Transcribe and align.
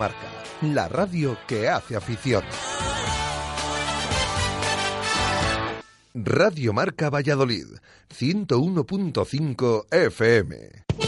Marca, 0.00 0.30
la 0.62 0.86
radio 0.86 1.36
que 1.48 1.68
hace 1.68 1.96
afición. 1.96 2.44
Radio 6.14 6.72
Marca 6.72 7.10
Valladolid, 7.10 7.66
101.5 8.16 9.86
FM. 9.90 11.07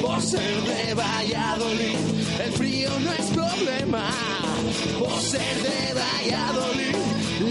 Por 0.00 0.22
ser 0.22 0.62
de 0.62 0.94
Valladolid, 0.94 1.96
el 2.44 2.52
frío 2.52 2.90
no 3.00 3.12
es 3.12 3.26
problema. 3.30 4.10
Por 4.98 5.20
ser 5.20 5.56
de 5.62 5.94
Valladolid, 5.94 6.96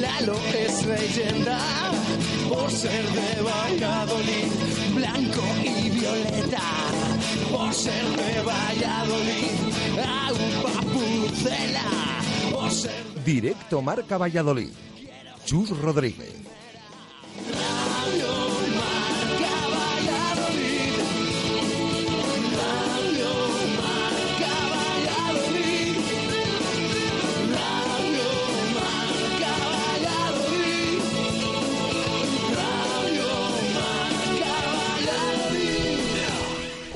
Lalo 0.02 0.38
es 0.54 0.86
leyenda. 0.86 1.60
Por 2.50 2.72
ser 2.72 3.06
de 3.10 3.42
Valladolid, 3.42 4.52
blanco 4.96 5.44
y 5.64 5.90
violeta. 5.90 6.62
Por 7.52 7.74
ser 7.74 8.06
de 8.06 8.42
Valladolid, 8.42 9.52
agua 9.98 10.82
pucela. 10.94 12.10
Ser 12.72 13.24
Directo 13.26 13.82
Marca 13.82 14.18
Valladolid. 14.18 14.70
Chus 15.46 15.70
Rodríguez. 15.70 16.49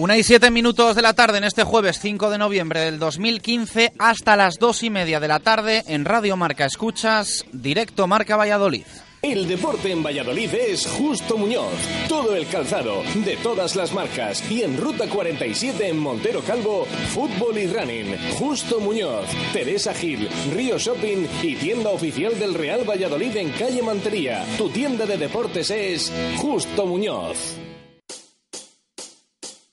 Una 0.03 0.17
y 0.17 0.23
siete 0.23 0.51
minutos 0.51 0.97
de 0.97 1.01
la 1.01 1.13
tarde 1.13 1.37
en 1.37 1.45
este 1.45 1.63
jueves 1.63 1.97
5 2.01 2.29
de 2.29 2.37
noviembre 2.37 2.81
del 2.81 2.99
2015 2.99 3.93
hasta 3.97 4.35
las 4.35 4.59
dos 4.59 4.83
y 4.83 4.89
media 4.89 5.21
de 5.21 5.29
la 5.29 5.39
tarde 5.39 5.81
en 5.87 6.03
Radio 6.03 6.35
Marca 6.35 6.65
Escuchas, 6.65 7.45
directo 7.53 8.05
Marca 8.05 8.35
Valladolid. 8.35 8.83
El 9.21 9.47
deporte 9.47 9.93
en 9.93 10.03
Valladolid 10.03 10.53
es 10.55 10.85
Justo 10.87 11.37
Muñoz. 11.37 11.71
Todo 12.09 12.35
el 12.35 12.45
calzado, 12.47 13.01
de 13.23 13.37
todas 13.37 13.77
las 13.77 13.93
marcas. 13.93 14.43
Y 14.51 14.63
en 14.63 14.75
Ruta 14.75 15.07
47 15.07 15.87
en 15.87 15.99
Montero 15.99 16.41
Calvo, 16.41 16.83
fútbol 17.13 17.57
y 17.57 17.67
running. 17.67 18.17
Justo 18.37 18.81
Muñoz, 18.81 19.29
Teresa 19.53 19.93
Gil, 19.93 20.27
Río 20.53 20.77
Shopping 20.77 21.25
y 21.43 21.55
tienda 21.55 21.91
oficial 21.91 22.37
del 22.37 22.55
Real 22.55 22.83
Valladolid 22.83 23.37
en 23.37 23.51
calle 23.51 23.81
Mantería. 23.81 24.45
Tu 24.57 24.67
tienda 24.67 25.05
de 25.05 25.17
deportes 25.17 25.71
es 25.71 26.11
Justo 26.41 26.85
Muñoz. 26.85 27.62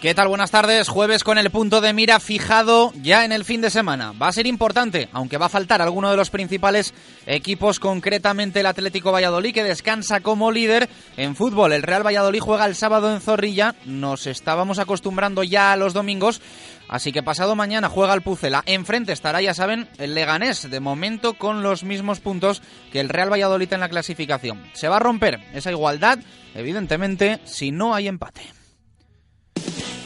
¿Qué 0.00 0.14
tal? 0.14 0.28
Buenas 0.28 0.50
tardes. 0.50 0.88
Jueves 0.88 1.24
con 1.24 1.36
el 1.36 1.50
punto 1.50 1.82
de 1.82 1.92
mira 1.92 2.20
fijado 2.20 2.90
ya 3.02 3.26
en 3.26 3.32
el 3.32 3.44
fin 3.44 3.60
de 3.60 3.68
semana. 3.68 4.12
Va 4.12 4.28
a 4.28 4.32
ser 4.32 4.46
importante, 4.46 5.10
aunque 5.12 5.36
va 5.36 5.46
a 5.46 5.50
faltar 5.50 5.82
alguno 5.82 6.10
de 6.10 6.16
los 6.16 6.30
principales 6.30 6.94
equipos, 7.26 7.78
concretamente 7.78 8.60
el 8.60 8.66
Atlético 8.66 9.12
Valladolid, 9.12 9.52
que 9.52 9.62
descansa 9.62 10.20
como 10.20 10.52
líder 10.52 10.88
en 11.18 11.36
fútbol. 11.36 11.74
El 11.74 11.82
Real 11.82 12.06
Valladolid 12.06 12.40
juega 12.40 12.64
el 12.64 12.76
sábado 12.76 13.12
en 13.12 13.20
Zorrilla. 13.20 13.74
Nos 13.84 14.26
estábamos 14.26 14.78
acostumbrando 14.78 15.42
ya 15.42 15.70
a 15.70 15.76
los 15.76 15.92
domingos. 15.92 16.40
Así 16.88 17.12
que 17.12 17.22
pasado 17.22 17.54
mañana 17.54 17.90
juega 17.90 18.14
el 18.14 18.22
Pucela. 18.22 18.62
Enfrente 18.64 19.12
estará, 19.12 19.42
ya 19.42 19.52
saben, 19.52 19.86
el 19.98 20.14
Leganés, 20.14 20.70
de 20.70 20.80
momento 20.80 21.34
con 21.34 21.62
los 21.62 21.84
mismos 21.84 22.20
puntos 22.20 22.62
que 22.90 23.00
el 23.00 23.10
Real 23.10 23.30
Valladolid 23.30 23.70
en 23.74 23.80
la 23.80 23.90
clasificación. 23.90 24.62
Se 24.72 24.88
va 24.88 24.96
a 24.96 25.00
romper 25.00 25.40
esa 25.52 25.70
igualdad, 25.70 26.18
evidentemente, 26.54 27.38
si 27.44 27.70
no 27.70 27.94
hay 27.94 28.08
empate. 28.08 28.59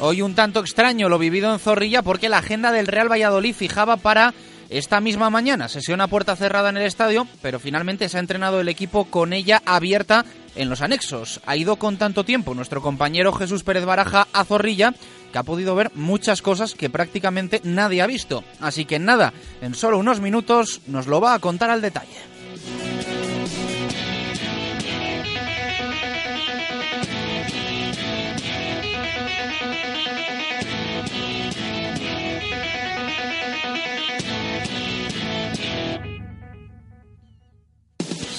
Hoy 0.00 0.22
un 0.22 0.34
tanto 0.34 0.60
extraño 0.60 1.08
lo 1.08 1.18
vivido 1.18 1.52
en 1.52 1.58
Zorrilla 1.58 2.02
porque 2.02 2.28
la 2.28 2.38
agenda 2.38 2.72
del 2.72 2.86
Real 2.86 3.10
Valladolid 3.10 3.54
fijaba 3.54 3.96
para 3.96 4.34
esta 4.68 5.00
misma 5.00 5.30
mañana 5.30 5.68
sesión 5.68 6.00
a 6.00 6.08
puerta 6.08 6.36
cerrada 6.36 6.70
en 6.70 6.76
el 6.76 6.84
estadio, 6.84 7.28
pero 7.42 7.60
finalmente 7.60 8.08
se 8.08 8.16
ha 8.16 8.20
entrenado 8.20 8.60
el 8.60 8.68
equipo 8.68 9.04
con 9.04 9.32
ella 9.32 9.62
abierta 9.64 10.24
en 10.56 10.68
los 10.68 10.82
anexos. 10.82 11.40
Ha 11.46 11.56
ido 11.56 11.76
con 11.76 11.96
tanto 11.96 12.24
tiempo 12.24 12.54
nuestro 12.54 12.82
compañero 12.82 13.32
Jesús 13.32 13.62
Pérez 13.62 13.84
Baraja 13.84 14.26
a 14.32 14.44
Zorrilla 14.44 14.94
que 15.32 15.38
ha 15.38 15.42
podido 15.42 15.74
ver 15.74 15.90
muchas 15.94 16.42
cosas 16.42 16.74
que 16.74 16.90
prácticamente 16.90 17.60
nadie 17.64 18.02
ha 18.02 18.06
visto. 18.06 18.44
Así 18.60 18.84
que 18.84 18.98
nada, 18.98 19.32
en 19.60 19.74
solo 19.74 19.98
unos 19.98 20.20
minutos 20.20 20.80
nos 20.86 21.06
lo 21.06 21.20
va 21.20 21.34
a 21.34 21.40
contar 21.40 21.70
al 21.70 21.80
detalle. 21.80 23.13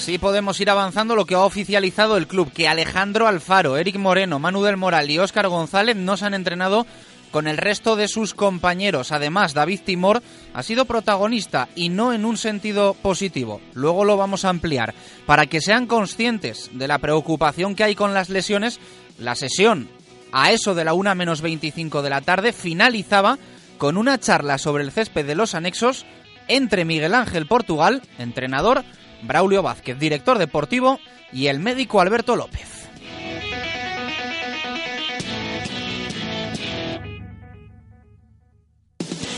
Sí 0.06 0.18
podemos 0.18 0.60
ir 0.60 0.70
avanzando 0.70 1.16
lo 1.16 1.24
que 1.24 1.34
ha 1.34 1.40
oficializado 1.40 2.16
el 2.16 2.28
club, 2.28 2.52
que 2.52 2.68
Alejandro 2.68 3.26
Alfaro, 3.26 3.76
Eric 3.76 3.96
Moreno, 3.96 4.38
Manu 4.38 4.62
del 4.62 4.76
Moral 4.76 5.10
y 5.10 5.18
Óscar 5.18 5.48
González 5.48 5.96
no 5.96 6.16
se 6.16 6.26
han 6.26 6.34
entrenado 6.34 6.86
con 7.32 7.48
el 7.48 7.56
resto 7.56 7.96
de 7.96 8.06
sus 8.06 8.32
compañeros. 8.32 9.10
Además, 9.10 9.52
David 9.52 9.80
Timor 9.84 10.22
ha 10.54 10.62
sido 10.62 10.84
protagonista 10.84 11.68
y 11.74 11.88
no 11.88 12.12
en 12.12 12.24
un 12.24 12.36
sentido 12.36 12.94
positivo. 12.94 13.60
Luego 13.74 14.04
lo 14.04 14.16
vamos 14.16 14.44
a 14.44 14.50
ampliar. 14.50 14.94
Para 15.26 15.46
que 15.46 15.60
sean 15.60 15.88
conscientes 15.88 16.70
de 16.72 16.86
la 16.86 16.98
preocupación 16.98 17.74
que 17.74 17.82
hay 17.82 17.96
con 17.96 18.14
las 18.14 18.28
lesiones, 18.28 18.78
la 19.18 19.34
sesión 19.34 19.88
a 20.30 20.52
eso 20.52 20.76
de 20.76 20.84
la 20.84 20.94
1 20.94 21.16
menos 21.16 21.40
25 21.40 22.02
de 22.02 22.10
la 22.10 22.20
tarde 22.20 22.52
finalizaba 22.52 23.40
con 23.76 23.96
una 23.96 24.20
charla 24.20 24.58
sobre 24.58 24.84
el 24.84 24.92
césped 24.92 25.26
de 25.26 25.34
los 25.34 25.56
anexos 25.56 26.06
entre 26.46 26.84
Miguel 26.84 27.12
Ángel 27.12 27.48
Portugal, 27.48 28.02
entrenador, 28.20 28.84
Braulio 29.22 29.62
Vázquez, 29.62 29.98
director 29.98 30.38
deportivo, 30.38 30.98
y 31.32 31.48
el 31.48 31.60
médico 31.60 32.00
Alberto 32.00 32.36
López. 32.36 32.76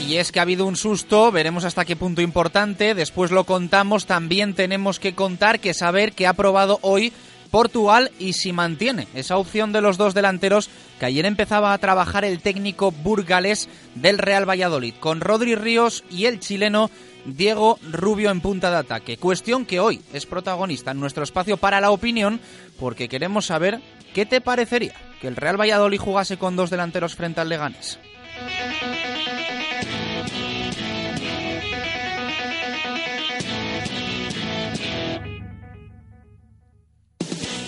Y 0.06 0.16
es 0.16 0.32
que 0.32 0.38
ha 0.38 0.42
habido 0.42 0.64
un 0.64 0.76
susto, 0.76 1.30
veremos 1.30 1.64
hasta 1.64 1.84
qué 1.84 1.94
punto 1.94 2.22
importante, 2.22 2.94
después 2.94 3.30
lo 3.30 3.44
contamos, 3.44 4.06
también 4.06 4.54
tenemos 4.54 4.98
que 4.98 5.14
contar 5.14 5.60
que 5.60 5.74
saber 5.74 6.12
que 6.12 6.26
ha 6.26 6.32
probado 6.32 6.78
hoy 6.80 7.12
Portugal 7.50 8.10
y 8.18 8.32
si 8.32 8.52
mantiene 8.52 9.06
esa 9.14 9.36
opción 9.36 9.72
de 9.72 9.82
los 9.82 9.98
dos 9.98 10.14
delanteros 10.14 10.70
que 10.98 11.06
ayer 11.06 11.26
empezaba 11.26 11.72
a 11.74 11.78
trabajar 11.78 12.24
el 12.24 12.40
técnico 12.40 12.90
burgalés 12.90 13.68
del 13.94 14.16
Real 14.16 14.48
Valladolid, 14.48 14.94
con 14.98 15.20
Rodri 15.20 15.54
Ríos 15.54 16.04
y 16.10 16.24
el 16.24 16.40
chileno 16.40 16.90
Diego 17.36 17.78
Rubio 17.90 18.30
en 18.30 18.40
punta 18.40 18.70
de 18.70 18.76
ataque. 18.76 19.16
Cuestión 19.16 19.66
que 19.66 19.80
hoy 19.80 20.00
es 20.12 20.26
protagonista 20.26 20.92
en 20.92 21.00
nuestro 21.00 21.24
espacio 21.24 21.56
para 21.56 21.80
la 21.80 21.90
opinión, 21.90 22.40
porque 22.78 23.08
queremos 23.08 23.46
saber 23.46 23.80
qué 24.14 24.26
te 24.26 24.40
parecería 24.40 24.94
que 25.20 25.28
el 25.28 25.36
Real 25.36 25.60
Valladolid 25.60 25.98
jugase 25.98 26.36
con 26.36 26.56
dos 26.56 26.70
delanteros 26.70 27.14
frente 27.14 27.40
al 27.40 27.48
Leganés. 27.48 27.98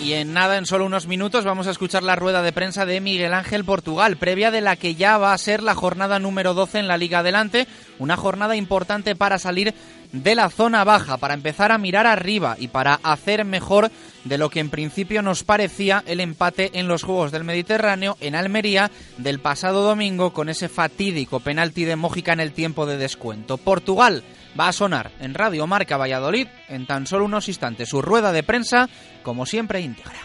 Y 0.02 0.14
en 0.14 0.32
nada, 0.32 0.56
en 0.56 0.64
solo 0.64 0.86
unos 0.86 1.06
minutos, 1.06 1.44
vamos 1.44 1.66
a 1.66 1.72
escuchar 1.72 2.02
la 2.02 2.16
rueda 2.16 2.40
de 2.40 2.52
prensa 2.52 2.86
de 2.86 3.02
Miguel 3.02 3.34
Ángel 3.34 3.66
Portugal, 3.66 4.16
previa 4.16 4.50
de 4.50 4.62
la 4.62 4.76
que 4.76 4.94
ya 4.94 5.18
va 5.18 5.34
a 5.34 5.38
ser 5.38 5.62
la 5.62 5.74
jornada 5.74 6.18
número 6.18 6.54
12 6.54 6.78
en 6.78 6.88
la 6.88 6.96
Liga 6.96 7.18
Adelante, 7.18 7.66
una 7.98 8.16
jornada 8.16 8.56
importante 8.56 9.14
para 9.14 9.38
salir 9.38 9.74
de 10.12 10.34
la 10.34 10.48
zona 10.48 10.84
baja, 10.84 11.18
para 11.18 11.34
empezar 11.34 11.70
a 11.70 11.78
mirar 11.78 12.06
arriba 12.06 12.56
y 12.58 12.68
para 12.68 12.94
hacer 13.02 13.44
mejor 13.44 13.90
de 14.24 14.38
lo 14.38 14.48
que 14.48 14.60
en 14.60 14.70
principio 14.70 15.20
nos 15.20 15.44
parecía 15.44 16.02
el 16.06 16.20
empate 16.20 16.70
en 16.74 16.88
los 16.88 17.02
Juegos 17.02 17.30
del 17.30 17.44
Mediterráneo 17.44 18.16
en 18.20 18.34
Almería 18.34 18.90
del 19.18 19.38
pasado 19.38 19.82
domingo 19.82 20.32
con 20.32 20.48
ese 20.48 20.70
fatídico 20.70 21.40
penalti 21.40 21.84
de 21.84 21.96
Mójica 21.96 22.32
en 22.32 22.40
el 22.40 22.52
tiempo 22.52 22.86
de 22.86 22.96
descuento. 22.96 23.58
Portugal 23.58 24.24
va 24.58 24.68
a 24.68 24.72
sonar 24.72 25.10
en 25.20 25.34
Radio 25.34 25.66
Marca 25.66 25.96
Valladolid 25.96 26.48
en 26.68 26.86
tan 26.86 27.06
solo 27.06 27.24
unos 27.24 27.48
instantes. 27.48 27.88
Su 27.88 28.02
rueda 28.02 28.32
de 28.32 28.42
prensa, 28.42 28.88
como 29.22 29.46
siempre, 29.46 29.80
íntegra. 29.80 30.18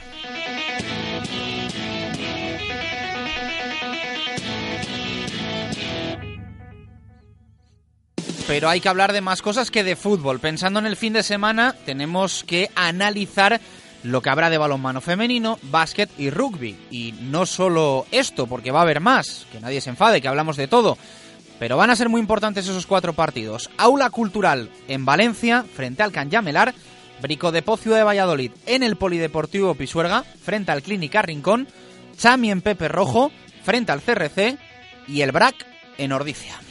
Pero 8.47 8.69
hay 8.69 8.79
que 8.79 8.89
hablar 8.89 9.11
de 9.11 9.21
más 9.21 9.41
cosas 9.41 9.71
que 9.71 9.83
de 9.83 9.95
fútbol. 9.95 10.39
Pensando 10.39 10.79
en 10.79 10.85
el 10.85 10.95
fin 10.95 11.13
de 11.13 11.23
semana, 11.23 11.75
tenemos 11.85 12.43
que 12.43 12.69
analizar 12.75 13.59
lo 14.03 14.21
que 14.21 14.29
habrá 14.29 14.51
de 14.51 14.59
balonmano 14.59 15.01
femenino, 15.01 15.57
básquet 15.63 16.11
y 16.19 16.29
rugby. 16.29 16.77
Y 16.91 17.15
no 17.21 17.47
solo 17.47 18.05
esto, 18.11 18.45
porque 18.45 18.69
va 18.69 18.79
a 18.79 18.83
haber 18.83 18.99
más, 18.99 19.47
que 19.51 19.59
nadie 19.59 19.81
se 19.81 19.89
enfade, 19.89 20.21
que 20.21 20.27
hablamos 20.27 20.57
de 20.57 20.67
todo. 20.67 20.95
Pero 21.59 21.77
van 21.77 21.89
a 21.89 21.95
ser 21.95 22.09
muy 22.09 22.19
importantes 22.19 22.67
esos 22.67 22.85
cuatro 22.85 23.13
partidos. 23.13 23.69
Aula 23.77 24.09
Cultural 24.09 24.69
en 24.87 25.05
Valencia, 25.05 25.63
frente 25.63 26.03
al 26.03 26.11
Canyamelar. 26.11 26.73
Brico 27.21 27.51
de 27.51 27.61
Pocio 27.61 27.93
de 27.93 28.03
Valladolid 28.03 28.51
en 28.65 28.83
el 28.83 28.97
Polideportivo 28.97 29.73
Pisuerga, 29.73 30.23
frente 30.23 30.71
al 30.71 30.83
Clínica 30.83 31.21
Rincón. 31.21 31.67
Chami 32.17 32.51
en 32.51 32.61
Pepe 32.61 32.89
Rojo, 32.89 33.31
frente 33.63 33.91
al 33.91 34.01
CRC. 34.01 34.57
Y 35.07 35.21
el 35.21 35.31
BRAC 35.31 35.55
en 35.97 36.11
Ordicia. 36.11 36.64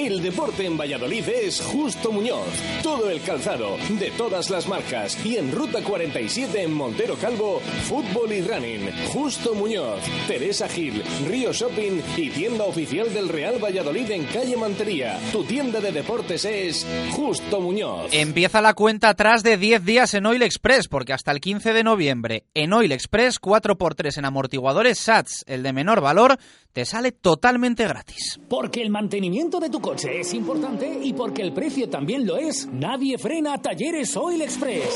El 0.00 0.22
deporte 0.22 0.64
en 0.64 0.78
Valladolid 0.78 1.28
es 1.28 1.60
Justo 1.60 2.10
Muñoz. 2.10 2.48
Todo 2.82 3.10
el 3.10 3.20
calzado, 3.20 3.76
de 3.98 4.10
todas 4.12 4.48
las 4.48 4.66
marcas. 4.66 5.18
Y 5.26 5.36
en 5.36 5.52
Ruta 5.52 5.82
47 5.82 6.62
en 6.62 6.72
Montero 6.72 7.16
Calvo, 7.16 7.60
fútbol 7.60 8.32
y 8.32 8.40
running. 8.40 8.90
Justo 9.12 9.54
Muñoz, 9.54 10.00
Teresa 10.26 10.70
Gil, 10.70 11.02
Río 11.28 11.52
Shopping 11.52 12.00
y 12.16 12.30
tienda 12.30 12.64
oficial 12.64 13.12
del 13.12 13.28
Real 13.28 13.62
Valladolid 13.62 14.10
en 14.10 14.24
calle 14.24 14.56
Mantería. 14.56 15.20
Tu 15.32 15.44
tienda 15.44 15.82
de 15.82 15.92
deportes 15.92 16.46
es 16.46 16.86
Justo 17.10 17.60
Muñoz. 17.60 18.08
Empieza 18.12 18.62
la 18.62 18.72
cuenta 18.72 19.10
atrás 19.10 19.42
de 19.42 19.58
10 19.58 19.84
días 19.84 20.14
en 20.14 20.24
Oil 20.24 20.40
Express, 20.40 20.88
porque 20.88 21.12
hasta 21.12 21.30
el 21.30 21.42
15 21.42 21.74
de 21.74 21.84
noviembre 21.84 22.46
en 22.54 22.72
Oil 22.72 22.92
Express 22.92 23.38
4x3 23.38 24.16
en 24.16 24.24
amortiguadores 24.24 24.98
SATS, 24.98 25.44
el 25.46 25.62
de 25.62 25.74
menor 25.74 26.00
valor, 26.00 26.38
te 26.72 26.84
sale 26.84 27.12
totalmente 27.12 27.86
gratis. 27.86 28.40
Porque 28.48 28.82
el 28.82 28.90
mantenimiento 28.90 29.60
de 29.60 29.70
tu 29.70 29.80
coche 29.80 30.20
es 30.20 30.34
importante 30.34 31.00
y 31.02 31.12
porque 31.12 31.42
el 31.42 31.52
precio 31.52 31.88
también 31.88 32.26
lo 32.26 32.36
es, 32.36 32.66
nadie 32.66 33.18
frena 33.18 33.60
Talleres 33.60 34.16
Oil 34.16 34.42
Express. 34.42 34.94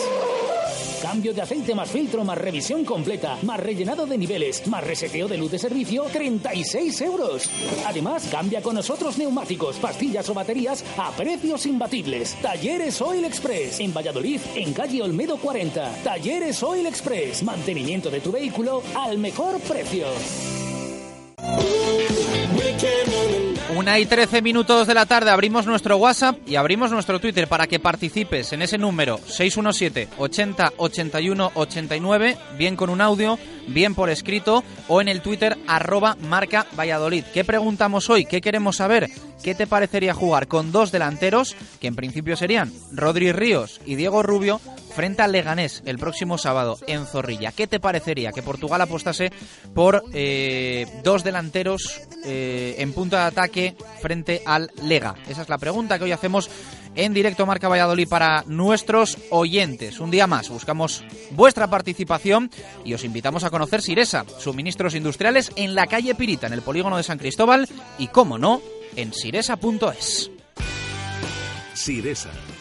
Cambio 1.02 1.34
de 1.34 1.42
aceite 1.42 1.74
más 1.74 1.90
filtro 1.90 2.24
más 2.24 2.38
revisión 2.38 2.84
completa, 2.84 3.36
más 3.42 3.60
rellenado 3.60 4.06
de 4.06 4.16
niveles, 4.16 4.66
más 4.66 4.82
reseteo 4.82 5.28
de 5.28 5.36
luz 5.36 5.50
de 5.50 5.58
servicio, 5.58 6.04
36 6.04 7.00
euros. 7.02 7.50
Además, 7.86 8.26
cambia 8.30 8.62
con 8.62 8.74
nosotros 8.74 9.18
neumáticos, 9.18 9.76
pastillas 9.76 10.28
o 10.30 10.34
baterías 10.34 10.82
a 10.96 11.10
precios 11.10 11.66
imbatibles. 11.66 12.34
Talleres 12.40 13.02
Oil 13.02 13.26
Express, 13.26 13.80
en 13.80 13.92
Valladolid, 13.92 14.40
en 14.54 14.72
calle 14.72 15.02
Olmedo 15.02 15.36
40. 15.36 16.02
Talleres 16.02 16.62
Oil 16.62 16.86
Express, 16.86 17.42
mantenimiento 17.42 18.10
de 18.10 18.20
tu 18.20 18.32
vehículo 18.32 18.82
al 18.94 19.18
mejor 19.18 19.60
precio. 19.60 20.06
Una 23.76 23.98
y 23.98 24.06
trece 24.06 24.40
minutos 24.40 24.86
de 24.86 24.94
la 24.94 25.04
tarde 25.04 25.30
abrimos 25.30 25.66
nuestro 25.66 25.96
WhatsApp 25.96 26.38
y 26.46 26.56
abrimos 26.56 26.90
nuestro 26.90 27.20
Twitter 27.20 27.48
para 27.48 27.66
que 27.66 27.80
participes 27.80 28.52
en 28.52 28.62
ese 28.62 28.78
número 28.78 29.18
617 29.18 30.08
80 30.16 30.72
81 30.76 31.52
89, 31.54 32.36
bien 32.56 32.76
con 32.76 32.88
un 32.88 33.00
audio, 33.00 33.38
bien 33.68 33.94
por 33.94 34.10
escrito 34.10 34.64
o 34.88 35.00
en 35.00 35.08
el 35.08 35.20
Twitter 35.20 35.56
arroba 35.66 36.16
marca 36.20 36.66
Valladolid. 36.78 37.24
¿Qué 37.32 37.44
preguntamos 37.44 38.10
hoy? 38.10 38.24
¿Qué 38.24 38.40
queremos 38.40 38.76
saber? 38.76 39.10
¿Qué 39.42 39.54
te 39.54 39.66
parecería 39.66 40.14
jugar 40.14 40.48
con 40.48 40.72
dos 40.72 40.90
delanteros 40.90 41.54
que 41.78 41.86
en 41.86 41.96
principio 41.96 42.34
serían 42.34 42.72
Rodri 42.92 43.30
Ríos 43.30 43.80
y 43.84 43.94
Diego 43.94 44.22
Rubio 44.22 44.58
frente 44.94 45.22
al 45.22 45.32
Leganés 45.32 45.82
el 45.84 45.98
próximo 45.98 46.38
sábado 46.38 46.78
en 46.86 47.04
Zorrilla? 47.04 47.52
¿Qué 47.52 47.66
te 47.66 47.78
parecería 47.78 48.32
que 48.32 48.42
Portugal 48.42 48.80
apostase 48.80 49.32
por 49.74 50.02
eh, 50.14 50.86
dos 51.02 51.24
delanteros 51.24 52.00
eh, 52.24 52.76
en 52.78 52.94
punto 52.94 53.16
de 53.16 53.22
ataque 53.22 53.76
frente 54.00 54.42
al 54.46 54.70
Lega? 54.82 55.14
Esa 55.28 55.42
es 55.42 55.48
la 55.50 55.58
pregunta 55.58 55.98
que 55.98 56.04
hoy 56.04 56.12
hacemos 56.12 56.48
en 56.96 57.14
directo 57.14 57.46
Marca 57.46 57.68
Valladolid 57.68 58.08
para 58.08 58.44
nuestros 58.46 59.18
oyentes. 59.30 60.00
Un 60.00 60.10
día 60.10 60.26
más 60.26 60.48
buscamos 60.48 61.04
vuestra 61.30 61.68
participación 61.68 62.50
y 62.84 62.94
os 62.94 63.04
invitamos 63.04 63.44
a 63.44 63.50
conocer 63.50 63.82
Siresa, 63.82 64.24
suministros 64.38 64.94
industriales 64.94 65.52
en 65.56 65.74
la 65.74 65.86
calle 65.86 66.14
Pirita, 66.14 66.46
en 66.46 66.52
el 66.52 66.62
polígono 66.62 66.96
de 66.96 67.02
San 67.02 67.18
Cristóbal 67.18 67.68
y, 67.98 68.08
como 68.08 68.38
no, 68.38 68.60
en 68.96 69.12
siresa.es. 69.12 70.30
Siresa. 71.74 72.30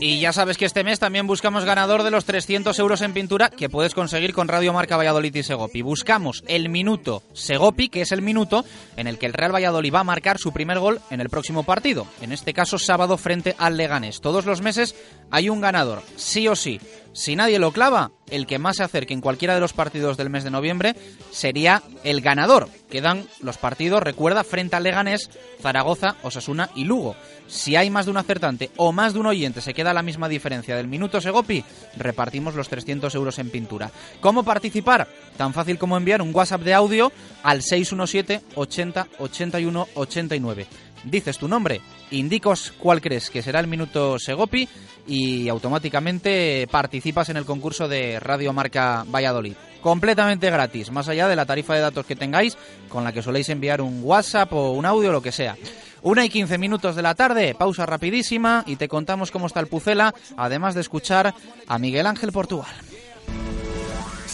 Y 0.00 0.18
ya 0.18 0.32
sabes 0.32 0.56
que 0.56 0.64
este 0.64 0.82
mes 0.82 0.98
también 0.98 1.26
buscamos 1.26 1.64
ganador 1.64 2.02
de 2.02 2.10
los 2.10 2.24
300 2.24 2.78
euros 2.78 3.02
en 3.02 3.12
pintura 3.12 3.50
que 3.50 3.68
puedes 3.68 3.94
conseguir 3.94 4.32
con 4.32 4.48
Radio 4.48 4.72
Marca 4.72 4.96
Valladolid 4.96 5.34
y 5.34 5.42
Segopi. 5.42 5.82
Buscamos 5.82 6.42
el 6.46 6.68
minuto 6.70 7.22
Segopi, 7.34 7.88
que 7.88 8.02
es 8.02 8.12
el 8.12 8.22
minuto 8.22 8.64
en 8.96 9.06
el 9.06 9.18
que 9.18 9.26
el 9.26 9.34
Real 9.34 9.54
Valladolid 9.54 9.94
va 9.94 10.00
a 10.00 10.04
marcar 10.04 10.38
su 10.38 10.52
primer 10.52 10.78
gol 10.78 11.00
en 11.10 11.20
el 11.20 11.28
próximo 11.28 11.64
partido. 11.64 12.06
En 12.22 12.32
este 12.32 12.54
caso, 12.54 12.78
sábado 12.78 13.18
frente 13.18 13.54
al 13.58 13.76
Leganés. 13.76 14.20
Todos 14.20 14.46
los 14.46 14.62
meses 14.62 14.94
hay 15.30 15.48
un 15.48 15.60
ganador, 15.60 16.02
sí 16.16 16.48
o 16.48 16.56
sí. 16.56 16.80
Si 17.12 17.34
nadie 17.34 17.58
lo 17.58 17.72
clava, 17.72 18.12
el 18.30 18.46
que 18.46 18.60
más 18.60 18.76
se 18.76 18.84
acerque 18.84 19.12
en 19.12 19.20
cualquiera 19.20 19.54
de 19.54 19.60
los 19.60 19.72
partidos 19.72 20.16
del 20.16 20.30
mes 20.30 20.44
de 20.44 20.50
noviembre 20.50 20.94
sería 21.32 21.82
el 22.04 22.20
ganador. 22.20 22.68
Quedan 22.88 23.26
los 23.40 23.58
partidos, 23.58 24.02
recuerda, 24.02 24.44
frente 24.44 24.76
al 24.76 24.84
Leganés, 24.84 25.28
Zaragoza, 25.60 26.16
Osasuna 26.22 26.70
y 26.76 26.84
Lugo. 26.84 27.16
Si 27.48 27.74
hay 27.74 27.90
más 27.90 28.04
de 28.04 28.12
un 28.12 28.16
acertante 28.16 28.70
o 28.76 28.92
más 28.92 29.12
de 29.12 29.18
un 29.18 29.26
oyente 29.26 29.60
se 29.60 29.74
queda 29.74 29.92
la 29.92 30.02
misma 30.02 30.28
diferencia 30.28 30.76
del 30.76 30.86
minuto 30.86 31.20
Segopi, 31.20 31.64
repartimos 31.96 32.54
los 32.54 32.68
300 32.68 33.12
euros 33.16 33.40
en 33.40 33.50
pintura. 33.50 33.90
¿Cómo 34.20 34.44
participar? 34.44 35.08
Tan 35.36 35.52
fácil 35.52 35.78
como 35.78 35.96
enviar 35.96 36.22
un 36.22 36.34
WhatsApp 36.34 36.62
de 36.62 36.74
audio 36.74 37.10
al 37.42 37.62
617 37.62 38.40
80 38.54 39.08
81 39.18 39.88
89 39.94 40.66
dices 41.04 41.38
tu 41.38 41.48
nombre, 41.48 41.80
indicas 42.10 42.72
cuál 42.78 43.00
crees 43.00 43.30
que 43.30 43.42
será 43.42 43.60
el 43.60 43.66
minuto 43.66 44.18
Segopi 44.18 44.68
y 45.06 45.48
automáticamente 45.48 46.68
participas 46.70 47.28
en 47.28 47.36
el 47.36 47.44
concurso 47.44 47.88
de 47.88 48.20
Radio 48.20 48.52
Marca 48.52 49.04
Valladolid. 49.08 49.54
Completamente 49.80 50.50
gratis, 50.50 50.90
más 50.90 51.08
allá 51.08 51.26
de 51.26 51.36
la 51.36 51.46
tarifa 51.46 51.74
de 51.74 51.80
datos 51.80 52.06
que 52.06 52.16
tengáis 52.16 52.56
con 52.88 53.04
la 53.04 53.12
que 53.12 53.22
soléis 53.22 53.48
enviar 53.48 53.80
un 53.80 54.00
WhatsApp 54.02 54.52
o 54.52 54.72
un 54.72 54.84
audio, 54.84 55.10
lo 55.10 55.22
que 55.22 55.32
sea. 55.32 55.56
Una 56.02 56.24
y 56.24 56.28
quince 56.28 56.58
minutos 56.58 56.96
de 56.96 57.02
la 57.02 57.14
tarde, 57.14 57.54
pausa 57.54 57.86
rapidísima 57.86 58.64
y 58.66 58.76
te 58.76 58.88
contamos 58.88 59.30
cómo 59.30 59.46
está 59.46 59.60
el 59.60 59.66
Pucela, 59.66 60.14
además 60.36 60.74
de 60.74 60.80
escuchar 60.80 61.34
a 61.66 61.78
Miguel 61.78 62.06
Ángel 62.06 62.32
Portugal. 62.32 62.70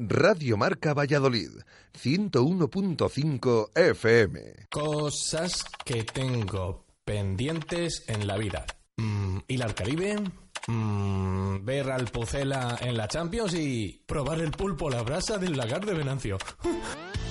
Radio 0.00 0.56
Marca 0.56 0.94
Valladolid, 0.94 1.50
101.5 2.00 3.70
FM. 3.74 4.68
Cosas 4.70 5.64
que 5.84 6.04
tengo 6.04 6.84
pendientes 7.04 8.04
en 8.06 8.28
la 8.28 8.36
vida. 8.36 8.64
Mm, 8.96 9.38
¿Ir 9.48 9.62
al 9.64 9.74
Caribe? 9.74 10.18
Mm, 10.68 11.64
ver 11.64 11.90
al 11.90 12.04
Pucela 12.04 12.78
en 12.80 12.96
la 12.96 13.08
Champions 13.08 13.54
y 13.54 14.00
probar 14.06 14.38
el 14.38 14.52
pulpo 14.52 14.86
a 14.86 14.92
la 14.92 15.02
brasa 15.02 15.36
del 15.36 15.56
lagar 15.56 15.84
de 15.84 15.94
Venancio. 15.94 16.38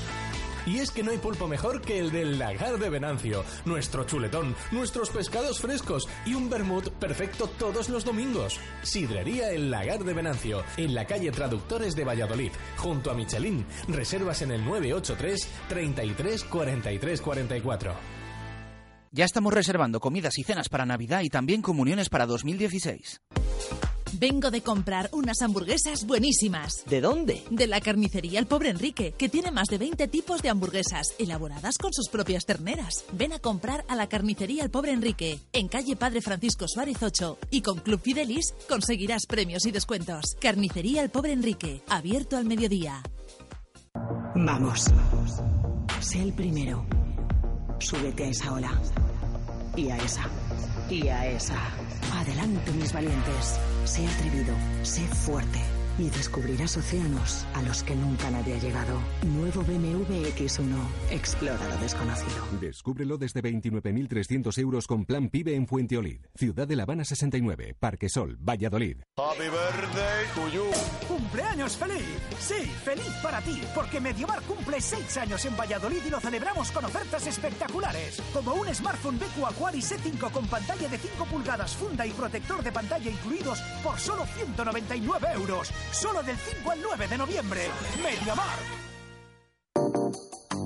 Y 0.67 0.79
es 0.79 0.91
que 0.91 1.01
no 1.01 1.11
hay 1.11 1.17
pulpo 1.17 1.47
mejor 1.47 1.79
que 1.79 1.97
el 1.97 2.11
del 2.11 2.37
lagar 2.37 2.77
de 2.77 2.89
Venancio, 2.89 3.45
nuestro 3.63 4.03
chuletón, 4.03 4.53
nuestros 4.71 5.09
pescados 5.09 5.61
frescos 5.61 6.09
y 6.25 6.33
un 6.33 6.49
vermut 6.49 6.89
perfecto 6.89 7.47
todos 7.57 7.87
los 7.87 8.03
domingos. 8.03 8.59
Sidrería 8.83 9.51
El 9.51 9.71
Lagar 9.71 10.03
de 10.03 10.13
Venancio, 10.13 10.63
en 10.75 10.93
la 10.93 11.05
calle 11.05 11.31
Traductores 11.31 11.95
de 11.95 12.03
Valladolid, 12.03 12.51
junto 12.75 13.09
a 13.09 13.13
Michelin. 13.13 13.65
Reservas 13.87 14.41
en 14.41 14.51
el 14.51 14.65
983 14.65 15.47
33 15.69 16.43
43 16.43 17.21
44. 17.21 17.93
Ya 19.11 19.23
estamos 19.23 19.53
reservando 19.53 20.01
comidas 20.01 20.37
y 20.37 20.43
cenas 20.43 20.67
para 20.67 20.85
Navidad 20.85 21.21
y 21.21 21.29
también 21.29 21.61
comuniones 21.61 22.09
para 22.09 22.25
2016. 22.25 23.21
Vengo 24.13 24.51
de 24.51 24.61
comprar 24.61 25.09
unas 25.11 25.41
hamburguesas 25.41 26.05
buenísimas. 26.05 26.83
¿De 26.85 27.01
dónde? 27.01 27.43
De 27.49 27.67
la 27.67 27.81
carnicería 27.81 28.39
El 28.39 28.47
Pobre 28.47 28.69
Enrique, 28.69 29.13
que 29.17 29.29
tiene 29.29 29.51
más 29.51 29.67
de 29.67 29.77
20 29.77 30.07
tipos 30.07 30.41
de 30.41 30.49
hamburguesas, 30.49 31.13
elaboradas 31.19 31.77
con 31.77 31.93
sus 31.93 32.09
propias 32.09 32.45
terneras. 32.45 33.05
Ven 33.11 33.33
a 33.33 33.39
comprar 33.39 33.85
a 33.87 33.95
la 33.95 34.07
carnicería 34.07 34.63
El 34.63 34.71
Pobre 34.71 34.91
Enrique, 34.91 35.39
en 35.53 35.67
calle 35.67 35.95
Padre 35.95 36.21
Francisco 36.21 36.67
Suárez 36.67 37.01
8. 37.01 37.37
Y 37.51 37.61
con 37.61 37.79
Club 37.79 38.01
Fidelis 38.01 38.53
conseguirás 38.69 39.25
premios 39.25 39.65
y 39.65 39.71
descuentos. 39.71 40.35
Carnicería 40.39 41.01
El 41.01 41.09
Pobre 41.09 41.33
Enrique, 41.33 41.81
abierto 41.87 42.37
al 42.37 42.45
mediodía. 42.45 43.03
Vamos. 44.35 44.85
Sé 45.99 46.21
el 46.21 46.33
primero. 46.33 46.85
Súbete 47.79 48.25
a 48.25 48.29
esa 48.29 48.53
ola. 48.53 48.81
Y 49.75 49.89
a 49.89 49.97
esa. 49.97 50.29
Y 50.89 51.07
a 51.07 51.27
esa. 51.27 51.57
Adelante, 52.13 52.71
mis 52.71 52.93
valientes. 52.93 53.59
Sé 53.85 54.07
atrevido, 54.07 54.53
sé 54.83 55.01
fuerte. 55.01 55.76
Y 55.99 56.09
descubrirás 56.09 56.77
océanos 56.77 57.47
a 57.55 57.63
los 57.63 57.81
que 57.81 57.95
nunca 57.95 58.29
nadie 58.29 58.53
ha 58.53 58.59
llegado. 58.59 58.99
Nuevo 59.25 59.63
BMW 59.63 60.27
X1. 60.35 60.75
Explora 61.09 61.67
lo 61.69 61.77
desconocido. 61.77 62.35
Descúbrelo 62.61 63.17
desde 63.17 63.41
29.300 63.41 64.57
euros 64.59 64.85
con 64.85 65.05
plan 65.05 65.29
PIBE 65.29 65.55
en 65.55 65.65
Fuenteolid. 65.65 66.21
Ciudad 66.35 66.67
de 66.67 66.75
La 66.75 66.83
Habana 66.83 67.03
69. 67.03 67.75
Parque 67.79 68.09
Sol, 68.09 68.37
Valladolid. 68.39 68.97
Happy 69.17 69.49
birthday 69.49 70.25
to 70.35 70.49
you. 70.53 70.65
¡Cumpleaños 71.07 71.75
feliz! 71.75 72.05
Sí, 72.39 72.65
feliz 72.83 73.11
para 73.23 73.41
ti, 73.41 73.59
porque 73.73 73.99
Mediomar 73.99 74.41
cumple 74.43 74.79
6 74.79 75.17
años 75.17 75.43
en 75.45 75.57
Valladolid 75.57 75.99
y 76.05 76.09
lo 76.09 76.19
celebramos 76.19 76.71
con 76.71 76.85
ofertas 76.85 77.25
espectaculares, 77.25 78.21
como 78.31 78.53
un 78.53 78.73
smartphone 78.73 79.17
BQ 79.17 79.45
Aquaris 79.45 79.91
C5 79.91 80.31
con 80.31 80.45
pantalla 80.47 80.87
de 80.87 80.97
5 80.97 81.25
pulgadas, 81.25 81.75
funda 81.75 82.05
y 82.05 82.11
protector 82.11 82.63
de 82.63 82.71
pantalla 82.71 83.09
incluidos 83.09 83.59
por 83.83 83.99
solo 83.99 84.25
199 84.25 85.27
euros. 85.33 85.71
Solo 85.91 86.21
del 86.23 86.37
5 86.37 86.71
al 86.71 86.79
9 86.81 87.07
de 87.07 87.17
noviembre. 87.17 87.61
Mediamar. 88.03 88.57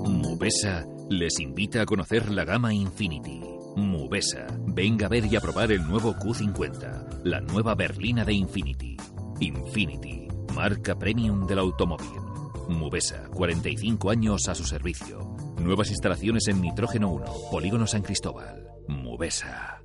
Mubesa 0.06 0.84
les 1.08 1.38
invita 1.40 1.82
a 1.82 1.86
conocer 1.86 2.30
la 2.30 2.44
gama 2.44 2.72
Infinity. 2.74 3.40
Mubesa, 3.76 4.46
venga 4.66 5.06
a 5.06 5.08
ver 5.08 5.26
y 5.26 5.36
a 5.36 5.40
probar 5.40 5.72
el 5.72 5.86
nuevo 5.86 6.14
Q50, 6.14 7.22
la 7.24 7.40
nueva 7.40 7.74
berlina 7.74 8.24
de 8.24 8.34
Infinity. 8.34 8.96
Infinity, 9.40 10.28
marca 10.54 10.98
premium 10.98 11.46
del 11.46 11.60
automóvil. 11.60 12.20
Mubesa, 12.68 13.28
45 13.34 14.10
años 14.10 14.48
a 14.48 14.54
su 14.54 14.64
servicio. 14.64 15.36
Nuevas 15.58 15.90
instalaciones 15.90 16.48
en 16.48 16.60
Nitrógeno 16.60 17.10
1, 17.10 17.24
Polígono 17.50 17.86
San 17.86 18.02
Cristóbal. 18.02 18.66
Mubesa. 18.88 19.81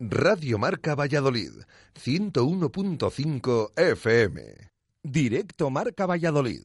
Radio 0.00 0.58
Marca 0.58 0.94
Valladolid, 0.94 1.50
101.5 2.00 3.72
FM. 3.74 4.42
Directo 5.02 5.70
Marca 5.70 6.06
Valladolid. 6.06 6.62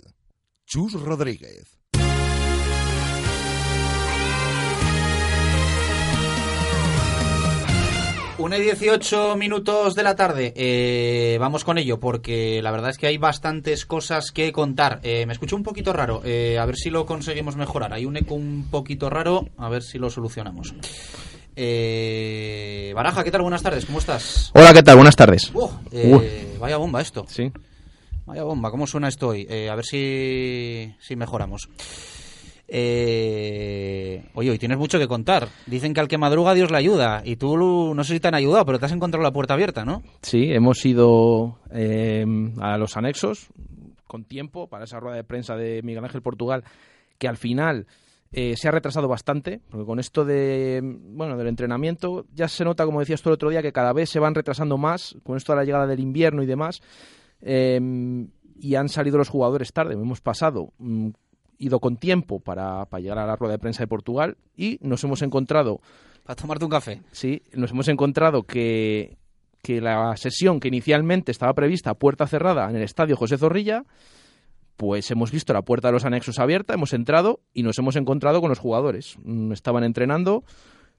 Chus 0.67 0.93
Rodríguez. 1.01 1.79
Una 8.37 8.57
y 8.59 8.61
18 8.61 9.35
minutos 9.35 9.95
de 9.95 10.03
la 10.03 10.15
tarde. 10.15 10.53
Eh, 10.55 11.37
vamos 11.39 11.63
con 11.63 11.79
ello, 11.79 11.99
porque 11.99 12.61
la 12.61 12.69
verdad 12.69 12.91
es 12.91 12.99
que 12.99 13.07
hay 13.07 13.17
bastantes 13.17 13.87
cosas 13.87 14.31
que 14.31 14.51
contar. 14.51 14.99
Eh, 15.01 15.25
me 15.25 15.33
escucho 15.33 15.55
un 15.55 15.63
poquito 15.63 15.91
raro. 15.91 16.21
eh, 16.23 16.59
a 16.59 16.65
ver 16.67 16.75
si 16.75 16.91
lo 16.91 17.07
conseguimos 17.07 17.55
mejorar. 17.55 17.93
Hay 17.93 18.05
un 18.05 18.15
eco 18.15 18.35
un 18.35 18.67
poquito 18.69 19.09
raro. 19.09 19.49
A 19.57 19.69
ver 19.69 19.81
si 19.81 19.97
lo 19.97 20.11
solucionamos. 20.11 20.75
Eh, 21.55 22.91
Baraja, 22.95 23.23
¿qué 23.23 23.31
tal? 23.31 23.41
Buenas 23.41 23.61
tardes. 23.61 23.85
¿Cómo 23.85 23.99
estás? 23.99 24.51
Hola, 24.55 24.73
¿qué 24.73 24.83
tal? 24.83 24.95
Buenas 24.95 25.15
tardes. 25.15 25.51
Uh, 25.53 25.69
eh, 25.91 26.57
vaya 26.59 26.77
bomba 26.77 27.01
esto. 27.01 27.25
Sí. 27.27 27.51
Vaya 28.25 28.43
bomba. 28.43 28.71
¿Cómo 28.71 28.87
suena 28.87 29.07
esto 29.07 29.29
hoy? 29.29 29.45
Eh, 29.49 29.69
a 29.69 29.75
ver 29.75 29.85
si, 29.85 30.95
si 30.99 31.15
mejoramos. 31.15 31.69
Eh, 32.67 34.23
oye, 34.33 34.49
hoy 34.49 34.57
tienes 34.57 34.77
mucho 34.77 34.97
que 34.97 35.07
contar. 35.07 35.49
Dicen 35.67 35.93
que 35.93 35.99
al 35.99 36.07
que 36.07 36.17
madruga 36.17 36.53
Dios 36.53 36.71
le 36.71 36.77
ayuda. 36.77 37.21
Y 37.23 37.35
tú 37.35 37.93
no 37.93 38.03
sé 38.03 38.13
si 38.13 38.19
te 38.19 38.29
han 38.29 38.35
ayudado, 38.35 38.65
pero 38.65 38.79
te 38.79 38.85
has 38.85 38.91
encontrado 38.91 39.23
la 39.23 39.31
puerta 39.33 39.53
abierta, 39.53 39.85
¿no? 39.85 40.01
Sí, 40.21 40.51
hemos 40.51 40.83
ido 40.85 41.59
eh, 41.71 42.25
a 42.59 42.77
los 42.77 42.97
anexos 42.97 43.47
con 44.07 44.23
tiempo 44.23 44.67
para 44.67 44.85
esa 44.85 44.99
rueda 44.99 45.17
de 45.17 45.23
prensa 45.23 45.55
de 45.55 45.81
Miguel 45.83 46.03
Ángel 46.03 46.21
Portugal, 46.21 46.63
que 47.17 47.27
al 47.27 47.37
final 47.37 47.87
eh, 48.33 48.55
se 48.57 48.67
ha 48.67 48.71
retrasado 48.71 49.07
bastante, 49.07 49.61
porque 49.69 49.85
con 49.85 49.99
esto 49.99 50.25
de 50.25 50.81
bueno 50.83 51.37
del 51.37 51.47
entrenamiento 51.47 52.25
ya 52.33 52.47
se 52.47 52.65
nota, 52.65 52.85
como 52.85 52.99
decías 52.99 53.21
tú 53.21 53.29
el 53.29 53.35
otro 53.35 53.49
día, 53.49 53.61
que 53.61 53.71
cada 53.71 53.93
vez 53.93 54.09
se 54.09 54.19
van 54.19 54.33
retrasando 54.33 54.77
más, 54.77 55.15
con 55.23 55.37
esto 55.37 55.53
de 55.53 55.57
la 55.57 55.65
llegada 55.65 55.85
del 55.85 55.99
invierno 55.99 56.41
y 56.41 56.47
demás, 56.47 56.81
eh, 57.41 57.79
y 58.59 58.75
han 58.75 58.89
salido 58.89 59.17
los 59.17 59.29
jugadores 59.29 59.71
tarde. 59.71 59.93
Hemos 59.93 60.21
pasado, 60.21 60.73
mm, 60.79 61.09
ido 61.59 61.79
con 61.79 61.97
tiempo 61.97 62.39
para, 62.39 62.85
para 62.85 63.01
llegar 63.01 63.19
a 63.19 63.27
la 63.27 63.35
rueda 63.35 63.53
de 63.53 63.59
prensa 63.59 63.83
de 63.83 63.87
Portugal 63.87 64.37
y 64.55 64.79
nos 64.81 65.03
hemos 65.03 65.21
encontrado 65.21 65.79
Para 66.23 66.35
tomarte 66.35 66.65
un 66.65 66.71
café. 66.71 67.01
Sí, 67.11 67.43
nos 67.53 67.71
hemos 67.71 67.87
encontrado 67.87 68.43
que, 68.43 69.17
que 69.61 69.81
la 69.81 70.15
sesión 70.17 70.59
que 70.59 70.69
inicialmente 70.69 71.31
estaba 71.31 71.53
prevista 71.53 71.91
a 71.91 71.95
puerta 71.95 72.27
cerrada 72.27 72.69
en 72.69 72.75
el 72.75 72.83
estadio 72.83 73.15
José 73.15 73.37
Zorrilla, 73.37 73.83
pues 74.77 75.09
hemos 75.11 75.31
visto 75.31 75.53
la 75.53 75.61
puerta 75.61 75.89
de 75.89 75.93
los 75.93 76.05
anexos 76.05 76.39
abierta, 76.39 76.73
hemos 76.73 76.93
entrado 76.93 77.41
y 77.53 77.63
nos 77.63 77.77
hemos 77.79 77.95
encontrado 77.95 78.41
con 78.41 78.49
los 78.49 78.59
jugadores. 78.59 79.17
Mm, 79.23 79.51
Estaban 79.51 79.83
entrenando, 79.83 80.43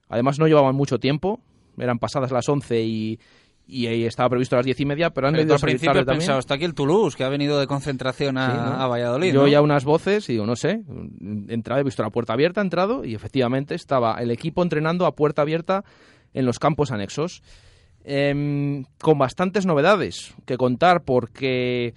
además 0.09 0.39
no 0.39 0.47
llevaban 0.47 0.75
mucho 0.75 0.99
tiempo, 0.99 1.39
eran 1.77 1.99
pasadas 1.99 2.31
las 2.31 2.47
11 2.47 2.83
y, 2.83 3.19
y 3.67 3.87
ahí 3.87 4.05
estaba 4.05 4.29
previsto 4.29 4.55
a 4.55 4.59
las 4.59 4.65
diez 4.65 4.79
y 4.79 4.85
media, 4.85 5.09
pero 5.09 5.27
han 5.27 5.33
debido 5.33 5.55
al 5.55 5.59
principio 5.61 5.89
tarde 5.89 6.01
he 6.01 6.05
también. 6.05 6.19
pensado, 6.19 6.39
está 6.39 6.53
aquí 6.53 6.63
el 6.65 6.73
Toulouse, 6.73 7.17
que 7.17 7.23
ha 7.25 7.29
venido 7.29 7.59
de 7.59 7.67
concentración 7.67 8.37
a, 8.37 8.51
Sí, 8.51 8.57
¿no? 8.57 8.81
a 8.81 8.87
Valladolid. 8.87 9.33
Yo 9.33 9.41
¿no? 9.41 9.47
ya 9.47 9.61
unas 9.61 9.83
voces 9.83 10.29
y 10.29 10.33
digo, 10.33 10.45
no 10.45 10.55
sé, 10.55 10.81
he 11.49 11.53
entrado, 11.53 11.81
he 11.81 11.83
visto 11.83 12.01
la 12.03 12.11
puerta 12.11 12.33
abierta, 12.33 12.61
he 12.61 12.63
entrado 12.63 13.03
y 13.03 13.13
efectivamente 13.15 13.75
estaba 13.75 14.15
el 14.21 14.31
equipo 14.31 14.63
entrenando 14.63 15.05
a 15.05 15.15
puerta 15.15 15.41
abierta 15.41 15.83
en 16.33 16.45
los 16.45 16.59
campos 16.59 16.91
anexos. 16.91 17.41
Em, 18.07 18.85
con 19.01 19.17
bastantes 19.17 19.65
novedades 19.65 20.35
que 20.45 20.57
contar 20.57 21.03
porque 21.03 21.95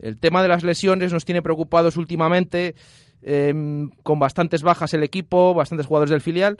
el 0.00 0.18
tema 0.18 0.42
de 0.42 0.48
las 0.48 0.64
lesiones 0.64 1.12
nos 1.12 1.24
tiene 1.24 1.42
preocupados 1.42 1.96
últimamente, 1.96 2.74
em, 3.22 3.90
con 4.02 4.18
bastantes 4.18 4.62
bajas 4.62 4.94
el 4.94 5.02
equipo, 5.02 5.54
bastantes 5.54 5.86
jugadores 5.86 6.10
del 6.10 6.20
filial. 6.20 6.56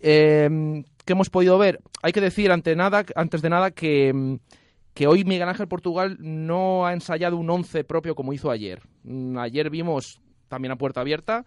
Em, 0.00 0.84
¿Qué 1.04 1.12
hemos 1.12 1.30
podido 1.30 1.58
ver? 1.58 1.80
Hay 2.02 2.12
que 2.12 2.20
decir 2.20 2.52
antes 2.52 3.42
de 3.42 3.48
nada 3.48 3.70
que, 3.70 4.08
em, 4.08 4.38
que 4.94 5.06
hoy 5.06 5.24
Miguel 5.24 5.48
Ángel 5.48 5.68
Portugal 5.68 6.16
no 6.20 6.86
ha 6.86 6.92
ensayado 6.92 7.36
un 7.36 7.48
once 7.50 7.84
propio 7.84 8.14
como 8.14 8.32
hizo 8.32 8.50
ayer. 8.50 8.82
Mm, 9.04 9.38
Ayer 9.38 9.70
vimos 9.70 10.20
también 10.48 10.72
a 10.72 10.76
puerta 10.76 11.00
abierta, 11.00 11.44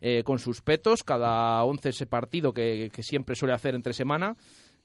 eh, 0.00 0.22
con 0.24 0.38
sus 0.38 0.62
petos, 0.62 1.02
cada 1.02 1.62
once 1.64 1.90
ese 1.90 2.06
partido 2.06 2.52
que, 2.52 2.90
que 2.92 3.02
siempre 3.02 3.36
suele 3.36 3.54
hacer 3.54 3.74
entre 3.74 3.92
semana. 3.92 4.36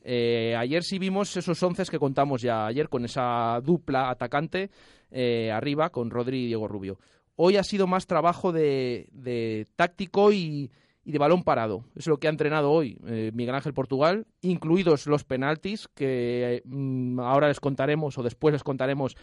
Eh, 0.08 0.56
ayer 0.56 0.84
sí 0.84 1.00
vimos 1.00 1.36
esos 1.36 1.62
once 1.64 1.84
que 1.90 1.98
contamos 1.98 2.44
ya 2.44 2.68
ayer 2.68 2.90
con 2.90 3.06
esa 3.06 3.60
dupla 3.64 4.12
atacante 4.12 4.70
eh, 5.10 5.52
arriba 5.52 5.90
con 5.90 6.12
Rodri 6.12 6.44
y 6.44 6.48
Diego 6.48 6.68
Rubio. 6.68 7.00
Hoy 7.36 7.58
ha 7.58 7.64
sido 7.64 7.88
más 7.88 8.06
trabajo 8.06 8.52
de, 8.52 9.10
de 9.12 9.66
táctico 9.76 10.32
y, 10.32 10.72
y 11.04 11.12
de 11.12 11.18
balón 11.18 11.44
parado. 11.44 11.86
Es 11.96 12.08
lo 12.08 12.18
que 12.18 12.28
ha 12.28 12.30
entrenado 12.30 12.72
hoy 12.72 13.00
eh, 13.08 13.32
Miguel 13.34 13.56
Ángel 13.56 13.74
Portugal, 13.74 14.28
incluidos 14.42 15.08
los 15.08 15.24
penaltis, 15.24 15.88
que 15.88 16.62
mm, 16.66 17.20
ahora 17.20 17.48
les 17.48 17.60
contaremos 17.60 18.18
o 18.18 18.24
después 18.24 18.54
les 18.54 18.64
contaremos 18.64 19.16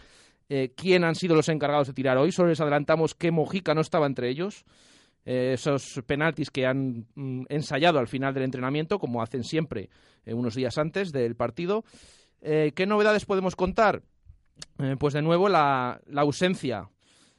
eh, 0.49 0.73
quién 0.75 1.03
han 1.03 1.15
sido 1.15 1.35
los 1.35 1.49
encargados 1.49 1.87
de 1.87 1.93
tirar 1.93 2.17
hoy. 2.17 2.31
Solo 2.31 2.49
les 2.49 2.61
adelantamos 2.61 3.15
que 3.15 3.31
Mojica 3.31 3.73
no 3.73 3.81
estaba 3.81 4.05
entre 4.05 4.29
ellos. 4.29 4.65
Eh, 5.25 5.53
esos 5.53 6.01
penaltis 6.05 6.49
que 6.49 6.65
han 6.65 7.07
mm, 7.15 7.45
ensayado 7.49 7.99
al 7.99 8.07
final 8.07 8.33
del 8.33 8.43
entrenamiento, 8.43 8.99
como 8.99 9.21
hacen 9.21 9.43
siempre 9.43 9.89
unos 10.25 10.55
días 10.55 10.77
antes 10.77 11.11
del 11.11 11.35
partido. 11.35 11.83
¿Qué 12.41 12.85
novedades 12.85 13.25
podemos 13.25 13.55
contar? 13.55 14.03
pues 14.99 15.13
de 15.13 15.21
nuevo 15.21 15.47
la, 15.49 16.01
la 16.07 16.21
ausencia 16.21 16.89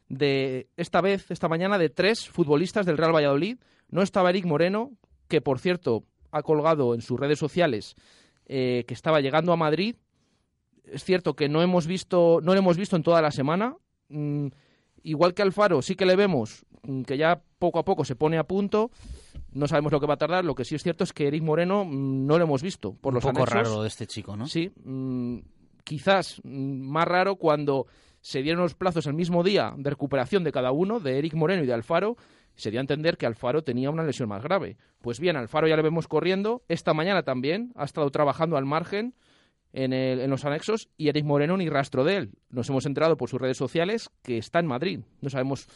de 0.09 0.69
esta 0.76 1.00
vez, 1.00 1.31
esta 1.31 1.49
mañana, 1.49 1.79
de 1.79 1.91
tres 1.91 2.29
futbolistas 2.29 2.87
del 2.87 2.99
Real 2.99 3.14
Valladolid 3.14 3.59
no 3.88 4.03
estaba 4.03 4.31
Eric 4.31 4.47
Moreno, 4.47 4.93
que 5.29 5.41
por 5.41 5.59
cierto 5.59 6.05
ha 6.31 6.43
colgado 6.43 6.95
en 6.95 7.00
sus 7.00 7.19
redes 7.19 7.38
sociales 7.38 7.95
eh, 8.47 8.85
que 8.87 8.95
estaba 8.95 9.21
llegando 9.21 9.53
a 9.53 9.57
Madrid. 9.57 9.97
Es 10.85 11.05
cierto 11.05 11.35
que 11.35 11.49
no 11.49 11.62
hemos 11.62 11.87
visto, 11.87 12.41
no 12.43 12.53
lo 12.53 12.59
hemos 12.59 12.76
visto 12.76 12.97
en 12.97 13.03
toda 13.03 13.23
la 13.23 13.31
semana. 13.31 13.76
Mm, 14.09 14.49
igual 15.05 15.33
que 15.35 15.43
Alfaro, 15.43 15.81
sí 15.83 15.95
que 15.95 16.05
le 16.07 16.17
vemos 16.17 16.67
mm, 16.83 17.03
que 17.03 17.17
ya 17.17 17.41
poco 17.59 17.79
a 17.79 17.85
poco 17.85 18.05
se 18.05 18.17
pone 18.17 18.37
a 18.39 18.45
punto. 18.45 18.91
No 19.53 19.69
sabemos 19.69 19.93
lo 19.93 20.01
que 20.01 20.07
va 20.07 20.15
a 20.15 20.19
tardar. 20.19 20.45
Lo 20.45 20.55
que 20.57 20.65
sí 20.65 20.75
es 20.75 20.83
cierto 20.83 21.05
es 21.05 21.13
que 21.13 21.29
Eric 21.29 21.43
Moreno 21.43 21.85
mm, 21.85 22.27
no 22.27 22.39
lo 22.39 22.45
hemos 22.45 22.63
visto 22.63 22.95
por 22.95 23.13
Un 23.13 23.15
los 23.17 23.25
poco 23.25 23.39
anexos. 23.43 23.55
raro 23.69 23.83
de 23.83 23.89
este 23.89 24.07
chico, 24.07 24.37
¿no? 24.37 24.47
Sí, 24.49 24.73
quizás 25.85 26.41
más 26.45 27.07
raro 27.07 27.37
cuando 27.37 27.87
se 28.21 28.43
dieron 28.43 28.63
los 28.63 28.75
plazos 28.75 29.07
el 29.07 29.15
mismo 29.15 29.43
día 29.43 29.75
de 29.77 29.91
recuperación 29.91 30.45
de 30.45 30.53
cada 30.53 30.73
uno, 30.73 30.99
de 30.99 31.19
Eric 31.19 31.35
Moreno 31.35 31.63
y 31.63 31.67
de 31.67 31.75
Alfaro, 31.75 32.17
se 32.55 32.71
dio 32.71 32.81
a 32.81 32.83
entender 32.83 33.17
que 33.19 33.27
Alfaro 33.27 33.63
tenía 33.63 33.91
una 33.91 34.03
lesión 34.03 34.29
más 34.29 34.43
grave. 34.43 34.79
Pues 35.03 35.21
bien, 35.21 35.37
Alfaro 35.37 35.69
ya 35.69 35.77
le 35.77 35.83
vemos 35.83 36.09
corriendo, 36.09 36.63
esta 36.69 36.95
mañana 36.95 37.23
también 37.23 37.73
ha 37.77 37.85
estado 37.85 38.11
trabajando 38.11 38.57
al 38.57 38.65
margen 38.65 39.15
en, 39.75 39.93
el- 39.93 40.21
en 40.21 40.31
los 40.31 40.47
anexos 40.47 40.88
y 40.97 41.09
Eric 41.09 41.25
Moreno 41.26 41.57
ni 41.59 41.69
rastro 41.69 42.02
de 42.04 42.16
él. 42.16 42.31
Nos 42.50 42.71
hemos 42.71 42.87
enterado 42.87 43.16
por 43.19 43.28
sus 43.28 43.40
redes 43.40 43.59
sociales 43.59 44.09
que 44.23 44.38
está 44.38 44.61
en 44.61 44.66
Madrid. 44.66 45.00
No 45.21 45.28
sabemos 45.28 45.66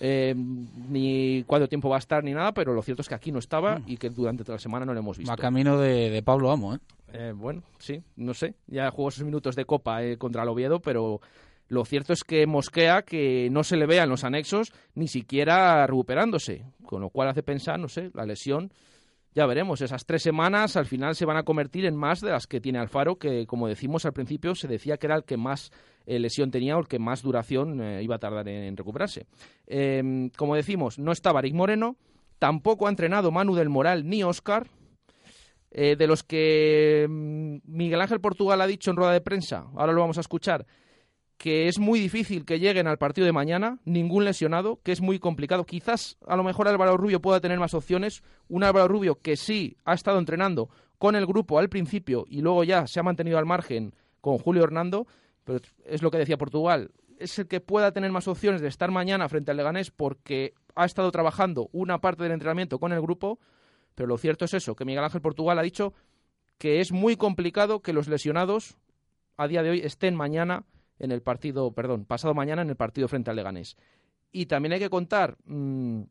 eh, 0.00 0.34
ni 0.36 1.44
cuánto 1.46 1.68
tiempo 1.68 1.88
va 1.88 1.96
a 1.96 1.98
estar 2.00 2.24
ni 2.24 2.32
nada, 2.32 2.52
pero 2.52 2.74
lo 2.74 2.82
cierto 2.82 3.02
es 3.02 3.08
que 3.08 3.14
aquí 3.14 3.30
no 3.30 3.38
estaba 3.38 3.80
y 3.86 3.96
que 3.96 4.10
durante 4.10 4.42
toda 4.42 4.56
la 4.56 4.60
semana 4.60 4.84
no 4.84 4.92
lo 4.94 4.98
hemos 5.00 5.18
visto. 5.18 5.30
Va 5.30 5.36
camino 5.36 5.78
de, 5.78 6.10
de 6.10 6.22
Pablo 6.22 6.50
Amo, 6.50 6.74
¿eh? 6.74 6.78
Eh, 7.12 7.32
bueno, 7.36 7.62
sí, 7.78 8.02
no 8.16 8.34
sé. 8.34 8.54
Ya 8.66 8.90
jugó 8.90 9.12
sus 9.12 9.22
minutos 9.24 9.54
de 9.54 9.64
copa 9.64 10.02
eh, 10.02 10.16
contra 10.18 10.42
el 10.42 10.48
Oviedo, 10.48 10.80
pero 10.80 11.20
lo 11.68 11.84
cierto 11.84 12.12
es 12.12 12.24
que 12.24 12.44
mosquea 12.46 13.02
que 13.02 13.48
no 13.52 13.62
se 13.62 13.76
le 13.76 13.86
vea 13.86 14.02
en 14.02 14.08
los 14.10 14.24
anexos 14.24 14.72
ni 14.96 15.06
siquiera 15.06 15.86
recuperándose. 15.86 16.64
Con 16.84 17.00
lo 17.02 17.10
cual 17.10 17.28
hace 17.28 17.42
pensar, 17.44 17.78
no 17.78 17.88
sé, 17.88 18.10
la 18.14 18.26
lesión. 18.26 18.72
Ya 19.34 19.46
veremos, 19.46 19.80
esas 19.80 20.06
tres 20.06 20.22
semanas 20.22 20.76
al 20.76 20.86
final 20.86 21.16
se 21.16 21.26
van 21.26 21.36
a 21.36 21.42
convertir 21.42 21.86
en 21.86 21.96
más 21.96 22.20
de 22.20 22.30
las 22.30 22.46
que 22.46 22.60
tiene 22.60 22.78
Alfaro, 22.78 23.16
que 23.16 23.46
como 23.46 23.66
decimos 23.66 24.04
al 24.04 24.12
principio 24.12 24.54
se 24.54 24.68
decía 24.68 24.96
que 24.96 25.06
era 25.06 25.16
el 25.16 25.24
que 25.24 25.36
más 25.36 25.72
eh, 26.06 26.20
lesión 26.20 26.52
tenía 26.52 26.76
o 26.76 26.80
el 26.80 26.86
que 26.86 27.00
más 27.00 27.22
duración 27.22 27.80
eh, 27.80 28.02
iba 28.02 28.14
a 28.14 28.20
tardar 28.20 28.48
en, 28.48 28.76
recuperarse. 28.76 29.26
Eh, 29.66 30.30
como 30.36 30.54
decimos, 30.54 31.00
no 31.00 31.10
estaba 31.10 31.40
Rick 31.40 31.54
Moreno, 31.54 31.96
tampoco 32.38 32.86
ha 32.86 32.90
entrenado 32.90 33.32
Manu 33.32 33.56
del 33.56 33.70
Moral 33.70 34.08
ni 34.08 34.22
Oscar, 34.22 34.68
eh, 35.76 35.96
de 35.96 36.06
los 36.06 36.22
que 36.22 37.04
mm, 37.08 37.56
Miguel 37.64 38.00
Ángel 38.00 38.20
Portugal 38.20 38.60
ha 38.60 38.66
dicho 38.68 38.92
en 38.92 38.96
rueda 38.96 39.12
de 39.12 39.20
prensa, 39.20 39.66
ahora 39.74 39.92
lo 39.92 40.02
vamos 40.02 40.18
a 40.18 40.20
escuchar, 40.20 40.66
que 41.38 41.68
es 41.68 41.78
muy 41.78 42.00
difícil 42.00 42.44
que 42.44 42.58
lleguen 42.58 42.86
al 42.86 42.98
partido 42.98 43.26
de 43.26 43.32
mañana, 43.32 43.78
ningún 43.84 44.24
lesionado, 44.24 44.80
que 44.82 44.92
es 44.92 45.00
muy 45.00 45.18
complicado. 45.18 45.64
Quizás 45.64 46.16
a 46.26 46.36
lo 46.36 46.44
mejor 46.44 46.68
Álvaro 46.68 46.96
Rubio 46.96 47.20
pueda 47.20 47.40
tener 47.40 47.58
más 47.58 47.74
opciones. 47.74 48.22
Un 48.48 48.64
Álvaro 48.64 48.88
Rubio 48.88 49.20
que 49.20 49.36
sí 49.36 49.76
ha 49.84 49.94
estado 49.94 50.18
entrenando 50.18 50.70
con 50.98 51.16
el 51.16 51.26
grupo 51.26 51.58
al 51.58 51.68
principio 51.68 52.24
y 52.28 52.40
luego 52.40 52.64
ya 52.64 52.86
se 52.86 53.00
ha 53.00 53.02
mantenido 53.02 53.38
al 53.38 53.46
margen 53.46 53.94
con 54.20 54.38
Julio 54.38 54.64
Hernando, 54.64 55.06
pero 55.44 55.60
es 55.84 56.02
lo 56.02 56.10
que 56.10 56.18
decía 56.18 56.38
Portugal. 56.38 56.92
Es 57.18 57.38
el 57.38 57.46
que 57.46 57.60
pueda 57.60 57.92
tener 57.92 58.10
más 58.10 58.26
opciones 58.26 58.60
de 58.60 58.68
estar 58.68 58.90
mañana 58.90 59.28
frente 59.28 59.50
al 59.50 59.56
Leganés 59.56 59.90
porque 59.90 60.54
ha 60.74 60.84
estado 60.84 61.10
trabajando 61.10 61.68
una 61.72 61.98
parte 61.98 62.22
del 62.22 62.32
entrenamiento 62.32 62.78
con 62.78 62.92
el 62.92 63.00
grupo, 63.00 63.38
pero 63.94 64.08
lo 64.08 64.18
cierto 64.18 64.46
es 64.46 64.54
eso, 64.54 64.74
que 64.74 64.84
Miguel 64.84 65.04
Ángel 65.04 65.20
Portugal 65.20 65.58
ha 65.58 65.62
dicho 65.62 65.92
que 66.58 66.80
es 66.80 66.92
muy 66.92 67.16
complicado 67.16 67.80
que 67.80 67.92
los 67.92 68.08
lesionados 68.08 68.76
a 69.36 69.46
día 69.48 69.62
de 69.62 69.70
hoy 69.70 69.80
estén 69.80 70.16
mañana 70.16 70.64
en 70.98 71.12
el 71.12 71.22
partido, 71.22 71.72
perdón, 71.72 72.04
pasado 72.04 72.34
mañana 72.34 72.62
en 72.62 72.70
el 72.70 72.76
partido 72.76 73.08
frente 73.08 73.30
al 73.30 73.36
Leganés. 73.36 73.76
Y 74.32 74.46
también 74.46 74.72
hay 74.72 74.80
que 74.80 74.90
contar, 74.90 75.36
mm, 75.44 76.02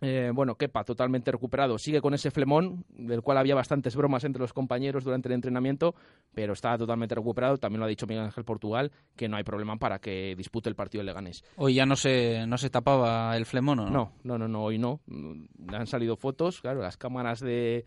eh, 0.00 0.30
bueno, 0.34 0.56
Kepa 0.56 0.84
totalmente 0.84 1.32
recuperado, 1.32 1.78
sigue 1.78 2.00
con 2.00 2.14
ese 2.14 2.30
flemón, 2.30 2.84
del 2.90 3.22
cual 3.22 3.38
había 3.38 3.54
bastantes 3.54 3.96
bromas 3.96 4.24
entre 4.24 4.40
los 4.40 4.52
compañeros 4.52 5.04
durante 5.04 5.28
el 5.28 5.34
entrenamiento, 5.34 5.94
pero 6.34 6.52
está 6.52 6.76
totalmente 6.76 7.14
recuperado, 7.14 7.58
también 7.58 7.80
lo 7.80 7.86
ha 7.86 7.88
dicho 7.88 8.06
Miguel 8.06 8.24
Ángel 8.24 8.44
Portugal, 8.44 8.92
que 9.16 9.28
no 9.28 9.36
hay 9.36 9.44
problema 9.44 9.76
para 9.76 9.98
que 9.98 10.34
dispute 10.36 10.68
el 10.68 10.76
partido 10.76 11.00
del 11.00 11.06
Leganés. 11.06 11.44
Hoy 11.56 11.74
ya 11.74 11.86
no 11.86 11.96
se, 11.96 12.46
no 12.46 12.58
se 12.58 12.70
tapaba 12.70 13.36
el 13.36 13.46
flemón, 13.46 13.80
¿o 13.80 13.84
¿no? 13.86 13.90
No, 13.90 14.12
no, 14.24 14.38
no, 14.38 14.48
no, 14.48 14.64
hoy 14.64 14.78
no. 14.78 15.00
Mm, 15.06 15.46
Han 15.74 15.86
salido 15.86 16.16
fotos, 16.16 16.60
claro, 16.60 16.80
las 16.80 16.96
cámaras 16.96 17.40
de, 17.40 17.84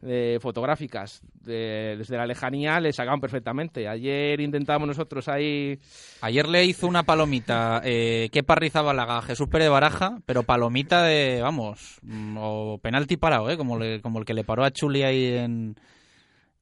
de 0.00 0.38
fotográficas 0.40 1.22
de- 1.44 1.96
desde 1.98 2.16
la 2.16 2.26
lejanía 2.26 2.78
le 2.80 2.92
sacaban 2.92 3.20
perfectamente. 3.20 3.88
Ayer 3.88 4.40
intentábamos 4.40 4.88
nosotros 4.88 5.26
ahí... 5.28 5.78
Ayer 6.20 6.48
le 6.48 6.64
hizo 6.64 6.86
una 6.86 7.02
palomita 7.02 7.80
eh, 7.84 8.28
que 8.32 8.44
Rizabalaga 8.46 9.18
a 9.18 9.22
Jesús 9.22 9.48
Pérez 9.48 9.70
Baraja, 9.70 10.18
pero 10.26 10.42
palomita 10.42 11.02
de, 11.02 11.40
vamos, 11.42 11.98
mm, 12.02 12.36
o 12.38 12.78
penalti 12.78 13.16
parado, 13.16 13.50
¿eh? 13.50 13.56
Como, 13.56 13.78
le- 13.78 14.00
como 14.00 14.18
el 14.20 14.24
que 14.24 14.34
le 14.34 14.44
paró 14.44 14.64
a 14.64 14.70
Chuli 14.70 15.02
ahí 15.02 15.34
en, 15.34 15.76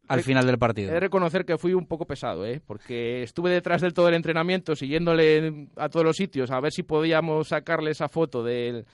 al 0.08 0.22
final 0.22 0.46
del 0.46 0.58
partido. 0.58 0.90
He 0.90 0.94
de 0.94 1.00
reconocer 1.00 1.44
que 1.44 1.58
fui 1.58 1.74
un 1.74 1.86
poco 1.86 2.06
pesado, 2.06 2.46
¿eh? 2.46 2.60
porque 2.66 3.22
estuve 3.22 3.50
detrás 3.50 3.80
del 3.82 3.92
todo 3.92 4.08
el 4.08 4.14
entrenamiento, 4.14 4.76
siguiéndole 4.76 5.68
a 5.76 5.88
todos 5.88 6.04
los 6.06 6.16
sitios, 6.16 6.50
a 6.50 6.60
ver 6.60 6.72
si 6.72 6.82
podíamos 6.84 7.48
sacarle 7.48 7.90
esa 7.90 8.08
foto 8.08 8.42
del, 8.44 8.86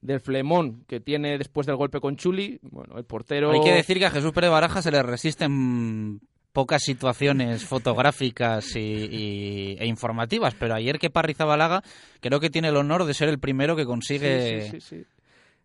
del 0.00 0.20
flemón 0.20 0.84
que 0.88 1.00
tiene 1.00 1.36
después 1.38 1.66
del 1.66 1.76
golpe 1.76 2.00
con 2.00 2.16
Chuli. 2.16 2.58
Bueno, 2.62 2.96
el 2.98 3.04
portero... 3.04 3.50
Hay 3.52 3.60
que 3.60 3.74
decir 3.74 3.98
que 3.98 4.06
a 4.06 4.10
Jesús 4.10 4.32
Pérez 4.32 4.50
Baraja 4.50 4.80
se 4.82 4.90
le 4.90 5.02
resisten 5.02 6.20
pocas 6.52 6.82
situaciones 6.82 7.64
fotográficas 7.64 8.74
y, 8.74 8.80
y- 8.80 9.76
e 9.78 9.86
informativas, 9.86 10.54
pero 10.54 10.74
ayer 10.74 10.98
que 10.98 11.10
Rizabalaga 11.14 11.82
creo 12.20 12.40
que 12.40 12.50
tiene 12.50 12.68
el 12.68 12.76
honor 12.76 13.04
de 13.04 13.14
ser 13.14 13.28
el 13.28 13.38
primero 13.38 13.76
que 13.76 13.84
consigue 13.84 14.62
Sí, 14.70 14.70
sí, 14.70 14.80
sí, 14.80 15.04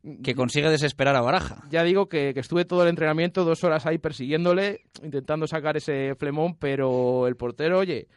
sí. 0.03 0.15
que 0.21 0.35
consigue 0.35 0.69
desesperar 0.69 1.15
a 1.15 1.21
Baraja. 1.21 1.63
Ya 1.71 1.83
digo 1.83 2.07
que, 2.07 2.33
que 2.35 2.39
estuve 2.39 2.65
todo 2.65 2.83
el 2.83 2.89
entrenamiento, 2.89 3.43
dos 3.45 3.63
horas 3.63 3.85
ahí 3.87 3.97
persiguiéndole, 3.97 4.81
intentando 5.01 5.47
sacar 5.47 5.75
ese 5.77 6.13
flemón, 6.15 6.55
pero 6.59 7.25
el 7.27 7.35
portero, 7.35 7.79
oye, 7.79 8.07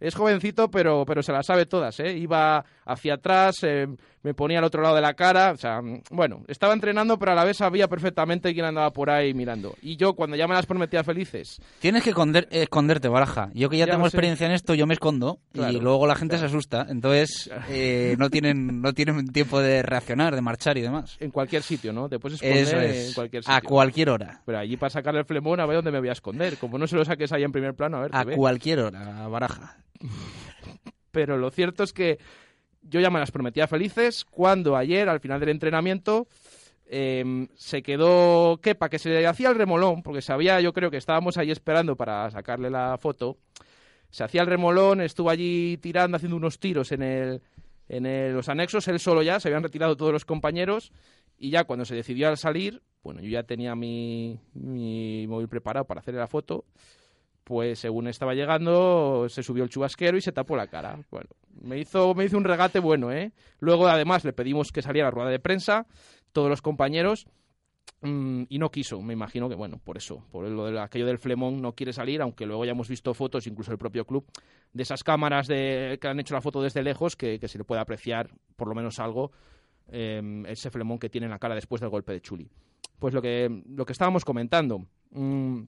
es 0.00 0.14
jovencito, 0.14 0.70
pero, 0.70 1.04
pero 1.06 1.22
se 1.22 1.32
las 1.32 1.46
sabe 1.46 1.66
todas, 1.66 1.98
¿eh? 2.00 2.16
Iba 2.16 2.64
hacia 2.84 3.14
atrás, 3.14 3.56
eh, 3.62 3.86
me 4.22 4.34
ponía 4.34 4.58
al 4.58 4.64
otro 4.64 4.82
lado 4.82 4.94
de 4.96 5.00
la 5.02 5.14
cara, 5.14 5.52
o 5.52 5.56
sea, 5.56 5.80
bueno, 6.10 6.42
estaba 6.48 6.72
entrenando, 6.74 7.18
pero 7.18 7.32
a 7.32 7.34
la 7.34 7.44
vez 7.44 7.56
sabía 7.58 7.88
perfectamente 7.88 8.52
quién 8.52 8.64
andaba 8.66 8.90
por 8.92 9.10
ahí 9.10 9.32
mirando. 9.34 9.74
Y 9.82 9.96
yo, 9.96 10.14
cuando 10.14 10.36
ya 10.36 10.46
me 10.48 10.54
las 10.54 10.66
prometía 10.66 11.04
felices, 11.04 11.60
Tienes 11.80 12.02
que 12.02 12.10
esconder- 12.14 12.48
esconderte, 12.50 13.08
Baraja. 13.08 13.50
Yo 13.54 13.68
que 13.68 13.76
ya, 13.78 13.86
Ya 13.86 13.92
tengo 13.92 14.04
sé. 14.04 14.08
experiencia 14.08 14.46
en 14.46 14.52
esto, 14.52 14.74
yo 14.74 14.86
me 14.86 14.94
escondo 14.94 15.38
Claro, 15.52 15.72
y 15.72 15.80
luego 15.80 16.06
la 16.06 16.14
gente 16.16 16.38
se 16.38 16.46
asusta. 16.46 16.86
Entonces 16.88 17.50
eh, 17.68 18.16
no 18.18 18.30
tienen 18.30 18.80
no 18.82 18.92
tienen 18.92 19.26
tiempo 19.28 19.60
de 19.60 19.82
reaccionar, 19.82 20.34
de 20.34 20.40
marchar 20.40 20.78
y 20.78 20.82
demás. 20.82 21.16
en 21.20 21.30
cualquier 21.30 21.62
sitio, 21.62 21.92
¿no? 21.92 22.08
Puedes 22.08 22.34
esconder 22.42 22.58
Eso 22.58 22.80
es. 22.80 23.08
en 23.08 23.14
cualquier 23.14 23.42
sitio. 23.44 23.56
A 23.56 23.60
cualquier 23.60 24.10
hora. 24.10 24.42
Pero 24.44 24.58
allí 24.58 24.76
para 24.76 24.90
sacarle 24.90 25.20
el 25.20 25.26
flemón, 25.26 25.60
a 25.60 25.66
ver 25.66 25.76
dónde 25.76 25.90
me 25.92 26.00
voy 26.00 26.08
a 26.08 26.12
esconder. 26.12 26.56
Como 26.58 26.78
no 26.78 26.86
se 26.86 26.96
lo 26.96 27.04
saques 27.04 27.32
ahí 27.32 27.44
en 27.44 27.52
primer 27.52 27.74
plano, 27.74 27.98
a 27.98 28.00
ver. 28.02 28.10
A 28.12 28.24
ve. 28.24 28.34
cualquier 28.36 28.80
hora, 28.80 29.26
Baraja. 29.28 29.76
pero 31.10 31.36
lo 31.36 31.50
cierto 31.50 31.82
es 31.82 31.92
que 31.92 32.18
yo 32.82 33.00
ya 33.00 33.10
me 33.10 33.18
las 33.18 33.30
prometía 33.30 33.66
felices 33.66 34.24
cuando 34.24 34.76
ayer, 34.76 35.08
al 35.08 35.20
final 35.20 35.40
del 35.40 35.50
entrenamiento, 35.50 36.26
eh, 36.86 37.46
se 37.54 37.82
quedó 37.82 38.58
Kepa, 38.62 38.88
que 38.88 38.98
se 38.98 39.10
le 39.10 39.26
hacía 39.26 39.50
el 39.50 39.56
remolón, 39.56 40.02
porque 40.02 40.22
sabía, 40.22 40.60
yo 40.60 40.72
creo 40.72 40.90
que 40.90 40.96
estábamos 40.96 41.36
ahí 41.36 41.50
esperando 41.50 41.96
para 41.96 42.30
sacarle 42.30 42.70
la 42.70 42.96
foto. 42.98 43.36
Se 44.10 44.24
hacía 44.24 44.40
el 44.40 44.46
remolón, 44.46 45.02
estuvo 45.02 45.28
allí 45.28 45.76
tirando, 45.78 46.16
haciendo 46.16 46.36
unos 46.36 46.58
tiros 46.58 46.92
en, 46.92 47.02
el, 47.02 47.42
en 47.88 48.34
los 48.34 48.48
anexos, 48.48 48.88
él 48.88 48.98
solo 49.00 49.22
ya, 49.22 49.38
se 49.38 49.48
habían 49.48 49.62
retirado 49.62 49.96
todos 49.96 50.12
los 50.12 50.24
compañeros, 50.24 50.92
y 51.36 51.50
ya 51.50 51.64
cuando 51.64 51.84
se 51.84 51.94
decidió 51.94 52.28
al 52.28 52.38
salir, 52.38 52.82
bueno, 53.02 53.20
yo 53.20 53.28
ya 53.28 53.42
tenía 53.42 53.74
mi, 53.74 54.40
mi 54.54 55.26
móvil 55.28 55.48
preparado 55.48 55.86
para 55.86 56.00
hacerle 56.00 56.20
la 56.20 56.26
foto, 56.26 56.64
pues 57.48 57.78
según 57.78 58.08
estaba 58.08 58.34
llegando, 58.34 59.26
se 59.30 59.42
subió 59.42 59.64
el 59.64 59.70
chubasquero 59.70 60.18
y 60.18 60.20
se 60.20 60.32
tapó 60.32 60.54
la 60.54 60.66
cara. 60.66 60.98
Bueno, 61.10 61.30
me 61.62 61.78
hizo, 61.78 62.14
me 62.14 62.26
hizo 62.26 62.36
un 62.36 62.44
regate 62.44 62.78
bueno, 62.78 63.10
¿eh? 63.10 63.32
Luego, 63.58 63.88
además, 63.88 64.22
le 64.26 64.34
pedimos 64.34 64.70
que 64.70 64.82
saliera 64.82 65.08
a 65.08 65.10
la 65.10 65.14
rueda 65.14 65.30
de 65.30 65.38
prensa, 65.38 65.86
todos 66.32 66.50
los 66.50 66.60
compañeros, 66.60 67.26
mm, 68.02 68.42
y 68.50 68.58
no 68.58 68.70
quiso. 68.70 69.00
Me 69.00 69.14
imagino 69.14 69.48
que, 69.48 69.54
bueno, 69.54 69.80
por 69.82 69.96
eso, 69.96 70.26
por 70.30 70.46
lo 70.46 70.66
de 70.66 70.78
aquello 70.78 71.06
del 71.06 71.16
flemón 71.16 71.62
no 71.62 71.72
quiere 71.72 71.94
salir, 71.94 72.20
aunque 72.20 72.44
luego 72.44 72.66
ya 72.66 72.72
hemos 72.72 72.90
visto 72.90 73.14
fotos, 73.14 73.46
incluso 73.46 73.72
el 73.72 73.78
propio 73.78 74.04
club, 74.04 74.26
de 74.74 74.82
esas 74.82 75.02
cámaras 75.02 75.46
de, 75.46 75.96
que 75.98 76.06
han 76.06 76.20
hecho 76.20 76.34
la 76.34 76.42
foto 76.42 76.60
desde 76.60 76.82
lejos, 76.82 77.16
que, 77.16 77.40
que 77.40 77.48
se 77.48 77.56
le 77.56 77.64
puede 77.64 77.80
apreciar 77.80 78.28
por 78.56 78.68
lo 78.68 78.74
menos 78.74 78.98
algo 78.98 79.32
eh, 79.90 80.42
ese 80.48 80.70
flemón 80.70 80.98
que 80.98 81.08
tiene 81.08 81.24
en 81.24 81.30
la 81.30 81.38
cara 81.38 81.54
después 81.54 81.80
del 81.80 81.88
golpe 81.88 82.12
de 82.12 82.20
Chuli. 82.20 82.46
Pues 82.98 83.14
lo 83.14 83.22
que, 83.22 83.62
lo 83.70 83.86
que 83.86 83.92
estábamos 83.92 84.26
comentando. 84.26 84.84
Mm, 85.12 85.62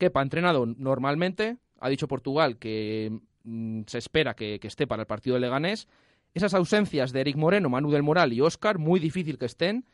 Kepa 0.00 0.20
ha 0.20 0.22
entrenado 0.24 0.66
normalmente, 0.66 1.58
ha 1.78 1.88
dicho 1.88 2.08
Portugal 2.08 2.58
que 2.58 3.20
mm, 3.44 3.82
se 3.86 3.98
espera 3.98 4.34
que, 4.34 4.58
esté 4.62 4.86
para 4.86 5.02
el 5.02 5.06
partido 5.06 5.34
de 5.34 5.40
Leganés. 5.40 5.86
Esas 6.32 6.54
ausencias 6.54 7.12
de 7.12 7.20
Eric 7.20 7.36
Moreno, 7.36 7.68
Manu 7.68 7.90
del 7.90 8.02
Moral 8.02 8.32
y 8.32 8.40
Óscar, 8.40 8.78
muy 8.78 8.98
difícil 8.98 9.38
que 9.38 9.46
estén. 9.46 9.84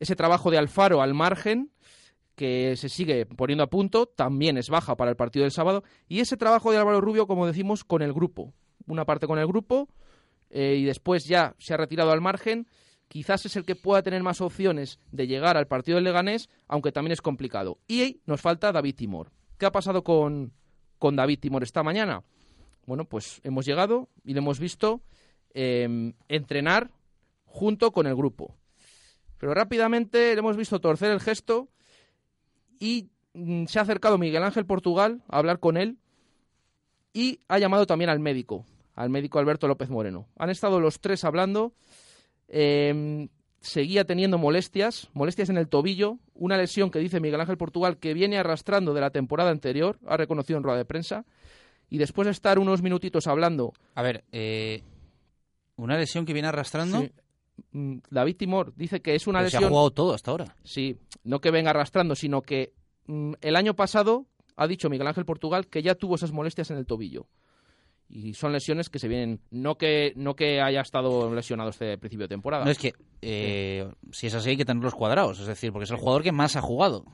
Ese 0.00 0.16
trabajo 0.16 0.50
de 0.50 0.58
Alfaro 0.58 1.00
al 1.00 1.14
margen, 1.14 1.70
que 2.34 2.76
se 2.76 2.88
sigue 2.88 3.24
poniendo 3.26 3.62
a 3.62 3.70
punto, 3.70 4.06
también 4.06 4.56
es 4.58 4.68
baja 4.68 4.96
para 4.96 5.10
el 5.10 5.16
partido 5.16 5.44
del 5.44 5.52
sábado. 5.52 5.84
Y 6.08 6.20
ese 6.20 6.36
trabajo 6.36 6.72
de 6.72 6.78
Álvaro 6.78 7.00
Rubio, 7.00 7.26
como 7.26 7.46
decimos, 7.46 7.84
con 7.84 8.02
el 8.02 8.12
grupo. 8.12 8.52
Una 8.86 9.04
parte 9.04 9.26
con 9.26 9.38
el 9.38 9.46
grupo 9.46 9.88
eh, 10.50 10.76
y 10.78 10.84
después 10.84 11.26
ya 11.26 11.54
se 11.58 11.74
ha 11.74 11.76
retirado 11.76 12.10
al 12.10 12.20
margen. 12.20 12.66
Quizás 13.06 13.44
es 13.46 13.54
el 13.56 13.64
que 13.64 13.76
pueda 13.76 14.02
tener 14.02 14.22
más 14.22 14.40
opciones 14.40 14.98
de 15.12 15.26
llegar 15.26 15.56
al 15.56 15.68
partido 15.68 15.96
del 15.96 16.04
Leganés, 16.04 16.48
aunque 16.66 16.90
también 16.90 17.12
es 17.12 17.20
complicado. 17.20 17.78
Y 17.86 18.22
nos 18.26 18.40
falta 18.40 18.72
David 18.72 18.96
Timor. 18.96 19.30
¿Qué 19.62 19.66
ha 19.66 19.70
pasado 19.70 20.02
con, 20.02 20.52
con 20.98 21.14
David 21.14 21.38
Timor 21.38 21.62
esta 21.62 21.84
mañana? 21.84 22.24
Bueno, 22.84 23.04
pues 23.04 23.40
hemos 23.44 23.64
llegado 23.64 24.08
y 24.24 24.32
le 24.32 24.40
hemos 24.40 24.58
visto 24.58 25.02
eh, 25.54 26.12
entrenar 26.26 26.90
junto 27.44 27.92
con 27.92 28.08
el 28.08 28.16
grupo. 28.16 28.56
Pero 29.38 29.54
rápidamente 29.54 30.34
le 30.34 30.40
hemos 30.40 30.56
visto 30.56 30.80
torcer 30.80 31.12
el 31.12 31.20
gesto 31.20 31.68
y 32.80 33.10
mm, 33.34 33.66
se 33.66 33.78
ha 33.78 33.82
acercado 33.82 34.18
Miguel 34.18 34.42
Ángel 34.42 34.66
Portugal 34.66 35.22
a 35.28 35.38
hablar 35.38 35.60
con 35.60 35.76
él 35.76 35.96
y 37.12 37.38
ha 37.46 37.60
llamado 37.60 37.86
también 37.86 38.10
al 38.10 38.18
médico, 38.18 38.66
al 38.96 39.10
médico 39.10 39.38
Alberto 39.38 39.68
López 39.68 39.90
Moreno. 39.90 40.26
Han 40.38 40.50
estado 40.50 40.80
los 40.80 41.00
tres 41.00 41.22
hablando. 41.22 41.72
Eh, 42.48 43.28
seguía 43.62 44.04
teniendo 44.04 44.38
molestias, 44.38 45.08
molestias 45.14 45.48
en 45.48 45.56
el 45.56 45.68
tobillo, 45.68 46.18
una 46.34 46.56
lesión 46.56 46.90
que 46.90 46.98
dice 46.98 47.20
Miguel 47.20 47.40
Ángel 47.40 47.56
Portugal 47.56 47.96
que 47.96 48.12
viene 48.12 48.36
arrastrando 48.36 48.92
de 48.92 49.00
la 49.00 49.10
temporada 49.10 49.50
anterior, 49.50 49.98
ha 50.06 50.16
reconocido 50.16 50.58
en 50.58 50.64
rueda 50.64 50.78
de 50.78 50.84
prensa, 50.84 51.24
y 51.88 51.98
después 51.98 52.26
de 52.26 52.32
estar 52.32 52.58
unos 52.58 52.82
minutitos 52.82 53.26
hablando... 53.26 53.72
A 53.94 54.02
ver, 54.02 54.24
eh, 54.32 54.82
¿una 55.76 55.96
lesión 55.96 56.26
que 56.26 56.32
viene 56.32 56.48
arrastrando? 56.48 57.00
Sí. 57.00 57.12
Mm, 57.70 57.98
David 58.10 58.36
Timor 58.36 58.74
dice 58.74 59.00
que 59.00 59.14
es 59.14 59.26
una 59.26 59.38
Pero 59.38 59.44
lesión... 59.44 59.60
Se 59.62 59.66
ha 59.66 59.70
jugado 59.70 59.90
todo 59.90 60.14
hasta 60.14 60.30
ahora. 60.30 60.56
Sí, 60.64 60.98
no 61.22 61.40
que 61.40 61.50
venga 61.50 61.70
arrastrando, 61.70 62.14
sino 62.14 62.42
que 62.42 62.72
mm, 63.06 63.34
el 63.40 63.56
año 63.56 63.74
pasado 63.74 64.26
ha 64.56 64.66
dicho 64.66 64.90
Miguel 64.90 65.06
Ángel 65.06 65.24
Portugal 65.24 65.68
que 65.68 65.82
ya 65.82 65.94
tuvo 65.94 66.16
esas 66.16 66.32
molestias 66.32 66.70
en 66.70 66.78
el 66.78 66.86
tobillo. 66.86 67.26
Y 68.14 68.34
son 68.34 68.52
lesiones 68.52 68.90
que 68.90 68.98
se 68.98 69.08
vienen, 69.08 69.40
no 69.50 69.78
que 69.78 70.12
no 70.16 70.36
que 70.36 70.60
haya 70.60 70.82
estado 70.82 71.34
lesionado 71.34 71.70
este 71.70 71.96
principio 71.96 72.24
de 72.24 72.28
temporada. 72.28 72.62
No 72.62 72.70
es 72.70 72.76
que, 72.76 72.92
eh, 73.22 73.90
si 74.10 74.26
es 74.26 74.34
así, 74.34 74.50
hay 74.50 74.56
que 74.58 74.66
tenerlos 74.66 74.94
cuadrados. 74.94 75.40
Es 75.40 75.46
decir, 75.46 75.72
porque 75.72 75.84
es 75.84 75.90
el 75.90 75.96
jugador 75.96 76.22
que 76.22 76.30
más 76.30 76.54
ha 76.54 76.60
jugado. 76.60 77.06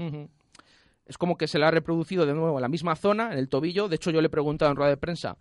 Es 1.06 1.16
como 1.16 1.38
que 1.38 1.46
se 1.46 1.60
le 1.60 1.66
ha 1.66 1.70
reproducido 1.70 2.26
de 2.26 2.34
nuevo 2.34 2.58
en 2.58 2.62
la 2.62 2.68
misma 2.68 2.96
zona, 2.96 3.32
en 3.32 3.38
el 3.38 3.48
tobillo. 3.48 3.88
De 3.88 3.94
hecho, 3.94 4.10
yo 4.10 4.20
le 4.20 4.26
he 4.26 4.30
preguntado 4.30 4.72
en 4.72 4.76
rueda 4.76 4.90
de 4.90 4.96
prensa 4.96 5.38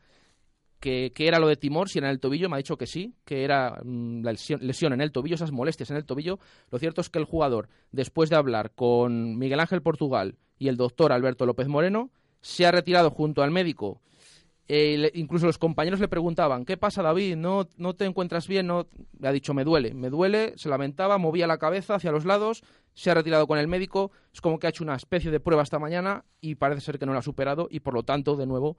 que, 0.79 1.11
qué 1.15 1.27
era 1.27 1.39
lo 1.39 1.47
de 1.47 1.55
Timor, 1.55 1.89
si 1.89 1.97
era 1.97 2.07
en 2.09 2.11
el 2.11 2.19
tobillo. 2.19 2.49
Me 2.49 2.55
ha 2.55 2.57
dicho 2.57 2.77
que 2.77 2.85
sí, 2.85 3.15
que 3.25 3.43
era 3.43 3.81
mm, 3.83 4.21
la 4.21 4.33
lesión, 4.33 4.59
lesión 4.61 4.93
en 4.93 5.01
el 5.01 5.11
tobillo, 5.11 5.35
esas 5.35 5.51
molestias 5.51 5.89
en 5.89 5.97
el 5.97 6.05
tobillo. 6.05 6.37
Lo 6.69 6.77
cierto 6.77 7.01
es 7.01 7.09
que 7.09 7.17
el 7.17 7.25
jugador, 7.25 7.67
después 7.91 8.29
de 8.29 8.35
hablar 8.35 8.73
con 8.75 9.39
Miguel 9.39 9.59
Ángel 9.59 9.81
Portugal 9.81 10.35
y 10.59 10.67
el 10.67 10.77
doctor 10.77 11.11
Alberto 11.11 11.47
López 11.47 11.67
Moreno, 11.67 12.11
se 12.41 12.67
ha 12.67 12.71
retirado 12.71 13.09
junto 13.09 13.41
al 13.41 13.49
médico. 13.49 14.01
Eh, 14.69 15.11
incluso 15.13 15.45
los 15.45 15.57
compañeros 15.57 15.99
le 15.99 16.09
preguntaban, 16.09 16.65
¿qué 16.65 16.75
pasa 16.75 17.01
David? 17.01 17.37
¿No, 17.37 17.69
no 17.77 17.95
te 17.95 18.05
encuentras 18.05 18.47
bien? 18.47 18.67
No... 18.67 18.87
Le 19.19 19.27
ha 19.27 19.31
dicho, 19.31 19.53
me 19.53 19.63
duele, 19.63 19.93
me 19.93 20.09
duele, 20.09 20.53
se 20.57 20.69
lamentaba, 20.69 21.17
movía 21.17 21.47
la 21.47 21.57
cabeza 21.57 21.95
hacia 21.95 22.11
los 22.11 22.25
lados, 22.25 22.63
se 22.93 23.09
ha 23.09 23.13
retirado 23.13 23.47
con 23.47 23.59
el 23.59 23.67
médico, 23.67 24.11
es 24.33 24.41
como 24.41 24.59
que 24.59 24.67
ha 24.67 24.69
hecho 24.71 24.83
una 24.83 24.95
especie 24.95 25.31
de 25.31 25.39
prueba 25.39 25.63
esta 25.63 25.79
mañana 25.79 26.25
y 26.41 26.55
parece 26.55 26.81
ser 26.81 26.99
que 26.99 27.05
no 27.05 27.13
la 27.13 27.19
ha 27.19 27.23
superado 27.23 27.67
y 27.71 27.79
por 27.79 27.93
lo 27.93 28.03
tanto, 28.03 28.35
de 28.35 28.45
nuevo, 28.45 28.77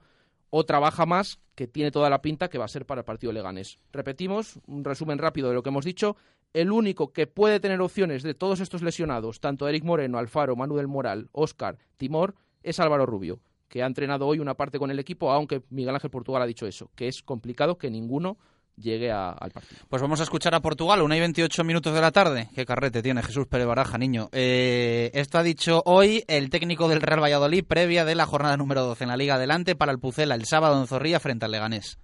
otra 0.51 0.79
baja 0.79 1.05
más 1.05 1.39
que 1.55 1.67
tiene 1.67 1.91
toda 1.91 2.09
la 2.09 2.21
pinta 2.21 2.49
que 2.49 2.57
va 2.57 2.65
a 2.65 2.69
ser 2.69 2.85
para 2.85 3.01
el 3.01 3.05
partido 3.05 3.33
Leganés. 3.33 3.79
Repetimos, 3.91 4.59
un 4.67 4.83
resumen 4.83 5.17
rápido 5.17 5.49
de 5.49 5.55
lo 5.55 5.63
que 5.63 5.69
hemos 5.69 5.85
dicho. 5.85 6.15
El 6.53 6.71
único 6.71 7.13
que 7.13 7.27
puede 7.27 7.59
tener 7.59 7.79
opciones 7.81 8.23
de 8.23 8.33
todos 8.33 8.59
estos 8.59 8.81
lesionados, 8.81 9.39
tanto 9.39 9.67
Eric 9.67 9.83
Moreno, 9.83 10.17
Alfaro, 10.17 10.55
Manu 10.55 10.77
del 10.77 10.87
Moral, 10.87 11.29
Óscar, 11.31 11.77
Timor, 11.97 12.35
es 12.63 12.79
Álvaro 12.79 13.05
Rubio, 13.05 13.39
que 13.69 13.81
ha 13.83 13.85
entrenado 13.85 14.25
hoy 14.27 14.39
una 14.39 14.55
parte 14.55 14.79
con 14.79 14.91
el 14.91 14.99
equipo, 14.99 15.31
aunque 15.31 15.61
Miguel 15.69 15.95
Ángel 15.95 16.09
Portugal 16.09 16.41
ha 16.41 16.47
dicho 16.47 16.65
eso, 16.67 16.89
que 16.95 17.07
es 17.07 17.21
complicado 17.21 17.77
que 17.77 17.89
ninguno 17.89 18.37
llegue 18.75 19.11
a- 19.11 19.31
al 19.31 19.51
partido. 19.51 19.81
Pues 19.89 20.01
vamos 20.01 20.21
a 20.21 20.23
escuchar 20.23 20.55
a 20.55 20.61
Portugal, 20.61 21.01
una 21.01 21.17
y 21.17 21.19
28 21.19 21.63
minutos 21.65 21.93
de 21.93 21.99
la 21.99 22.11
tarde. 22.11 22.47
Qué 22.55 22.65
carrete 22.65 23.01
tiene 23.01 23.21
Jesús 23.21 23.45
Pérez 23.45 23.67
Baraja, 23.67 23.97
niño. 23.97 24.29
Eh, 24.31 25.11
esto 25.13 25.37
ha 25.37 25.43
dicho 25.43 25.81
hoy 25.85 26.23
el 26.27 26.49
técnico 26.49 26.87
del 26.87 27.01
Real 27.01 27.21
Valladolid, 27.21 27.65
previa 27.65 28.05
de 28.05 28.15
la 28.15 28.25
jornada 28.25 28.55
número 28.55 28.81
12 28.83 29.03
en 29.03 29.09
la 29.09 29.17
Liga 29.17 29.35
Adelante 29.35 29.75
para 29.75 29.91
el 29.91 29.99
Pucela 29.99 30.33
el 30.35 30.45
sábado 30.45 30.79
en 30.79 30.87
Zorrilla 30.87 31.19
frente 31.19 31.43
al 31.45 31.51
Leganés. 31.51 31.97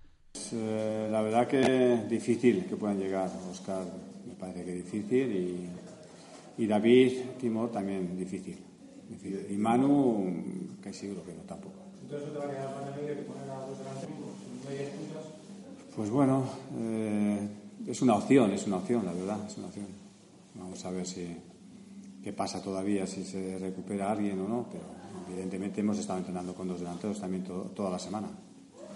Eh, 0.52 1.08
la 1.10 1.22
verdad 1.22 1.48
que 1.48 2.04
difícil 2.10 2.66
que 2.66 2.76
puedan 2.76 3.00
llegar. 3.00 3.30
Oscar 3.50 3.84
me 4.28 4.34
parece 4.36 4.66
que 4.66 4.74
difícil 4.74 5.32
y, 6.58 6.62
y 6.62 6.68
David 6.68 7.14
Timor 7.40 7.72
también 7.72 8.18
difícil. 8.18 8.60
Difícil. 9.10 9.48
Y 9.50 9.58
Manu, 9.58 10.34
que 10.82 10.94
seguro 10.94 11.24
que 11.24 11.34
no 11.34 11.42
tampoco. 11.44 11.76
Entonces, 12.04 12.32
¿te 12.32 12.38
va 12.40 12.46
a 12.46 12.50
quedar 12.52 12.74
para 12.74 12.96
el 12.96 13.02
medio 13.02 13.16
que 13.16 13.22
poner 13.24 13.50
a 13.50 13.66
dos 13.66 13.78
delanteros, 13.78 14.16
puntas? 14.96 15.24
Pues 15.96 16.10
bueno, 16.10 16.44
eh, 16.78 17.48
es 17.88 18.02
una 18.02 18.16
opción, 18.16 18.52
es 18.52 18.68
una 18.68 18.78
opción, 18.78 19.06
la 19.06 19.14
verdad, 19.14 19.40
es 19.48 19.58
una 19.58 19.68
opción. 19.68 19.88
Vamos 20.56 20.84
a 20.86 20.92
ver 20.92 21.06
si 21.08 21.36
qué 22.24 22.34
pasa 22.34 22.62
todavía, 22.62 23.06
si 23.08 23.24
se 23.24 23.58
recupera 23.60 24.12
alguien 24.12 24.40
o 24.42 24.48
no, 24.48 24.66
pero 24.72 24.84
evidentemente 25.30 25.82
hemos 25.82 25.98
estado 25.98 26.20
entrenando 26.20 26.54
con 26.54 26.68
dos 26.68 26.80
delanteros 26.80 27.20
también 27.20 27.44
to- 27.44 27.72
toda 27.76 27.90
la 27.92 28.00
semana. 28.00 28.28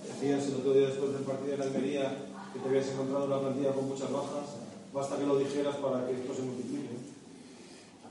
Decías 0.07 0.47
el 0.47 0.55
otro 0.55 0.73
día 0.73 0.87
después 0.87 1.13
del 1.13 1.21
partido 1.23 1.51
de 1.51 1.57
la 1.57 1.65
Almería 1.65 2.17
que 2.53 2.59
te 2.59 2.67
habías 2.67 2.87
encontrado 2.89 3.25
una 3.25 3.39
plantilla 3.39 3.71
con 3.73 3.87
muchas 3.87 4.11
bajas. 4.11 4.57
Basta 4.93 5.17
que 5.17 5.25
lo 5.27 5.37
dijeras 5.37 5.75
para 5.77 6.05
que 6.07 6.13
esto 6.13 6.33
se 6.33 6.41
multiplique. 6.41 6.88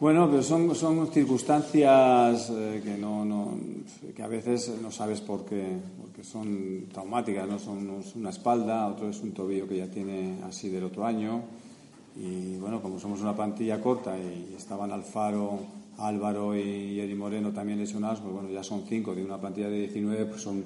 Bueno, 0.00 0.28
pero 0.30 0.42
son, 0.44 0.74
son 0.76 1.08
circunstancias 1.08 2.50
eh, 2.50 2.80
que, 2.84 2.96
no, 2.96 3.24
no- 3.24 3.54
que 4.14 4.22
a 4.22 4.28
veces 4.28 4.72
no 4.80 4.92
sabes 4.92 5.20
por 5.20 5.44
qué, 5.44 5.76
porque 6.00 6.22
son 6.22 6.84
traumáticas, 6.92 7.48
¿no? 7.48 7.58
Son 7.58 7.90
una 8.14 8.30
espalda, 8.30 8.86
otro 8.86 9.08
es 9.10 9.20
un 9.22 9.32
tobillo 9.32 9.66
que 9.66 9.78
ya 9.78 9.88
tiene 9.90 10.38
así 10.44 10.68
del 10.68 10.84
otro 10.84 11.04
año. 11.04 11.42
Y 12.16 12.56
bueno, 12.58 12.80
como 12.80 13.00
somos 13.00 13.20
una 13.22 13.34
plantilla 13.34 13.80
corta 13.80 14.16
y 14.18 14.54
estaban 14.56 14.92
Alfaro, 14.92 15.58
Álvaro 15.98 16.56
y 16.56 17.00
Eri 17.00 17.14
Moreno 17.16 17.52
también 17.52 17.78
lesionados, 17.80 18.20
pues 18.20 18.32
bueno, 18.32 18.50
ya 18.50 18.62
son 18.62 18.84
cinco, 18.88 19.14
de 19.16 19.24
una 19.24 19.38
plantilla 19.40 19.68
de 19.68 19.80
19, 19.80 20.26
pues 20.26 20.42
son, 20.42 20.64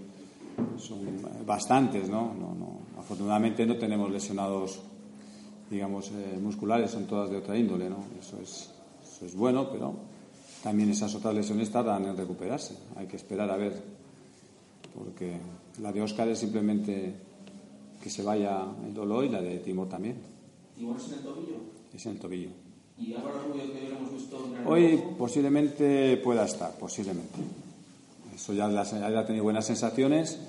son 0.79 0.99
bastantes, 1.47 2.07
¿no? 2.09 2.35
No, 2.35 2.55
no. 2.55 2.83
Afortunadamente 2.99 3.65
no 3.65 3.77
tenemos 3.77 4.11
lesionados, 4.11 4.81
digamos, 5.71 6.11
eh, 6.11 6.39
musculares, 6.41 6.91
son 6.91 7.07
todas 7.07 7.31
de 7.31 7.39
otra 7.39 7.57
índole, 7.57 7.89
¿no? 7.89 7.97
Eso 8.21 8.39
es, 8.43 8.71
eso 9.23 9.27
es 9.29 9.37
bueno, 9.37 9.71
pero 9.71 9.95
también 10.65 10.91
esas 10.91 11.15
otras 11.15 11.33
lesiones 11.33 11.71
tardan 11.71 12.05
en 12.07 12.17
recuperarse. 12.17 12.75
Hay 12.97 13.07
que 13.07 13.15
esperar 13.15 13.49
a 13.53 13.57
ver, 13.57 13.81
porque 14.99 15.37
la 15.81 15.93
de 15.93 16.03
Óscar 16.03 16.29
es 16.29 16.41
simplemente 16.41 17.15
que 18.03 18.11
se 18.11 18.25
vaya 18.25 18.67
el 18.85 18.93
dolor 18.93 19.25
y 19.25 19.29
la 19.29 19.41
de 19.41 19.59
Timor 19.59 19.89
también. 19.89 20.17
Igual 20.77 20.97
es 20.97 21.07
en 21.07 21.15
el 21.15 21.21
tobillo. 21.21 21.57
Es 21.95 22.07
en 22.07 22.13
el 22.13 22.19
tobillo. 22.19 22.49
Y 22.99 23.15
Rubio, 23.15 23.73
que 23.73 24.13
visto 24.13 24.39
Hoy 24.67 25.01
posiblemente 25.17 26.17
pueda 26.17 26.45
estar, 26.45 26.77
posiblemente. 26.77 27.39
Eso 28.35 28.53
ya, 28.55 28.69
ya 28.71 29.21
ha 29.21 29.27
tenido 29.27 29.45
buenas 29.45 29.67
sensaciones 29.67 30.41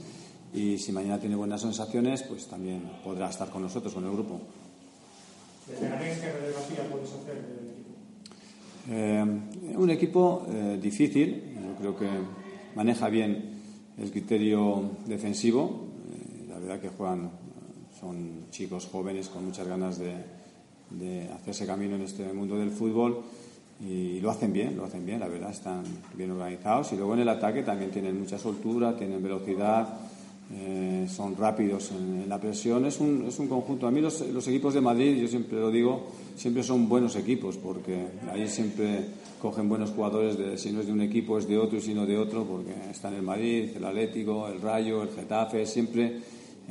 y 0.51 0.79
si 0.79 0.91
mañana 0.91 1.19
tiene 1.19 1.35
buenas 1.35 1.61
sensaciones, 1.61 2.23
pues 2.23 2.47
también 2.47 2.89
podrá 3.03 3.29
estar 3.29 3.51
con 3.51 3.61
nosotros, 3.61 3.93
con 3.93 4.03
el 4.03 4.11
grupo. 4.13 4.41
¿Desde 5.67 5.83
Leganés 5.83 6.17
qué 6.17 6.33
radiografía 6.33 6.89
puedes 6.89 7.13
hacer? 7.13 7.72
Eh, 8.89 9.25
un 9.75 9.89
equipo 9.89 10.45
eh, 10.49 10.77
difícil, 10.81 11.55
yo 11.55 11.75
creo 11.75 11.97
que 11.97 12.09
maneja 12.75 13.07
bien 13.09 13.51
el 13.97 14.11
criterio 14.11 14.91
defensivo. 15.05 15.87
Eh, 16.11 16.45
la 16.49 16.59
verdad 16.59 16.81
que 16.81 16.89
juegan, 16.89 17.31
son 17.99 18.47
chicos 18.51 18.89
jóvenes 18.91 19.29
con 19.29 19.45
muchas 19.45 19.67
ganas 19.67 19.99
de, 19.99 20.15
de 20.89 21.29
hacerse 21.29 21.65
camino 21.65 21.95
en 21.95 22.01
este 22.01 22.31
mundo 22.33 22.57
del 22.57 22.71
fútbol 22.71 23.23
y 23.79 24.19
lo 24.19 24.29
hacen 24.29 24.53
bien, 24.53 24.75
lo 24.75 24.85
hacen 24.85 25.05
bien, 25.05 25.19
la 25.19 25.27
verdad, 25.27 25.51
están 25.51 25.83
bien 26.15 26.31
organizados 26.31 26.91
y 26.93 26.97
luego 26.97 27.13
en 27.13 27.21
el 27.21 27.29
ataque 27.29 27.63
también 27.63 27.91
tienen 27.91 28.19
mucha 28.19 28.37
soltura, 28.37 28.95
tienen 28.95 29.21
velocidad, 29.23 29.97
eh, 30.51 31.07
son 31.09 31.35
rápidos 31.35 31.91
en, 31.91 32.27
la 32.27 32.39
presión. 32.39 32.85
Es 32.85 32.99
un, 32.99 33.25
es 33.27 33.39
un 33.39 33.47
conjunto. 33.47 33.87
A 33.87 33.91
mí 33.91 34.01
los, 34.01 34.21
los, 34.27 34.47
equipos 34.47 34.73
de 34.73 34.81
Madrid, 34.81 35.21
yo 35.21 35.27
siempre 35.27 35.59
lo 35.59 35.71
digo, 35.71 36.07
siempre 36.35 36.63
son 36.63 36.89
buenos 36.89 37.15
equipos 37.15 37.57
porque 37.57 38.07
ahí 38.31 38.47
siempre 38.47 39.05
cogen 39.41 39.67
buenos 39.67 39.91
jugadores, 39.91 40.37
de, 40.37 40.57
si 40.57 40.71
no 40.71 40.79
es 40.79 40.87
de 40.87 40.93
un 40.93 41.01
equipo 41.01 41.37
es 41.37 41.47
de 41.47 41.57
otro 41.57 41.77
y 41.77 41.81
si 41.81 41.93
no 41.93 42.05
de 42.05 42.17
otro, 42.17 42.45
porque 42.45 42.71
están 42.89 43.13
el 43.13 43.23
Madrid, 43.23 43.71
el 43.75 43.83
Atlético, 43.83 44.47
el 44.47 44.61
Rayo, 44.61 45.03
el 45.03 45.09
Getafe, 45.09 45.65
siempre 45.65 46.21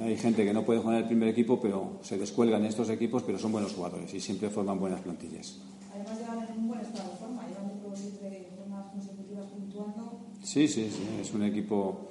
hay 0.00 0.16
gente 0.16 0.42
que 0.42 0.54
no 0.54 0.64
puede 0.64 0.80
jugar 0.80 0.96
en 0.96 1.02
el 1.02 1.08
primer 1.08 1.28
equipo, 1.28 1.60
pero 1.60 1.98
se 2.02 2.16
descuelgan 2.16 2.64
estos 2.64 2.88
equipos, 2.88 3.22
pero 3.24 3.38
son 3.38 3.52
buenos 3.52 3.74
jugadores 3.74 4.12
y 4.14 4.20
siempre 4.20 4.48
forman 4.48 4.80
buenas 4.80 5.02
plantillas. 5.02 5.58
Además 5.92 6.18
llevan 6.18 6.48
un 6.56 6.68
buen 6.68 6.80
estado 6.80 7.10
de 7.10 7.16
forma, 7.18 7.46
llevan 7.46 7.68
de 7.68 8.46
formas 8.56 8.86
consecutivas 8.86 9.46
puntuando. 9.46 10.20
Sí, 10.42 10.66
sí, 10.66 10.90
sí, 10.90 11.20
es 11.20 11.34
un 11.34 11.42
equipo 11.42 12.08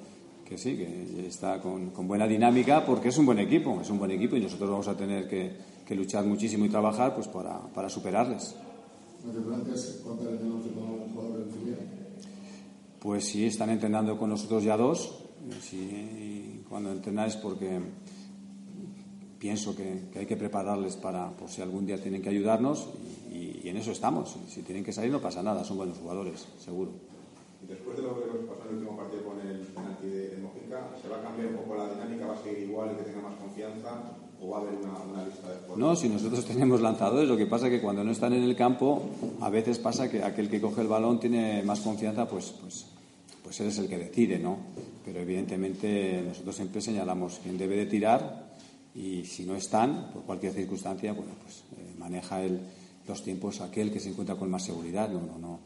que 0.52 0.58
sí, 0.58 0.76
que 0.76 1.26
está 1.26 1.60
con, 1.60 1.90
con, 1.90 2.06
buena 2.06 2.26
dinámica 2.26 2.84
porque 2.84 3.08
es 3.08 3.16
un 3.16 3.24
buen 3.24 3.38
equipo, 3.38 3.80
es 3.80 3.88
un 3.88 3.98
buen 3.98 4.10
equipo 4.10 4.36
y 4.36 4.40
nosotros 4.40 4.68
vamos 4.68 4.88
a 4.88 4.94
tener 4.94 5.26
que, 5.26 5.56
que 5.86 5.94
luchar 5.94 6.26
muchísimo 6.26 6.66
y 6.66 6.68
trabajar 6.68 7.14
pues 7.14 7.26
para, 7.28 7.58
para 7.72 7.88
superarles. 7.88 8.54
Pues 13.00 13.24
sí, 13.24 13.46
están 13.46 13.70
entrenando 13.70 14.18
con 14.18 14.28
nosotros 14.28 14.62
ya 14.62 14.76
dos. 14.76 15.24
Sí, 15.60 16.62
cuando 16.68 16.92
entrenáis 16.92 17.36
porque 17.36 17.80
pienso 19.38 19.74
que, 19.74 20.02
que, 20.12 20.18
hay 20.20 20.26
que 20.26 20.36
prepararles 20.36 20.96
para 20.96 21.30
por 21.30 21.48
si 21.48 21.62
algún 21.62 21.86
día 21.86 22.00
tienen 22.00 22.20
que 22.20 22.28
ayudarnos 22.28 22.90
y, 23.32 23.60
y, 23.64 23.68
en 23.70 23.78
eso 23.78 23.90
estamos. 23.90 24.36
Si 24.48 24.62
tienen 24.62 24.84
que 24.84 24.92
salir 24.92 25.10
no 25.10 25.20
pasa 25.20 25.42
nada, 25.42 25.64
son 25.64 25.78
buenos 25.78 25.96
jugadores, 25.96 26.46
seguro. 26.58 27.11
Después 27.68 27.96
de 27.96 28.02
lo 28.02 28.14
que 28.16 28.46
pasó 28.46 28.62
en 28.62 28.68
el 28.68 28.74
último 28.74 28.96
partido 28.96 29.22
con 29.24 29.40
el 29.40 29.58
penalti 29.58 30.06
de, 30.06 30.28
de 30.30 30.36
Mojica, 30.38 30.90
¿se 31.00 31.08
va 31.08 31.18
a 31.18 31.22
cambiar 31.22 31.48
un 31.48 31.56
poco 31.56 31.76
la 31.76 31.92
dinámica? 31.92 32.26
¿Va 32.26 32.34
a 32.34 32.42
seguir 32.42 32.68
igual 32.68 32.92
y 32.92 32.96
que 32.96 33.10
tenga 33.10 33.28
más 33.28 33.38
confianza? 33.38 34.02
¿O 34.40 34.50
va 34.50 34.58
a 34.58 34.60
haber 34.62 34.74
una, 34.74 34.98
una 34.98 35.24
lista 35.24 35.48
de 35.48 35.76
No, 35.76 35.94
si 35.94 36.08
nosotros 36.08 36.44
tenemos 36.52 36.80
lanzadores, 36.80 37.28
lo 37.28 37.36
que 37.36 37.46
pasa 37.46 37.66
es 37.66 37.74
que 37.74 37.80
cuando 37.80 38.02
no 38.02 38.10
están 38.10 38.32
en 38.32 38.42
el 38.42 38.56
campo, 38.56 39.02
a 39.40 39.50
veces 39.50 39.78
pasa 39.78 40.10
que 40.10 40.22
aquel 40.22 40.50
que 40.50 40.60
coge 40.60 40.82
el 40.82 40.88
balón 40.88 41.20
tiene 41.20 41.62
más 41.62 41.80
confianza, 41.80 42.28
pues, 42.28 42.52
pues, 42.60 42.86
pues 43.42 43.60
él 43.60 43.68
es 43.68 43.78
el 43.78 43.88
que 43.88 43.98
decide, 43.98 44.38
¿no? 44.38 44.56
Pero 45.04 45.20
evidentemente 45.20 46.22
nosotros 46.26 46.56
siempre 46.56 46.80
señalamos 46.80 47.40
quién 47.42 47.56
debe 47.56 47.76
de 47.76 47.86
tirar 47.86 48.52
y 48.94 49.24
si 49.24 49.44
no 49.44 49.54
están, 49.54 50.10
por 50.12 50.22
cualquier 50.22 50.52
circunstancia, 50.52 51.12
bueno, 51.12 51.32
pues 51.42 51.64
eh, 51.78 51.94
maneja 51.98 52.42
el, 52.42 52.60
los 53.06 53.22
tiempos 53.22 53.60
aquel 53.60 53.92
que 53.92 54.00
se 54.00 54.10
encuentra 54.10 54.34
con 54.34 54.50
más 54.50 54.64
seguridad. 54.64 55.08
No, 55.08 55.20
no, 55.20 55.38
no, 55.38 55.60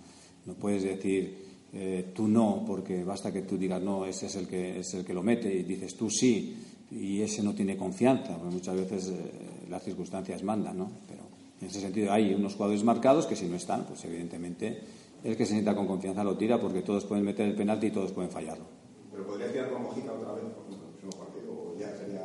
no 0.44 0.54
puedes 0.54 0.82
decir 0.82 1.45
eh, 1.78 2.12
tú 2.14 2.26
no, 2.26 2.64
porque 2.66 3.04
basta 3.04 3.30
que 3.30 3.42
tú 3.42 3.58
digas 3.58 3.82
no, 3.82 4.06
ese 4.06 4.26
es 4.26 4.36
el 4.36 4.48
que 4.48 4.78
es 4.78 4.94
el 4.94 5.04
que 5.04 5.12
lo 5.12 5.22
mete 5.22 5.52
y 5.52 5.62
dices 5.62 5.94
tú 5.94 6.08
sí 6.08 6.56
y 6.90 7.20
ese 7.20 7.42
no 7.42 7.54
tiene 7.54 7.76
confianza, 7.76 8.34
porque 8.38 8.54
muchas 8.54 8.76
veces 8.76 9.08
eh, 9.08 9.30
las 9.68 9.82
circunstancias 9.82 10.42
mandan, 10.42 10.78
¿no? 10.78 10.90
Pero 11.06 11.20
en 11.60 11.66
ese 11.66 11.80
sentido 11.80 12.10
hay 12.12 12.32
unos 12.32 12.54
jugadores 12.54 12.82
marcados 12.82 13.26
que 13.26 13.36
si 13.36 13.44
no 13.44 13.56
están, 13.56 13.84
pues 13.84 14.02
evidentemente 14.06 14.80
el 15.22 15.36
que 15.36 15.44
se 15.44 15.52
sienta 15.52 15.76
con 15.76 15.86
confianza 15.86 16.24
lo 16.24 16.38
tira 16.38 16.58
porque 16.58 16.80
todos 16.80 17.04
pueden 17.04 17.26
meter 17.26 17.46
el 17.46 17.54
penalti 17.54 17.88
y 17.88 17.90
todos 17.90 18.10
pueden 18.12 18.30
fallarlo. 18.30 18.64
Pero 19.12 19.26
podría 19.26 19.52
tirar 19.52 19.70
con 19.70 19.82
Mojica 19.82 20.12
otra 20.12 20.32
vez 20.32 20.44
por 20.44 20.72
el 20.72 20.80
próximo 20.80 21.10
partido 21.12 21.52
o 21.52 21.76
ya 21.78 21.94
sería 21.94 22.24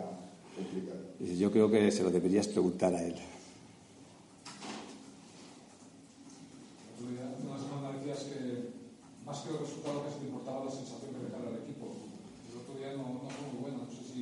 complicado. 0.55 0.99
Yo 1.19 1.51
creo 1.51 1.69
que 1.69 1.91
se 1.91 2.03
lo 2.03 2.09
deberías 2.09 2.47
preguntar 2.47 2.95
a 2.95 3.03
él. 3.03 3.15
más 9.31 9.47
que 9.47 9.55
el 9.55 9.63
resultado 9.63 10.03
que 10.03 10.11
se 10.11 10.19
te 10.19 10.25
importaba 10.27 10.65
la 10.65 10.71
sensación 10.71 11.15
que 11.15 11.23
dejaba 11.23 11.55
el 11.55 11.63
equipo. 11.63 11.87
El 12.51 12.67
otro 12.67 12.75
día 12.75 12.91
no, 12.99 13.23
no 13.23 13.31
fue 13.31 13.47
muy 13.55 13.71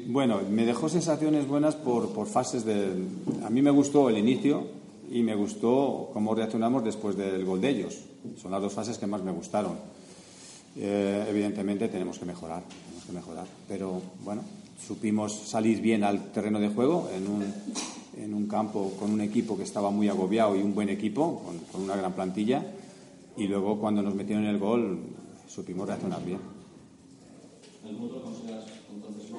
bueno. 0.09 0.39
Me 0.49 0.65
dejó 0.65 0.89
sensaciones 0.89 1.47
buenas 1.47 1.75
por, 1.75 2.09
por 2.09 2.27
fases 2.27 2.65
de... 2.65 2.93
A 3.43 3.49
mí 3.49 3.61
me 3.61 3.71
gustó 3.71 4.09
el 4.09 4.17
inicio 4.17 4.67
y 5.11 5.23
me 5.23 5.35
gustó 5.35 6.09
cómo 6.13 6.35
reaccionamos 6.35 6.83
después 6.83 7.15
del 7.15 7.45
gol 7.45 7.61
de 7.61 7.69
ellos. 7.69 7.99
Son 8.41 8.51
las 8.51 8.61
dos 8.61 8.73
fases 8.73 8.97
que 8.97 9.07
más 9.07 9.23
me 9.23 9.31
gustaron. 9.31 9.73
Eh, 10.75 11.25
evidentemente 11.29 11.87
tenemos 11.87 12.19
que 12.19 12.25
mejorar, 12.25 12.63
tenemos 12.63 13.05
que 13.05 13.11
mejorar. 13.11 13.47
Pero 13.67 14.01
bueno, 14.23 14.43
supimos 14.85 15.33
salir 15.33 15.81
bien 15.81 16.03
al 16.03 16.31
terreno 16.31 16.59
de 16.59 16.69
juego 16.69 17.09
en 17.13 17.27
un, 17.27 17.53
en 18.17 18.33
un 18.33 18.47
campo 18.47 18.93
con 18.99 19.11
un 19.11 19.21
equipo 19.21 19.57
que 19.57 19.63
estaba 19.63 19.89
muy 19.89 20.07
agobiado 20.09 20.55
y 20.55 20.61
un 20.61 20.75
buen 20.75 20.89
equipo, 20.89 21.43
con, 21.71 21.83
una 21.83 21.95
gran 21.95 22.13
plantilla 22.13 22.63
y 23.37 23.47
luego 23.47 23.79
cuando 23.79 24.01
nos 24.01 24.13
metieron 24.13 24.45
el 24.45 24.59
gol 24.59 24.99
supimos 25.47 25.87
reaccionar 25.87 26.23
bien. 26.23 26.39
¿El 27.87 27.95
punto 27.95 28.15
lo 28.15 28.23
consideras 28.23 28.65
entonces? 28.93 29.31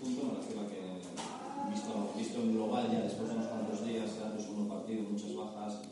Ese 0.00 0.14
punto 0.14 0.32
me 0.32 0.68
que, 0.68 1.74
visto, 1.74 2.12
visto 2.16 2.40
en 2.40 2.54
global 2.54 2.90
ya 2.90 3.00
después 3.00 3.28
cuantos 3.28 3.86
días, 3.86 4.10
segundo 4.38 4.74
partido, 4.74 5.02
muchas 5.10 5.34
bajas. 5.34 5.82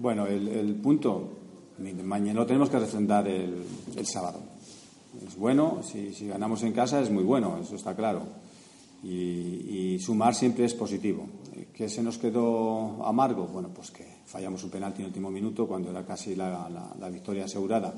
Bueno, 0.00 0.26
el, 0.26 0.74
punto, 0.76 1.28
mañana 2.04 2.40
lo 2.40 2.46
tenemos 2.46 2.70
que 2.70 2.78
refrendar 2.78 3.26
el, 3.26 3.64
sábado. 4.04 4.40
Es 5.26 5.36
bueno, 5.36 5.80
si, 5.82 6.28
ganamos 6.28 6.62
en 6.62 6.72
casa 6.72 7.00
es 7.00 7.10
muy 7.10 7.24
bueno, 7.24 7.58
eso 7.60 7.74
está 7.74 7.96
claro. 7.96 8.22
Y, 9.02 9.94
y 9.94 9.98
sumar 9.98 10.34
siempre 10.34 10.64
es 10.64 10.74
positivo. 10.74 11.26
¿Qué 11.74 11.88
se 11.88 12.02
nos 12.02 12.18
quedó 12.18 13.04
amargo? 13.04 13.46
Bueno, 13.46 13.70
pues 13.74 13.90
que 13.90 14.06
fallamos 14.26 14.62
un 14.62 14.70
penalti 14.70 14.98
en 14.98 15.06
el 15.06 15.08
último 15.08 15.30
minuto 15.30 15.66
cuando 15.66 15.90
era 15.90 16.04
casi 16.04 16.36
la 16.36 17.08
victoria 17.10 17.46
asegurada. 17.46 17.92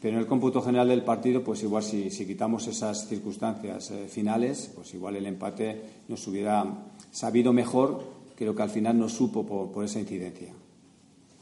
Pero 0.00 0.14
en 0.14 0.20
el 0.20 0.26
cómputo 0.26 0.62
general 0.62 0.88
del 0.88 1.04
partido, 1.04 1.44
pues 1.44 1.62
igual 1.62 1.82
si, 1.82 2.10
si 2.10 2.26
quitamos 2.26 2.66
esas 2.66 3.06
circunstancias 3.06 3.90
eh, 3.90 4.08
finales, 4.08 4.72
pues 4.74 4.94
igual 4.94 5.16
el 5.16 5.26
empate 5.26 5.82
nos 6.08 6.26
hubiera 6.26 6.64
sabido 7.10 7.52
mejor 7.52 8.02
que 8.34 8.46
lo 8.46 8.54
que 8.54 8.62
al 8.62 8.70
final 8.70 8.98
nos 8.98 9.12
supo 9.12 9.44
por, 9.44 9.70
por 9.70 9.84
esa 9.84 10.00
incidencia. 10.00 10.48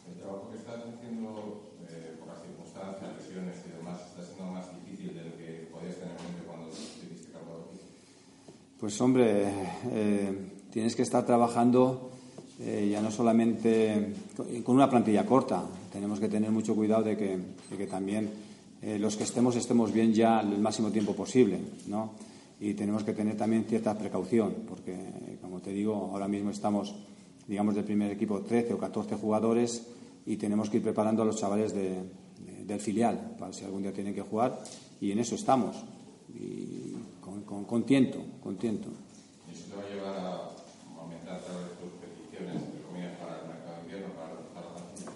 El 0.08 0.18
trabajo 0.18 0.50
que 0.50 0.58
estás 0.58 0.82
haciendo 0.82 1.62
eh, 1.88 2.16
por 2.18 2.26
las 2.26 2.42
circunstancias, 2.42 3.10
lesiones 3.18 3.54
y 3.64 3.78
demás, 3.78 4.00
está 4.10 4.24
siendo 4.24 4.52
más 4.52 4.66
difícil 4.84 5.14
de 5.14 5.24
lo 5.24 5.36
que 5.36 5.68
podías 5.70 5.94
tener 5.94 6.16
en 6.18 6.24
mente 6.24 6.42
cuando 6.44 6.68
estuviste 6.68 7.30
cargado. 7.30 7.68
Pues 8.80 9.00
hombre, 9.00 9.44
eh, 9.92 10.50
tienes 10.72 10.96
que 10.96 11.02
estar 11.02 11.24
trabajando 11.24 12.10
eh, 12.60 12.88
ya 12.90 13.00
no 13.00 13.12
solamente 13.12 14.14
con 14.64 14.74
una 14.74 14.90
plantilla 14.90 15.24
corta, 15.24 15.62
tenemos 15.92 16.18
que 16.18 16.28
tener 16.28 16.50
mucho 16.50 16.74
cuidado 16.74 17.04
de 17.04 17.16
que, 17.16 17.38
de 17.70 17.76
que 17.76 17.86
también 17.86 18.28
eh, 18.82 18.98
los 18.98 19.16
que 19.16 19.24
estemos 19.24 19.56
estemos 19.56 19.92
bien 19.92 20.12
ya 20.12 20.40
el 20.40 20.58
máximo 20.58 20.90
tiempo 20.90 21.14
posible, 21.14 21.58
¿no? 21.86 22.12
Y 22.60 22.74
tenemos 22.74 23.04
que 23.04 23.12
tener 23.12 23.36
también 23.36 23.64
cierta 23.64 23.96
precaución, 23.96 24.54
porque, 24.68 24.96
como 25.40 25.60
te 25.60 25.70
digo, 25.70 26.10
ahora 26.12 26.26
mismo 26.26 26.50
estamos, 26.50 26.94
digamos, 27.46 27.74
del 27.74 27.84
primer 27.84 28.10
equipo 28.10 28.40
13 28.40 28.74
o 28.74 28.78
14 28.78 29.16
jugadores 29.16 29.86
y 30.26 30.36
tenemos 30.36 30.68
que 30.68 30.78
ir 30.78 30.82
preparando 30.82 31.22
a 31.22 31.24
los 31.24 31.36
chavales 31.36 31.72
de, 31.72 31.90
de, 31.90 32.64
del 32.64 32.80
filial 32.80 33.36
para 33.38 33.52
si 33.52 33.64
algún 33.64 33.82
día 33.82 33.92
tienen 33.92 34.14
que 34.14 34.22
jugar 34.22 34.60
y 35.00 35.12
en 35.12 35.18
eso 35.20 35.34
estamos. 35.34 35.76
Y 36.34 36.94
con, 37.20 37.42
con, 37.42 37.64
con 37.64 37.84
tiento, 37.84 38.18
con 38.42 38.56
tiento. 38.56 38.88
¿Y 39.48 39.52
eso 39.54 39.64
te 39.70 39.76
va 39.76 39.82
a 39.82 39.88
llevar 39.88 40.16
a 40.18 41.00
aumentar 41.00 41.40
tal 41.40 41.56
vez 41.56 41.78
tus 41.78 41.90
peticiones, 42.00 42.62
entre 42.62 42.82
comillas, 42.82 43.16
para 43.18 43.40
el 43.40 43.48
mercado 43.48 43.76
de 43.76 43.82
invierno, 43.82 44.14
para 44.14 44.28
reforzar 44.30 44.64
la 44.64 44.74
plantilla? 44.74 45.10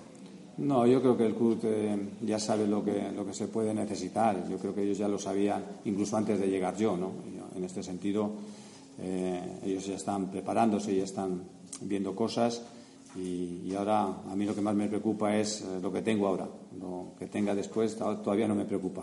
No, 0.62 0.87
yo 0.87 1.01
creo 1.01 1.16
que 1.16 1.27
el 1.27 1.35
club 1.35 1.59
eh, 1.64 1.98
ya 2.20 2.38
sabe 2.38 2.68
lo 2.68 2.85
que, 2.85 3.11
lo 3.11 3.27
que 3.27 3.35
se 3.35 3.48
puede 3.48 3.75
necesitar. 3.75 4.48
Yo 4.48 4.59
creo 4.59 4.72
que 4.72 4.85
ellos 4.85 4.96
ya 4.96 5.09
lo 5.09 5.18
sabían 5.18 5.64
incluso 5.85 6.16
antes 6.16 6.38
de 6.38 6.46
llegar 6.46 6.77
yo. 6.77 6.96
¿no? 6.96 7.11
En 7.57 7.64
este 7.64 7.83
sentido, 7.83 8.31
eh, 9.01 9.59
ellos 9.64 9.85
ya 9.87 9.96
están 9.96 10.31
preparándose, 10.31 10.94
ya 10.94 11.03
están 11.03 11.42
viendo 11.81 12.14
cosas 12.14 12.62
y, 13.16 13.62
y, 13.64 13.75
ahora 13.75 14.05
a 14.05 14.37
mí 14.37 14.46
lo 14.46 14.55
que 14.55 14.61
más 14.61 14.75
me 14.75 14.88
preocupa 14.88 15.37
es 15.37 15.62
eh, 15.62 15.81
lo 15.83 15.92
que 15.92 16.01
tengo 16.01 16.29
ahora. 16.29 16.48
Lo 16.81 17.14
que 17.18 17.27
tenga 17.27 17.57
después 17.57 17.96
todavía 17.96 18.46
no 18.46 18.55
me 18.55 18.64
preocupa. 18.64 19.03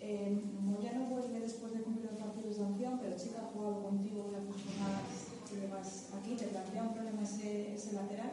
Eh, 0.00 0.40
vuelve 0.62 1.40
después 1.40 1.72
de 1.72 1.80
cumplir 1.80 2.12
los 2.12 2.20
partidos 2.20 2.56
de 2.56 2.62
sanción, 2.62 2.98
pero 3.02 3.18
sí 3.18 3.30
que 3.30 3.38
ha 3.38 3.50
jugado 3.52 3.82
contigo 3.82 4.30
las 4.32 4.44
jornadas 4.44 5.02
que 5.50 5.60
llevas 5.60 6.08
aquí. 6.16 6.36
¿Te 6.36 6.44
plantea 6.44 6.84
un 6.84 6.94
problema 6.94 7.22
ese, 7.22 7.74
ese 7.74 7.92
lateral? 7.92 8.30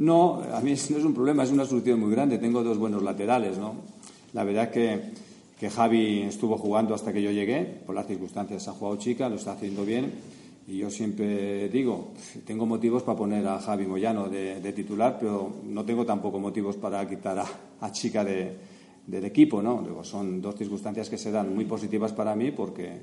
No, 0.00 0.42
a 0.54 0.62
mí 0.62 0.70
no 0.70 0.96
es 0.96 1.04
un 1.04 1.12
problema, 1.12 1.42
es 1.42 1.50
una 1.50 1.66
solución 1.66 2.00
muy 2.00 2.10
grande. 2.10 2.38
Tengo 2.38 2.62
dos 2.62 2.78
buenos 2.78 3.02
laterales, 3.02 3.58
¿no? 3.58 3.74
La 4.32 4.44
verdad 4.44 4.70
que, 4.70 4.98
que 5.58 5.68
Javi 5.68 6.22
estuvo 6.22 6.56
jugando 6.56 6.94
hasta 6.94 7.12
que 7.12 7.20
yo 7.20 7.30
llegué, 7.30 7.64
por 7.84 7.94
las 7.94 8.06
circunstancias 8.06 8.66
ha 8.66 8.72
jugado 8.72 8.96
chica, 8.96 9.28
lo 9.28 9.36
está 9.36 9.52
haciendo 9.52 9.84
bien. 9.84 10.10
Y 10.66 10.78
yo 10.78 10.90
siempre 10.90 11.68
digo, 11.68 12.12
tengo 12.46 12.64
motivos 12.64 13.02
para 13.02 13.18
poner 13.18 13.46
a 13.46 13.60
Javi 13.60 13.86
Moyano 13.86 14.30
de, 14.30 14.72
titular, 14.72 15.18
pero 15.20 15.52
no 15.66 15.84
tengo 15.84 16.06
tampoco 16.06 16.38
motivos 16.38 16.76
para 16.76 17.06
quitar 17.06 17.38
a, 17.38 17.46
a 17.80 17.92
chica 17.92 18.24
de, 18.24 18.56
del 19.06 19.26
equipo, 19.26 19.60
¿no? 19.60 19.82
Digo, 19.82 20.02
son 20.02 20.40
dos 20.40 20.54
circunstancias 20.56 21.10
que 21.10 21.18
se 21.18 21.30
dan 21.30 21.54
muy 21.54 21.66
positivas 21.66 22.14
para 22.14 22.34
mí 22.34 22.52
porque 22.52 23.02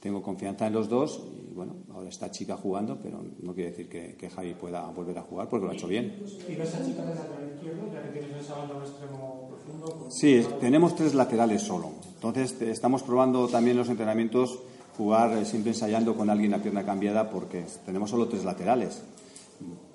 tengo 0.00 0.22
confianza 0.22 0.66
en 0.66 0.72
los 0.72 0.88
dos 0.88 1.22
bueno, 1.58 1.74
ahora 1.92 2.08
está 2.08 2.30
chica 2.30 2.56
jugando, 2.56 2.98
pero 3.02 3.20
no 3.42 3.52
quiere 3.52 3.70
decir 3.70 3.88
que, 3.88 4.14
que 4.14 4.30
Javi 4.30 4.54
pueda 4.54 4.86
volver 4.86 5.18
a 5.18 5.22
jugar 5.22 5.48
porque 5.48 5.66
lo 5.66 5.72
ha 5.72 5.74
hecho 5.74 5.88
bien. 5.88 6.22
¿Y 6.48 6.54
ves 6.54 6.72
a 6.72 6.86
chica 6.86 7.04
lateral 7.04 7.50
izquierdo, 7.52 7.92
ya 7.92 8.12
que 8.12 8.20
tienes 8.20 8.44
esa 8.44 8.58
banda 8.58 8.76
un 8.76 8.82
extremo 8.82 9.48
profundo? 9.50 9.98
Pues... 9.98 10.14
Sí, 10.14 10.46
tenemos 10.60 10.94
tres 10.94 11.14
laterales 11.14 11.62
solo. 11.62 11.90
Entonces 12.14 12.62
estamos 12.62 13.02
probando 13.02 13.48
también 13.48 13.76
los 13.76 13.88
entrenamientos 13.88 14.60
jugar 14.96 15.36
eh, 15.36 15.44
siempre 15.44 15.72
ensayando 15.72 16.14
con 16.16 16.30
alguien 16.30 16.54
a 16.54 16.62
pierna 16.62 16.84
cambiada 16.84 17.28
porque 17.28 17.64
tenemos 17.84 18.08
solo 18.08 18.28
tres 18.28 18.44
laterales. 18.44 19.02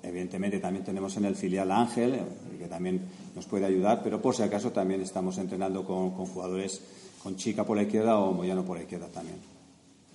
Evidentemente 0.02 0.58
también 0.58 0.84
tenemos 0.84 1.16
en 1.16 1.24
el 1.24 1.34
filial 1.34 1.70
a 1.70 1.80
Ángel, 1.80 2.14
eh, 2.14 2.24
que 2.58 2.66
también 2.66 3.00
nos 3.34 3.46
puede 3.46 3.64
ayudar, 3.64 4.02
pero 4.04 4.20
por 4.20 4.36
si 4.36 4.42
acaso 4.42 4.70
también 4.70 5.00
estamos 5.00 5.38
entrenando 5.38 5.82
con, 5.86 6.10
con 6.10 6.26
jugadores 6.26 6.82
con 7.22 7.36
Chica 7.36 7.64
por 7.64 7.78
la 7.78 7.84
izquierda 7.84 8.18
o 8.18 8.34
Moyano 8.34 8.66
por 8.66 8.76
la 8.76 8.82
izquierda 8.82 9.08
también. 9.08 9.53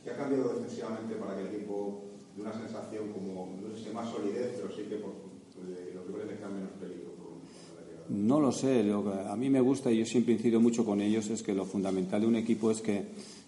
¿Qué 0.04 0.12
ha 0.12 0.18
cambiado 0.18 0.54
defensivamente 0.54 1.16
para 1.16 1.36
que 1.36 1.42
el 1.42 1.56
equipo 1.56 2.04
de 2.36 2.42
una 2.42 2.54
sensación 2.54 3.12
como, 3.12 3.58
no 3.62 3.76
sé 3.76 3.84
si 3.84 3.90
más 3.90 4.10
solidez, 4.10 4.54
pero 4.56 4.74
sí 4.74 4.84
que 4.90 4.96
por, 4.96 5.12
eh, 5.12 5.92
los 5.94 6.08
rivales 6.08 6.36
tengan 6.36 6.56
menos 6.56 6.72
peligro? 6.80 7.12
Por? 7.16 8.10
No 8.10 8.40
lo 8.40 8.52
sé, 8.52 8.84
lo 8.84 9.04
que 9.04 9.30
a 9.30 9.36
mí 9.36 9.50
me 9.50 9.62
gusta 9.62 9.92
y 9.92 10.00
yo 10.00 10.06
siempre 10.06 10.34
incido 10.34 10.62
mucho 10.62 10.86
con 10.86 11.02
ellos 11.02 11.30
es 11.30 11.44
que 11.44 11.54
lo 11.54 11.66
fundamental 11.66 12.22
de 12.22 12.28
un 12.28 12.36
equipo 12.36 12.72
es 12.72 12.82
que, 12.82 13.08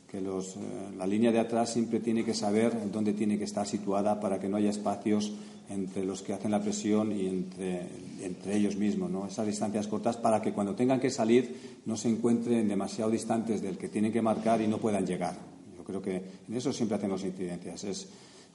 que 0.09 0.19
los, 0.19 0.57
eh, 0.57 0.59
la 0.97 1.07
línea 1.07 1.31
de 1.31 1.39
atrás 1.39 1.71
siempre 1.71 2.01
tiene 2.01 2.25
que 2.25 2.33
saber 2.33 2.91
dónde 2.91 3.13
tiene 3.13 3.37
que 3.37 3.45
estar 3.45 3.65
situada 3.65 4.19
para 4.19 4.39
que 4.39 4.49
no 4.49 4.57
haya 4.57 4.69
espacios 4.69 5.31
entre 5.69 6.03
los 6.03 6.21
que 6.21 6.33
hacen 6.33 6.51
la 6.51 6.61
presión 6.61 7.13
y 7.13 7.27
entre, 7.27 7.87
entre 8.21 8.57
ellos 8.57 8.75
mismos, 8.75 9.09
¿no? 9.09 9.25
esas 9.25 9.47
distancias 9.47 9.87
cortas 9.87 10.17
para 10.17 10.41
que 10.41 10.51
cuando 10.51 10.75
tengan 10.75 10.99
que 10.99 11.09
salir 11.09 11.79
no 11.85 11.95
se 11.95 12.09
encuentren 12.09 12.67
demasiado 12.67 13.09
distantes 13.09 13.61
del 13.61 13.77
que 13.77 13.87
tienen 13.87 14.11
que 14.11 14.21
marcar 14.21 14.61
y 14.61 14.67
no 14.67 14.79
puedan 14.79 15.07
llegar. 15.07 15.50
Yo 15.81 15.85
creo 15.85 16.01
que 16.01 16.21
en 16.47 16.55
eso 16.55 16.71
siempre 16.71 16.95
hacemos 16.95 17.23
incidencias, 17.23 17.83
es 17.85 18.07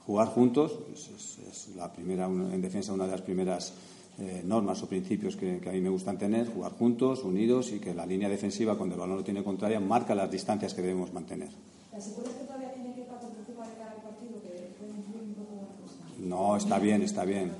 jugar 0.05 0.29
juntos, 0.29 0.79
es, 0.93 1.75
la 1.75 1.91
primera, 1.91 2.25
en 2.25 2.61
defensa 2.61 2.93
una 2.93 3.03
de 3.03 3.11
las 3.11 3.21
primeras 3.21 3.73
eh, 4.17 4.43
normas 4.45 4.81
o 4.81 4.87
principios 4.87 5.35
que, 5.35 5.59
que, 5.59 5.69
a 5.69 5.73
mí 5.73 5.81
me 5.81 5.89
gustan 5.89 6.17
tener, 6.17 6.47
jugar 6.47 6.71
juntos, 6.71 7.25
unidos 7.25 7.73
y 7.73 7.79
que 7.79 7.93
la 7.93 8.05
línea 8.05 8.29
defensiva, 8.29 8.77
cuando 8.77 8.95
el 8.95 9.01
balón 9.01 9.17
lo 9.17 9.25
tiene 9.25 9.43
contraria, 9.43 9.81
marca 9.81 10.15
las 10.15 10.31
distancias 10.31 10.73
que 10.73 10.81
debemos 10.81 11.11
mantener. 11.11 11.49
¿Te 11.91 11.97
aseguras 11.97 12.33
que 12.33 12.45
todavía 12.45 12.73
tiene 12.73 12.95
que 12.95 13.01
participar 13.01 13.67
de 13.67 13.75
cara 13.75 13.91
al 13.91 14.01
partido? 14.01 14.41
Que 14.41 14.71
puede 14.79 14.93
influir 14.95 15.23
un 15.23 15.33
poco 15.33 15.55
la 15.55 15.67
cosa? 15.83 15.95
No, 16.19 16.55
está 16.55 16.79
bien, 16.79 17.01
está 17.01 17.25
bien. 17.25 17.51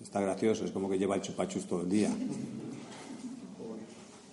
Está 0.00 0.20
gracioso, 0.20 0.64
es 0.64 0.70
como 0.70 0.88
que 0.88 0.98
lleva 0.98 1.16
el 1.16 1.22
chupachus 1.22 1.66
todo 1.66 1.82
el 1.82 1.90
día. 1.90 2.10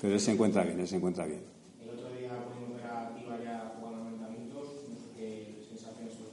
Pero 0.02 0.14
él 0.14 0.20
se 0.20 0.34
encuentra 0.34 0.64
bien, 0.64 0.80
él 0.80 0.88
se 0.88 0.98
encuentra 0.98 1.26
bien. 1.26 1.42
El 1.82 1.90
otro 1.92 2.10
día 2.12 2.30
pudimos 2.44 2.76
ver 2.76 2.86
a 2.92 3.16
Tiva 3.16 3.40
ya 3.42 3.72
jugar 3.80 3.96
90 4.04 4.28
minutos, 4.30 4.68
no 4.90 4.96
sé 5.00 5.06
qué 5.16 5.64
sensaciones 5.70 6.16
tuvo. 6.16 6.28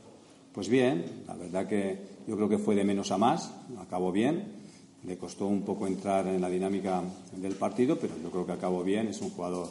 Pues 0.52 0.68
bien, 0.68 1.04
la 1.28 1.34
verdad 1.34 1.68
que 1.68 1.98
yo 2.26 2.34
creo 2.36 2.48
que 2.48 2.58
fue 2.58 2.74
de 2.74 2.84
menos 2.84 3.12
a 3.12 3.18
más, 3.18 3.52
acabó 3.78 4.10
bien. 4.10 4.60
Le 5.04 5.16
costó 5.16 5.46
un 5.46 5.62
poco 5.62 5.86
entrar 5.86 6.26
en 6.26 6.40
la 6.40 6.50
dinámica 6.50 7.02
del 7.36 7.54
partido, 7.54 7.96
pero 7.98 8.14
yo 8.20 8.30
creo 8.30 8.46
que 8.46 8.52
acabó 8.52 8.82
bien. 8.82 9.06
Es 9.06 9.20
un 9.20 9.30
jugador 9.30 9.68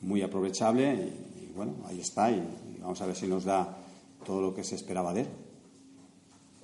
muy 0.00 0.20
aprovechable 0.22 0.94
y, 0.94 1.44
y 1.44 1.52
bueno, 1.54 1.72
ahí 1.86 2.00
está. 2.00 2.30
Y, 2.30 2.34
y, 2.34 2.80
vamos 2.80 3.00
a 3.00 3.06
ver 3.06 3.14
si 3.14 3.28
nos 3.28 3.44
da 3.44 3.78
todo 4.26 4.42
lo 4.42 4.54
que 4.54 4.64
se 4.64 4.74
esperaba 4.74 5.14
de 5.14 5.22
él. 5.22 5.28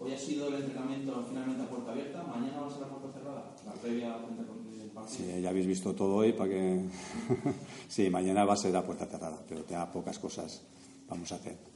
Hoy 0.01 0.13
ha 0.13 0.19
sido 0.19 0.49
el 0.49 0.55
entrenamiento 0.55 1.25
finalmente 1.29 1.63
a 1.63 1.69
puerta 1.69 1.93
abierta, 1.93 2.25
mañana 2.25 2.61
va 2.61 2.67
a 2.67 2.71
ser 2.71 2.83
a 2.83 2.89
puerta 2.89 3.19
cerrada, 3.19 3.55
la 3.65 3.73
previa 3.73 4.15
frente 4.19 4.43
al 4.83 4.89
partido. 4.89 5.17
Sí, 5.17 5.41
ya 5.41 5.49
habéis 5.49 5.67
visto 5.67 5.95
todo 5.95 6.17
hoy 6.17 6.33
para 6.33 6.51
que. 6.51 6.81
sí, 7.89 8.11
mañana 8.11 8.45
va 8.45 8.55
a 8.55 8.57
ser 8.57 8.77
a 8.77 8.85
puerta 8.85 9.07
cerrada, 9.07 9.39
pero 9.49 9.63
te 9.63 9.77
pocas 9.93 10.19
cosas 10.19 10.63
vamos 11.09 11.31
a 11.33 11.37
hacer. 11.37 11.74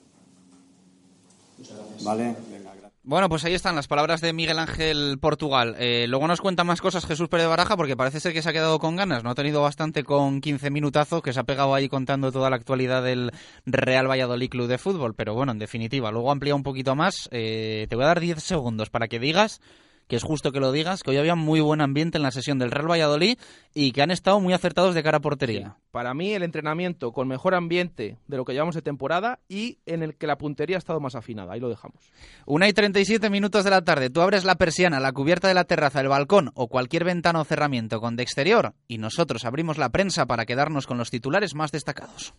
Muchas 1.59 1.77
gracias. 1.77 2.89
Bueno, 3.09 3.31
pues 3.31 3.43
ahí 3.47 3.55
están 3.55 3.75
las 3.75 3.89
palabras 3.89 4.21
de 4.21 4.35
Miguel 4.35 4.59
Ángel 4.59 5.19
Portugal. 5.19 5.77
Eh, 5.79 6.05
luego 6.09 6.29
nos 6.29 6.43
cuenta 6.43 6.63
más 6.63 6.83
cosas 6.83 7.07
Jesús 7.07 7.31
Pérez 7.31 7.47
Baraja 7.49 7.75
porque 7.75 7.97
parece 7.97 8.21
ser 8.21 8.35
que 8.35 8.43
se 8.43 8.51
ha 8.51 8.53
quedado 8.53 8.79
con 8.79 8.97
ganas. 8.97 9.25
No 9.25 9.31
ha 9.31 9.35
tenido 9.35 9.63
bastante 9.63 10.05
con 10.05 10.43
15 10.43 10.71
minutazos 10.71 11.23
que 11.23 11.33
se 11.33 11.41
ha 11.41 11.45
pegado 11.45 11.75
ahí 11.75 11.89
contando 11.89 12.31
toda 12.31 12.51
la 12.51 12.57
actualidad 12.57 13.03
del 13.03 13.33
Real 13.65 14.11
Valladolid 14.11 14.51
Club 14.51 14.69
de 14.69 14.77
Fútbol. 14.77 15.15
Pero 15.15 15.33
bueno, 15.33 15.53
en 15.53 15.59
definitiva, 15.59 16.11
luego 16.11 16.31
amplía 16.31 16.55
un 16.55 16.63
poquito 16.63 16.95
más. 16.95 17.31
Eh, 17.33 17.87
te 17.89 17.97
voy 17.97 18.05
a 18.05 18.09
dar 18.09 18.21
10 18.21 18.43
segundos 18.43 18.91
para 18.91 19.09
que 19.09 19.19
digas 19.19 19.63
que 20.09 20.17
es 20.17 20.23
justo 20.23 20.51
que 20.51 20.61
lo 20.61 20.73
digas, 20.73 21.03
que 21.03 21.11
hoy 21.11 21.19
había 21.19 21.35
muy 21.35 21.61
buen 21.61 21.81
ambiente 21.81 22.19
en 22.19 22.23
la 22.23 22.31
sesión 22.31 22.59
del 22.59 22.71
Real 22.71 22.91
Valladolid 22.91 23.39
y 23.75 23.93
que 23.93 24.03
han 24.03 24.11
estado 24.11 24.41
muy 24.41 24.55
acertados 24.55 24.95
de 24.95 25.03
cara 25.03 25.19
a 25.19 25.21
portería. 25.21 25.77
Sí. 25.77 25.83
Para 25.91 26.15
mí, 26.15 26.33
el 26.33 26.43
entrenamiento 26.43 27.13
con 27.13 27.29
mejor 27.29 27.55
ambiente 27.55 28.19
de 28.27 28.37
lo 28.37 28.45
que 28.45 28.53
llevamos 28.53 28.75
de 28.75 28.83
temporada 28.83 29.39
y 29.49 29.79
en 29.87 30.03
el 30.03 30.17
que 30.17 30.27
la 30.27 30.39
puntería 30.39 30.77
ha 30.77 30.79
estado 30.79 31.01
más 31.01 31.15
afinada. 31.15 31.53
Ahí 31.53 31.61
lo 31.61 31.69
dejamos. 31.69 32.13
Una 32.47 32.69
y 32.69 32.73
37 32.73 33.31
minutos 33.31 33.65
de 33.65 33.71
la 33.71 33.83
tarde. 33.83 34.11
Tú 34.11 34.21
abres 34.21 34.45
la 34.45 34.57
persiana, 34.57 35.01
la 35.01 35.13
cubierta 35.13 35.49
de 35.49 35.55
la 35.55 35.65
terraza, 35.65 36.01
el 36.01 36.09
balcón 36.09 36.51
o 36.55 36.69
cualquier 36.69 37.05
ventana 37.05 37.41
o 37.41 37.45
cerramiento 37.45 38.01
con 38.01 38.17
de 38.17 38.23
exterior 38.23 38.75
y 38.87 38.99
nosotros 38.99 39.45
abrimos 39.45 39.79
la 39.79 39.91
prensa 39.91 40.27
para 40.27 40.47
quedarnos 40.47 40.87
con 40.87 40.99
los 40.99 41.11
titulares 41.11 41.55
más 41.55 41.71
destacados. 41.71 42.35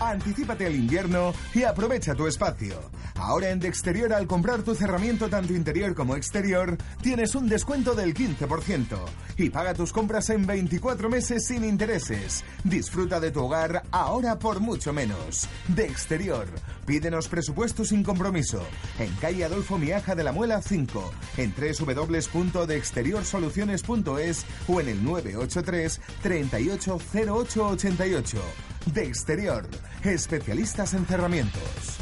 Anticípate 0.00 0.66
al 0.66 0.74
invierno 0.74 1.32
y 1.54 1.62
aprovecha 1.64 2.14
tu 2.14 2.26
espacio. 2.26 2.80
Ahora 3.16 3.50
en 3.50 3.60
De 3.60 3.68
Exterior 3.68 4.14
al 4.14 4.26
comprar 4.26 4.62
tu 4.62 4.74
cerramiento 4.74 5.28
tanto 5.28 5.52
interior 5.52 5.94
como 5.94 6.16
exterior 6.16 6.78
tienes 7.02 7.34
un 7.34 7.46
descuento 7.48 7.94
del 7.94 8.14
15% 8.14 8.96
y 9.36 9.50
paga 9.50 9.74
tus 9.74 9.92
compras 9.92 10.30
en 10.30 10.46
24 10.46 11.10
meses 11.10 11.46
sin 11.46 11.64
intereses. 11.64 12.42
Disfruta 12.64 13.20
de 13.20 13.30
tu 13.30 13.44
hogar 13.44 13.82
ahora 13.90 14.38
por 14.38 14.60
mucho 14.60 14.94
menos. 14.94 15.46
De 15.68 15.84
Exterior. 15.84 16.46
Pídenos 16.86 17.28
presupuesto 17.28 17.84
sin 17.84 18.02
compromiso. 18.02 18.62
En 18.98 19.14
calle 19.16 19.44
Adolfo 19.44 19.76
Miaja 19.78 20.14
de 20.14 20.24
la 20.24 20.32
Muela 20.32 20.62
5, 20.62 21.12
en 21.36 21.52
www.deexteriorsoluciones.es 21.54 24.46
o 24.66 24.80
en 24.80 24.88
el 24.88 25.04
983 25.04 26.00
380888. 26.22 28.40
De 28.86 29.04
Exterior, 29.04 29.68
especialistas 30.04 30.94
en 30.94 31.06
cerramientos. 31.06 32.00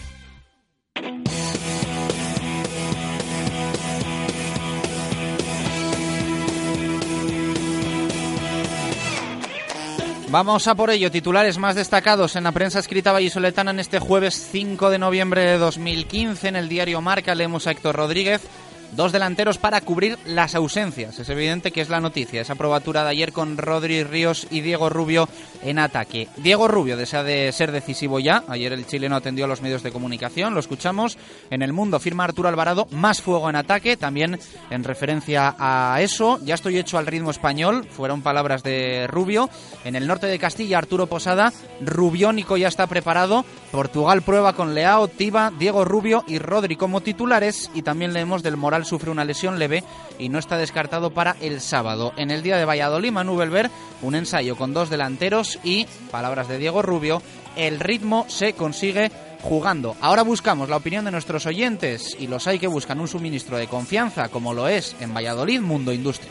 Vamos 10.30 10.68
a 10.68 10.74
por 10.74 10.90
ello, 10.90 11.10
titulares 11.10 11.56
más 11.56 11.74
destacados 11.74 12.36
en 12.36 12.44
la 12.44 12.52
prensa 12.52 12.78
escrita 12.78 13.12
vallisoletana 13.12 13.70
en 13.70 13.80
este 13.80 13.98
jueves 13.98 14.48
5 14.52 14.90
de 14.90 14.98
noviembre 14.98 15.42
de 15.42 15.56
2015. 15.56 16.48
En 16.48 16.56
el 16.56 16.68
diario 16.68 17.00
Marca 17.00 17.34
leemos 17.34 17.66
a 17.66 17.70
Héctor 17.70 17.96
Rodríguez, 17.96 18.42
Dos 18.92 19.12
delanteros 19.12 19.58
para 19.58 19.80
cubrir 19.82 20.18
las 20.24 20.54
ausencias. 20.54 21.18
Es 21.18 21.28
evidente 21.28 21.70
que 21.70 21.82
es 21.82 21.88
la 21.88 22.00
noticia. 22.00 22.40
Esa 22.40 22.54
probatura 22.54 23.04
de 23.04 23.10
ayer 23.10 23.32
con 23.32 23.58
Rodri 23.58 24.02
Ríos 24.02 24.46
y 24.50 24.60
Diego 24.60 24.88
Rubio 24.88 25.28
en 25.62 25.78
ataque. 25.78 26.28
Diego 26.38 26.68
Rubio 26.68 26.96
desea 26.96 27.22
de 27.22 27.52
ser 27.52 27.70
decisivo 27.70 28.18
ya. 28.18 28.44
Ayer 28.48 28.72
el 28.72 28.86
chileno 28.86 29.16
atendió 29.16 29.44
a 29.44 29.48
los 29.48 29.60
medios 29.60 29.82
de 29.82 29.92
comunicación. 29.92 30.54
Lo 30.54 30.60
escuchamos. 30.60 31.18
En 31.50 31.62
el 31.62 31.72
mundo 31.72 32.00
firma 32.00 32.24
Arturo 32.24 32.48
Alvarado 32.48 32.88
más 32.90 33.20
fuego 33.20 33.50
en 33.50 33.56
ataque. 33.56 33.96
También 33.96 34.40
en 34.70 34.84
referencia 34.84 35.54
a 35.58 36.00
eso. 36.00 36.40
Ya 36.44 36.54
estoy 36.54 36.78
hecho 36.78 36.98
al 36.98 37.06
ritmo 37.06 37.30
español. 37.30 37.86
Fueron 37.90 38.22
palabras 38.22 38.62
de 38.62 39.06
Rubio. 39.06 39.50
En 39.84 39.96
el 39.96 40.06
norte 40.06 40.26
de 40.26 40.38
Castilla, 40.38 40.78
Arturo 40.78 41.06
Posada. 41.06 41.52
Rubiónico 41.82 42.56
ya 42.56 42.68
está 42.68 42.86
preparado. 42.86 43.44
Portugal 43.70 44.22
prueba 44.22 44.54
con 44.54 44.74
Leao, 44.74 45.08
Tiba, 45.08 45.52
Diego 45.58 45.84
Rubio 45.84 46.24
y 46.26 46.38
Rodri 46.38 46.76
como 46.76 47.02
titulares. 47.02 47.70
Y 47.74 47.82
también 47.82 48.14
leemos 48.14 48.42
del 48.42 48.56
moral 48.56 48.77
sufre 48.84 49.10
una 49.10 49.24
lesión 49.24 49.58
leve 49.58 49.84
y 50.18 50.28
no 50.28 50.38
está 50.38 50.56
descartado 50.56 51.10
para 51.10 51.36
el 51.40 51.60
sábado. 51.60 52.12
En 52.16 52.30
el 52.30 52.42
día 52.42 52.56
de 52.56 52.64
Valladolid, 52.64 53.12
Manu 53.12 53.36
Belver, 53.36 53.70
un 54.02 54.14
ensayo 54.14 54.56
con 54.56 54.74
dos 54.74 54.90
delanteros 54.90 55.58
y, 55.64 55.86
palabras 56.10 56.48
de 56.48 56.58
Diego 56.58 56.82
Rubio, 56.82 57.22
el 57.56 57.80
ritmo 57.80 58.26
se 58.28 58.52
consigue 58.52 59.10
jugando. 59.42 59.96
Ahora 60.00 60.22
buscamos 60.22 60.68
la 60.68 60.76
opinión 60.76 61.04
de 61.04 61.10
nuestros 61.10 61.46
oyentes 61.46 62.16
y 62.18 62.26
los 62.26 62.46
hay 62.46 62.58
que 62.58 62.66
buscan 62.66 63.00
un 63.00 63.08
suministro 63.08 63.56
de 63.56 63.68
confianza 63.68 64.28
como 64.28 64.54
lo 64.54 64.68
es 64.68 64.96
en 65.00 65.14
Valladolid 65.14 65.60
Mundo 65.60 65.92
Industria. 65.92 66.30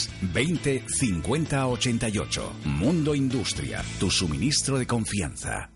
20 0.21 0.83
50 0.87 1.67
88. 1.67 2.53
Mundo 2.65 3.15
Industria, 3.15 3.83
tu 3.99 4.09
suministro 4.09 4.79
de 4.79 4.87
confianza. 4.87 5.69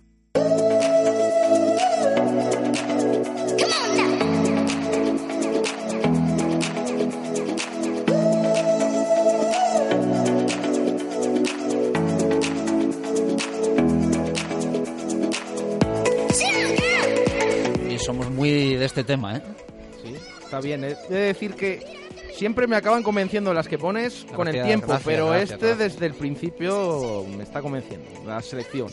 este 18.85 19.03
tema, 19.03 19.35
¿eh? 19.35 19.41
Sí, 20.01 20.15
está 20.41 20.61
bien. 20.61 20.83
He 20.83 20.95
de 21.09 21.19
decir 21.19 21.53
que 21.55 21.94
siempre 22.35 22.67
me 22.67 22.75
acaban 22.75 23.03
convenciendo 23.03 23.53
las 23.53 23.67
que 23.67 23.77
pones 23.77 24.25
con 24.35 24.47
el 24.47 24.63
tiempo, 24.63 24.87
gracias, 24.87 25.05
pero 25.05 25.27
gracias, 25.27 25.51
este 25.51 25.65
gracias. 25.67 25.93
desde 25.93 26.05
el 26.05 26.13
principio 26.13 27.25
me 27.35 27.43
está 27.43 27.61
convenciendo, 27.61 28.07
la 28.25 28.41
selección. 28.41 28.91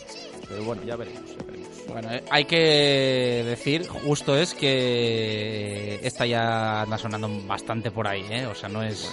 Pero 0.49 0.65
bueno, 0.65 0.83
ya 0.85 0.97
veremos. 0.97 1.37
ya 1.37 1.45
veremos. 1.45 1.69
Bueno, 1.89 2.13
eh, 2.13 2.25
hay 2.31 2.45
que 2.45 3.43
decir, 3.47 3.87
justo 3.87 4.37
es 4.37 4.55
que 4.55 6.01
esta 6.03 6.27
ya 6.27 6.83
anda 6.83 6.97
sonando 6.99 7.29
bastante 7.47 7.91
por 7.91 8.07
ahí, 8.07 8.25
¿eh? 8.31 8.47
O 8.47 8.55
sea, 8.55 8.69
no 8.69 8.83
es, 8.83 9.11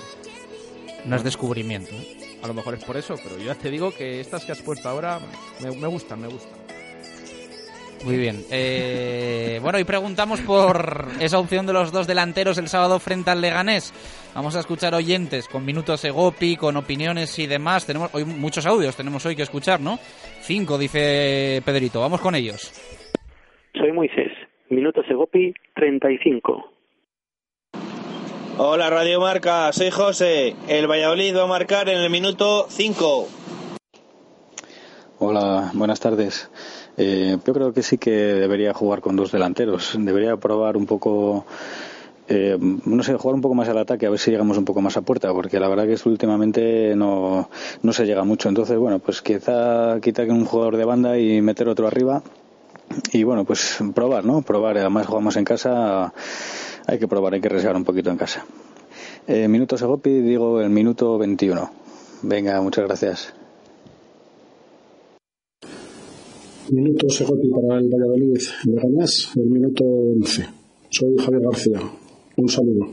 no 1.05 1.15
es 1.15 1.23
descubrimiento. 1.23 1.93
¿eh? 1.95 2.17
A 2.41 2.47
lo 2.47 2.53
mejor 2.53 2.75
es 2.75 2.84
por 2.84 2.97
eso, 2.97 3.15
pero 3.21 3.38
yo 3.38 3.45
ya 3.45 3.55
te 3.55 3.69
digo 3.69 3.91
que 3.91 4.21
estas 4.21 4.45
que 4.45 4.51
has 4.51 4.61
puesto 4.61 4.88
ahora 4.88 5.19
me, 5.59 5.71
me 5.71 5.88
gustan, 5.88 6.21
me 6.21 6.27
gustan. 6.27 6.59
Muy 8.06 8.18
bien. 8.18 8.38
Eh, 8.50 9.60
bueno, 9.62 9.78
y 9.78 9.84
preguntamos 9.84 10.39
por 10.41 11.08
esa 11.20 11.38
opción 11.38 11.66
de 11.66 11.74
los 11.74 11.91
dos 11.91 12.08
delanteros 12.08 12.58
el 12.58 12.68
sábado 12.68 13.00
frente 13.00 13.30
al 13.30 13.41
Leganés. 13.41 13.93
Vamos 14.34 14.56
a 14.56 14.62
escuchar 14.62 14.93
oyentes 14.93 15.47
con 15.47 15.66
minutos 15.66 16.04
Egopi, 16.06 16.56
con 16.56 16.78
opiniones 16.78 17.38
y 17.39 17.47
demás. 17.47 17.86
Tenemos 17.86 18.14
hoy 18.14 18.24
muchos 18.24 18.66
audios, 18.66 18.95
tenemos 18.95 19.26
hoy 19.26 19.36
que 19.36 19.43
escuchar, 19.43 19.82
¿no? 19.82 19.97
Cinco, 20.41 20.78
dice 20.78 21.62
Pedrito. 21.66 22.00
Vamos 22.00 22.22
con 22.22 22.36
ellos. 22.36 22.72
Soy 23.74 23.91
Moisés. 23.91 24.32
Minuto 24.70 25.04
Segopi 25.04 25.54
35. 25.76 26.72
Hola 28.62 28.89
Radio 28.89 29.20
Marca, 29.22 29.72
soy 29.72 29.89
José. 29.89 30.56
El 30.68 30.88
Valladolid 30.88 31.36
va 31.36 31.43
a 31.43 31.47
marcar 31.47 31.89
en 31.89 32.00
el 32.00 32.10
minuto 32.10 32.66
5. 32.70 33.28
Hola, 35.20 35.72
buenas 35.74 36.00
tardes. 36.00 36.50
Eh, 37.02 37.38
yo 37.45 37.54
creo 37.54 37.72
que 37.72 37.82
sí 37.82 37.97
que 37.97 38.12
debería 38.12 38.74
jugar 38.74 39.00
con 39.00 39.16
dos 39.16 39.32
delanteros. 39.32 39.95
Debería 39.97 40.36
probar 40.36 40.76
un 40.76 40.86
poco, 40.86 41.45
eh, 42.28 42.58
no 42.60 43.04
sé, 43.04 43.16
jugar 43.16 43.36
un 43.36 43.41
poco 43.41 43.56
más 43.56 43.70
al 43.70 43.78
ataque, 43.78 44.06
a 44.06 44.10
ver 44.10 44.20
si 44.20 44.32
llegamos 44.32 44.58
un 44.58 44.66
poco 44.66 44.82
más 44.82 44.97
a 44.97 45.02
puerta, 45.02 45.32
porque 45.34 45.62
la 45.62 45.70
verdad 45.70 45.86
que 45.86 45.93
esto 45.93 46.10
últimamente 46.10 46.93
no, 46.97 47.50
no 47.82 47.93
se 47.93 48.06
llega 48.06 48.26
mucho. 48.26 48.50
Entonces, 48.50 48.78
bueno, 48.78 49.00
pues 49.00 49.22
quizá 49.22 50.02
quitar 50.02 50.30
un 50.30 50.43
jugador 50.43 50.76
de 50.76 50.84
banda 50.84 51.18
y 51.18 51.41
meter 51.41 51.70
otro 51.70 51.88
arriba. 51.88 52.22
Y 53.14 53.24
bueno, 53.24 53.45
pues 53.45 53.80
probar, 53.95 54.26
¿no? 54.26 54.41
Probar. 54.41 54.78
Además, 54.78 55.08
jugamos 55.08 55.38
en 55.38 55.45
casa, 55.45 56.14
hay 56.86 57.00
que 57.00 57.08
probar, 57.08 57.34
hay 57.34 57.39
que 57.39 57.47
arriesgar 57.47 57.78
un 57.78 57.86
poquito 57.86 58.10
en 58.10 58.18
casa. 58.18 58.45
Eh, 59.26 59.47
minuto 59.47 59.78
Segopi, 59.78 60.20
digo 60.20 60.60
el 60.60 60.70
minuto 60.70 61.18
21. 61.18 61.72
Venga, 62.24 62.60
muchas 62.60 62.86
gracias. 62.86 63.38
Minuto 66.72 67.09
Segopi 67.09 67.49
para 67.49 67.80
el 67.80 67.89
Valladolid. 67.89 68.39
Leganés, 68.65 69.30
el 69.36 69.45
minuto 69.45 69.84
11. 69.84 70.45
Soy 70.89 71.17
Javier 71.17 71.41
García. 71.41 71.80
Un 72.38 72.49
saludo. 72.49 72.88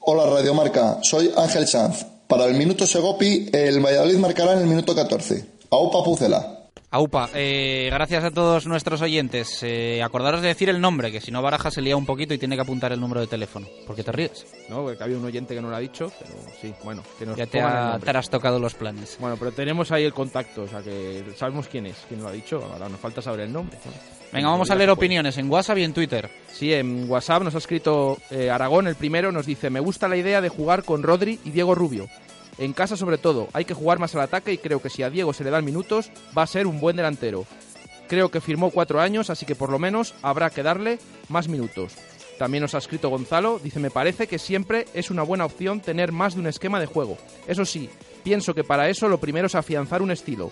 Hola 0.00 0.26
Radio 0.28 0.52
Marca, 0.52 0.98
soy 1.02 1.30
Ángel 1.34 1.66
Sanz. 1.66 2.04
Para 2.28 2.46
el 2.46 2.54
minuto 2.56 2.86
Segopi, 2.86 3.48
el 3.52 3.80
Valladolid 3.80 4.18
marcará 4.18 4.52
en 4.52 4.60
el 4.60 4.66
minuto 4.66 4.94
14. 4.94 5.44
Aupa 5.70 6.04
Pucela. 6.04 6.53
Aupa, 6.94 7.28
eh, 7.34 7.88
gracias 7.90 8.22
a 8.22 8.30
todos 8.30 8.68
nuestros 8.68 9.02
oyentes. 9.02 9.64
Eh, 9.64 10.00
acordaros 10.00 10.42
de 10.42 10.46
decir 10.46 10.68
el 10.68 10.80
nombre, 10.80 11.10
que 11.10 11.20
si 11.20 11.32
no 11.32 11.42
Baraja 11.42 11.68
se 11.72 11.82
lía 11.82 11.96
un 11.96 12.06
poquito 12.06 12.34
y 12.34 12.38
tiene 12.38 12.54
que 12.54 12.62
apuntar 12.62 12.92
el 12.92 13.00
número 13.00 13.20
de 13.20 13.26
teléfono. 13.26 13.66
¿Por 13.84 13.96
qué 13.96 14.04
te 14.04 14.12
ríes? 14.12 14.46
No, 14.68 14.84
porque 14.84 15.02
había 15.02 15.18
un 15.18 15.24
oyente 15.24 15.56
que 15.56 15.60
no 15.60 15.70
lo 15.70 15.74
ha 15.74 15.80
dicho, 15.80 16.12
pero 16.20 16.34
sí, 16.60 16.72
bueno, 16.84 17.02
que 17.18 17.26
nos 17.26 17.36
Ya 17.36 17.46
te, 17.46 17.60
ha, 17.60 17.98
te 17.98 18.10
has 18.16 18.30
tocado 18.30 18.60
los 18.60 18.74
planes. 18.74 19.16
Bueno, 19.18 19.36
pero 19.36 19.50
tenemos 19.50 19.90
ahí 19.90 20.04
el 20.04 20.14
contacto, 20.14 20.62
o 20.62 20.68
sea 20.68 20.82
que 20.82 21.24
sabemos 21.36 21.66
quién 21.66 21.86
es, 21.86 21.96
quién 22.06 22.22
lo 22.22 22.28
ha 22.28 22.32
dicho, 22.32 22.62
ahora 22.72 22.88
nos 22.88 23.00
falta 23.00 23.20
saber 23.20 23.40
el 23.40 23.52
nombre. 23.52 23.76
Venga, 24.32 24.50
vamos 24.50 24.70
a 24.70 24.76
leer 24.76 24.90
opiniones 24.90 25.36
en 25.36 25.50
WhatsApp 25.50 25.78
y 25.78 25.82
en 25.82 25.94
Twitter. 25.94 26.30
Sí, 26.52 26.72
en 26.72 27.10
WhatsApp 27.10 27.42
nos 27.42 27.56
ha 27.56 27.58
escrito 27.58 28.18
eh, 28.30 28.50
Aragón, 28.50 28.86
el 28.86 28.94
primero, 28.94 29.32
nos 29.32 29.46
dice, 29.46 29.68
me 29.68 29.80
gusta 29.80 30.06
la 30.06 30.16
idea 30.16 30.40
de 30.40 30.48
jugar 30.48 30.84
con 30.84 31.02
Rodri 31.02 31.40
y 31.44 31.50
Diego 31.50 31.74
Rubio. 31.74 32.08
En 32.58 32.72
casa 32.72 32.96
sobre 32.96 33.18
todo, 33.18 33.48
hay 33.52 33.64
que 33.64 33.74
jugar 33.74 33.98
más 33.98 34.14
al 34.14 34.22
ataque 34.22 34.52
y 34.52 34.58
creo 34.58 34.80
que 34.80 34.90
si 34.90 35.02
a 35.02 35.10
Diego 35.10 35.32
se 35.32 35.44
le 35.44 35.50
dan 35.50 35.64
minutos, 35.64 36.10
va 36.36 36.42
a 36.42 36.46
ser 36.46 36.66
un 36.66 36.80
buen 36.80 36.96
delantero. 36.96 37.46
Creo 38.08 38.30
que 38.30 38.40
firmó 38.40 38.70
cuatro 38.70 39.00
años, 39.00 39.30
así 39.30 39.46
que 39.46 39.54
por 39.54 39.70
lo 39.70 39.78
menos 39.78 40.14
habrá 40.22 40.50
que 40.50 40.62
darle 40.62 40.98
más 41.28 41.48
minutos. 41.48 41.94
También 42.38 42.62
nos 42.62 42.74
ha 42.74 42.78
escrito 42.78 43.08
Gonzalo, 43.08 43.60
dice, 43.62 43.78
me 43.78 43.90
parece 43.90 44.26
que 44.26 44.38
siempre 44.38 44.86
es 44.92 45.10
una 45.10 45.22
buena 45.22 45.44
opción 45.44 45.80
tener 45.80 46.12
más 46.12 46.34
de 46.34 46.40
un 46.40 46.46
esquema 46.46 46.80
de 46.80 46.86
juego. 46.86 47.16
Eso 47.46 47.64
sí, 47.64 47.88
pienso 48.22 48.54
que 48.54 48.64
para 48.64 48.88
eso 48.88 49.08
lo 49.08 49.18
primero 49.18 49.46
es 49.46 49.54
afianzar 49.54 50.02
un 50.02 50.10
estilo. 50.10 50.50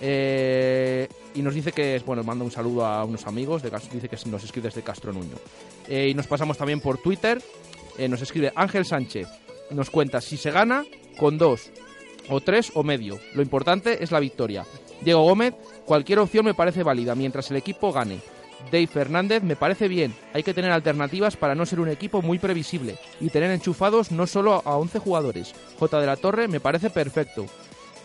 Eh, 0.00 1.08
y 1.34 1.42
nos 1.42 1.54
dice 1.54 1.72
que, 1.72 2.00
bueno, 2.04 2.22
manda 2.22 2.44
un 2.44 2.50
saludo 2.50 2.86
a 2.86 3.04
unos 3.04 3.26
amigos, 3.26 3.62
de, 3.62 3.70
dice 3.92 4.08
que 4.08 4.16
nos 4.26 4.44
escribe 4.44 4.68
desde 4.68 4.82
Castro 4.82 5.12
Nuño. 5.12 5.36
Eh, 5.88 6.08
y 6.10 6.14
nos 6.14 6.26
pasamos 6.26 6.58
también 6.58 6.80
por 6.80 6.98
Twitter, 6.98 7.42
eh, 7.96 8.08
nos 8.08 8.20
escribe 8.22 8.52
Ángel 8.54 8.84
Sánchez, 8.84 9.28
nos 9.70 9.90
cuenta 9.90 10.20
si 10.20 10.36
se 10.36 10.50
gana 10.50 10.84
con 11.18 11.36
dos, 11.36 11.70
o 12.28 12.40
tres 12.40 12.72
o 12.74 12.82
medio. 12.82 13.18
Lo 13.34 13.42
importante 13.42 14.02
es 14.02 14.10
la 14.10 14.20
victoria. 14.20 14.64
Diego 15.02 15.22
Gómez, 15.22 15.54
cualquier 15.84 16.18
opción 16.18 16.44
me 16.44 16.54
parece 16.54 16.82
válida 16.82 17.14
mientras 17.14 17.50
el 17.50 17.56
equipo 17.56 17.92
gane. 17.92 18.20
Dave 18.72 18.86
Fernández 18.86 19.42
me 19.42 19.56
parece 19.56 19.86
bien, 19.86 20.14
hay 20.32 20.42
que 20.42 20.52
tener 20.52 20.72
alternativas 20.72 21.36
para 21.36 21.54
no 21.54 21.64
ser 21.64 21.80
un 21.80 21.88
equipo 21.88 22.22
muy 22.22 22.38
previsible 22.38 22.96
y 23.20 23.30
tener 23.30 23.50
enchufados 23.50 24.10
no 24.10 24.26
solo 24.26 24.62
a 24.64 24.76
11 24.76 24.98
jugadores. 24.98 25.54
J 25.78 26.00
de 26.00 26.06
la 26.06 26.16
Torre 26.16 26.48
me 26.48 26.60
parece 26.60 26.90
perfecto. 26.90 27.46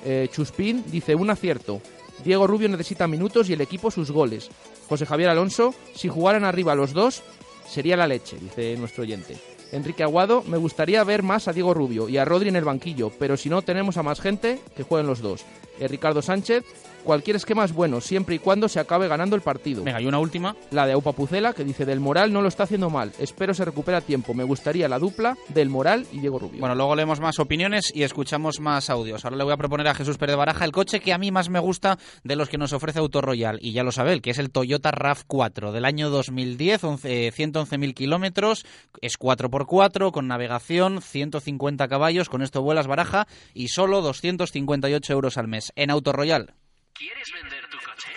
Eh, 0.05 0.29
Chuspín 0.31 0.83
dice 0.87 1.15
un 1.15 1.29
acierto. 1.29 1.81
Diego 2.23 2.45
Rubio 2.45 2.69
necesita 2.69 3.07
minutos 3.07 3.49
y 3.49 3.53
el 3.53 3.61
equipo 3.61 3.89
sus 3.89 4.11
goles. 4.11 4.49
José 4.87 5.05
Javier 5.05 5.29
Alonso, 5.29 5.73
si 5.95 6.07
jugaran 6.07 6.43
arriba 6.43 6.75
los 6.75 6.93
dos, 6.93 7.23
sería 7.67 7.97
la 7.97 8.07
leche, 8.07 8.37
dice 8.39 8.77
nuestro 8.77 9.03
oyente. 9.03 9.52
Enrique 9.73 10.03
Aguado, 10.03 10.43
me 10.47 10.57
gustaría 10.57 11.03
ver 11.03 11.23
más 11.23 11.47
a 11.47 11.53
Diego 11.53 11.73
Rubio 11.73 12.07
y 12.07 12.17
a 12.17 12.25
Rodri 12.25 12.49
en 12.49 12.55
el 12.55 12.63
banquillo, 12.63 13.11
pero 13.17 13.37
si 13.37 13.49
no 13.49 13.63
tenemos 13.63 13.97
a 13.97 14.03
más 14.03 14.21
gente, 14.21 14.59
que 14.77 14.83
jueguen 14.83 15.07
los 15.07 15.21
dos. 15.21 15.43
Eh, 15.79 15.87
Ricardo 15.87 16.21
Sánchez, 16.21 16.63
cualquier 17.03 17.35
esquema 17.35 17.65
es 17.65 17.73
bueno, 17.73 18.01
siempre 18.01 18.35
y 18.35 18.39
cuando 18.39 18.67
se 18.67 18.79
acabe 18.79 19.07
ganando 19.07 19.35
el 19.35 19.41
partido. 19.41 19.83
Venga, 19.83 20.01
y 20.01 20.05
una 20.05 20.19
última. 20.19 20.55
La 20.71 20.85
de 20.85 20.93
Aupa 20.93 21.11
Pucela, 21.11 21.53
que 21.53 21.63
dice, 21.63 21.85
del 21.85 21.99
Moral 21.99 22.33
no 22.33 22.41
lo 22.41 22.47
está 22.47 22.63
haciendo 22.63 22.89
mal, 22.89 23.11
espero 23.19 23.53
se 23.53 23.65
recupera 23.65 23.99
a 23.99 24.01
tiempo. 24.01 24.33
Me 24.33 24.43
gustaría 24.43 24.87
la 24.87 24.99
dupla 24.99 25.37
del 25.49 25.69
Moral 25.69 26.07
y 26.11 26.19
Diego 26.19 26.39
Rubio. 26.39 26.59
Bueno, 26.59 26.75
luego 26.75 26.95
leemos 26.95 27.19
más 27.19 27.39
opiniones 27.39 27.91
y 27.93 28.03
escuchamos 28.03 28.59
más 28.59 28.89
audios. 28.89 29.23
Ahora 29.23 29.37
le 29.37 29.43
voy 29.43 29.53
a 29.53 29.57
proponer 29.57 29.87
a 29.87 29.95
Jesús 29.95 30.17
Pérez 30.17 30.35
Baraja 30.35 30.65
el 30.65 30.71
coche 30.71 30.99
que 30.99 31.13
a 31.13 31.17
mí 31.17 31.31
más 31.31 31.49
me 31.49 31.59
gusta 31.59 31.97
de 32.23 32.35
los 32.35 32.49
que 32.49 32.57
nos 32.57 32.73
ofrece 32.73 32.99
Autoroyal. 32.99 33.59
Y 33.61 33.73
ya 33.73 33.83
lo 33.83 33.91
sabe 33.91 34.13
él, 34.13 34.21
que 34.21 34.31
es 34.31 34.39
el 34.39 34.51
Toyota 34.51 34.91
RAV4 34.91 35.71
del 35.71 35.85
año 35.85 36.09
2010, 36.09 36.83
11, 36.83 37.27
eh, 37.27 37.31
111.000 37.31 37.93
kilómetros, 37.93 38.65
es 39.01 39.19
4x4 39.19 40.11
con 40.11 40.27
navegación, 40.27 41.01
150 41.01 41.87
caballos, 41.87 42.29
con 42.29 42.41
esto 42.41 42.61
vuelas 42.61 42.87
Baraja 42.87 43.27
y 43.53 43.69
solo 43.69 44.01
258 44.01 45.13
euros 45.13 45.37
al 45.37 45.47
mes 45.47 45.71
en 45.75 45.89
Autoroyal. 45.89 46.53
¿Quieres 46.93 47.31
vender 47.33 47.63
tu 47.69 47.77
coche? 47.77 48.11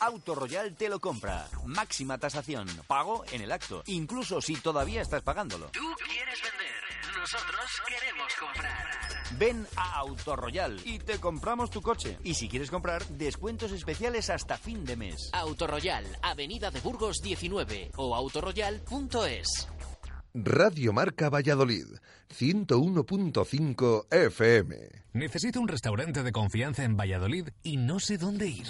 Auto 0.00 0.34
Royal 0.34 0.74
te 0.74 0.88
lo 0.88 0.98
compra. 0.98 1.46
Máxima 1.64 2.18
tasación. 2.18 2.66
Pago 2.86 3.24
en 3.30 3.42
el 3.42 3.52
acto. 3.52 3.82
Incluso 3.86 4.40
si 4.40 4.56
todavía 4.56 5.02
estás 5.02 5.22
pagándolo. 5.22 5.66
Tú 5.72 5.94
quieres 6.04 6.40
vender, 6.42 7.18
nosotros 7.18 7.82
queremos 7.86 8.34
comprar. 8.34 8.90
Ven 9.38 9.66
a 9.76 9.98
Auto 9.98 10.34
Royal 10.34 10.80
y 10.84 10.98
te 10.98 11.20
compramos 11.20 11.70
tu 11.70 11.80
coche. 11.80 12.18
Y 12.24 12.34
si 12.34 12.48
quieres 12.48 12.70
comprar, 12.70 13.06
descuentos 13.06 13.70
especiales 13.70 14.28
hasta 14.28 14.58
fin 14.58 14.84
de 14.84 14.96
mes. 14.96 15.30
Autoroyal, 15.32 16.04
Avenida 16.20 16.72
de 16.72 16.80
Burgos 16.80 17.18
19 17.22 17.92
o 17.96 18.16
autoroyal.es. 18.16 19.68
Radio 20.34 20.92
Marca 20.92 21.28
Valladolid, 21.28 21.86
101.5 22.28 24.06
FM. 24.10 24.99
Necesito 25.12 25.60
un 25.60 25.68
restaurante 25.68 26.22
de 26.22 26.32
confianza 26.32 26.84
en 26.84 26.96
Valladolid 26.96 27.48
y 27.62 27.76
no 27.76 27.98
sé 27.98 28.16
dónde 28.16 28.48
ir. 28.48 28.66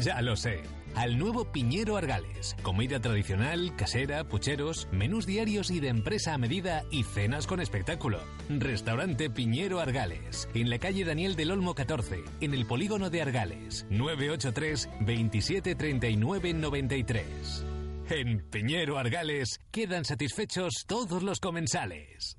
Ya 0.00 0.20
lo 0.20 0.36
sé. 0.36 0.60
Al 0.94 1.18
nuevo 1.18 1.52
Piñero 1.52 1.96
Argales. 1.96 2.56
Comida 2.62 3.00
tradicional, 3.00 3.76
casera, 3.76 4.24
pucheros, 4.24 4.88
menús 4.92 5.26
diarios 5.26 5.70
y 5.70 5.78
de 5.78 5.88
empresa 5.88 6.34
a 6.34 6.38
medida 6.38 6.84
y 6.90 7.04
cenas 7.04 7.46
con 7.46 7.60
espectáculo. 7.60 8.18
Restaurante 8.48 9.30
Piñero 9.30 9.78
Argales. 9.78 10.48
En 10.54 10.70
la 10.70 10.78
calle 10.78 11.04
Daniel 11.04 11.36
del 11.36 11.50
Olmo 11.50 11.74
14, 11.74 12.24
en 12.40 12.54
el 12.54 12.66
polígono 12.66 13.10
de 13.10 13.22
Argales. 13.22 13.86
983 13.90 14.88
27 15.00 15.74
39 15.74 16.54
93. 16.54 17.66
En 18.08 18.40
Piñero 18.50 18.98
Argales 18.98 19.60
quedan 19.70 20.04
satisfechos 20.04 20.84
todos 20.86 21.22
los 21.22 21.40
comensales. 21.40 22.38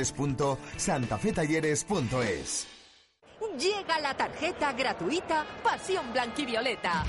www.santafetalleres.es. 0.03 2.67
Llega 3.57 3.99
la 3.99 4.15
tarjeta 4.15 4.71
gratuita 4.73 5.43
Pasión 5.63 6.13
Blanquivioleta. 6.13 7.03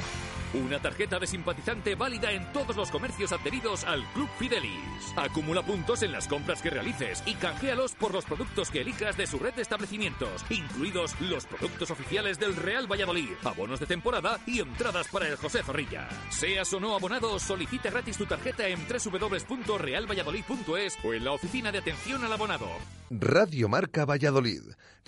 Una 0.55 0.81
tarjeta 0.81 1.19
de 1.19 1.27
simpatizante 1.27 1.95
válida 1.95 2.31
en 2.31 2.53
todos 2.53 2.77
los 2.77 2.91
comercios 2.91 3.33
adheridos 3.33 3.85
al 3.85 4.05
Club 4.13 4.29
Fidelis. 4.39 5.15
Acumula 5.17 5.63
puntos 5.63 6.03
en 6.03 6.13
las 6.13 6.29
compras 6.29 6.61
que 6.61 6.69
realices 6.69 7.23
y 7.25 7.33
canjealos 7.35 7.95
por 7.95 8.13
los 8.13 8.27
productos 8.27 8.71
que 8.71 8.83
elijas 8.83 9.17
de 9.17 9.27
su 9.27 9.39
red 9.39 9.55
de 9.55 9.63
establecimientos, 9.63 10.45
incluidos 10.51 11.19
los 11.23 11.47
productos 11.47 11.91
oficiales 11.91 12.39
del 12.39 12.55
Real 12.55 12.87
Valladolid, 12.91 13.31
abonos 13.45 13.81
de 13.81 13.87
temporada 13.87 14.39
y 14.47 14.61
entradas 14.61 15.09
para 15.09 15.27
el 15.27 15.37
José 15.37 15.63
Zorrilla. 15.63 16.07
Seas 16.29 16.71
o 16.75 16.81
no 16.81 16.95
abonado, 16.95 17.39
solicita 17.39 17.91
gratis 17.91 18.19
tu 18.19 18.27
tarjeta 18.27 18.69
en 18.69 18.79
www.realvalladolid.es 18.87 20.99
o 21.03 21.15
en 21.15 21.25
la 21.25 21.33
oficina 21.33 21.73
de 21.73 21.79
atención 21.79 22.25
al 22.25 22.33
abonado. 22.33 22.69
Radio 23.09 23.71
Marca 23.71 24.05
Valladolid, 24.05 24.65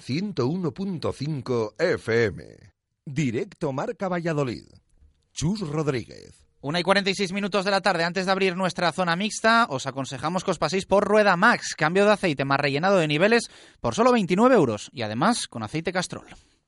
101.5 0.06 1.74
FM. 1.78 2.72
Directo 3.04 3.74
Marca 3.74 4.08
Valladolid. 4.08 4.64
Chus 5.34 5.60
Rodríguez. 5.62 6.46
Una 6.60 6.78
y 6.78 6.84
46 6.84 7.32
minutos 7.32 7.64
de 7.64 7.72
la 7.72 7.80
tarde, 7.80 8.04
antes 8.04 8.24
de 8.24 8.30
abrir 8.30 8.56
nuestra 8.56 8.92
zona 8.92 9.16
mixta, 9.16 9.66
os 9.68 9.84
aconsejamos 9.86 10.44
que 10.44 10.52
os 10.52 10.62
paséis 10.62 10.86
por 10.86 11.02
Rueda 11.02 11.36
Max, 11.36 11.74
cambio 11.76 12.06
de 12.06 12.12
aceite 12.12 12.44
más 12.44 12.60
rellenado 12.60 12.98
de 12.98 13.08
niveles 13.08 13.50
por 13.80 13.96
solo 13.96 14.12
29 14.12 14.54
euros 14.54 14.90
y 14.94 15.02
además 15.02 15.48
con 15.48 15.64
aceite 15.64 15.92
Castrol. 15.92 16.24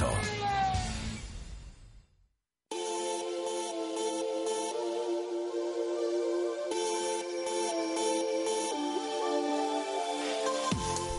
alto. 0.00 0.61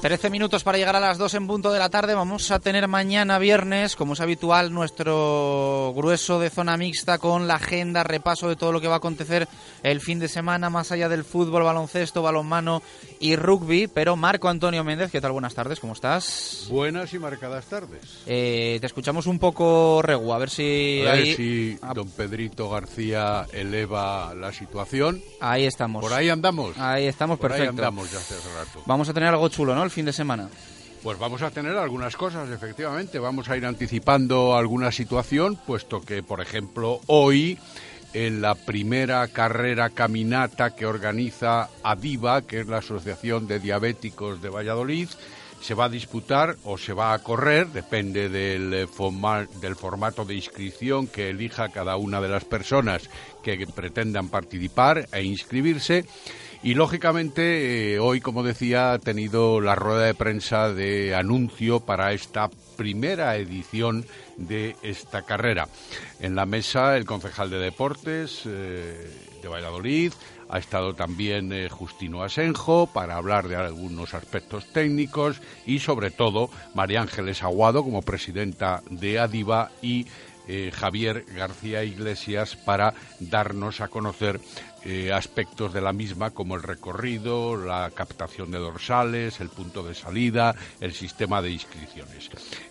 Trece 0.04 0.30
minutos 0.30 0.66
para 0.66 0.78
llegar 0.78 0.98
a 0.98 1.00
las 1.00 1.18
dos 1.18 1.34
en 1.34 1.48
punto 1.48 1.72
de 1.72 1.80
la 1.80 1.88
tarde. 1.88 2.14
Vamos 2.14 2.52
a 2.52 2.60
tener 2.60 2.90
mañana 2.90 3.40
viernes, 3.40 3.96
como 3.96 4.12
es 4.16 4.20
habitual, 4.20 4.74
nuestro 4.74 5.94
grueso 5.96 6.42
de 6.42 6.50
zona 6.50 6.76
mixta 6.76 7.20
con 7.20 7.48
la 7.48 7.54
agenda, 7.54 8.04
repaso 8.04 8.50
de 8.50 8.58
todo 8.58 8.74
lo 8.74 8.82
que 8.82 8.90
va 8.90 8.96
a 8.96 8.98
acontecer 8.98 9.48
el 9.82 10.02
fin 10.02 10.20
de 10.20 10.28
semana, 10.28 10.70
más 10.70 10.92
allá 10.92 11.08
del 11.08 11.24
fútbol, 11.24 11.64
baloncesto, 11.64 12.22
balonmano 12.22 12.84
y 13.22 13.38
rugby. 13.38 13.88
Pero 13.88 14.18
Marco 14.18 14.50
Antonio 14.50 14.84
Méndez, 14.84 15.10
¿qué 15.10 15.22
tal? 15.22 15.32
Buenas 15.32 15.56
tardes, 15.56 15.80
¿cómo 15.80 15.94
estás? 15.94 16.68
Buenas 16.70 17.14
y 17.14 17.20
marcadas 17.20 17.64
tardes. 17.68 18.24
Eh, 18.26 18.80
te 18.82 18.88
escuchamos 18.88 19.26
un 19.26 19.40
poco 19.40 20.02
regu, 20.02 20.34
a 20.34 20.38
ver 20.38 20.50
si 20.50 21.02
A 21.08 21.14
ver 21.14 21.24
ahí... 21.24 21.34
si 21.34 21.80
don 21.96 22.10
Pedrito 22.10 22.70
García 22.70 23.48
eleva 23.54 24.34
la 24.34 24.52
situación. 24.52 25.22
Ahí 25.40 25.64
estamos. 25.64 26.04
Por 26.04 26.12
ahí 26.12 26.28
andamos. 26.28 26.78
Ahí 26.78 27.08
estamos, 27.08 27.40
Por 27.40 27.54
ahí 27.54 27.60
perfecto. 27.60 27.82
andamos 27.82 28.12
ya 28.12 28.18
hace 28.18 28.36
rato. 28.58 28.82
Vamos 28.86 29.08
a 29.08 29.14
tener 29.14 29.30
algo 29.30 29.48
chulo, 29.48 29.74
¿no? 29.74 29.84
El 29.84 29.93
fin 29.94 30.06
de 30.06 30.14
semana. 30.14 30.50
Pues 31.02 31.20
vamos 31.20 31.42
a 31.42 31.52
tener 31.52 31.78
algunas 31.78 32.16
cosas, 32.16 32.50
efectivamente. 32.50 33.20
Vamos 33.20 33.50
a 33.50 33.58
ir 33.58 33.66
anticipando 33.66 34.56
alguna 34.56 34.92
situación, 34.92 35.58
puesto 35.68 36.02
que, 36.02 36.24
por 36.24 36.40
ejemplo, 36.42 37.02
hoy, 37.08 37.60
en 38.14 38.42
la 38.42 38.56
primera 38.56 39.28
carrera 39.28 39.90
caminata 39.90 40.76
que 40.76 40.86
organiza 40.86 41.70
ADIVA, 41.84 42.44
que 42.44 42.62
es 42.62 42.68
la 42.68 42.78
Asociación 42.78 43.48
de 43.48 43.60
Diabéticos 43.60 44.42
de 44.42 44.50
Valladolid, 44.50 45.10
se 45.62 45.74
va 45.74 45.86
a 45.86 45.90
disputar 45.90 46.58
o 46.64 46.78
se 46.78 46.94
va 46.94 47.14
a 47.14 47.20
correr, 47.20 47.68
depende 47.68 48.30
del, 48.30 48.74
eh, 48.74 48.88
forma- 48.88 49.48
del 49.62 49.76
formato 49.76 50.26
de 50.26 50.36
inscripción 50.36 51.08
que 51.08 51.30
elija 51.30 51.70
cada 51.70 51.96
una 51.96 52.20
de 52.20 52.30
las 52.30 52.44
personas 52.44 53.10
que 53.42 53.66
pretendan 53.74 54.30
participar 54.30 55.08
e 55.12 55.24
inscribirse. 55.24 56.06
Y 56.64 56.76
lógicamente, 56.76 57.96
eh, 57.96 58.00
hoy, 58.00 58.22
como 58.22 58.42
decía, 58.42 58.94
ha 58.94 59.00
tenido 59.00 59.60
la 59.60 59.76
rueda 59.76 60.06
de 60.06 60.14
prensa 60.14 60.70
de 60.70 61.14
anuncio 61.14 61.82
para 61.82 62.14
esta 62.14 62.50
primera 62.78 63.36
edición 63.36 64.06
de 64.38 64.78
esta 64.82 65.24
carrera. 65.24 65.68
En 66.22 66.36
la 66.36 66.46
mesa, 66.46 66.96
el 66.96 67.04
concejal 67.04 67.50
de 67.50 67.60
deportes 67.60 68.44
eh, 68.46 69.12
de 69.42 69.48
Valladolid, 69.50 70.14
ha 70.48 70.58
estado 70.58 70.94
también 70.94 71.52
eh, 71.52 71.68
Justino 71.68 72.24
Asenjo 72.24 72.88
para 72.88 73.18
hablar 73.18 73.50
de 73.50 73.58
algunos 73.58 74.14
aspectos 74.14 74.72
técnicos 74.72 75.42
y, 75.66 75.80
sobre 75.80 76.12
todo, 76.12 76.50
María 76.74 77.02
Ángeles 77.02 77.44
Aguado 77.44 77.84
como 77.84 78.04
presidenta 78.04 78.84
de 78.90 79.20
ADIVA 79.20 79.70
y 79.82 80.08
Javier 80.74 81.24
García 81.34 81.86
Iglesias 81.86 82.58
para 82.58 82.94
darnos 83.22 83.80
a 83.80 83.88
conocer 83.88 84.42
eh, 84.86 85.12
aspectos 85.14 85.74
de 85.74 85.82
la 85.82 85.94
misma 85.94 86.32
como 86.32 86.56
el 86.56 86.64
recorrido, 86.64 87.56
la 87.56 87.90
captación 87.92 88.52
de 88.52 88.60
dorsales, 88.60 89.40
el 89.40 89.50
punto 89.50 89.84
de 89.84 89.96
salida, 89.96 90.56
el 90.82 90.94
sistema 90.94 91.42
de 91.42 91.52
inscripciones. 91.52 92.30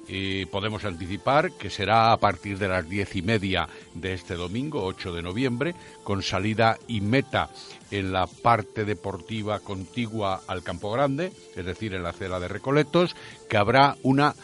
Eh, 0.08 0.46
podemos 0.50 0.84
anticipar 0.84 1.52
que 1.52 1.70
será 1.70 2.12
a 2.12 2.18
partir 2.18 2.58
de 2.58 2.68
las 2.68 2.88
diez 2.88 3.16
y 3.16 3.22
media 3.22 3.68
de 3.94 4.12
este 4.12 4.34
domingo, 4.34 4.84
8 4.84 5.14
de 5.14 5.22
noviembre, 5.22 5.74
con 6.04 6.22
salida 6.22 6.78
y 6.86 7.00
meta 7.00 7.50
en 7.90 8.12
la 8.12 8.26
parte 8.26 8.84
deportiva 8.84 9.60
contigua 9.60 10.42
al 10.46 10.62
Campo 10.62 10.90
Grande, 10.90 11.32
es 11.56 11.64
decir, 11.64 11.94
en 11.94 12.02
la 12.02 12.10
acera 12.10 12.40
de 12.40 12.48
Recoletos, 12.48 13.16
que 13.48 13.56
habrá 13.56 13.96
una 14.02 14.34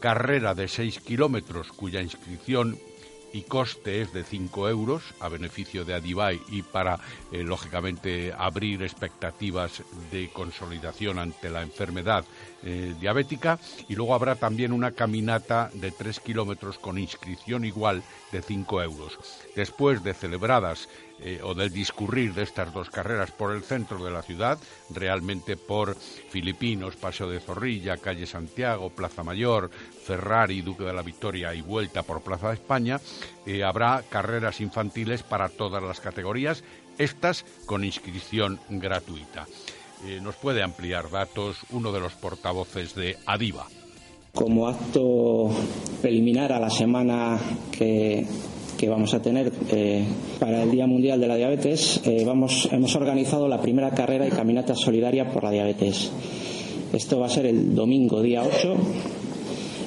carrera 0.00 0.54
de 0.54 0.68
6 0.68 1.00
kilómetros 1.00 1.72
cuya 1.72 2.00
inscripción 2.00 2.78
y 3.32 3.42
coste 3.42 4.02
es 4.02 4.12
de 4.12 4.24
5 4.24 4.68
euros 4.68 5.02
a 5.20 5.28
beneficio 5.28 5.84
de 5.84 5.94
Adivai 5.94 6.40
y 6.48 6.62
para, 6.62 6.98
eh, 7.32 7.42
lógicamente, 7.42 8.32
abrir 8.36 8.82
expectativas 8.82 9.82
de 10.10 10.30
consolidación 10.30 11.18
ante 11.18 11.50
la 11.50 11.62
enfermedad 11.62 12.24
eh, 12.62 12.94
diabética. 13.00 13.58
Y 13.88 13.94
luego 13.94 14.14
habrá 14.14 14.36
también 14.36 14.72
una 14.72 14.92
caminata 14.92 15.70
de 15.74 15.90
3 15.90 16.20
kilómetros 16.20 16.78
con 16.78 16.98
inscripción 16.98 17.64
igual 17.64 18.02
de 18.32 18.42
5 18.42 18.82
euros. 18.82 19.18
Después 19.54 20.02
de 20.02 20.14
celebradas 20.14 20.88
eh, 21.20 21.40
o 21.42 21.54
del 21.54 21.70
discurrir 21.70 22.34
de 22.34 22.42
estas 22.42 22.72
dos 22.72 22.90
carreras 22.90 23.30
por 23.30 23.54
el 23.54 23.62
centro 23.62 24.04
de 24.04 24.10
la 24.10 24.22
ciudad, 24.22 24.58
realmente 24.90 25.56
por 25.56 25.96
Filipinos, 25.96 26.96
Paseo 26.96 27.28
de 27.28 27.40
Zorrilla, 27.40 27.96
Calle 27.96 28.26
Santiago, 28.26 28.90
Plaza 28.90 29.22
Mayor, 29.22 29.70
Ferrari, 30.04 30.62
Duque 30.62 30.84
de 30.84 30.92
la 30.92 31.02
Victoria 31.02 31.54
y 31.54 31.60
vuelta 31.60 32.02
por 32.02 32.22
Plaza 32.22 32.48
de 32.48 32.54
España, 32.54 33.00
eh, 33.46 33.64
habrá 33.64 34.02
carreras 34.08 34.60
infantiles 34.60 35.22
para 35.22 35.48
todas 35.48 35.82
las 35.82 36.00
categorías, 36.00 36.62
estas 36.98 37.44
con 37.66 37.84
inscripción 37.84 38.60
gratuita. 38.68 39.46
Eh, 40.06 40.20
nos 40.22 40.36
puede 40.36 40.62
ampliar 40.62 41.10
datos 41.10 41.58
uno 41.70 41.90
de 41.90 42.00
los 42.00 42.12
portavoces 42.14 42.94
de 42.94 43.16
Adiva. 43.26 43.66
Como 44.32 44.68
acto 44.68 45.50
preliminar 46.00 46.52
a 46.52 46.60
la 46.60 46.70
semana 46.70 47.40
que, 47.72 48.24
que 48.78 48.88
vamos 48.88 49.12
a 49.12 49.20
tener 49.20 49.52
eh, 49.72 50.04
para 50.38 50.62
el 50.62 50.70
Día 50.70 50.86
Mundial 50.86 51.20
de 51.20 51.26
la 51.26 51.34
Diabetes, 51.34 52.00
eh, 52.04 52.22
vamos, 52.24 52.68
hemos 52.70 52.94
organizado 52.94 53.48
la 53.48 53.60
primera 53.60 53.90
carrera 53.90 54.26
y 54.26 54.30
caminata 54.30 54.76
solidaria 54.76 55.28
por 55.30 55.42
la 55.42 55.50
diabetes. 55.50 56.12
Esto 56.92 57.18
va 57.18 57.26
a 57.26 57.28
ser 57.28 57.46
el 57.46 57.74
domingo, 57.74 58.22
día 58.22 58.42
8. 58.44 58.76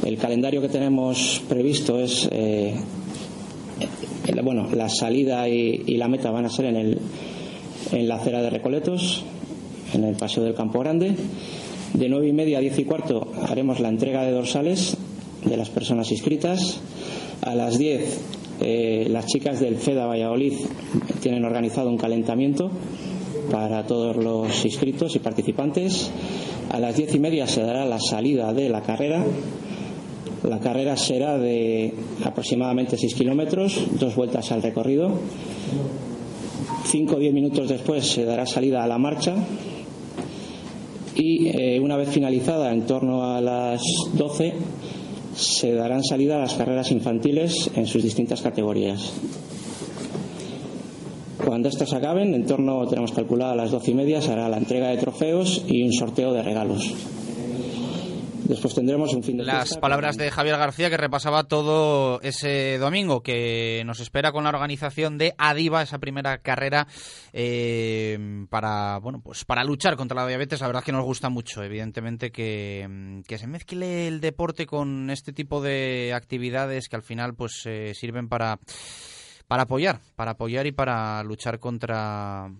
El 0.05 0.17
calendario 0.17 0.61
que 0.61 0.67
tenemos 0.67 1.41
previsto 1.47 1.99
es, 1.99 2.27
eh, 2.33 2.75
bueno, 4.43 4.67
la 4.75 4.89
salida 4.89 5.47
y, 5.47 5.83
y 5.87 5.95
la 5.95 6.09
meta 6.09 6.29
van 6.29 6.45
a 6.45 6.49
ser 6.49 6.65
en, 6.65 6.75
el, 6.75 6.99
en 7.93 8.07
la 8.09 8.15
acera 8.15 8.41
de 8.41 8.49
Recoletos, 8.49 9.23
en 9.93 10.03
el 10.03 10.15
Paseo 10.15 10.43
del 10.43 10.53
Campo 10.53 10.79
Grande. 10.79 11.15
De 11.93 12.09
nueve 12.09 12.27
y 12.27 12.33
media 12.33 12.57
a 12.57 12.61
diez 12.61 12.77
y 12.77 12.83
cuarto 12.83 13.31
haremos 13.47 13.79
la 13.79 13.87
entrega 13.87 14.23
de 14.23 14.31
dorsales 14.31 14.97
de 15.45 15.55
las 15.55 15.69
personas 15.69 16.11
inscritas. 16.11 16.81
A 17.41 17.55
las 17.55 17.79
diez 17.79 18.19
eh, 18.61 19.07
las 19.09 19.25
chicas 19.25 19.59
del 19.59 19.75
FEDA 19.75 20.05
Valladolid 20.05 20.53
tienen 21.21 21.43
organizado 21.43 21.89
un 21.89 21.97
calentamiento 21.97 22.71
para 23.51 23.85
todos 23.85 24.15
los 24.15 24.63
inscritos 24.63 25.15
y 25.15 25.19
participantes. 25.19 26.11
A 26.69 26.79
las 26.79 26.95
diez 26.95 27.13
y 27.13 27.19
media 27.19 27.47
se 27.47 27.61
dará 27.61 27.85
la 27.85 27.99
salida 27.99 28.53
de 28.53 28.69
la 28.69 28.81
carrera. 28.81 29.25
La 30.43 30.59
carrera 30.59 30.95
será 30.95 31.37
de 31.37 31.93
aproximadamente 32.23 32.97
seis 32.97 33.13
kilómetros, 33.13 33.79
dos 33.99 34.15
vueltas 34.15 34.51
al 34.51 34.61
recorrido. 34.61 35.11
Cinco 36.85 37.15
o 37.15 37.19
diez 37.19 37.33
minutos 37.33 37.67
después 37.67 38.05
se 38.05 38.25
dará 38.25 38.45
salida 38.45 38.83
a 38.83 38.87
la 38.87 38.97
marcha 38.97 39.35
y 41.15 41.47
eh, 41.49 41.79
una 41.79 41.97
vez 41.97 42.09
finalizada, 42.09 42.71
en 42.71 42.85
torno 42.85 43.35
a 43.35 43.41
las 43.41 43.81
doce, 44.13 44.53
se 45.35 45.73
darán 45.73 46.03
salida 46.03 46.37
a 46.37 46.41
las 46.41 46.53
carreras 46.53 46.91
infantiles 46.91 47.69
en 47.75 47.87
sus 47.87 48.03
distintas 48.03 48.41
categorías. 48.41 49.13
Cuando 51.45 51.69
estas 51.69 51.93
acaben, 51.93 52.33
en 52.33 52.45
torno, 52.45 52.87
tenemos 52.87 53.11
calculado 53.11 53.53
a 53.53 53.55
las 53.55 53.71
doce 53.71 53.91
y 53.91 53.93
media, 53.95 54.21
se 54.21 54.31
hará 54.31 54.47
la 54.47 54.57
entrega 54.57 54.89
de 54.89 54.97
trofeos 54.97 55.63
y 55.67 55.83
un 55.83 55.91
sorteo 55.91 56.33
de 56.33 56.43
regalos. 56.43 56.93
Después 58.51 58.75
tendremos 58.75 59.13
un 59.13 59.23
fin 59.23 59.37
de 59.37 59.45
Las 59.45 59.77
palabras 59.77 60.17
de 60.17 60.29
Javier 60.29 60.57
García 60.57 60.89
que 60.89 60.97
repasaba 60.97 61.45
todo 61.45 62.19
ese 62.21 62.77
domingo, 62.79 63.23
que 63.23 63.81
nos 63.85 64.01
espera 64.01 64.33
con 64.33 64.43
la 64.43 64.49
organización 64.49 65.17
de 65.17 65.33
Adiva, 65.37 65.81
esa 65.81 65.99
primera 65.99 66.39
carrera 66.39 66.85
eh, 67.31 68.45
para 68.49 68.97
bueno 68.97 69.21
pues 69.23 69.45
para 69.45 69.63
luchar 69.63 69.95
contra 69.95 70.21
la 70.21 70.27
diabetes. 70.27 70.59
La 70.59 70.67
verdad 70.67 70.83
que 70.83 70.91
nos 70.91 71.05
gusta 71.05 71.29
mucho, 71.29 71.63
evidentemente, 71.63 72.29
que, 72.29 73.21
que 73.25 73.37
se 73.37 73.47
mezcle 73.47 74.09
el 74.09 74.19
deporte 74.19 74.65
con 74.65 75.09
este 75.09 75.31
tipo 75.31 75.61
de 75.61 76.11
actividades 76.13 76.89
que 76.89 76.97
al 76.97 77.03
final 77.03 77.35
pues 77.35 77.61
eh, 77.63 77.93
sirven 77.95 78.27
para, 78.27 78.59
para 79.47 79.63
apoyar, 79.63 80.01
para 80.17 80.31
apoyar 80.31 80.67
y 80.67 80.73
para 80.73 81.23
luchar 81.23 81.57
contra... 81.57 82.51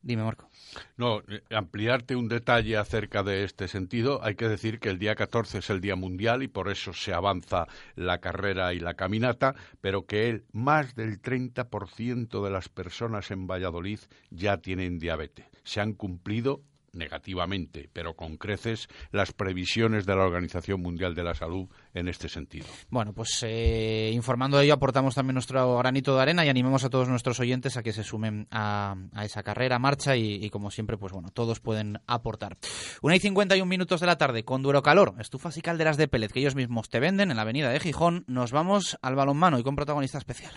Dime, 0.00 0.24
Marco. 0.24 0.47
No, 0.96 1.20
eh, 1.28 1.42
ampliarte 1.50 2.16
un 2.16 2.28
detalle 2.28 2.76
acerca 2.76 3.22
de 3.22 3.44
este 3.44 3.68
sentido, 3.68 4.22
hay 4.22 4.34
que 4.34 4.48
decir 4.48 4.80
que 4.80 4.88
el 4.88 4.98
día 4.98 5.14
14 5.14 5.58
es 5.58 5.70
el 5.70 5.80
Día 5.80 5.96
Mundial 5.96 6.42
y 6.42 6.48
por 6.48 6.68
eso 6.68 6.92
se 6.92 7.12
avanza 7.12 7.66
la 7.94 8.18
carrera 8.18 8.72
y 8.74 8.80
la 8.80 8.94
caminata, 8.94 9.54
pero 9.80 10.06
que 10.06 10.28
el, 10.28 10.44
más 10.52 10.94
del 10.94 11.20
30% 11.20 12.44
de 12.44 12.50
las 12.50 12.68
personas 12.68 13.30
en 13.30 13.46
Valladolid 13.46 14.00
ya 14.30 14.58
tienen 14.58 14.98
diabetes. 14.98 15.46
Se 15.64 15.80
han 15.80 15.92
cumplido 15.92 16.62
negativamente, 16.98 17.88
pero 17.92 18.14
con 18.14 18.36
creces, 18.36 18.88
las 19.12 19.32
previsiones 19.32 20.04
de 20.04 20.14
la 20.14 20.24
Organización 20.24 20.82
Mundial 20.82 21.14
de 21.14 21.24
la 21.24 21.34
Salud 21.34 21.68
en 21.94 22.08
este 22.08 22.28
sentido. 22.28 22.66
Bueno, 22.90 23.12
pues 23.12 23.42
eh, 23.46 24.10
informando 24.12 24.58
de 24.58 24.64
ello 24.64 24.74
aportamos 24.74 25.14
también 25.14 25.34
nuestro 25.34 25.78
granito 25.78 26.14
de 26.14 26.22
arena 26.22 26.44
y 26.44 26.48
animemos 26.48 26.84
a 26.84 26.90
todos 26.90 27.08
nuestros 27.08 27.40
oyentes 27.40 27.76
a 27.76 27.82
que 27.82 27.92
se 27.92 28.04
sumen 28.04 28.48
a, 28.50 28.96
esa 29.22 29.42
carrera, 29.42 29.78
marcha 29.78 30.16
y, 30.16 30.50
como 30.50 30.70
siempre, 30.70 30.98
pues 30.98 31.12
bueno, 31.12 31.30
todos 31.30 31.60
pueden 31.60 32.00
aportar. 32.06 32.56
Una 33.02 33.16
y 33.16 33.20
51 33.20 33.64
minutos 33.66 34.00
de 34.00 34.06
la 34.06 34.18
tarde 34.18 34.44
con 34.44 34.62
duro 34.62 34.82
calor, 34.82 35.14
estufas 35.18 35.56
y 35.56 35.62
calderas 35.62 35.96
de 35.96 36.08
pellet 36.08 36.32
que 36.32 36.40
ellos 36.40 36.54
mismos 36.54 36.88
te 36.88 37.00
venden 37.00 37.30
en 37.30 37.36
la 37.36 37.42
avenida 37.42 37.70
de 37.70 37.80
Gijón. 37.80 38.24
Nos 38.26 38.52
vamos 38.52 38.98
al 39.02 39.14
balonmano 39.14 39.58
y 39.58 39.62
con 39.62 39.76
protagonista 39.76 40.18
especial. 40.18 40.52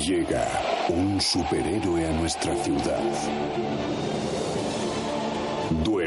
Llega 0.00 0.44
un 0.88 1.20
superhéroe 1.20 2.06
a 2.06 2.12
nuestra 2.12 2.54
ciudad 2.56 3.00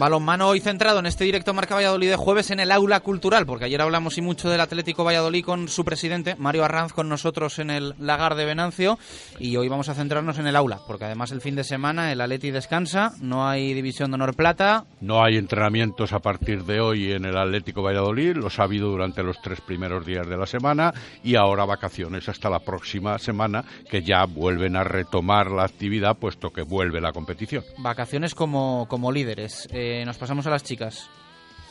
Balonmano 0.00 0.48
hoy 0.48 0.60
centrado 0.60 0.98
en 0.98 1.04
este 1.04 1.24
directo 1.24 1.52
Marca 1.52 1.74
Valladolid 1.74 2.08
de 2.08 2.16
jueves 2.16 2.50
en 2.50 2.58
el 2.58 2.72
aula 2.72 3.00
cultural, 3.00 3.44
porque 3.44 3.66
ayer 3.66 3.82
hablamos 3.82 4.16
y 4.16 4.22
mucho 4.22 4.48
del 4.48 4.62
Atlético 4.62 5.04
Valladolid 5.04 5.44
con 5.44 5.68
su 5.68 5.84
presidente, 5.84 6.36
Mario 6.38 6.64
Arranz, 6.64 6.94
con 6.94 7.10
nosotros 7.10 7.58
en 7.58 7.68
el 7.68 7.94
Lagar 7.98 8.34
de 8.34 8.46
Venancio, 8.46 8.98
y 9.38 9.58
hoy 9.58 9.68
vamos 9.68 9.90
a 9.90 9.94
centrarnos 9.94 10.38
en 10.38 10.46
el 10.46 10.56
aula, 10.56 10.80
porque 10.86 11.04
además 11.04 11.32
el 11.32 11.42
fin 11.42 11.54
de 11.54 11.64
semana 11.64 12.10
el 12.12 12.22
Atleti 12.22 12.50
descansa, 12.50 13.12
no 13.20 13.46
hay 13.46 13.74
división 13.74 14.10
de 14.10 14.14
honor 14.14 14.34
plata. 14.34 14.86
No 15.02 15.22
hay 15.22 15.36
entrenamientos 15.36 16.14
a 16.14 16.20
partir 16.20 16.64
de 16.64 16.80
hoy 16.80 17.12
en 17.12 17.26
el 17.26 17.36
Atlético 17.36 17.82
Valladolid, 17.82 18.36
los 18.36 18.58
ha 18.58 18.62
habido 18.62 18.88
durante 18.88 19.22
los 19.22 19.38
tres 19.42 19.60
primeros 19.60 20.06
días 20.06 20.26
de 20.26 20.38
la 20.38 20.46
semana, 20.46 20.94
y 21.22 21.36
ahora 21.36 21.66
vacaciones 21.66 22.26
hasta 22.26 22.48
la 22.48 22.60
próxima 22.60 23.18
semana, 23.18 23.66
que 23.90 24.00
ya 24.00 24.24
vuelven 24.24 24.76
a 24.76 24.82
retomar 24.82 25.50
la 25.50 25.64
actividad, 25.64 26.16
puesto 26.16 26.48
que 26.48 26.62
vuelve 26.62 27.02
la 27.02 27.12
competición. 27.12 27.64
Vacaciones 27.76 28.34
como, 28.34 28.86
como 28.88 29.12
líderes. 29.12 29.68
Eh, 29.70 29.89
nos 30.04 30.16
pasamos 30.18 30.46
a 30.46 30.50
las 30.50 30.64
chicas. 30.64 31.08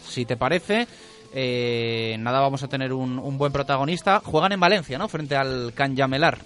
Si 0.03 0.25
te 0.25 0.37
parece, 0.37 0.87
eh, 1.33 2.15
nada, 2.19 2.39
vamos 2.39 2.63
a 2.63 2.67
tener 2.67 2.93
un, 2.93 3.19
un, 3.19 3.37
buen 3.37 3.51
protagonista. 3.51 4.21
Juegan 4.23 4.51
en 4.51 4.59
Valencia, 4.59 4.97
¿no? 4.97 5.07
Frente 5.07 5.35
al 5.35 5.73
Canyamelar. 5.73 6.39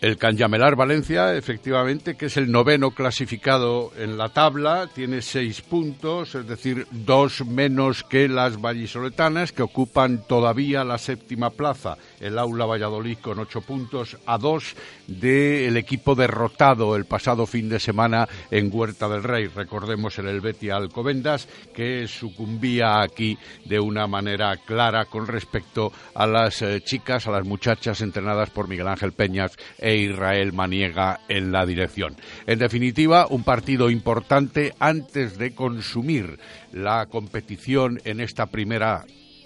El 0.00 0.16
Canyamelar 0.16 0.76
Valencia, 0.76 1.36
efectivamente, 1.36 2.16
que 2.16 2.26
es 2.26 2.38
el 2.38 2.50
noveno 2.50 2.92
clasificado 2.92 3.92
en 3.98 4.16
la 4.16 4.30
tabla, 4.30 4.88
tiene 4.94 5.20
seis 5.20 5.60
puntos, 5.60 6.34
es 6.34 6.48
decir, 6.48 6.86
dos 6.90 7.44
menos 7.44 8.02
que 8.02 8.26
las 8.26 8.58
vallisoletanas, 8.58 9.52
que 9.52 9.62
ocupan 9.62 10.26
todavía 10.26 10.84
la 10.84 10.96
séptima 10.96 11.50
plaza. 11.50 11.98
El 12.18 12.38
Aula 12.38 12.64
Valladolid 12.64 13.18
con 13.18 13.40
ocho 13.40 13.60
puntos 13.60 14.16
a 14.24 14.38
dos 14.38 14.74
del 15.06 15.76
equipo 15.76 16.14
derrotado 16.14 16.96
el 16.96 17.04
pasado 17.04 17.44
fin 17.46 17.68
de 17.68 17.78
semana 17.78 18.26
en 18.50 18.70
Huerta 18.72 19.06
del 19.06 19.22
Rey. 19.22 19.48
Recordemos 19.48 20.18
el 20.18 20.28
Helvetia 20.28 20.76
Alcobendas, 20.76 21.46
que 21.74 22.08
sucumbía 22.08 23.02
aquí 23.02 23.36
de 23.66 23.78
una 23.78 24.06
manera 24.06 24.56
clara 24.64 25.04
con 25.04 25.26
respecto 25.26 25.92
a 26.14 26.26
las 26.26 26.62
eh, 26.62 26.80
chicas, 26.82 27.26
a 27.26 27.32
las 27.32 27.46
muchachas 27.46 28.00
entrenadas 28.00 28.48
por 28.48 28.66
Miguel 28.66 28.88
Ángel 28.88 29.12
Peñas 29.12 29.58
Israel 29.96 30.52
Maniega 30.52 31.20
en 31.28 31.52
la 31.52 31.66
dirección. 31.66 32.16
En 32.46 32.58
definitiva, 32.58 33.26
un 33.28 33.44
partido 33.44 33.90
importante 33.90 34.74
antes 34.78 35.38
de 35.38 35.54
consumir 35.54 36.38
la 36.72 37.06
competición 37.06 38.00
en 38.04 38.20
esta 38.20 38.46
primera 38.46 39.04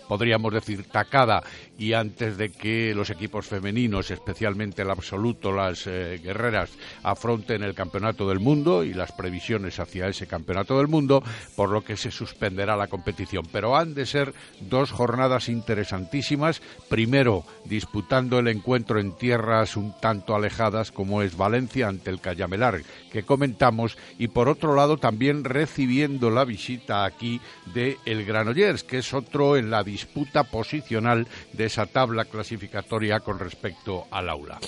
podríamos 0.08 0.52
decir, 0.52 0.84
tacada 0.84 1.42
y 1.78 1.92
antes 1.92 2.36
de 2.36 2.50
que 2.50 2.94
los 2.94 3.10
equipos 3.10 3.46
femeninos, 3.46 4.10
especialmente 4.10 4.82
el 4.82 4.90
absoluto, 4.90 5.52
las 5.52 5.86
eh, 5.86 6.20
guerreras, 6.22 6.70
afronten 7.02 7.62
el 7.62 7.74
Campeonato 7.74 8.28
del 8.28 8.40
Mundo 8.40 8.84
y 8.84 8.94
las 8.94 9.12
previsiones 9.12 9.80
hacia 9.80 10.08
ese 10.08 10.26
Campeonato 10.26 10.78
del 10.78 10.88
Mundo, 10.88 11.22
por 11.56 11.70
lo 11.70 11.82
que 11.82 11.96
se 11.96 12.10
suspenderá 12.10 12.76
la 12.76 12.86
competición. 12.86 13.44
Pero 13.50 13.76
han 13.76 13.94
de 13.94 14.06
ser 14.06 14.34
dos 14.60 14.92
jornadas 14.92 15.48
interesantísimas. 15.48 16.62
Primero, 16.88 17.44
disputando 17.64 18.38
el 18.38 18.48
encuentro 18.48 19.00
en 19.00 19.12
tierras 19.12 19.76
un 19.76 19.94
tanto 20.00 20.34
alejadas 20.34 20.92
como 20.92 21.22
es 21.22 21.36
Valencia 21.36 21.88
ante 21.88 22.10
el 22.10 22.20
Cayamelar, 22.20 22.82
que 23.10 23.24
comentamos, 23.24 23.98
y 24.18 24.28
por 24.28 24.48
otro 24.48 24.74
lado 24.76 24.96
también 24.96 25.44
recibiendo 25.44 26.30
la 26.30 26.44
visita 26.44 27.04
aquí 27.04 27.40
de 27.74 27.98
el 28.04 28.24
Granollers, 28.24 28.84
que 28.84 28.98
es 28.98 29.12
otro 29.12 29.56
en 29.56 29.70
la 29.70 29.82
disputa 29.82 30.44
posicional 30.44 31.26
de 31.52 31.63
esa 31.64 31.86
tabla 31.86 32.24
clasificatoria 32.24 33.20
con 33.20 33.38
respecto 33.38 34.04
al 34.10 34.28
aula. 34.28 34.58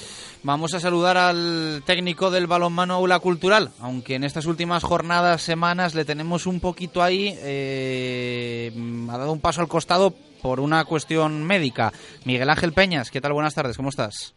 Vamos 0.43 0.75
a 0.75 0.81
saludar 0.81 1.17
al 1.17 1.83
técnico 1.85 2.31
del 2.31 2.47
balonmano 2.47 2.95
Aula 2.95 3.19
Cultural, 3.19 3.71
aunque 3.81 4.15
en 4.15 4.25
estas 4.25 4.47
últimas 4.47 4.85
jornadas, 4.85 5.43
semanas, 5.43 5.95
le 5.95 6.05
tenemos 6.05 6.47
un 6.47 6.61
poquito 6.61 7.03
ahí, 7.03 7.37
eh, 7.39 8.73
ha 9.11 9.19
dado 9.19 9.33
un 9.33 9.41
paso 9.41 9.61
al 9.61 9.69
costado 9.69 10.15
por 10.43 10.61
una 10.61 10.85
cuestión 10.85 11.45
médica. 11.45 11.93
Miguel 12.25 12.51
Ángel 12.51 12.73
Peñas, 12.73 13.11
¿qué 13.11 13.21
tal? 13.21 13.33
Buenas 13.33 13.55
tardes, 13.55 13.77
¿cómo 13.77 13.89
estás? 13.89 14.35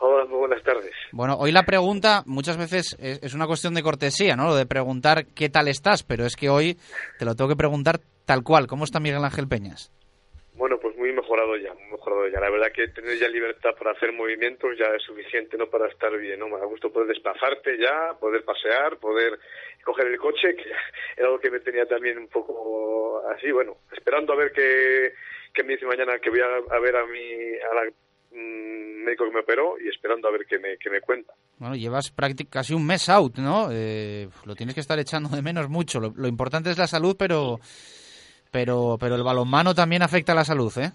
Hola, 0.00 0.26
muy 0.26 0.38
buenas 0.38 0.62
tardes. 0.62 0.92
Bueno, 1.12 1.36
hoy 1.38 1.50
la 1.50 1.64
pregunta 1.64 2.22
muchas 2.26 2.56
veces 2.56 2.96
es, 3.00 3.20
es, 3.22 3.34
una 3.34 3.46
cuestión 3.46 3.74
de 3.74 3.82
cortesía, 3.82 4.36
¿no? 4.36 4.46
Lo 4.46 4.54
de 4.54 4.66
preguntar 4.66 5.26
qué 5.26 5.48
tal 5.48 5.66
estás, 5.68 6.02
pero 6.02 6.24
es 6.24 6.36
que 6.36 6.50
hoy 6.50 6.78
te 7.18 7.24
lo 7.24 7.34
tengo 7.34 7.48
que 7.48 7.56
preguntar 7.56 8.00
tal 8.24 8.44
cual. 8.44 8.66
¿Cómo 8.66 8.84
está 8.84 9.00
Miguel 9.00 9.24
Ángel 9.24 9.48
Peñas? 9.48 9.90
Bueno, 10.54 10.76
pues 10.80 10.87
mejorado 11.12 11.56
ya, 11.56 11.72
muy 11.74 11.92
mejorado 11.92 12.28
ya. 12.28 12.40
La 12.40 12.50
verdad 12.50 12.72
que 12.72 12.88
tener 12.88 13.16
ya 13.18 13.28
libertad 13.28 13.70
para 13.76 13.92
hacer 13.92 14.12
movimientos 14.12 14.76
ya 14.78 14.86
es 14.94 15.02
suficiente, 15.02 15.56
¿no? 15.56 15.68
Para 15.68 15.88
estar 15.88 16.16
bien, 16.18 16.38
¿no? 16.38 16.48
Me 16.48 16.58
da 16.58 16.66
gusto 16.66 16.92
poder 16.92 17.08
desplazarte 17.08 17.78
ya, 17.78 18.14
poder 18.18 18.44
pasear, 18.44 18.98
poder 18.98 19.38
coger 19.84 20.06
el 20.06 20.18
coche, 20.18 20.54
que 20.54 20.64
era 21.16 21.26
algo 21.26 21.40
que 21.40 21.50
me 21.50 21.60
tenía 21.60 21.86
también 21.86 22.18
un 22.18 22.28
poco 22.28 23.22
así, 23.28 23.50
bueno, 23.50 23.78
esperando 23.92 24.32
a 24.32 24.36
ver 24.36 24.52
qué, 24.52 25.12
qué 25.52 25.62
me 25.62 25.74
dice 25.74 25.86
mañana, 25.86 26.18
que 26.18 26.30
voy 26.30 26.40
a, 26.40 26.78
ver 26.78 26.96
a 26.96 27.06
mi, 27.06 27.32
a 27.56 27.74
la 27.74 27.90
mm, 28.30 29.04
médico 29.04 29.24
que 29.24 29.32
me 29.32 29.40
operó 29.40 29.78
y 29.80 29.88
esperando 29.88 30.28
a 30.28 30.32
ver 30.32 30.46
qué 30.48 30.58
me, 30.58 30.76
qué 30.78 30.90
me 30.90 31.00
cuenta. 31.00 31.32
Bueno, 31.58 31.74
llevas 31.74 32.14
casi 32.50 32.74
un 32.74 32.86
mes 32.86 33.08
out, 33.08 33.38
¿no? 33.38 33.68
Eh, 33.72 34.28
lo 34.44 34.54
tienes 34.54 34.74
que 34.74 34.80
estar 34.80 34.98
echando 34.98 35.28
de 35.28 35.42
menos 35.42 35.68
mucho. 35.68 35.98
Lo 36.00 36.28
importante 36.28 36.70
es 36.70 36.78
la 36.78 36.86
salud, 36.86 37.16
pero 37.18 37.58
pero, 38.50 38.96
pero 38.98 39.14
el 39.14 39.22
balonmano 39.22 39.74
también 39.74 40.02
afecta 40.02 40.32
a 40.32 40.36
la 40.36 40.44
salud, 40.44 40.72
¿eh? 40.78 40.90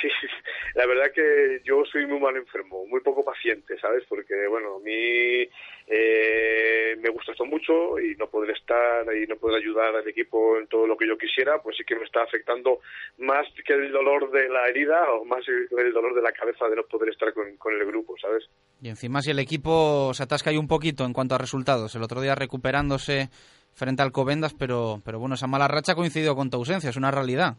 Sí, 0.00 0.08
la 0.74 0.86
verdad 0.86 1.12
que 1.14 1.60
yo 1.64 1.84
soy 1.90 2.06
muy 2.06 2.20
mal 2.20 2.36
enfermo, 2.36 2.86
muy 2.86 3.00
poco 3.00 3.24
paciente, 3.24 3.78
¿sabes? 3.78 4.04
Porque, 4.08 4.46
bueno, 4.48 4.76
a 4.76 4.80
mí 4.80 5.48
eh, 5.86 6.96
me 7.00 7.10
gusta 7.10 7.32
esto 7.32 7.44
mucho 7.44 7.98
y 7.98 8.14
no 8.16 8.28
poder 8.28 8.56
estar 8.56 9.04
y 9.14 9.26
no 9.26 9.36
poder 9.36 9.60
ayudar 9.60 9.94
al 9.94 10.08
equipo 10.08 10.56
en 10.56 10.66
todo 10.68 10.86
lo 10.86 10.96
que 10.96 11.06
yo 11.06 11.18
quisiera, 11.18 11.60
pues 11.60 11.76
sí 11.76 11.84
que 11.84 11.96
me 11.96 12.04
está 12.04 12.22
afectando 12.22 12.78
más 13.18 13.46
que 13.66 13.74
el 13.74 13.90
dolor 13.90 14.30
de 14.30 14.48
la 14.48 14.68
herida 14.68 15.12
o 15.12 15.24
más 15.24 15.40
el 15.48 15.92
dolor 15.92 16.14
de 16.14 16.22
la 16.22 16.32
cabeza 16.32 16.68
de 16.68 16.76
no 16.76 16.84
poder 16.84 17.10
estar 17.10 17.32
con, 17.34 17.56
con 17.56 17.74
el 17.74 17.84
grupo, 17.84 18.14
¿sabes? 18.20 18.48
Y 18.80 18.88
encima 18.88 19.20
si 19.20 19.32
el 19.32 19.38
equipo 19.38 20.14
se 20.14 20.22
atasca 20.22 20.50
ahí 20.50 20.56
un 20.56 20.68
poquito 20.68 21.04
en 21.04 21.12
cuanto 21.12 21.34
a 21.34 21.38
resultados, 21.38 21.94
el 21.94 22.02
otro 22.02 22.20
día 22.20 22.34
recuperándose 22.34 23.28
frente 23.72 24.02
al 24.02 24.12
Covendas, 24.12 24.54
pero, 24.54 25.00
pero 25.04 25.18
bueno, 25.18 25.34
esa 25.34 25.46
mala 25.46 25.68
racha 25.68 25.92
ha 25.92 25.96
coincidido 25.96 26.36
con 26.36 26.50
tu 26.50 26.56
ausencia, 26.56 26.90
es 26.90 26.96
una 26.96 27.10
realidad. 27.10 27.56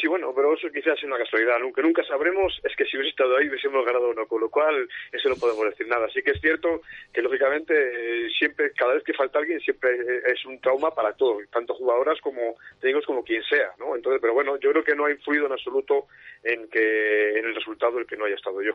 Sí, 0.00 0.08
bueno, 0.08 0.32
pero 0.34 0.52
eso 0.54 0.68
quizás 0.72 0.98
es 0.98 1.04
una 1.04 1.16
casualidad. 1.16 1.60
Lo 1.60 1.72
que 1.72 1.82
nunca 1.82 2.02
sabremos 2.02 2.60
es 2.64 2.74
que 2.74 2.84
si 2.86 2.96
hubiese 2.96 3.10
estado 3.10 3.36
ahí 3.36 3.48
hubiésemos 3.48 3.86
ganado 3.86 4.10
uno, 4.10 4.26
con 4.26 4.40
lo 4.40 4.50
cual 4.50 4.88
eso 5.12 5.28
no 5.28 5.36
podemos 5.36 5.64
decir 5.64 5.86
nada. 5.86 6.06
Así 6.06 6.22
que 6.22 6.32
es 6.32 6.40
cierto 6.40 6.80
que, 7.12 7.22
lógicamente, 7.22 7.74
eh, 7.74 8.28
siempre, 8.36 8.72
cada 8.72 8.94
vez 8.94 9.04
que 9.04 9.14
falta 9.14 9.38
alguien, 9.38 9.60
siempre 9.60 9.90
es 10.26 10.44
un 10.44 10.60
trauma 10.60 10.90
para 10.90 11.12
todos, 11.12 11.42
tanto 11.52 11.74
jugadoras 11.74 12.20
como 12.20 12.56
técnicos 12.80 13.06
como 13.06 13.22
quien 13.22 13.44
sea, 13.44 13.70
¿no? 13.78 13.94
Entonces, 13.94 14.20
pero 14.20 14.34
bueno, 14.34 14.58
yo 14.58 14.72
creo 14.72 14.82
que 14.82 14.96
no 14.96 15.04
ha 15.04 15.10
influido 15.12 15.46
en 15.46 15.52
absoluto 15.52 16.06
en, 16.42 16.68
que, 16.68 17.38
en 17.38 17.44
el 17.44 17.54
resultado 17.54 18.00
el 18.00 18.06
que 18.06 18.16
no 18.16 18.24
haya 18.24 18.34
estado 18.34 18.60
yo. 18.62 18.72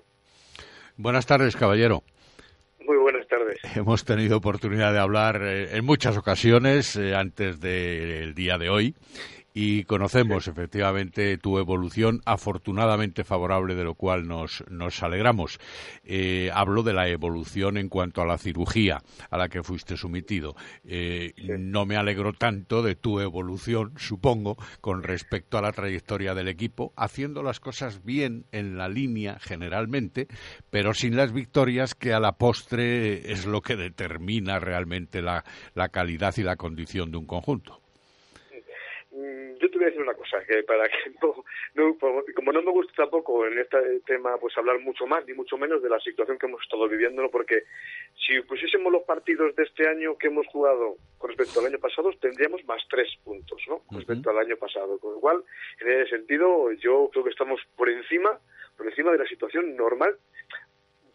Buenas 0.96 1.26
tardes, 1.26 1.58
caballero. 1.58 2.04
Muy 2.92 3.00
buenas 3.00 3.26
tardes. 3.26 3.58
Hemos 3.78 4.04
tenido 4.04 4.36
oportunidad 4.36 4.92
de 4.92 5.00
hablar 5.00 5.42
eh, 5.44 5.78
en 5.78 5.86
muchas 5.86 6.18
ocasiones 6.18 6.98
eh, 6.98 7.16
antes 7.16 7.62
del 7.62 8.36
día 8.36 8.58
de 8.58 8.70
hoy 8.70 8.96
y 9.54 9.84
conocemos 9.84 10.48
efectivamente 10.48 11.38
tu 11.38 11.58
evolución 11.58 12.22
afortunadamente 12.26 13.24
favorable, 13.24 13.76
de 13.76 13.84
lo 13.84 13.96
cual 13.96 14.28
nos, 14.28 14.64
nos 14.70 15.04
alegramos. 15.04 15.60
Eh, 16.04 16.50
hablo 16.54 16.84
de 16.84 16.94
la 16.94 17.08
evolución 17.10 17.78
en 17.78 17.90
cuanto 17.90 18.22
a 18.22 18.26
la 18.26 18.38
cirugía 18.38 19.02
a 19.30 19.38
la 19.38 19.50
que 19.50 19.64
fuiste 19.64 19.98
sometido. 19.98 20.56
Eh, 20.84 21.34
no 21.60 21.86
me 21.86 21.98
alegro 21.98 22.34
tanto 22.34 22.82
de 22.82 22.96
tu 22.96 23.20
evolución, 23.20 23.94
supongo, 23.98 24.58
con 24.80 25.04
respecto 25.04 25.58
a 25.58 25.62
la 25.62 25.72
trayectoria 25.72 26.34
del 26.34 26.48
equipo, 26.48 26.94
haciendo 26.96 27.44
las 27.44 27.60
cosas 27.60 28.04
bien 28.04 28.46
en 28.52 28.78
la 28.78 28.90
línea 28.90 29.38
generalmente, 29.40 30.28
pero 30.70 30.94
sin 30.94 31.16
las 31.16 31.34
victorias 31.34 31.96
que 31.96 32.14
a 32.14 32.20
la 32.20 32.34
postre 32.34 33.32
es 33.32 33.46
lo 33.46 33.62
que 33.62 33.76
determina 33.76 34.60
realmente 34.60 35.22
la 35.22 35.44
calidad 35.92 36.34
y 36.38 36.44
la 36.44 36.56
condición 36.56 37.12
de 37.12 37.18
un 37.18 37.26
conjunto 37.26 37.81
voy 39.82 39.88
a 39.88 39.92
decir 39.92 40.02
una 40.02 40.14
cosa, 40.14 40.44
que 40.46 40.64
para 40.64 40.88
que 40.88 41.12
no, 41.76 41.98
como 42.36 42.52
no 42.52 42.62
me 42.62 42.72
gusta 42.72 42.94
tampoco 42.96 43.46
en 43.48 43.58
este 43.60 44.00
tema 44.06 44.38
pues 44.38 44.56
hablar 44.58 44.80
mucho 44.80 45.08
más, 45.08 45.26
ni 45.26 45.34
mucho 45.34 45.58
menos 45.58 45.82
de 45.82 45.90
la 45.90 46.00
situación 46.00 46.38
que 46.38 46.46
hemos 46.46 46.62
estado 46.62 46.88
viviendo, 46.88 47.30
porque 47.32 47.64
si 48.16 48.40
pusiésemos 48.42 48.92
los 48.92 49.04
partidos 49.04 49.56
de 49.56 49.64
este 49.64 49.88
año 49.88 50.18
que 50.18 50.28
hemos 50.28 50.46
jugado 50.48 50.98
con 51.18 51.30
respecto 51.30 51.60
al 51.60 51.68
año 51.68 51.80
pasado, 51.80 52.12
tendríamos 52.20 52.64
más 52.66 52.82
tres 52.90 53.10
puntos, 53.24 53.60
¿no? 53.68 53.80
Con 53.80 53.98
respecto 53.98 54.30
al 54.30 54.40
año 54.40 54.58
pasado. 54.58 55.00
Con 55.00 55.14
lo 55.14 55.20
cual, 55.20 55.44
en 55.80 56.02
ese 56.02 56.18
sentido, 56.18 56.72
yo 56.74 57.10
creo 57.12 57.24
que 57.24 57.32
estamos 57.32 57.60
por 57.76 57.90
encima, 57.90 58.40
por 58.78 58.88
encima 58.88 59.12
de 59.12 59.18
la 59.20 59.26
situación 59.26 59.76
normal 59.76 60.16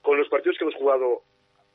con 0.02 0.18
los 0.18 0.28
partidos 0.28 0.56
que 0.58 0.64
hemos 0.64 0.76
jugado 0.76 1.22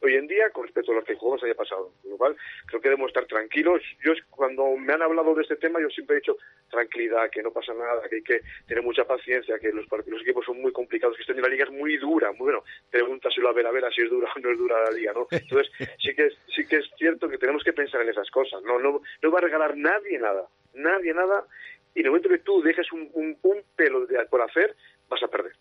hoy 0.01 0.15
en 0.15 0.27
día 0.27 0.49
con 0.49 0.63
respecto 0.63 0.91
a 0.91 0.95
los 0.95 1.05
que 1.05 1.15
jugamos 1.15 1.43
haya 1.43 1.55
pasado. 1.55 1.93
Con 2.01 2.11
lo 2.11 2.35
creo 2.65 2.81
que 2.81 2.89
debemos 2.89 3.09
estar 3.09 3.25
tranquilos. 3.25 3.81
Yo, 4.03 4.13
cuando 4.29 4.75
me 4.75 4.93
han 4.93 5.01
hablado 5.01 5.33
de 5.35 5.43
este 5.43 5.55
tema, 5.55 5.79
yo 5.79 5.89
siempre 5.89 6.17
he 6.17 6.19
dicho 6.19 6.37
tranquilidad, 6.69 7.29
que 7.29 7.43
no 7.43 7.51
pasa 7.51 7.73
nada, 7.73 8.07
que 8.09 8.15
hay 8.17 8.23
que 8.23 8.41
tener 8.67 8.83
mucha 8.83 9.05
paciencia, 9.05 9.59
que 9.59 9.71
los, 9.71 9.85
equipos 10.21 10.45
son 10.45 10.61
muy 10.61 10.71
complicados, 10.71 11.17
que 11.17 11.31
en 11.31 11.41
la 11.41 11.47
liga 11.47 11.65
es 11.65 11.71
muy 11.71 11.97
dura. 11.97 12.31
Muy 12.31 12.45
bueno, 12.45 12.63
pregúntaselo 12.89 13.49
a 13.49 13.53
ver 13.53 13.65
a 13.65 13.71
ver 13.71 13.83
si 13.93 14.01
es 14.01 14.09
dura 14.09 14.31
o 14.35 14.39
no 14.39 14.51
es 14.51 14.57
dura 14.57 14.83
la 14.83 14.91
liga, 14.91 15.13
¿no? 15.13 15.27
Entonces, 15.31 15.71
sí 15.99 16.15
que, 16.15 16.27
es, 16.27 16.37
sí 16.55 16.65
que 16.65 16.77
es 16.77 16.89
cierto 16.97 17.29
que 17.29 17.37
tenemos 17.37 17.63
que 17.63 17.73
pensar 17.73 18.01
en 18.01 18.09
esas 18.09 18.29
cosas. 18.31 18.61
No, 18.63 18.79
no, 18.79 19.01
no 19.21 19.31
va 19.31 19.39
a 19.39 19.41
regalar 19.41 19.77
nadie 19.77 20.17
nada, 20.17 20.47
nadie 20.73 21.13
nada. 21.13 21.45
Y 21.93 21.99
en 21.99 22.05
el 22.05 22.11
momento 22.11 22.29
que 22.29 22.39
tú 22.39 22.61
dejes 22.61 22.91
un, 22.91 23.09
un, 23.13 23.37
un 23.43 23.63
pelo 23.75 24.05
de, 24.05 24.25
por 24.25 24.41
hacer, 24.41 24.75
vas 25.09 25.21
a 25.23 25.27
perder. 25.27 25.53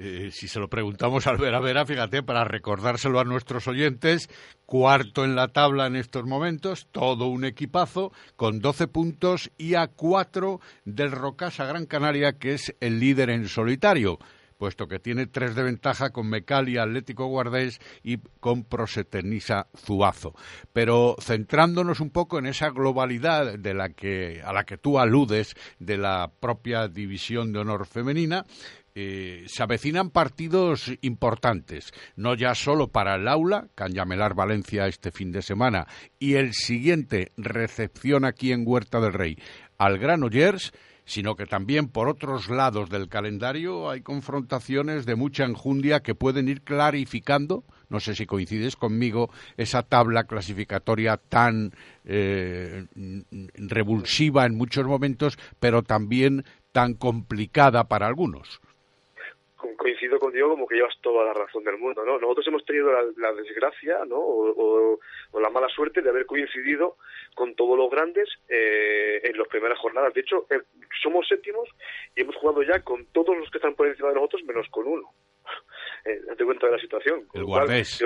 Eh, 0.00 0.30
si 0.32 0.46
se 0.46 0.60
lo 0.60 0.68
preguntamos 0.68 1.26
al 1.26 1.38
Vera 1.38 1.58
Vera, 1.58 1.84
fíjate, 1.84 2.22
para 2.22 2.44
recordárselo 2.44 3.18
a 3.18 3.24
nuestros 3.24 3.66
oyentes, 3.66 4.30
cuarto 4.64 5.24
en 5.24 5.34
la 5.34 5.48
tabla 5.48 5.88
en 5.88 5.96
estos 5.96 6.24
momentos, 6.24 6.86
todo 6.92 7.26
un 7.26 7.44
equipazo, 7.44 8.12
con 8.36 8.60
12 8.60 8.86
puntos 8.86 9.50
y 9.58 9.74
a 9.74 9.88
cuatro 9.88 10.60
del 10.84 11.10
Rocasa 11.10 11.64
Gran 11.64 11.86
Canaria, 11.86 12.34
que 12.34 12.54
es 12.54 12.76
el 12.78 13.00
líder 13.00 13.30
en 13.30 13.48
solitario 13.48 14.20
puesto 14.58 14.88
que 14.88 14.98
tiene 14.98 15.26
tres 15.26 15.54
de 15.54 15.62
ventaja 15.62 16.10
con 16.10 16.28
Mecali, 16.28 16.76
Atlético 16.76 17.26
Guardés 17.26 17.80
y 18.02 18.18
con 18.40 18.64
Proseternisa 18.64 19.68
Zuazo. 19.76 20.34
Pero 20.72 21.16
centrándonos 21.20 22.00
un 22.00 22.10
poco 22.10 22.38
en 22.38 22.46
esa 22.46 22.70
globalidad 22.70 23.56
de 23.56 23.74
la 23.74 23.90
que, 23.90 24.42
a 24.44 24.52
la 24.52 24.64
que 24.64 24.76
tú 24.76 24.98
aludes 24.98 25.54
de 25.78 25.96
la 25.96 26.32
propia 26.40 26.88
división 26.88 27.52
de 27.52 27.60
honor 27.60 27.86
femenina, 27.86 28.44
eh, 29.00 29.44
se 29.46 29.62
avecinan 29.62 30.10
partidos 30.10 30.90
importantes, 31.02 31.92
no 32.16 32.34
ya 32.34 32.56
solo 32.56 32.88
para 32.88 33.14
el 33.14 33.28
aula, 33.28 33.68
Canyamelar 33.76 34.34
Valencia 34.34 34.88
este 34.88 35.12
fin 35.12 35.30
de 35.30 35.40
semana, 35.40 35.86
y 36.18 36.34
el 36.34 36.52
siguiente 36.52 37.30
recepción 37.36 38.24
aquí 38.24 38.50
en 38.50 38.64
Huerta 38.66 38.98
del 38.98 39.12
Rey 39.12 39.38
al 39.78 39.98
Granollers, 39.98 40.72
sino 41.04 41.36
que 41.36 41.46
también 41.46 41.86
por 41.86 42.08
otros 42.08 42.50
lados 42.50 42.90
del 42.90 43.08
calendario 43.08 43.88
hay 43.88 44.00
confrontaciones 44.00 45.06
de 45.06 45.14
mucha 45.14 45.44
enjundia 45.44 46.00
que 46.00 46.16
pueden 46.16 46.48
ir 46.48 46.62
clarificando, 46.62 47.62
no 47.88 48.00
sé 48.00 48.16
si 48.16 48.26
coincides 48.26 48.74
conmigo, 48.74 49.30
esa 49.56 49.84
tabla 49.84 50.24
clasificatoria 50.24 51.18
tan 51.18 51.70
eh, 52.04 52.84
revulsiva 53.54 54.44
en 54.44 54.56
muchos 54.56 54.86
momentos, 54.86 55.38
pero 55.60 55.84
también 55.84 56.44
tan 56.72 56.94
complicada 56.94 57.84
para 57.84 58.08
algunos 58.08 58.60
coincido 59.58 60.18
contigo 60.18 60.48
como 60.48 60.66
que 60.66 60.76
llevas 60.76 60.94
toda 61.00 61.24
la 61.24 61.34
razón 61.34 61.64
del 61.64 61.78
mundo, 61.78 62.04
¿no? 62.04 62.18
Nosotros 62.18 62.46
hemos 62.46 62.64
tenido 62.64 62.90
la, 63.16 63.32
desgracia, 63.32 64.04
¿no? 64.06 64.16
O, 64.18 64.98
la 65.40 65.50
mala 65.50 65.68
suerte 65.68 66.00
de 66.00 66.10
haber 66.10 66.26
coincidido 66.26 66.96
con 67.34 67.54
todos 67.54 67.76
los 67.76 67.90
grandes 67.90 68.28
eh, 68.48 69.20
en 69.22 69.36
las 69.36 69.48
primeras 69.48 69.78
jornadas. 69.78 70.14
De 70.14 70.20
hecho, 70.20 70.46
eh, 70.50 70.60
somos 71.02 71.26
séptimos 71.28 71.68
y 72.14 72.22
hemos 72.22 72.36
jugado 72.36 72.62
ya 72.62 72.80
con 72.82 73.06
todos 73.06 73.36
los 73.36 73.50
que 73.50 73.58
están 73.58 73.74
por 73.74 73.86
encima 73.88 74.08
de 74.08 74.14
nosotros 74.14 74.42
menos 74.44 74.66
con 74.70 74.86
uno. 74.86 75.10
Eh, 76.04 76.20
date 76.26 76.44
cuenta 76.44 76.66
de 76.66 76.72
la 76.72 76.78
situación. 76.78 77.26
El 77.34 77.44
Guardés. 77.44 78.00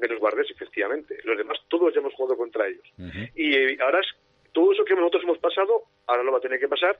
menos 0.00 0.18
Guardés, 0.20 0.48
efectivamente. 0.48 1.18
Los 1.24 1.36
demás 1.36 1.58
todos 1.68 1.92
ya 1.92 1.98
hemos 1.98 2.14
jugado 2.14 2.36
contra 2.36 2.68
ellos. 2.68 2.86
Y 3.34 3.78
ahora 3.82 3.98
es, 4.00 4.06
todo 4.52 4.72
eso 4.72 4.84
que 4.84 4.94
nosotros 4.94 5.24
hemos 5.24 5.38
pasado, 5.38 5.82
ahora 6.06 6.22
lo 6.22 6.30
va 6.30 6.38
a 6.38 6.40
tener 6.40 6.60
que 6.60 6.68
pasar 6.68 6.98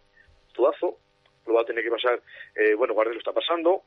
Tuazo, 0.52 0.98
lo 1.50 1.56
va 1.56 1.62
a 1.62 1.64
tener 1.64 1.82
que 1.82 1.90
pasar, 1.90 2.22
eh, 2.54 2.74
bueno, 2.74 2.94
Guardia 2.94 3.14
lo 3.14 3.18
está 3.18 3.32
pasando, 3.32 3.82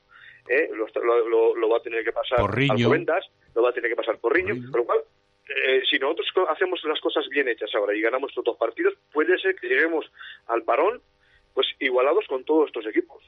eh, 0.48 0.70
lo, 0.74 1.56
lo, 1.56 1.70
va 1.70 1.78
a 1.78 1.82
tener 1.82 2.04
que 2.04 2.12
pasar 2.12 2.40
Porriño. 2.40 2.90
Ventas, 2.90 3.26
lo 3.56 3.64
va 3.64 3.70
a 3.70 3.74
tener 3.74 3.90
que 3.90 3.96
pasar 3.96 4.18
Porriño, 4.18 4.54
Riño, 4.54 4.72
con 4.72 4.82
lo 4.82 4.86
cual, 4.86 5.00
eh, 5.48 5.82
si 5.90 5.98
nosotros 5.98 6.28
hacemos 6.50 6.84
las 6.84 7.00
cosas 7.00 7.28
bien 7.30 7.48
hechas 7.48 7.74
ahora 7.76 7.96
y 7.96 8.02
ganamos 8.02 8.32
estos 8.32 8.44
dos 8.44 8.58
partidos, 8.58 8.94
puede 9.12 9.38
ser 9.40 9.56
que 9.56 9.68
lleguemos 9.68 10.06
al 10.48 10.64
parón 10.64 11.02
pues 11.54 11.68
igualados 11.80 12.26
con 12.28 12.44
todos 12.44 12.68
estos 12.68 12.86
equipos. 12.88 13.24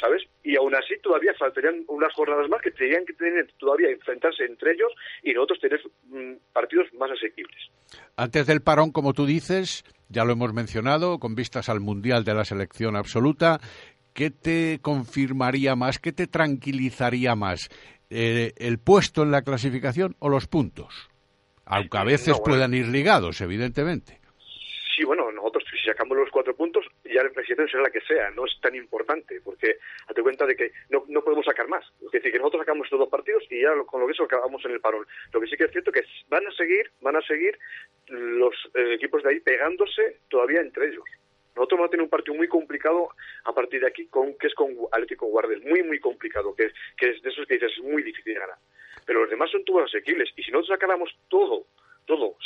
¿sabes? 0.00 0.22
Y 0.42 0.56
aún 0.56 0.74
así 0.74 0.94
todavía 1.02 1.32
faltarían 1.38 1.84
unas 1.88 2.12
jornadas 2.12 2.48
más 2.48 2.60
que 2.60 2.70
tendrían 2.70 3.06
que 3.06 3.14
tener 3.14 3.50
todavía 3.58 3.88
enfrentarse 3.88 4.44
entre 4.44 4.72
ellos 4.72 4.92
y 5.22 5.32
nosotros 5.32 5.60
tener 5.60 5.80
mm, 6.08 6.34
partidos 6.52 6.92
más 6.94 7.10
asequibles. 7.10 7.56
Antes 8.16 8.46
del 8.46 8.60
parón, 8.60 8.92
como 8.92 9.14
tú 9.14 9.26
dices, 9.26 9.84
ya 10.08 10.24
lo 10.24 10.32
hemos 10.32 10.52
mencionado, 10.52 11.18
con 11.18 11.34
vistas 11.34 11.68
al 11.68 11.80
Mundial 11.80 12.24
de 12.24 12.34
la 12.34 12.44
Selección 12.44 12.96
Absoluta, 12.96 13.60
¿qué 14.14 14.30
te 14.30 14.78
confirmaría 14.80 15.76
más, 15.76 15.98
qué 15.98 16.12
te 16.12 16.26
tranquilizaría 16.26 17.34
más? 17.34 17.68
Eh, 18.08 18.52
¿El 18.56 18.78
puesto 18.78 19.22
en 19.22 19.30
la 19.30 19.42
clasificación 19.42 20.16
o 20.20 20.28
los 20.28 20.46
puntos? 20.46 21.10
Aunque 21.64 21.98
a 21.98 22.04
veces 22.04 22.40
puedan 22.44 22.74
ir 22.74 22.86
ligados, 22.86 23.40
evidentemente. 23.40 24.20
Sí, 24.96 25.04
bueno, 25.04 25.30
nosotros 25.32 25.64
si 25.70 25.76
sacamos 25.84 26.16
los 26.16 26.30
cuatro 26.30 26.54
puntos 26.56 26.85
ya 27.16 27.22
la 27.22 27.30
clasificación 27.30 27.68
será 27.68 27.82
la 27.82 27.90
que 27.90 28.00
sea, 28.02 28.30
no 28.30 28.44
es 28.44 28.60
tan 28.60 28.74
importante, 28.74 29.40
porque 29.42 29.78
hazte 30.06 30.22
cuenta 30.22 30.46
de 30.46 30.54
que 30.54 30.72
no, 30.90 31.04
no 31.08 31.22
podemos 31.22 31.46
sacar 31.46 31.66
más. 31.68 31.84
Es 32.04 32.10
decir, 32.10 32.30
que 32.30 32.38
nosotros 32.38 32.60
sacamos 32.60 32.86
estos 32.86 32.98
dos 32.98 33.08
partidos 33.08 33.42
y 33.50 33.62
ya 33.62 33.74
con 33.86 34.00
lo 34.00 34.06
que 34.06 34.12
eso 34.12 34.24
acabamos 34.24 34.64
en 34.64 34.72
el 34.72 34.80
parón. 34.80 35.06
Lo 35.32 35.40
que 35.40 35.46
sí 35.46 35.56
que 35.56 35.64
es 35.64 35.72
cierto 35.72 35.90
que 35.90 36.04
van 36.28 36.46
a 36.46 36.52
seguir, 36.52 36.90
van 37.00 37.16
a 37.16 37.22
seguir 37.22 37.58
los 38.08 38.54
eh, 38.74 38.94
equipos 38.94 39.22
de 39.22 39.30
ahí 39.30 39.40
pegándose 39.40 40.20
todavía 40.28 40.60
entre 40.60 40.88
ellos. 40.88 41.04
Nosotros 41.56 41.78
vamos 41.78 41.88
a 41.88 41.90
tener 41.90 42.04
un 42.04 42.10
partido 42.10 42.36
muy 42.36 42.48
complicado 42.48 43.08
a 43.44 43.52
partir 43.54 43.80
de 43.80 43.86
aquí, 43.86 44.06
con, 44.08 44.36
que 44.36 44.48
es 44.48 44.54
con 44.54 44.76
Atlético 44.92 45.26
Guardes, 45.26 45.64
muy, 45.64 45.82
muy 45.82 45.98
complicado, 45.98 46.54
que, 46.54 46.70
que 46.98 47.10
es 47.10 47.22
de 47.22 47.30
esos 47.30 47.46
que 47.46 47.54
dices, 47.54 47.72
es 47.72 47.82
muy 47.82 48.02
difícil 48.02 48.34
de 48.34 48.40
ganar. 48.40 48.58
Pero 49.06 49.20
los 49.20 49.30
demás 49.30 49.50
son 49.50 49.64
todos 49.64 49.84
asequibles, 49.84 50.28
y 50.36 50.42
si 50.42 50.50
nosotros 50.50 50.76
sacáramos 50.76 51.16
todo, 51.28 51.64
todo, 52.04 52.36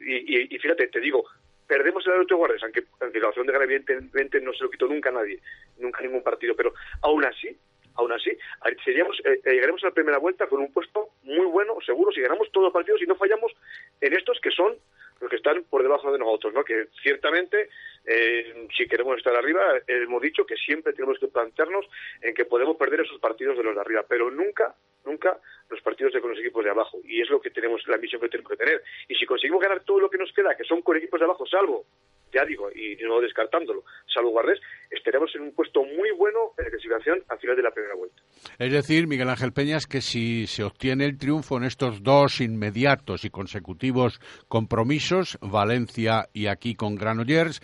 y, 0.00 0.14
y, 0.14 0.54
y 0.54 0.58
fíjate, 0.58 0.86
te 0.88 1.00
digo, 1.00 1.26
perdemos 1.66 2.06
el 2.06 2.12
Atlético 2.12 2.38
Guardes, 2.38 2.62
aunque, 2.62 2.84
aunque 3.00 3.20
la 3.20 3.28
opción 3.28 3.46
de 3.46 3.52
ganar 3.52 3.70
evidentemente 3.70 4.40
no 4.40 4.52
se 4.52 4.64
lo 4.64 4.70
quitó 4.70 4.86
nunca 4.86 5.10
a 5.10 5.12
nadie, 5.12 5.40
nunca 5.78 6.02
ningún 6.02 6.22
partido, 6.22 6.54
pero 6.54 6.74
aún 7.02 7.24
así, 7.24 7.56
aún 7.94 8.12
así, 8.12 8.36
seríamos, 8.84 9.18
eh, 9.24 9.40
eh, 9.44 9.52
llegaremos 9.52 9.82
a 9.84 9.88
la 9.88 9.94
primera 9.94 10.18
vuelta 10.18 10.46
con 10.46 10.60
un 10.60 10.72
puesto 10.72 11.10
muy 11.22 11.46
bueno, 11.46 11.76
seguro, 11.84 12.12
si 12.12 12.20
ganamos 12.20 12.50
todos 12.52 12.66
los 12.66 12.72
partidos 12.72 13.02
y 13.02 13.06
no 13.06 13.16
fallamos 13.16 13.52
en 14.00 14.12
estos 14.14 14.38
que 14.40 14.50
son 14.50 14.76
los 15.20 15.30
que 15.30 15.36
están 15.36 15.64
por 15.64 15.82
debajo 15.82 16.12
de 16.12 16.18
nosotros, 16.18 16.52
¿no? 16.52 16.62
Que 16.62 16.88
ciertamente, 17.02 17.70
eh, 18.06 18.68
si 18.76 18.86
queremos 18.86 19.18
estar 19.18 19.34
arriba, 19.34 19.62
hemos 19.86 20.22
dicho 20.22 20.46
que 20.46 20.56
siempre 20.56 20.92
tenemos 20.92 21.18
que 21.18 21.28
plantearnos 21.28 21.86
en 22.22 22.34
que 22.34 22.44
podemos 22.44 22.76
perder 22.76 23.00
esos 23.00 23.20
partidos 23.20 23.56
de 23.56 23.64
los 23.64 23.74
de 23.74 23.80
arriba, 23.80 24.04
pero 24.08 24.30
nunca, 24.30 24.74
nunca 25.04 25.38
los 25.68 25.80
partidos 25.80 26.12
de 26.12 26.20
con 26.20 26.30
los 26.30 26.38
equipos 26.38 26.64
de 26.64 26.70
abajo. 26.70 26.98
Y 27.04 27.20
es 27.20 27.28
lo 27.28 27.40
que 27.40 27.50
tenemos, 27.50 27.82
la 27.88 27.98
misión 27.98 28.20
que 28.20 28.28
tenemos 28.28 28.50
que 28.50 28.56
tener. 28.56 28.82
Y 29.08 29.14
si 29.16 29.26
conseguimos 29.26 29.60
ganar 29.60 29.82
todo 29.82 30.00
lo 30.00 30.10
que 30.10 30.18
nos 30.18 30.32
queda, 30.32 30.56
que 30.56 30.64
son 30.64 30.82
con 30.82 30.96
equipos 30.96 31.18
de 31.18 31.24
abajo, 31.24 31.44
salvo 31.46 31.84
ya 32.32 32.44
digo, 32.44 32.68
y 32.70 32.96
no 33.04 33.20
descartándolo, 33.20 33.84
salvo 34.12 34.30
Guardés, 34.30 34.60
estaremos 34.90 35.34
en 35.34 35.42
un 35.42 35.52
puesto 35.52 35.82
muy 35.82 36.10
bueno 36.18 36.52
en 36.58 36.64
la 36.64 36.70
clasificación 36.70 37.22
al 37.28 37.38
final 37.38 37.56
de 37.56 37.62
la 37.62 37.70
primera 37.70 37.94
vuelta. 37.94 38.20
Es 38.58 38.72
decir, 38.72 39.06
Miguel 39.06 39.28
Ángel 39.28 39.52
Peñas, 39.52 39.86
que 39.86 40.00
si 40.00 40.46
se 40.46 40.64
obtiene 40.64 41.04
el 41.04 41.18
triunfo 41.18 41.56
en 41.56 41.64
estos 41.64 42.02
dos 42.02 42.40
inmediatos 42.40 43.24
y 43.24 43.30
consecutivos 43.30 44.20
compromisos, 44.48 45.38
Valencia 45.40 46.28
y 46.32 46.48
aquí 46.48 46.74
con 46.74 46.96
Granollers, 46.96 47.60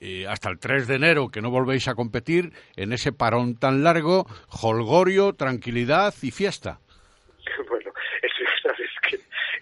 eh, 0.00 0.26
hasta 0.28 0.50
el 0.50 0.58
3 0.58 0.86
de 0.86 0.96
enero 0.96 1.28
que 1.28 1.40
no 1.40 1.50
volvéis 1.50 1.88
a 1.88 1.94
competir, 1.94 2.52
en 2.76 2.92
ese 2.92 3.12
parón 3.12 3.56
tan 3.56 3.82
largo, 3.82 4.26
holgorio, 4.48 5.34
tranquilidad 5.34 6.14
y 6.22 6.30
fiesta. 6.30 6.80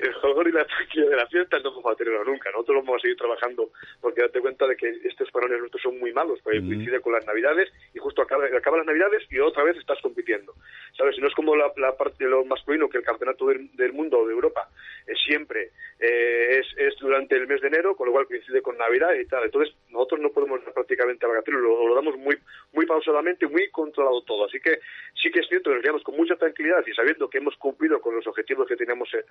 y 0.00 0.52
la 0.52 0.64
tranquilidad 0.64 1.10
de 1.10 1.16
la 1.16 1.26
fiesta 1.26 1.58
no 1.60 1.70
vamos 1.70 1.92
a 1.92 1.96
tenerlo 1.96 2.24
nunca. 2.24 2.50
Nosotros 2.50 2.84
vamos 2.84 2.96
a 2.98 3.00
seguir 3.00 3.16
trabajando 3.16 3.70
porque 4.00 4.22
date 4.22 4.40
cuenta 4.40 4.66
de 4.66 4.76
que 4.76 4.88
estos 5.04 5.30
parones 5.30 5.58
nuestros 5.58 5.82
son 5.82 5.98
muy 5.98 6.12
malos, 6.12 6.40
porque 6.42 6.60
mm. 6.60 6.66
coincide 6.66 7.00
con 7.00 7.12
las 7.12 7.26
Navidades 7.26 7.72
y 7.94 7.98
justo 7.98 8.22
acaba, 8.22 8.44
acaba, 8.46 8.78
las 8.78 8.86
Navidades 8.86 9.22
y 9.30 9.38
otra 9.38 9.64
vez 9.64 9.76
estás 9.76 10.00
compitiendo. 10.02 10.54
¿Sabes? 10.96 11.18
No 11.18 11.28
es 11.28 11.34
como 11.34 11.56
la, 11.56 11.72
parte 11.96 12.24
de 12.24 12.30
lo 12.30 12.44
masculino 12.44 12.88
que 12.88 12.98
el 12.98 13.04
campeonato 13.04 13.46
del, 13.46 13.92
mundo 13.92 14.18
o 14.18 14.26
de 14.26 14.32
Europa 14.32 14.68
es 15.06 15.18
siempre 15.26 15.70
eh, 16.00 16.60
es, 16.60 16.66
es, 16.76 16.96
durante 16.98 17.36
el 17.36 17.46
mes 17.46 17.60
de 17.60 17.68
enero, 17.68 17.96
con 17.96 18.06
lo 18.06 18.12
cual 18.12 18.26
coincide 18.26 18.62
con 18.62 18.76
Navidad 18.76 19.14
y 19.14 19.26
tal. 19.26 19.44
Entonces, 19.44 19.74
nosotros 19.90 20.20
no 20.20 20.30
podemos 20.30 20.60
prácticamente 20.74 21.26
vacaciones, 21.26 21.62
lo, 21.62 21.88
lo 21.88 21.94
damos 21.94 22.16
muy 22.16 22.36
muy 22.72 22.86
pausadamente, 22.86 23.46
muy 23.46 23.68
controlado 23.70 24.22
todo. 24.22 24.44
Así 24.44 24.60
que 24.60 24.80
sí 25.20 25.30
que 25.30 25.40
es 25.40 25.48
cierto 25.48 25.70
que 25.70 25.76
nos 25.76 25.82
quedamos 25.82 26.02
con 26.02 26.16
mucha 26.16 26.36
tranquilidad 26.36 26.84
y 26.86 26.92
sabiendo 26.92 27.28
que 27.28 27.38
hemos 27.38 27.56
cumplido 27.56 28.00
con 28.00 28.14
los 28.14 28.26
objetivos 28.26 28.68
que 28.68 28.76
teníamos 28.76 29.08
eh, 29.14 29.24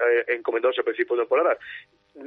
encomendados 0.55 0.77
al 0.77 0.85
principio 0.85 1.15
de 1.15 1.23
temporada, 1.23 1.57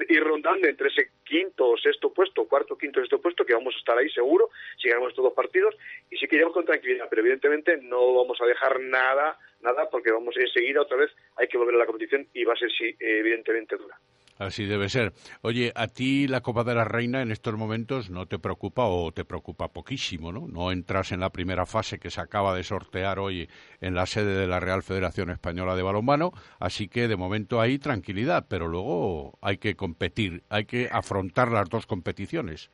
y 0.09 0.19
rondando 0.21 0.69
entre 0.69 0.89
ese 0.89 1.11
quinto 1.25 1.71
o 1.71 1.77
sexto 1.79 2.13
puesto, 2.13 2.47
cuarto, 2.47 2.77
quinto, 2.77 3.01
sexto 3.01 3.21
puesto, 3.21 3.45
que 3.45 3.55
vamos 3.55 3.75
a 3.75 3.79
estar 3.79 3.97
ahí 3.97 4.11
seguro 4.11 4.51
si 4.77 4.89
ganamos 4.89 5.11
estos 5.11 5.25
dos 5.25 5.33
partidos, 5.33 5.75
y 6.11 6.17
sí 6.17 6.27
que 6.27 6.37
iremos 6.37 6.53
con 6.53 6.65
tranquilidad, 6.65 7.07
pero 7.09 7.23
evidentemente 7.23 7.79
no 7.79 8.15
vamos 8.15 8.39
a 8.41 8.47
dejar 8.47 8.81
nada, 8.81 9.39
nada, 9.63 9.89
porque 9.91 10.13
vamos 10.13 10.37
enseguida 10.37 10.83
otra 10.83 10.99
vez, 10.99 11.11
hay 11.37 11.49
que 11.49 11.59
volver 11.59 11.77
a 11.77 11.79
la 11.79 11.87
competición 11.87 12.27
y 12.35 12.45
va 12.45 12.53
a 12.53 12.57
ser, 12.57 12.71
sí, 12.71 12.95
evidentemente 13.01 13.77
dura. 13.77 13.99
Así 14.39 14.67
debe 14.67 14.89
ser. 14.89 15.13
Oye, 15.43 15.73
a 15.75 15.89
ti 15.89 16.29
la 16.29 16.43
Copa 16.43 16.63
de 16.63 16.75
la 16.75 16.85
Reina 16.85 17.23
en 17.23 17.33
estos 17.33 17.55
momentos 17.55 18.09
no 18.09 18.27
te 18.27 18.39
preocupa 18.39 18.87
o 18.87 19.11
te 19.11 19.25
preocupa 19.25 19.69
poquísimo, 19.69 20.31
¿no? 20.31 20.47
No 20.47 20.71
entras 20.71 21.11
en 21.11 21.21
la 21.21 21.31
primera 21.31 21.67
fase 21.67 21.99
que 21.99 22.11
se 22.11 22.21
acaba 22.21 22.55
de 22.55 22.63
sortear 22.63 23.19
hoy 23.19 23.49
en 23.81 23.95
la 23.97 24.07
sede 24.07 24.39
de 24.39 24.47
la 24.47 24.61
Real 24.61 24.85
Federación 24.85 25.31
Española 25.31 25.75
de 25.75 25.83
Balonmano, 25.83 26.31
así 26.61 26.89
que 26.89 27.09
de 27.09 27.17
momento 27.17 27.61
hay 27.61 27.79
tranquilidad, 27.79 28.47
pero 28.49 28.69
luego 28.69 29.37
hay 29.43 29.59
que 29.59 29.75
competir, 29.75 30.43
hay 30.49 30.67
que 30.67 30.89
afrontar 30.91 31.51
las 31.51 31.69
dos 31.69 31.87
competiciones. 31.87 32.71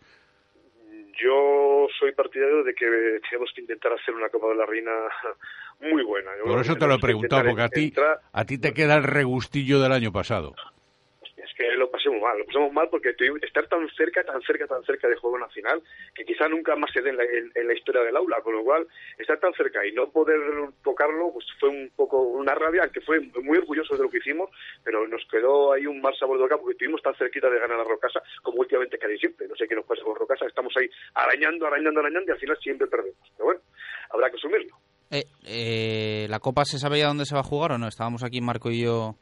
Yo 1.19 1.87
soy 1.99 2.13
partidario 2.13 2.63
de 2.63 2.75
que 2.75 2.87
tenemos 3.31 3.51
que 3.55 3.63
intentar 3.63 3.93
hacer 3.95 4.15
una 4.15 4.29
Copa 4.29 4.49
de 4.49 4.57
la 4.57 4.67
Reina 4.67 4.91
muy 5.81 6.05
buena. 6.05 6.31
Por 6.45 6.61
eso 6.61 6.77
te 6.77 6.87
lo 6.87 6.97
he 6.97 6.99
preguntado, 6.99 7.43
porque 7.43 7.63
a 7.63 7.69
ti, 7.71 7.95
a 8.33 8.45
ti 8.45 8.59
te 8.59 8.75
queda 8.75 8.97
el 8.97 9.05
regustillo 9.05 9.81
del 9.81 9.93
año 9.93 10.13
pasado 10.13 10.55
que 11.55 11.73
lo 11.77 11.91
pasemos 11.91 12.21
mal, 12.21 12.39
lo 12.39 12.47
pasamos 12.47 12.73
mal 12.73 12.89
porque 12.91 13.15
estar 13.43 13.67
tan 13.69 13.89
cerca, 13.91 14.25
tan 14.25 14.41
cerca, 14.43 14.67
tan 14.67 14.83
cerca 14.85 15.09
de 15.09 15.17
juego 15.17 15.39
nacional, 15.39 15.83
que 16.15 16.25
quizá 16.25 16.49
nunca 16.49 16.75
más 16.77 16.91
se 16.93 17.01
dé 17.01 17.11
en 17.11 17.67
la, 17.67 17.75
historia 17.75 18.03
del 18.03 18.17
aula, 18.17 18.41
con 18.43 18.55
lo 18.55 18.65
cual 18.65 18.87
estar 19.19 19.39
tan 19.39 19.53
cerca 19.55 19.87
y 19.87 19.93
no 19.93 20.11
poder 20.11 20.39
tocarlo, 20.83 21.33
pues 21.33 21.47
fue 21.61 21.69
un 21.69 21.91
poco 21.95 22.21
una 22.21 22.55
rabia, 22.55 22.89
que 22.93 23.01
fue 23.01 23.21
muy 23.43 23.59
orgulloso 23.59 23.97
de 23.97 24.03
lo 24.03 24.11
que 24.11 24.19
hicimos, 24.19 24.51
pero 24.83 25.07
nos 25.07 25.25
quedó 25.31 25.73
ahí 25.73 25.87
un 25.87 26.01
mal 26.01 26.15
sabor 26.19 26.39
de 26.39 26.45
boca 26.45 26.59
porque 26.59 26.73
estuvimos 26.73 27.03
tan 27.03 27.15
cerquita 27.17 27.49
de 27.49 27.59
ganar 27.59 27.81
a 27.81 27.85
Rocasa, 27.85 28.21
como 28.43 28.59
últimamente 28.59 28.99
casi 28.99 29.17
siempre, 29.19 29.47
no 29.49 29.57
sé 29.57 29.69
qué 29.69 29.75
nos 29.75 29.87
pasa 29.87 30.03
con 30.03 30.17
Rocasa, 30.17 30.47
estamos 30.47 30.75
ahí 30.77 30.89
arañando, 31.15 31.67
arañando, 31.67 32.01
arañando 32.01 32.31
y 32.31 32.33
al 32.33 32.41
final 32.41 32.59
siempre 32.59 32.87
perdemos, 32.89 33.19
pero 33.37 33.47
bueno, 33.47 33.61
habrá 34.11 34.31
que 34.31 34.37
asumirlo. 34.37 34.77
Eh, 35.11 35.25
eh, 35.47 36.27
¿La 36.29 36.41
Copa 36.41 36.65
se 36.65 36.79
sabe 36.79 36.99
ya 36.99 37.09
dónde 37.09 37.27
se 37.27 37.35
va 37.35 37.43
a 37.43 37.45
jugar 37.45 37.73
o 37.73 37.79
no? 37.79 37.87
Estábamos 37.87 38.25
aquí 38.25 38.41
Marco 38.41 38.71
y 38.71 38.83
yo 38.83 39.17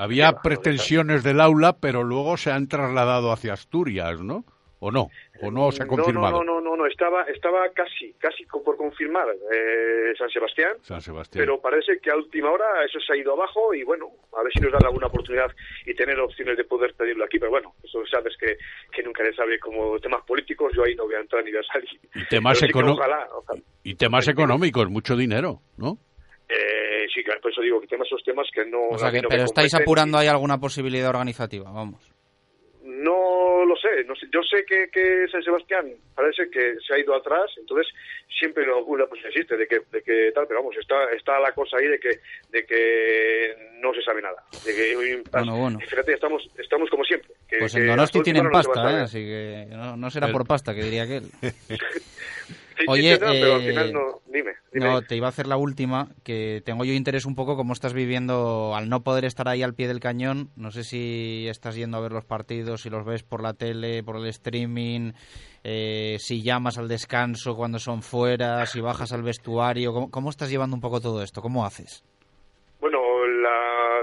había 0.00 0.32
pretensiones 0.42 1.22
del 1.22 1.40
aula, 1.40 1.76
pero 1.78 2.02
luego 2.02 2.38
se 2.38 2.50
han 2.50 2.68
trasladado 2.68 3.32
hacia 3.32 3.52
Asturias, 3.52 4.22
¿no? 4.22 4.44
¿O 4.78 4.90
no? 4.90 5.10
¿O 5.42 5.50
no 5.50 5.70
se 5.72 5.82
ha 5.82 5.86
confirmado? 5.86 6.42
No, 6.42 6.54
no, 6.54 6.60
no, 6.62 6.74
no, 6.74 6.86
estaba, 6.86 7.24
estaba 7.24 7.68
casi, 7.74 8.14
casi 8.14 8.46
por 8.46 8.78
confirmar 8.78 9.26
eh, 9.28 10.14
San 10.16 10.30
Sebastián. 10.30 10.70
San 10.80 11.02
Sebastián. 11.02 11.42
Pero 11.42 11.60
parece 11.60 11.98
que 11.98 12.10
a 12.10 12.16
última 12.16 12.50
hora 12.50 12.82
eso 12.86 12.98
se 12.98 13.12
ha 13.12 13.16
ido 13.16 13.34
abajo 13.34 13.74
y 13.74 13.84
bueno, 13.84 14.08
a 14.38 14.42
ver 14.42 14.50
si 14.54 14.60
nos 14.60 14.72
dan 14.72 14.86
alguna 14.86 15.08
oportunidad 15.08 15.50
y 15.84 15.92
tener 15.92 16.18
opciones 16.18 16.56
de 16.56 16.64
poder 16.64 16.94
pedirlo 16.94 17.26
aquí. 17.26 17.38
Pero 17.38 17.50
bueno, 17.50 17.74
eso 17.84 18.02
sabes 18.10 18.34
que, 18.38 18.56
que 18.90 19.02
nunca 19.02 19.22
se 19.22 19.34
sabe 19.34 19.58
como 19.58 19.98
temas 19.98 20.24
políticos, 20.24 20.72
yo 20.74 20.84
ahí 20.84 20.94
no 20.94 21.04
voy 21.04 21.16
a 21.16 21.20
entrar 21.20 21.44
ni 21.44 21.50
voy 21.50 21.60
a 21.60 21.72
salir. 21.74 22.00
Y 22.14 22.24
temas, 22.24 22.62
y 23.84 23.94
temas 23.96 24.28
económicos, 24.28 24.88
mucho 24.88 25.14
dinero, 25.14 25.60
¿no? 25.76 25.98
Eh, 26.48 26.89
sí, 27.12 27.22
claro, 27.22 27.40
por 27.40 27.50
eso 27.50 27.60
digo 27.60 27.80
que 27.80 27.86
temas 27.86 28.06
esos 28.06 28.22
temas 28.22 28.46
que 28.52 28.64
no... 28.66 28.88
O 28.90 28.98
sea, 28.98 29.10
que, 29.10 29.22
pero 29.28 29.44
estáis 29.44 29.74
apurando 29.74 30.18
ahí 30.18 30.28
alguna 30.28 30.58
posibilidad 30.58 31.08
organizativa, 31.10 31.70
vamos. 31.70 32.10
No 32.82 33.64
lo 33.64 33.76
sé, 33.76 34.04
no 34.06 34.14
sé. 34.16 34.26
yo 34.32 34.40
sé 34.42 34.64
que, 34.66 34.88
que 34.90 35.26
San 35.30 35.42
Sebastián 35.42 35.92
parece 36.14 36.50
que 36.50 36.74
se 36.86 36.94
ha 36.94 36.98
ido 36.98 37.14
atrás, 37.14 37.50
entonces 37.58 37.86
siempre 38.38 38.64
alguna 38.64 39.06
pues 39.06 39.24
existe 39.24 39.56
de 39.56 39.66
que, 39.66 39.80
de 39.90 40.02
que 40.02 40.32
tal, 40.34 40.46
pero 40.46 40.60
vamos, 40.60 40.76
está, 40.78 41.10
está 41.16 41.38
la 41.38 41.52
cosa 41.52 41.76
ahí 41.76 41.86
de 41.86 41.98
que, 41.98 42.20
de 42.50 42.64
que 42.64 43.54
no 43.80 43.92
se 43.94 44.02
sabe 44.02 44.22
nada. 44.22 44.42
De 44.64 44.74
que, 44.74 45.22
bueno, 45.30 45.56
bueno. 45.56 45.78
Fíjate, 45.80 46.14
estamos, 46.14 46.42
estamos 46.58 46.88
como 46.90 47.04
siempre. 47.04 47.30
Que, 47.48 47.58
pues 47.58 47.74
en 47.74 47.86
Donosti 47.86 48.22
tienen 48.22 48.50
pasta, 48.50 48.90
¿eh? 48.90 49.02
así 49.02 49.18
que 49.18 49.66
no, 49.70 49.96
no 49.96 50.10
será 50.10 50.28
por 50.28 50.46
pasta, 50.46 50.74
que 50.74 50.82
diría 50.82 51.04
aquel. 51.04 51.24
Oye, 52.88 53.18
pero 53.18 53.54
al 53.54 53.62
final 53.62 53.88
eh, 53.88 53.92
no, 53.92 54.20
dime, 54.32 54.52
No, 54.72 55.02
te 55.02 55.16
iba 55.16 55.26
a 55.26 55.30
hacer 55.30 55.46
la 55.46 55.56
última, 55.56 56.08
que 56.22 56.62
tengo 56.64 56.84
yo 56.84 56.92
interés 56.92 57.24
un 57.24 57.34
poco 57.34 57.56
cómo 57.56 57.72
estás 57.72 57.92
viviendo 57.92 58.74
al 58.74 58.88
no 58.88 59.02
poder 59.02 59.24
estar 59.24 59.48
ahí 59.48 59.62
al 59.62 59.74
pie 59.74 59.88
del 59.88 60.00
cañón. 60.00 60.50
No 60.56 60.70
sé 60.70 60.84
si 60.84 61.46
estás 61.48 61.76
yendo 61.76 61.96
a 61.96 62.00
ver 62.00 62.12
los 62.12 62.24
partidos, 62.24 62.82
si 62.82 62.90
los 62.90 63.04
ves 63.04 63.22
por 63.22 63.42
la 63.42 63.54
tele, 63.54 64.02
por 64.02 64.16
el 64.16 64.26
streaming, 64.26 65.12
eh, 65.64 66.16
si 66.18 66.42
llamas 66.42 66.78
al 66.78 66.88
descanso 66.88 67.56
cuando 67.56 67.78
son 67.78 68.02
fuera, 68.02 68.64
si 68.66 68.80
bajas 68.80 69.12
al 69.12 69.22
vestuario. 69.22 69.92
¿Cómo, 69.92 70.10
¿Cómo 70.10 70.30
estás 70.30 70.50
llevando 70.50 70.76
un 70.76 70.80
poco 70.80 71.00
todo 71.00 71.22
esto? 71.22 71.42
¿Cómo 71.42 71.64
haces? 71.64 72.04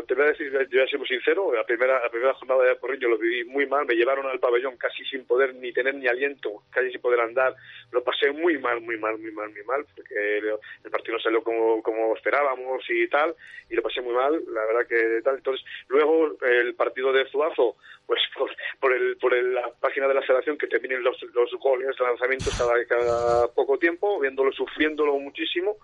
Te 0.05 0.13
voy 0.13 0.25
a 0.25 0.27
decir, 0.27 0.51
yo 0.51 0.59
voy 0.59 1.03
a 1.03 1.07
sincero, 1.07 1.53
la 1.53 1.65
primera, 1.65 2.01
la 2.01 2.09
primera 2.09 2.33
jornada 2.33 2.63
de 2.63 2.75
Porriño 2.75 3.09
lo 3.09 3.17
viví 3.17 3.43
muy 3.45 3.65
mal, 3.65 3.85
me 3.85 3.95
llevaron 3.95 4.25
al 4.27 4.39
pabellón 4.39 4.77
casi 4.77 5.03
sin 5.05 5.25
poder 5.25 5.55
ni 5.55 5.71
tener 5.71 5.95
ni 5.95 6.07
aliento, 6.07 6.63
casi 6.69 6.91
sin 6.91 7.01
poder 7.01 7.21
andar, 7.21 7.55
lo 7.91 8.03
pasé 8.03 8.31
muy 8.31 8.57
mal, 8.57 8.81
muy 8.81 8.97
mal, 8.97 9.17
muy 9.17 9.31
mal, 9.31 9.49
muy 9.51 9.63
mal, 9.63 9.85
porque 9.95 10.37
el 10.37 10.91
partido 10.91 11.17
no 11.17 11.23
salió 11.23 11.43
como, 11.43 11.81
como 11.81 12.15
esperábamos 12.15 12.83
y 12.89 13.07
tal, 13.07 13.35
y 13.69 13.75
lo 13.75 13.81
pasé 13.81 14.01
muy 14.01 14.13
mal, 14.13 14.41
la 14.47 14.65
verdad 14.65 14.87
que 14.87 15.21
tal, 15.23 15.35
entonces 15.35 15.65
luego 15.87 16.37
el 16.41 16.75
partido 16.75 17.13
de 17.13 17.25
Zuazo, 17.29 17.77
pues 18.08 18.22
por, 18.38 18.49
por, 18.80 18.93
el, 18.93 19.18
por 19.18 19.36
la 19.36 19.70
página 19.82 20.08
de 20.08 20.14
la 20.14 20.22
federación 20.22 20.58
que 20.58 20.68
te 20.68 20.80
vienen 20.80 21.03
los, 21.03 21.22
los 21.34 21.51
goles, 21.60 21.99
lanzamientos 21.99 22.58
cada, 22.58 22.86
cada 22.86 23.47
poco 23.53 23.78
tiempo, 23.78 24.20
viéndolo, 24.20 24.51
sufriéndolo 24.53 25.20
muchísimo, 25.20 25.76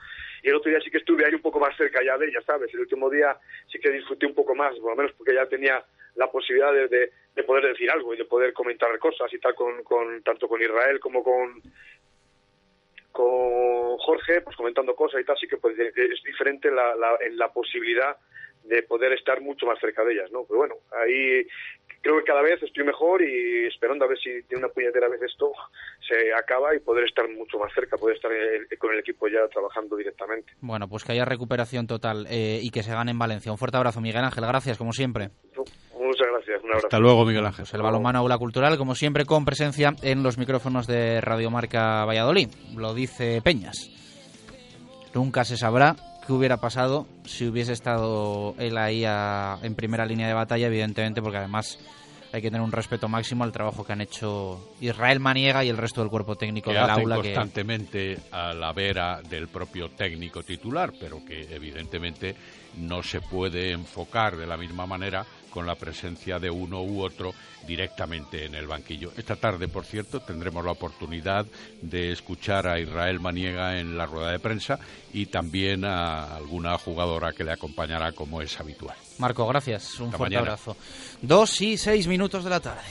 y 0.42 0.48
el 0.48 0.56
otro 0.56 0.72
día 0.72 0.80
sí 0.82 0.90
que 0.90 1.00
estuve 1.00 1.26
ahí 1.26 1.34
un 1.34 1.42
poco 1.42 1.60
más 1.60 1.76
cerca 1.76 2.00
ya 2.04 2.18
de 2.18 2.28
ella, 2.28 2.42
¿sabes? 2.46 2.74
El 2.74 2.80
último 2.80 3.10
día 3.10 3.38
sí 3.70 3.78
que 3.78 3.92
disfruté 3.92 4.26
un 4.26 4.34
poco 4.34 4.56
más, 4.56 4.74
por 4.80 4.92
lo 4.92 4.96
menos 4.96 5.12
porque 5.18 5.34
ya 5.36 5.46
tenía 5.48 5.84
la 6.16 6.32
posibilidad 6.32 6.72
de, 6.72 6.88
de, 7.36 7.44
poder 7.44 7.66
decir 7.66 7.92
algo 7.92 8.14
y 8.14 8.18
de 8.18 8.26
poder 8.26 8.54
comentar 8.54 8.98
cosas 9.00 9.32
y 9.34 9.40
tal 9.40 9.54
con, 9.54 9.84
con 9.84 10.24
tanto 10.24 10.48
con 10.48 10.62
Israel 10.62 11.00
como 11.00 11.24
con 11.24 11.62
con 13.12 13.98
Jorge, 14.00 14.42
pues 14.42 14.56
comentando 14.56 14.96
cosas 14.96 15.22
y 15.22 15.24
tal, 15.24 15.38
sí 15.38 15.48
que 15.48 15.58
pues, 15.58 15.78
es 15.78 16.24
diferente 16.24 16.72
la, 16.72 16.96
la, 16.96 17.16
en 17.22 17.38
la 17.38 17.54
posibilidad 17.54 18.18
de 18.64 18.84
poder 18.84 19.14
estar 19.14 19.42
mucho 19.42 19.66
más 19.66 19.80
cerca 19.80 20.04
de 20.04 20.14
ellas, 20.14 20.32
¿no? 20.32 20.44
Pero 20.46 20.60
bueno, 20.60 20.76
ahí 20.92 21.46
creo 22.04 22.18
que 22.18 22.26
cada 22.26 22.42
vez 22.42 22.62
estoy 22.62 22.84
mejor 22.84 23.22
y 23.22 23.66
esperando 23.66 24.06
a 24.06 24.08
ver 24.08 24.18
si 24.20 24.44
tiene 24.44 24.66
una 24.66 24.74
puñetera 24.74 25.08
vez 25.08 25.22
esto 25.22 25.52
se 26.06 26.34
acaba 26.34 26.76
y 26.76 26.80
poder 26.80 27.06
estar 27.06 27.28
mucho 27.30 27.58
más 27.58 27.74
cerca, 27.74 27.98
poder 27.98 28.18
estar 28.18 28.32
con 28.78 28.94
el 28.94 29.00
equipo 29.00 29.28
ya 29.28 29.48
trabajando 29.48 29.96
directamente. 29.96 30.54
Bueno, 30.60 30.88
pues 30.88 31.04
que 31.04 31.14
haya 31.14 31.26
recuperación 31.26 31.88
total 31.88 32.28
eh, 32.30 32.60
y 32.62 32.70
que 32.72 32.84
se 32.84 32.92
gane 32.92 33.12
en 33.12 33.20
Valencia. 33.20 33.52
Un 33.52 33.58
fuerte 33.58 33.78
abrazo, 33.78 34.02
Miguel 34.02 34.24
Ángel. 34.24 34.46
Gracias, 34.46 34.78
como 34.78 34.92
siempre. 34.92 35.30
Muchas 35.98 36.28
gracias. 36.28 36.62
Un 36.62 36.70
abrazo. 36.72 36.88
Hasta 36.88 37.00
luego, 37.00 37.26
Miguel 37.26 37.46
Ángel. 37.46 37.64
Pues 37.64 37.74
el 37.74 37.82
balonmano 37.82 38.20
Aula 38.20 38.38
Cultural, 38.38 38.78
como 38.78 38.96
siempre, 38.96 39.26
con 39.26 39.46
presencia 39.46 39.94
en 40.02 40.24
los 40.24 40.38
micrófonos 40.38 40.88
de 40.88 41.22
Radiomarca 41.22 42.04
Valladolid. 42.06 42.50
Lo 42.76 42.94
dice 42.94 43.42
Peñas. 43.42 43.90
Nunca 45.14 45.46
se 45.46 45.56
sabrá 45.56 45.96
qué 46.26 46.34
hubiera 46.34 46.58
pasado 46.58 47.08
si 47.26 47.48
hubiese 47.48 47.74
estado 47.74 48.56
él 48.58 48.78
ahí 48.78 49.04
en 49.06 49.76
primera 49.76 50.06
línea 50.06 50.28
de 50.28 50.34
batalla, 50.34 50.68
evidentemente, 50.68 51.22
porque 51.22 51.38
además 51.38 51.80
hay 52.32 52.42
que 52.42 52.50
tener 52.50 52.62
un 52.62 52.72
respeto 52.72 53.08
máximo 53.08 53.44
al 53.44 53.52
trabajo 53.52 53.86
que 53.86 53.94
han 53.94 54.02
hecho 54.02 54.74
Israel 54.82 55.20
Maniega 55.20 55.64
y 55.64 55.70
el 55.70 55.78
resto 55.78 56.02
del 56.02 56.10
cuerpo 56.10 56.36
técnico 56.36 56.72
que 56.72 56.78
del 56.78 56.90
aula. 56.90 57.18
constantemente 57.18 58.18
a 58.32 58.54
la 58.56 58.74
vera 58.74 59.22
del 59.22 59.48
propio 59.48 59.90
técnico 59.90 60.42
titular, 60.42 60.94
pero 61.00 61.24
que 61.24 61.54
evidentemente 61.54 62.36
no 62.78 63.04
se 63.04 63.22
puede 63.22 63.72
enfocar 63.72 64.36
de 64.36 64.48
la 64.48 64.58
misma 64.58 64.88
manera 64.88 65.24
con 65.54 65.68
la 65.68 65.76
presencia 65.76 66.40
de 66.40 66.50
uno 66.50 66.82
u 66.82 67.04
otro 67.04 67.32
directamente 67.68 68.46
en 68.46 68.56
el 68.56 68.66
banquillo. 68.66 69.12
Esta 69.16 69.36
tarde, 69.36 69.68
por 69.68 69.86
cierto, 69.86 70.20
tendremos 70.20 70.66
la 70.66 70.72
oportunidad 70.72 71.46
de 71.82 72.12
escuchar 72.12 72.68
a 72.68 72.80
Israel 72.80 73.20
Maniega 73.20 73.80
en 73.80 73.96
la 73.96 74.08
rueda 74.08 74.32
de 74.32 74.40
prensa 74.40 74.80
y 75.14 75.28
también 75.28 75.86
a 75.86 76.36
alguna 76.36 76.76
jugadora 76.80 77.34
que 77.34 77.44
le 77.44 77.52
acompañará 77.52 78.14
como 78.14 78.42
es 78.42 78.60
habitual. 78.60 78.98
Marco, 79.20 79.46
gracias. 79.46 80.00
Un 80.00 80.12
fuerte 80.12 80.38
abrazo. 80.38 80.76
Dos 81.22 81.62
y 81.62 81.78
seis 81.78 82.08
minutos 82.08 82.44
de 82.44 82.50
la 82.50 82.60
tarde. 82.60 82.82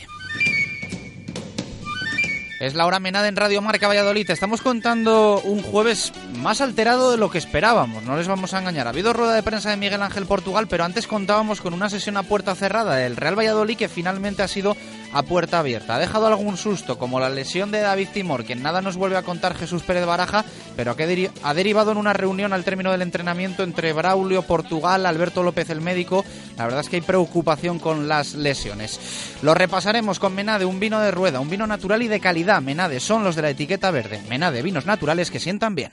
Es 2.62 2.74
la 2.76 2.86
hora 2.86 3.00
menada 3.00 3.26
en 3.26 3.34
Radio 3.34 3.60
Marca 3.60 3.88
Valladolid. 3.88 4.30
Estamos 4.30 4.62
contando 4.62 5.40
un 5.42 5.62
jueves 5.62 6.12
más 6.36 6.60
alterado 6.60 7.10
de 7.10 7.16
lo 7.16 7.28
que 7.28 7.38
esperábamos, 7.38 8.04
no 8.04 8.16
les 8.16 8.28
vamos 8.28 8.54
a 8.54 8.60
engañar. 8.60 8.86
Ha 8.86 8.90
habido 8.90 9.12
rueda 9.12 9.34
de 9.34 9.42
prensa 9.42 9.70
de 9.70 9.76
Miguel 9.76 10.00
Ángel 10.00 10.26
Portugal, 10.26 10.68
pero 10.68 10.84
antes 10.84 11.08
contábamos 11.08 11.60
con 11.60 11.74
una 11.74 11.90
sesión 11.90 12.16
a 12.16 12.22
puerta 12.22 12.54
cerrada 12.54 12.94
del 12.94 13.16
Real 13.16 13.36
Valladolid 13.36 13.76
que 13.76 13.88
finalmente 13.88 14.44
ha 14.44 14.48
sido 14.48 14.76
a 15.12 15.22
puerta 15.22 15.58
abierta. 15.58 15.94
Ha 15.94 15.98
dejado 15.98 16.26
algún 16.26 16.56
susto, 16.56 16.98
como 16.98 17.20
la 17.20 17.30
lesión 17.30 17.70
de 17.70 17.80
David 17.80 18.08
Timor, 18.12 18.44
que 18.44 18.54
nada 18.54 18.80
nos 18.80 18.96
vuelve 18.96 19.16
a 19.16 19.22
contar 19.22 19.54
Jesús 19.54 19.82
Pérez 19.82 20.06
Baraja, 20.06 20.44
pero 20.76 20.96
que 20.96 21.30
ha 21.42 21.54
derivado 21.54 21.92
en 21.92 21.98
una 21.98 22.12
reunión 22.12 22.52
al 22.52 22.64
término 22.64 22.90
del 22.90 23.02
entrenamiento 23.02 23.62
entre 23.62 23.92
Braulio, 23.92 24.42
Portugal, 24.42 25.06
Alberto 25.06 25.42
López 25.42 25.70
el 25.70 25.80
médico. 25.80 26.24
La 26.56 26.64
verdad 26.64 26.80
es 26.80 26.88
que 26.88 26.96
hay 26.96 27.02
preocupación 27.02 27.78
con 27.78 28.08
las 28.08 28.34
lesiones. 28.34 29.00
Lo 29.42 29.54
repasaremos 29.54 30.18
con 30.18 30.34
Menade, 30.34 30.64
un 30.64 30.80
vino 30.80 31.00
de 31.00 31.10
rueda, 31.10 31.40
un 31.40 31.50
vino 31.50 31.66
natural 31.66 32.02
y 32.02 32.08
de 32.08 32.20
calidad. 32.20 32.62
Menade 32.62 33.00
son 33.00 33.24
los 33.24 33.36
de 33.36 33.42
la 33.42 33.50
etiqueta 33.50 33.90
verde. 33.90 34.22
Menade, 34.28 34.62
vinos 34.62 34.86
naturales 34.86 35.30
que 35.30 35.40
sientan 35.40 35.74
bien. 35.74 35.92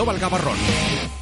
Cristóbal 0.01 0.17
Gavarrón. 0.17 1.20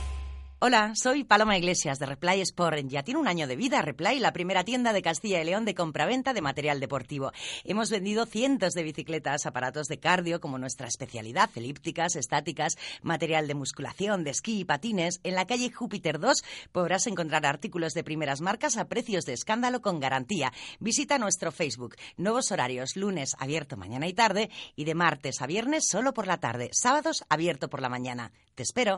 Hola, 0.62 0.92
soy 0.94 1.24
Paloma 1.24 1.58
Iglesias 1.58 2.00
de 2.00 2.06
Replay 2.06 2.42
Sport. 2.42 2.80
Ya 2.88 3.02
tiene 3.02 3.22
un 3.22 3.30
año 3.30 3.48
de 3.48 3.56
vida 3.56 3.82
Replay, 3.82 4.20
la 4.20 4.34
primera 4.34 4.66
tienda 4.66 4.92
de 4.92 5.02
Castilla 5.02 5.42
y 5.42 5.46
León 5.46 5.64
de 5.64 5.74
compraventa 5.74 6.34
de 6.34 6.42
material 6.42 6.82
deportivo. 6.82 7.32
Hemos 7.64 7.90
vendido 7.90 8.26
cientos 8.26 8.74
de 8.74 8.84
bicicletas, 8.84 9.46
aparatos 9.46 9.88
de 9.88 10.02
cardio 10.02 10.42
como 10.42 10.58
nuestra 10.58 10.90
especialidad, 10.90 11.50
elípticas, 11.56 12.18
estáticas, 12.18 12.76
material 13.02 13.48
de 13.48 13.56
musculación, 13.56 14.26
de 14.26 14.32
esquí 14.32 14.60
y 14.60 14.66
patines. 14.66 15.22
En 15.24 15.36
la 15.36 15.48
calle 15.48 15.72
Júpiter 15.72 16.20
2 16.20 16.44
podrás 16.74 17.08
encontrar 17.08 17.46
artículos 17.46 17.94
de 17.94 18.04
primeras 18.04 18.42
marcas 18.42 18.76
a 18.76 18.90
precios 18.90 19.24
de 19.24 19.36
escándalo 19.36 19.82
con 19.82 20.02
garantía. 20.02 20.52
Visita 20.82 21.18
nuestro 21.20 21.54
Facebook. 21.54 21.96
Nuevos 22.18 22.52
horarios, 22.52 22.98
lunes 22.98 23.34
abierto 23.40 23.78
mañana 23.78 24.10
y 24.10 24.14
tarde 24.14 24.50
y 24.76 24.84
de 24.84 24.94
martes 24.94 25.42
a 25.42 25.48
viernes 25.48 25.88
solo 25.88 26.14
por 26.14 26.28
la 26.28 26.42
tarde. 26.42 26.70
Sábados 26.74 27.24
abierto 27.30 27.70
por 27.70 27.82
la 27.82 27.88
mañana. 27.88 28.34
Te 28.56 28.64
espero. 28.64 28.98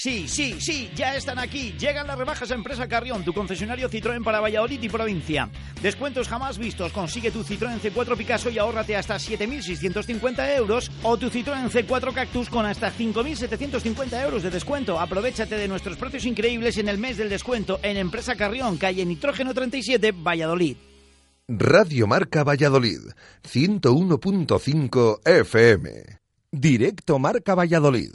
Sí, 0.00 0.28
sí, 0.28 0.60
sí, 0.60 0.88
ya 0.94 1.16
están 1.16 1.40
aquí. 1.40 1.74
Llegan 1.76 2.06
las 2.06 2.16
rebajas 2.16 2.52
a 2.52 2.54
Empresa 2.54 2.86
Carrión, 2.86 3.24
tu 3.24 3.32
concesionario 3.32 3.90
Citroën 3.90 4.22
para 4.22 4.38
Valladolid 4.38 4.80
y 4.80 4.88
provincia. 4.88 5.50
Descuentos 5.82 6.28
jamás 6.28 6.56
vistos. 6.56 6.92
Consigue 6.92 7.32
tu 7.32 7.42
Citroën 7.42 7.80
C4 7.80 8.16
Picasso 8.16 8.48
y 8.48 8.60
ahórrate 8.60 8.94
hasta 8.94 9.16
7.650 9.16 10.56
euros 10.56 10.88
o 11.02 11.16
tu 11.16 11.30
Citroën 11.30 11.68
C4 11.68 12.14
Cactus 12.14 12.48
con 12.48 12.64
hasta 12.64 12.92
5.750 12.92 14.22
euros 14.22 14.44
de 14.44 14.50
descuento. 14.50 15.00
Aprovechate 15.00 15.56
de 15.56 15.66
nuestros 15.66 15.96
precios 15.96 16.26
increíbles 16.26 16.78
en 16.78 16.88
el 16.88 16.98
mes 16.98 17.16
del 17.16 17.28
descuento 17.28 17.80
en 17.82 17.96
Empresa 17.96 18.36
Carrión, 18.36 18.76
calle 18.76 19.04
Nitrógeno 19.04 19.52
37, 19.52 20.12
Valladolid. 20.12 20.76
Radio 21.48 22.06
Marca 22.06 22.44
Valladolid, 22.44 23.00
101.5 23.42 25.26
FM. 25.26 25.90
Directo 26.52 27.18
Marca 27.18 27.56
Valladolid. 27.56 28.12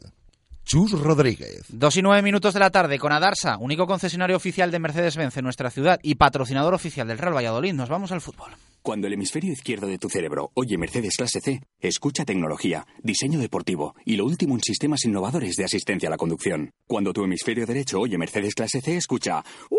Chus 0.73 0.91
Rodríguez. 0.99 1.65
Dos 1.69 1.97
y 1.97 2.01
nueve 2.01 2.23
minutos 2.23 2.55
de 2.55 2.59
la 2.59 2.71
tarde 2.71 2.97
con 2.97 3.11
Adarsa, 3.11 3.57
único 3.59 3.85
concesionario 3.85 4.35
oficial 4.35 4.71
de 4.71 4.79
Mercedes-Benz 4.79 5.37
en 5.37 5.43
nuestra 5.43 5.69
ciudad 5.69 5.99
y 6.01 6.15
patrocinador 6.15 6.73
oficial 6.73 7.07
del 7.07 7.19
Real 7.19 7.35
Valladolid. 7.35 7.73
Nos 7.73 7.89
vamos 7.89 8.11
al 8.11 8.21
fútbol. 8.21 8.53
Cuando 8.81 9.05
el 9.05 9.13
hemisferio 9.13 9.53
izquierdo 9.53 9.85
de 9.85 9.99
tu 9.99 10.09
cerebro 10.09 10.49
oye 10.55 10.75
Mercedes 10.79 11.15
Clase 11.15 11.41
C, 11.41 11.61
escucha 11.79 12.25
tecnología, 12.25 12.87
diseño 13.03 13.37
deportivo 13.37 13.93
y 14.03 14.15
lo 14.15 14.25
último 14.25 14.55
en 14.55 14.61
sistemas 14.61 15.05
innovadores 15.05 15.57
de 15.57 15.65
asistencia 15.65 16.09
a 16.09 16.09
la 16.09 16.17
conducción. 16.17 16.71
Cuando 16.87 17.13
tu 17.13 17.23
hemisferio 17.23 17.67
derecho 17.67 17.99
oye 17.99 18.17
Mercedes 18.17 18.55
Clase 18.55 18.81
C, 18.81 18.97
escucha 18.97 19.43
¡Uh, 19.69 19.77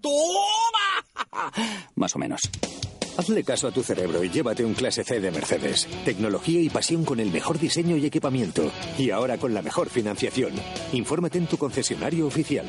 ¡Toma! 0.00 1.52
Más 1.94 2.16
o 2.16 2.18
menos. 2.18 2.40
Hazle 3.20 3.44
caso 3.44 3.68
a 3.68 3.70
tu 3.70 3.82
cerebro 3.82 4.24
y 4.24 4.30
llévate 4.30 4.64
un 4.64 4.72
clase 4.72 5.04
C 5.04 5.20
de 5.20 5.30
Mercedes. 5.30 5.86
Tecnología 6.06 6.58
y 6.62 6.70
pasión 6.70 7.04
con 7.04 7.20
el 7.20 7.30
mejor 7.30 7.58
diseño 7.58 7.94
y 7.98 8.06
equipamiento. 8.06 8.72
Y 8.96 9.10
ahora 9.10 9.36
con 9.36 9.52
la 9.52 9.60
mejor 9.60 9.90
financiación. 9.90 10.54
Infórmate 10.94 11.36
en 11.36 11.46
tu 11.46 11.58
concesionario 11.58 12.26
oficial. 12.26 12.64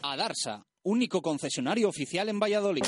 Adarsa, 0.00 0.64
único 0.82 1.20
concesionario 1.20 1.90
oficial 1.90 2.30
en 2.30 2.40
Valladolid. 2.40 2.84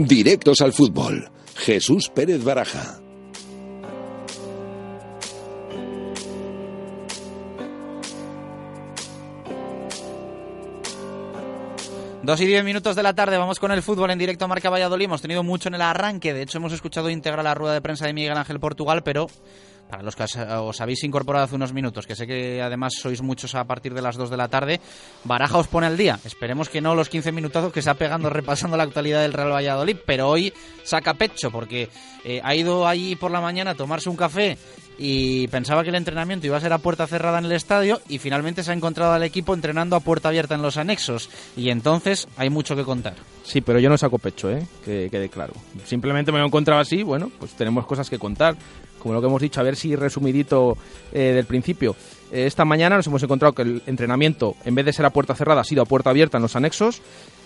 Directos 0.00 0.60
al 0.62 0.72
fútbol. 0.72 1.30
Jesús 1.54 2.10
Pérez 2.12 2.42
Baraja. 2.42 2.98
Dos 12.28 12.42
y 12.42 12.46
diez 12.46 12.62
minutos 12.62 12.94
de 12.94 13.02
la 13.02 13.14
tarde, 13.14 13.38
vamos 13.38 13.58
con 13.58 13.72
el 13.72 13.82
fútbol 13.82 14.10
en 14.10 14.18
directo 14.18 14.44
a 14.44 14.48
Marca 14.48 14.68
Valladolid. 14.68 15.06
Hemos 15.06 15.22
tenido 15.22 15.42
mucho 15.42 15.70
en 15.70 15.76
el 15.76 15.80
arranque, 15.80 16.34
de 16.34 16.42
hecho 16.42 16.58
hemos 16.58 16.74
escuchado 16.74 17.08
íntegra 17.08 17.42
la 17.42 17.54
rueda 17.54 17.72
de 17.72 17.80
prensa 17.80 18.04
de 18.04 18.12
Miguel 18.12 18.36
Ángel 18.36 18.60
Portugal, 18.60 19.02
pero 19.02 19.28
para 19.88 20.02
los 20.02 20.14
que 20.14 20.24
os 20.24 20.80
habéis 20.82 21.02
incorporado 21.04 21.46
hace 21.46 21.54
unos 21.54 21.72
minutos, 21.72 22.06
que 22.06 22.14
sé 22.14 22.26
que 22.26 22.60
además 22.60 22.92
sois 23.00 23.22
muchos 23.22 23.54
a 23.54 23.64
partir 23.64 23.94
de 23.94 24.02
las 24.02 24.18
2 24.18 24.28
de 24.28 24.36
la 24.36 24.48
tarde, 24.48 24.78
Baraja 25.24 25.56
os 25.56 25.68
pone 25.68 25.86
al 25.86 25.96
día. 25.96 26.20
Esperemos 26.22 26.68
que 26.68 26.82
no 26.82 26.94
los 26.94 27.08
15 27.08 27.32
minutazos 27.32 27.72
que 27.72 27.80
está 27.80 27.94
pegando 27.94 28.28
repasando 28.28 28.76
la 28.76 28.82
actualidad 28.82 29.22
del 29.22 29.32
Real 29.32 29.50
Valladolid, 29.50 29.96
pero 30.04 30.28
hoy 30.28 30.52
saca 30.84 31.14
pecho 31.14 31.50
porque 31.50 31.88
eh, 32.24 32.42
ha 32.44 32.54
ido 32.54 32.86
allí 32.86 33.16
por 33.16 33.30
la 33.30 33.40
mañana 33.40 33.70
a 33.70 33.74
tomarse 33.74 34.10
un 34.10 34.16
café 34.16 34.58
y 34.98 35.46
pensaba 35.48 35.84
que 35.84 35.90
el 35.90 35.94
entrenamiento 35.94 36.46
iba 36.46 36.56
a 36.56 36.60
ser 36.60 36.72
a 36.72 36.78
puerta 36.78 37.06
cerrada 37.06 37.38
en 37.38 37.44
el 37.44 37.52
estadio 37.52 38.00
y 38.08 38.18
finalmente 38.18 38.62
se 38.62 38.72
ha 38.72 38.74
encontrado 38.74 39.12
al 39.12 39.22
equipo 39.22 39.54
entrenando 39.54 39.96
a 39.96 40.00
puerta 40.00 40.28
abierta 40.28 40.56
en 40.56 40.62
los 40.62 40.76
anexos 40.76 41.30
y 41.56 41.70
entonces 41.70 42.28
hay 42.36 42.50
mucho 42.50 42.74
que 42.74 42.84
contar. 42.84 43.14
Sí, 43.44 43.60
pero 43.60 43.78
yo 43.78 43.88
no 43.88 43.96
saco 43.96 44.18
pecho, 44.18 44.50
¿eh? 44.50 44.66
que 44.84 45.08
quede 45.10 45.28
claro. 45.28 45.54
Simplemente 45.84 46.32
me 46.32 46.38
lo 46.38 46.44
he 46.44 46.48
encontrado 46.48 46.80
así, 46.80 47.02
bueno, 47.02 47.30
pues 47.38 47.52
tenemos 47.52 47.86
cosas 47.86 48.10
que 48.10 48.18
contar 48.18 48.56
como 48.98 49.14
lo 49.14 49.20
que 49.20 49.28
hemos 49.28 49.40
dicho, 49.40 49.60
a 49.60 49.62
ver 49.62 49.76
si 49.76 49.94
resumidito 49.96 50.76
eh, 51.12 51.32
del 51.32 51.46
principio. 51.46 51.94
Eh, 52.30 52.46
esta 52.46 52.64
mañana 52.64 52.96
nos 52.96 53.06
hemos 53.06 53.22
encontrado 53.22 53.54
que 53.54 53.62
el 53.62 53.82
entrenamiento, 53.86 54.56
en 54.64 54.74
vez 54.74 54.84
de 54.84 54.92
ser 54.92 55.06
a 55.06 55.10
puerta 55.10 55.34
cerrada, 55.34 55.62
ha 55.62 55.64
sido 55.64 55.82
a 55.82 55.86
puerta 55.86 56.10
abierta 56.10 56.38
en 56.38 56.42
los 56.42 56.56
anexos. 56.56 57.00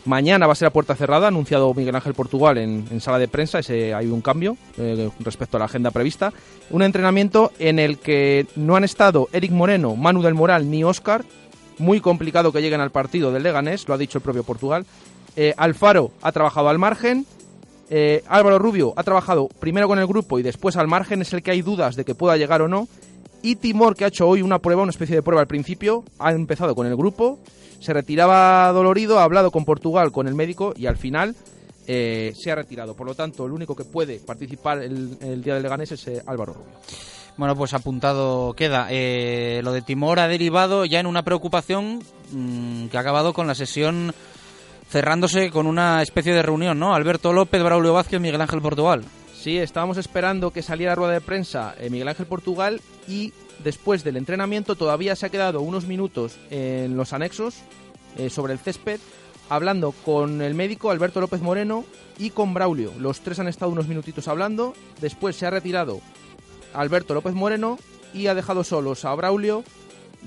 Mañana 0.05 0.47
va 0.47 0.53
a 0.53 0.57
ser 0.57 0.67
a 0.67 0.73
puerta 0.73 0.97
cerrada, 0.97 1.29
anunciado 1.29 1.73
Miguel 1.75 1.95
Ángel 1.95 2.15
Portugal 2.15 2.59
en, 2.59 3.01
sala 3.01 3.19
de 3.19 3.29
prensa, 3.29 3.61
ese, 3.61 3.95
hay 3.95 4.07
un 4.07 4.21
cambio 4.21 4.57
eh, 4.77 5.11
respecto 5.21 5.57
a 5.57 5.61
la 5.61 5.67
agenda 5.67 5.91
prevista. 5.91 6.33
Un 6.71 6.83
entrenamiento 6.83 7.53
en 7.59 7.79
el 7.79 7.99
que 7.99 8.47
no 8.57 8.75
han 8.75 8.85
estado 8.85 9.29
Eric 9.33 9.53
Moreno, 9.53 9.95
Manu 9.95 10.23
del 10.23 10.35
Moral 10.35 10.71
ni 10.71 10.83
Óscar. 10.83 11.25
Muy 11.79 12.01
complicado 12.01 12.53
que 12.53 12.61
lleguen 12.61 12.81
al 12.81 12.91
partido 12.91 13.33
del 13.33 13.43
Leganés, 13.45 13.89
lo 13.89 13.95
ha 13.95 13.99
dicho 13.99 14.19
el 14.19 14.23
propio 14.23 14.45
Portugal. 14.45 14.87
Alfaro 15.57 16.11
ha 16.21 16.31
trabajado 16.31 16.69
al 16.69 16.79
margen, 16.79 17.27
eh, 17.95 18.25
Álvaro 18.27 18.59
Rubio 18.59 18.95
ha 18.97 19.03
trabajado 19.03 19.49
primero 19.61 19.87
con 19.87 19.99
el 19.99 20.07
grupo 20.07 20.39
y 20.39 20.43
después 20.43 20.79
al 20.79 20.89
margen, 20.89 21.21
es 21.21 21.31
el 21.35 21.43
que 21.43 21.51
hay 21.51 21.61
dudas 21.61 21.95
de 21.95 22.07
que 22.07 22.15
pueda 22.15 22.39
llegar 22.39 22.63
o 22.63 22.69
no. 22.69 22.89
Y 23.43 23.57
Timor, 23.57 23.97
que 23.97 24.05
ha 24.05 24.09
hecho 24.09 24.29
hoy 24.29 24.41
una 24.41 24.61
prueba, 24.61 24.83
una 24.83 24.91
especie 24.91 25.17
de 25.17 25.23
prueba 25.23 25.41
al 25.41 25.49
principio, 25.49 26.05
ha 26.19 26.31
empezado 26.31 26.75
con 26.75 26.87
el 26.87 26.97
grupo, 26.97 27.41
se 27.81 27.93
retiraba 27.93 28.71
dolorido, 28.73 29.19
ha 29.19 29.25
hablado 29.25 29.51
con 29.51 29.65
Portugal, 29.65 30.13
con 30.13 30.29
el 30.29 30.35
médico 30.35 30.73
y 30.77 30.87
al 30.87 30.97
final 30.97 31.35
eh, 31.87 32.33
se 32.37 32.53
ha 32.53 32.55
retirado. 32.55 32.95
Por 32.95 33.09
lo 33.09 33.15
tanto, 33.15 33.45
el 33.45 33.53
único 33.53 33.75
que 33.75 33.85
puede 33.85 34.21
participar 34.21 34.83
el, 34.83 35.43
día 35.43 35.55
del 35.55 35.63
Leganés 35.65 35.93
es 35.93 36.07
eh, 36.07 36.23
Álvaro 36.27 36.55
Rubio. 36.55 36.73
Bueno, 37.37 37.57
pues 37.57 37.75
apuntado 37.75 38.53
queda. 38.53 38.85
lo 38.89 39.73
de 39.73 39.83
Timor 39.85 40.21
ha 40.21 40.29
derivado 40.29 40.85
ya 40.85 41.01
en 41.01 41.07
una 41.07 41.25
preocupación 41.25 42.01
mm, 42.31 42.87
que 42.87 42.97
ha 42.97 43.01
acabado 43.01 43.33
con 43.33 43.47
la 43.47 43.55
sesión 43.55 44.15
cerrándose 44.93 45.51
con 45.51 45.67
una 45.67 46.03
especie 46.03 46.35
de 46.35 46.43
reunión, 46.43 46.79
¿no? 46.79 46.95
Alberto 46.95 47.33
López, 47.33 47.63
Braulio 47.63 47.95
Vázquez, 47.95 48.21
Miguel 48.21 48.43
Ángel 48.43 48.61
Portugal. 48.61 49.03
Sí, 49.43 49.59
estábamos 49.59 49.97
esperando 49.97 50.53
que 50.53 50.63
saliera 50.63 50.95
rueda 50.95 51.15
de 51.15 51.21
prensa 51.21 51.75
eh, 51.81 51.91
Miguel 51.91 52.07
Ángel 52.07 52.27
Portugal 52.27 52.81
y 53.09 53.33
después 53.65 54.05
del 54.05 54.17
entrenamiento 54.17 54.77
todavía 54.77 55.17
se 55.17 55.27
ha 55.27 55.31
quedado 55.31 55.63
unos 55.63 55.89
minutos 55.89 56.39
en 56.51 56.97
los 56.97 57.13
anexos 57.13 57.57
eh, 58.17 58.31
sobre 58.31 58.53
el 58.53 58.61
césped 58.61 59.01
hablando 59.49 59.91
con 60.05 60.43
el 60.43 60.55
médico 60.55 60.93
Alberto 60.93 61.21
López 61.21 61.43
Moreno 61.43 61.85
y 62.19 62.31
con 62.31 62.55
Braulio. 62.55 62.93
Los 63.01 63.23
tres 63.23 63.41
han 63.41 63.49
estado 63.49 63.73
unos 63.73 63.89
minutitos 63.89 64.29
hablando, 64.29 64.75
después 65.01 65.35
se 65.35 65.45
ha 65.45 65.51
retirado 65.51 66.01
Alberto 66.73 67.13
López 67.13 67.35
Moreno 67.35 67.81
y 68.15 68.29
ha 68.29 68.37
dejado 68.37 68.63
solos 68.63 69.05
a 69.05 69.13
Braulio 69.13 69.65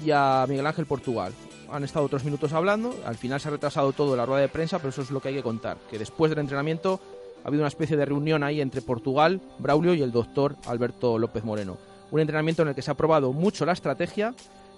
y 0.05 0.11
a 0.11 0.45
Miguel 0.45 0.67
Ángel 0.67 0.87
Portugal 0.87 1.31
han 1.71 1.83
estado 1.83 2.05
otros 2.05 2.23
minutos 2.23 2.53
hablando, 2.53 2.95
al 3.05 3.15
final 3.15 3.39
se 3.39 3.47
ha 3.47 3.51
retrasado 3.51 3.91
todo 3.93 4.15
la 4.15 4.25
rueda 4.25 4.41
de 4.41 4.49
prensa, 4.49 4.77
pero 4.77 4.89
eso 4.89 5.01
es 5.01 5.11
lo 5.11 5.19
que 5.19 5.29
hay 5.29 5.35
que 5.35 5.43
contar, 5.43 5.77
que 5.89 5.99
después 5.99 6.29
del 6.29 6.39
entrenamiento 6.39 6.99
ha 7.45 7.47
habido 7.47 7.61
una 7.61 7.67
especie 7.67 7.95
de 7.95 8.05
reunión 8.05 8.41
ahí 8.41 8.59
entre 8.59 8.81
Portugal, 8.81 9.39
Braulio 9.59 9.93
y 9.93 10.01
el 10.01 10.11
doctor 10.11 10.55
Alberto 10.65 11.19
López 11.19 11.43
Moreno. 11.43 11.77
Un 12.09 12.19
entrenamiento 12.19 12.63
en 12.63 12.69
el 12.69 12.75
que 12.75 12.81
se 12.81 12.89
ha 12.89 12.95
probado 12.95 13.33
mucho 13.33 13.67
la 13.67 13.73
estrategia, 13.73 14.33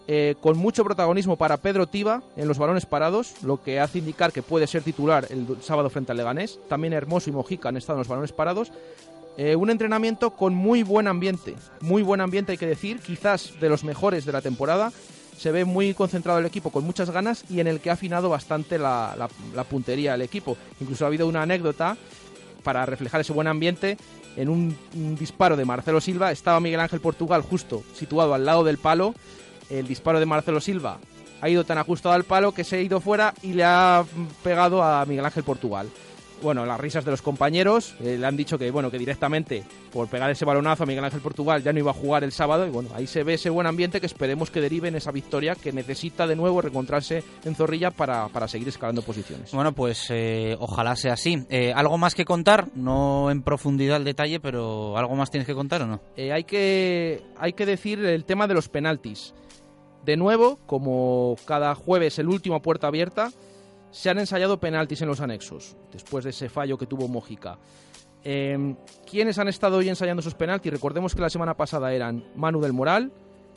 eh, 0.06 0.36
con 0.42 0.58
mucho 0.58 0.84
protagonismo 0.84 1.38
para 1.38 1.56
Pedro 1.56 1.88
Tiba 1.88 2.24
en 2.36 2.46
los 2.46 2.58
balones 2.58 2.86
parados, 2.86 3.36
lo 3.42 3.64
que 3.64 3.80
hace 3.80 4.00
indicar 4.00 4.34
que 4.34 4.44
puede 4.44 4.68
ser 4.68 4.84
titular 4.84 5.28
el 5.30 5.48
sábado 5.62 5.90
frente 5.90 6.12
al 6.12 6.18
Leganés. 6.18 6.60
También 6.68 6.92
Hermoso 6.92 7.30
y 7.30 7.34
Mojica 7.34 7.70
han 7.70 7.78
estado 7.78 8.00
en 8.00 8.02
los 8.02 8.10
balones 8.10 8.34
parados. 8.34 8.74
Eh, 9.38 9.56
un 9.56 9.70
entrenamiento 9.70 10.32
con 10.32 10.54
muy 10.54 10.84
buen 10.84 11.08
ambiente, 11.08 11.56
muy 11.80 12.04
buen 12.04 12.20
ambiente 12.20 12.52
hay 12.52 12.58
que 12.58 12.68
decir, 12.68 13.00
quizás 13.00 13.54
de 13.62 13.70
los 13.70 13.86
mejores 13.86 14.26
de 14.26 14.34
la 14.34 14.42
temporada 14.42 14.92
se 15.38 15.52
ve 15.52 15.66
muy 15.66 15.94
concentrado 15.94 16.40
el 16.40 16.46
equipo 16.46 16.72
con 16.72 16.84
muchas 16.84 17.12
ganas 17.12 17.46
y 17.50 17.60
en 17.60 17.68
el 17.68 17.80
que 17.80 17.90
ha 17.90 17.94
afinado 17.94 18.30
bastante 18.30 18.78
la, 18.78 19.30
puntería 19.70 20.16
el 20.16 20.22
equipo. 20.24 20.58
Incluso 20.82 21.06
ha 21.06 21.08
habido 21.08 21.28
una 21.28 21.44
anécdota 21.44 21.98
para 22.64 22.86
reflejar 22.86 23.22
ese 23.22 23.34
buen 23.34 23.48
ambiente. 23.48 23.98
En 24.36 24.50
un, 24.50 24.78
disparo 25.18 25.58
de 25.58 25.66
Marcelo 25.66 26.00
Silva 26.02 26.32
estaba 26.32 26.60
Miguel 26.60 26.80
Ángel 26.80 27.02
Portugal 27.02 27.42
justo 27.42 27.84
situado 27.94 28.34
al 28.34 28.46
lado 28.46 28.64
del 28.64 28.78
palo. 28.78 29.16
El 29.70 29.88
disparo 29.88 30.20
de 30.20 30.26
Marcelo 30.26 30.62
Silva 30.62 31.00
ha 31.42 31.50
ido 31.50 31.64
tan 31.64 31.78
ajustado 31.78 32.16
al 32.16 32.24
palo 32.24 32.52
que 32.52 32.64
se 32.64 32.78
ha 32.78 32.82
ido 32.82 33.02
fuera 33.02 33.34
y 33.42 33.54
le 33.54 33.64
ha 33.64 34.04
pegado 34.44 34.84
a 34.84 35.06
Miguel 35.06 35.26
Ángel 35.26 35.44
Portugal 35.44 35.90
bueno, 36.42 36.66
las 36.66 36.80
risas 36.80 37.06
de 37.06 37.12
los 37.12 37.22
compañeros. 37.22 37.96
Eh, 38.02 38.18
le 38.20 38.26
han 38.26 38.38
dicho 38.38 38.58
que, 38.58 38.70
bueno, 38.72 38.92
que 38.92 38.98
directamente 38.98 39.64
por 39.92 40.08
pegar 40.08 40.30
ese 40.30 40.46
balonazo 40.46 40.84
a 40.84 40.86
Miguel 40.86 41.04
Ángel 41.04 41.22
Portugal 41.22 41.64
ya 41.64 41.74
no 41.74 41.80
iba 41.80 41.92
a 41.92 41.94
jugar 41.94 42.24
el 42.24 42.32
sábado. 42.32 42.66
Y 42.68 42.70
bueno, 42.70 42.90
ahí 42.94 43.08
se 43.08 43.24
ve 43.24 43.36
ese 43.36 43.50
buen 43.50 43.68
ambiente 43.68 44.00
que 44.00 44.06
esperemos 44.06 44.52
que 44.52 44.62
derive 44.62 44.88
en 44.88 44.96
esa 44.96 45.12
victoria 45.12 45.56
que 45.56 45.72
necesita 45.72 46.28
de 46.28 46.36
nuevo 46.36 46.62
reencontrarse 46.62 47.24
en 47.44 47.56
Zorrilla 47.56 47.92
para, 47.92 48.30
seguir 48.48 48.68
escalando 48.68 49.02
posiciones. 49.02 49.52
Bueno, 49.52 49.74
pues 49.74 50.08
eh, 50.10 50.56
ojalá 50.60 50.96
sea 50.96 51.14
así. 51.14 51.46
Eh, 51.50 51.74
¿Algo 51.74 51.98
más 51.98 52.16
que 52.16 52.26
contar? 52.26 52.68
No 52.76 53.32
en 53.32 53.42
profundidad 53.42 53.98
el 53.98 54.04
detalle, 54.04 54.40
pero 54.40 54.98
¿algo 54.98 55.16
más 55.16 55.32
tienes 55.32 55.48
que 55.48 55.54
contar 55.54 55.82
o 55.82 55.88
no? 55.88 56.02
hay, 56.18 56.44
que, 56.44 57.24
hay 57.38 57.54
que 57.54 57.66
decir 57.66 58.04
el 58.04 58.26
tema 58.26 58.48
de 58.48 58.54
los 58.54 58.70
penaltis. 58.70 59.34
De 60.06 60.16
nuevo, 60.16 60.58
como 60.66 61.36
cada 61.46 61.76
jueves, 61.76 62.18
el 62.20 62.30
último 62.30 62.62
puerta 62.62 62.88
abierta 62.88 63.32
se 63.98 64.12
han 64.12 64.20
ensayado 64.20 64.60
penaltis 64.60 65.02
en 65.02 65.08
los 65.08 65.22
anexos, 65.22 65.76
después 65.92 66.24
de 66.24 66.30
ese 66.30 66.50
fallo 66.50 66.78
que 66.78 66.86
tuvo 66.86 67.08
Mojica. 67.08 67.58
Eh, 68.24 68.76
¿Quiénes 69.10 69.40
han 69.40 69.48
estado 69.48 69.78
hoy 69.78 69.90
ensayando 69.90 70.20
esos 70.20 70.36
penaltis? 70.36 70.72
Recordemos 70.72 71.16
que 71.16 71.22
la 71.22 71.32
semana 71.32 71.58
pasada 71.58 71.92
eran 71.92 72.24
Manu 72.36 72.62
del 72.62 72.74
Moral, 72.74 73.12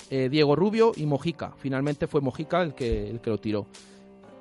eh, 0.08 0.30
Diego 0.30 0.56
Rubio 0.56 0.92
y 0.96 1.04
Mojica. 1.04 1.52
Finalmente 1.58 2.06
fue 2.06 2.22
Mojica 2.22 2.62
el 2.62 2.72
que, 2.72 3.10
el 3.10 3.20
que 3.20 3.28
lo 3.28 3.36
tiró. 3.36 3.66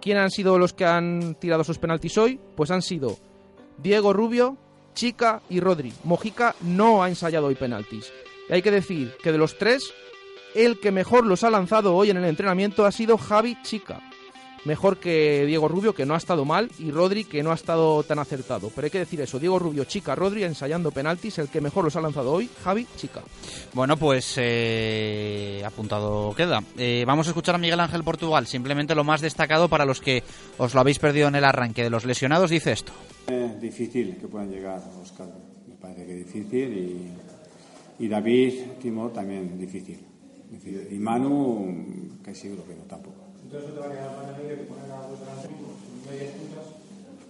¿Quiénes 0.02 0.24
han 0.24 0.32
sido 0.32 0.58
los 0.58 0.72
que 0.72 0.86
han 0.86 1.36
tirado 1.36 1.64
esos 1.64 1.80
penaltis 1.80 2.18
hoy? 2.18 2.40
Pues 2.56 2.72
han 2.72 2.82
sido 2.82 3.18
Diego 3.78 4.14
Rubio, 4.14 4.56
Chica 4.94 5.42
y 5.50 5.60
Rodri. 5.60 5.92
Mojica 6.06 6.56
no 6.62 7.04
ha 7.04 7.10
ensayado 7.10 7.48
hoy 7.48 7.56
penaltis. 7.56 8.10
Y 8.50 8.54
hay 8.54 8.62
que 8.62 8.72
decir 8.72 9.16
que 9.22 9.34
de 9.34 9.38
los 9.38 9.58
tres, 9.58 9.94
el 10.56 10.80
que 10.80 10.94
mejor 10.94 11.26
los 11.26 11.44
ha 11.44 11.50
lanzado 11.50 11.94
hoy 11.94 12.10
en 12.10 12.18
el 12.18 12.26
entrenamiento 12.26 12.86
ha 12.86 12.92
sido 12.94 13.18
Javi 13.18 13.62
Chica 13.64 14.00
mejor 14.66 14.98
que 14.98 15.46
Diego 15.46 15.68
Rubio, 15.68 15.94
que 15.94 16.06
no 16.06 16.14
ha 16.14 16.18
estado 16.18 16.46
mal, 16.46 16.70
y 16.80 16.92
Rodri, 16.92 17.24
que 17.24 17.44
no 17.44 17.52
ha 17.52 17.56
estado 17.56 18.04
tan 18.04 18.20
acertado. 18.20 18.72
Pero 18.74 18.86
hay 18.86 18.92
que 18.92 19.00
decir 19.00 19.22
eso, 19.22 19.40
Diego 19.40 19.60
Rubio, 19.60 19.86
chica, 19.86 20.16
Rodri 20.16 20.44
ensayando 20.44 20.92
penaltis, 20.92 21.38
el 21.40 21.50
que 21.50 21.62
mejor 21.62 21.84
los 21.84 21.96
ha 21.96 22.02
lanzado 22.02 22.32
hoy, 22.32 22.50
Javi, 22.64 22.88
chica. 22.96 23.22
Bueno, 23.74 23.98
pues 23.98 24.36
eh, 24.38 25.64
apuntado 25.66 26.34
queda. 26.36 26.64
Eh, 26.78 27.04
vamos 27.06 27.28
a 27.28 27.32
escuchar 27.32 27.56
a 27.56 27.58
Miguel 27.58 27.80
Ángel 27.80 28.04
Portugal, 28.04 28.48
simplemente 28.48 28.96
lo 28.96 29.04
más 29.04 29.22
destacado 29.22 29.70
para 29.70 29.86
los 29.86 30.02
que 30.02 30.24
os 30.58 30.74
lo 30.74 30.82
habéis 30.82 31.00
perdido 31.00 31.28
en 31.28 31.36
el 31.36 31.46
arranque 31.46 31.84
de 31.84 31.90
los 31.90 32.06
lesionados, 32.06 32.50
dice 32.50 32.72
esto. 32.72 32.92
Es 33.28 33.60
difícil 33.62 34.18
que 34.18 34.28
puedan 34.28 34.50
llegar, 34.50 34.82
Oscar, 35.02 35.28
me 35.68 35.76
parece 35.76 36.06
que 36.06 36.14
difícil, 36.14 37.14
y, 38.00 38.08
David, 38.08 38.54
Timo, 38.82 39.10
también 39.10 39.60
difícil. 39.60 40.00
difícil. 40.50 40.88
Y 40.92 41.00
Manu, 41.00 42.18
que 42.24 42.34
seguro 42.34 42.66
que 42.66 42.76
no 42.76 42.84
tampoco. 42.84 43.29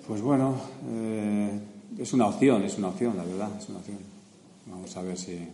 Pues 0.07 0.21
bueno, 0.21 0.55
eh, 0.91 1.59
es 1.97 2.13
una 2.13 2.27
opción, 2.27 2.63
es 2.63 2.77
una 2.77 2.89
opción, 2.89 3.15
la 3.15 3.23
verdad, 3.23 3.49
es 3.57 3.69
una 3.69 3.79
opción. 3.79 3.99
Vamos 4.65 4.97
a 4.97 5.01
ver 5.01 5.17
si 5.17 5.47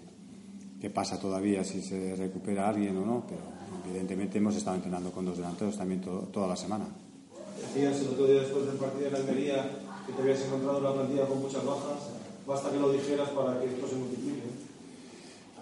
qué 0.81 0.89
pasa 0.89 1.19
todavía, 1.19 1.63
si 1.63 1.81
se 1.81 2.15
recupera 2.15 2.69
alguien 2.69 2.97
o 2.97 3.05
no, 3.05 3.23
pero 3.27 3.41
evidentemente 3.85 4.37
hemos 4.37 4.55
estado 4.55 4.77
entrenando 4.77 5.11
con 5.11 5.25
dos 5.25 5.37
delanteros 5.37 5.77
también 5.77 6.01
toda 6.01 6.47
la 6.47 6.55
semana. 6.55 6.85
Decías 7.59 7.99
el 8.01 8.07
otro 8.09 8.25
día 8.27 8.41
después 8.41 8.65
del 8.65 8.75
partido 8.77 9.05
de 9.05 9.11
la 9.11 9.17
Almería 9.17 9.71
que 10.05 10.13
te 10.13 10.21
habías 10.21 10.41
encontrado 10.45 10.81
la 10.81 10.93
plantilla 10.93 11.25
con 11.27 11.41
muchas 11.41 11.65
bajas. 11.65 12.09
Basta 12.47 12.69
que 12.69 12.79
lo 12.79 12.91
dijeras 12.91 13.29
para 13.29 13.59
que 13.59 13.65
esto 13.65 13.87
se 13.87 13.95
multiplique. 13.95 14.35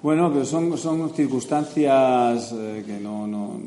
Bueno, 0.04 0.30
pero 0.34 0.44
son, 0.44 0.78
son 0.78 1.12
circunstancias 1.12 2.52
eh, 2.52 2.84
que 2.86 3.00
no, 3.00 3.26
no, 3.26 3.58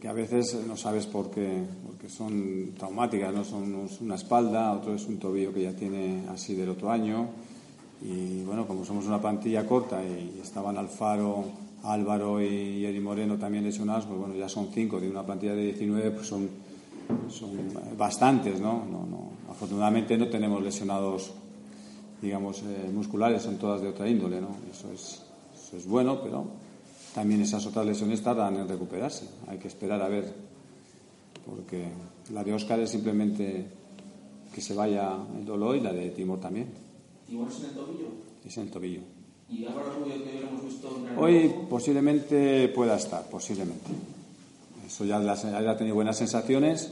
que 0.00 0.08
a 0.08 0.12
veces 0.12 0.58
no 0.66 0.76
sabes 0.76 1.06
por 1.06 1.30
qué, 1.30 1.62
porque 1.86 2.08
son 2.08 2.72
traumáticas, 2.76 3.32
¿no? 3.32 3.44
Son 3.44 3.88
una 4.00 4.16
espalda, 4.16 4.72
otro 4.72 4.96
es 4.96 5.06
un 5.06 5.20
tobillo 5.20 5.54
que 5.54 5.62
ya 5.62 5.72
tiene 5.74 6.24
así 6.28 6.56
del 6.56 6.70
otro 6.70 6.90
año. 6.90 7.28
Y 8.02 8.42
bueno, 8.42 8.66
como 8.66 8.84
somos 8.84 9.06
una 9.06 9.20
plantilla 9.20 9.64
corta 9.64 10.02
y 10.02 10.40
estaban 10.42 10.76
Alfaro, 10.76 11.44
Álvaro 11.84 12.42
y 12.42 12.84
Eri 12.84 12.98
Moreno 12.98 13.38
también 13.38 13.62
lesionados, 13.62 14.06
pues 14.06 14.18
bueno, 14.18 14.34
ya 14.34 14.48
son 14.48 14.70
cinco 14.74 14.98
de 14.98 15.08
una 15.08 15.24
plantilla 15.24 15.54
de 15.54 15.66
19, 15.66 16.10
pues 16.10 16.26
son, 16.26 16.48
son 17.28 17.50
bastantes, 17.96 18.60
¿no? 18.60 18.84
No, 18.90 19.06
no 19.06 19.30
Afortunadamente 19.48 20.18
no 20.18 20.26
tenemos 20.26 20.60
lesionados, 20.64 21.32
digamos, 22.20 22.62
eh, 22.62 22.90
musculares, 22.92 23.42
son 23.42 23.56
todas 23.56 23.80
de 23.82 23.88
otra 23.88 24.08
índole, 24.08 24.40
¿no? 24.40 24.48
Eso 24.68 24.90
es, 24.92 25.25
eso 25.66 25.76
es 25.76 25.86
bueno, 25.86 26.20
pero 26.22 26.46
también 27.12 27.42
esas 27.42 27.66
otras 27.66 27.84
lesiones 27.84 28.22
tardan 28.22 28.56
en 28.56 28.68
recuperarse. 28.68 29.26
Hay 29.48 29.58
que 29.58 29.66
esperar 29.66 30.00
a 30.00 30.08
ver, 30.08 30.32
porque 31.44 31.88
la 32.32 32.44
de 32.44 32.52
Óscar 32.52 32.78
es 32.80 32.90
simplemente 32.90 33.66
que 34.54 34.60
se 34.60 34.74
vaya 34.74 35.16
el 35.36 35.44
dolor 35.44 35.76
y 35.76 35.80
la 35.80 35.92
de 35.92 36.10
Timor 36.10 36.38
también. 36.38 36.68
¿Y 37.28 37.34
bueno 37.34 37.50
es 37.50 37.58
en 37.58 37.64
el 37.66 37.70
tobillo? 37.72 38.06
Es 38.44 38.56
en 38.56 38.62
el 38.62 38.70
tobillo. 38.70 39.00
¿Y 39.48 39.64
Rubio 39.64 40.24
que 40.24 40.30
hoy 40.30 40.42
hemos 40.48 40.64
visto 40.64 40.88
Hoy 41.18 41.54
posiblemente 41.68 42.68
pueda 42.68 42.96
estar, 42.96 43.28
posiblemente. 43.28 43.90
Eso 44.86 45.04
ya, 45.04 45.20
ya 45.20 45.70
ha 45.70 45.76
tenido 45.76 45.96
buenas 45.96 46.16
sensaciones 46.16 46.90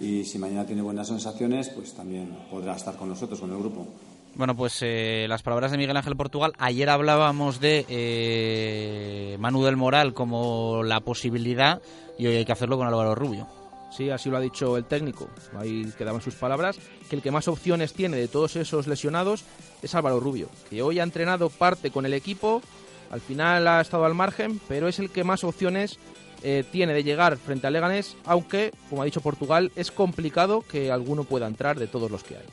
y 0.00 0.24
si 0.24 0.38
mañana 0.38 0.66
tiene 0.66 0.82
buenas 0.82 1.08
sensaciones, 1.08 1.70
pues 1.70 1.94
también 1.94 2.36
podrá 2.50 2.76
estar 2.76 2.96
con 2.96 3.08
nosotros, 3.08 3.40
con 3.40 3.50
el 3.50 3.58
grupo. 3.58 3.86
Bueno, 4.34 4.56
pues 4.56 4.78
eh, 4.80 5.26
las 5.28 5.42
palabras 5.42 5.70
de 5.72 5.78
Miguel 5.78 5.96
Ángel 5.96 6.16
Portugal. 6.16 6.52
Ayer 6.58 6.88
hablábamos 6.88 7.60
de 7.60 7.84
eh, 7.88 9.36
Manu 9.38 9.62
del 9.62 9.76
Moral 9.76 10.14
como 10.14 10.82
la 10.82 11.00
posibilidad 11.00 11.82
y 12.18 12.26
hoy 12.26 12.36
hay 12.36 12.44
que 12.44 12.52
hacerlo 12.52 12.78
con 12.78 12.86
Álvaro 12.86 13.14
Rubio. 13.14 13.46
Sí, 13.94 14.08
así 14.08 14.30
lo 14.30 14.38
ha 14.38 14.40
dicho 14.40 14.78
el 14.78 14.86
técnico. 14.86 15.28
Ahí 15.58 15.92
quedaban 15.98 16.22
sus 16.22 16.34
palabras. 16.34 16.78
Que 17.10 17.16
el 17.16 17.22
que 17.22 17.30
más 17.30 17.46
opciones 17.46 17.92
tiene 17.92 18.16
de 18.16 18.26
todos 18.26 18.56
esos 18.56 18.86
lesionados 18.86 19.44
es 19.82 19.94
Álvaro 19.94 20.18
Rubio, 20.18 20.48
que 20.70 20.80
hoy 20.80 20.98
ha 20.98 21.02
entrenado 21.02 21.50
parte 21.50 21.90
con 21.90 22.06
el 22.06 22.14
equipo. 22.14 22.62
Al 23.10 23.20
final 23.20 23.68
ha 23.68 23.82
estado 23.82 24.06
al 24.06 24.14
margen, 24.14 24.58
pero 24.66 24.88
es 24.88 24.98
el 24.98 25.10
que 25.10 25.24
más 25.24 25.44
opciones 25.44 25.98
eh, 26.42 26.64
tiene 26.72 26.94
de 26.94 27.04
llegar 27.04 27.36
frente 27.36 27.66
a 27.66 27.70
Leganés, 27.70 28.16
aunque, 28.24 28.72
como 28.88 29.02
ha 29.02 29.04
dicho 29.04 29.20
Portugal, 29.20 29.70
es 29.76 29.90
complicado 29.90 30.64
que 30.66 30.90
alguno 30.90 31.24
pueda 31.24 31.46
entrar 31.46 31.78
de 31.78 31.86
todos 31.86 32.10
los 32.10 32.24
que 32.24 32.36
hay. 32.36 32.44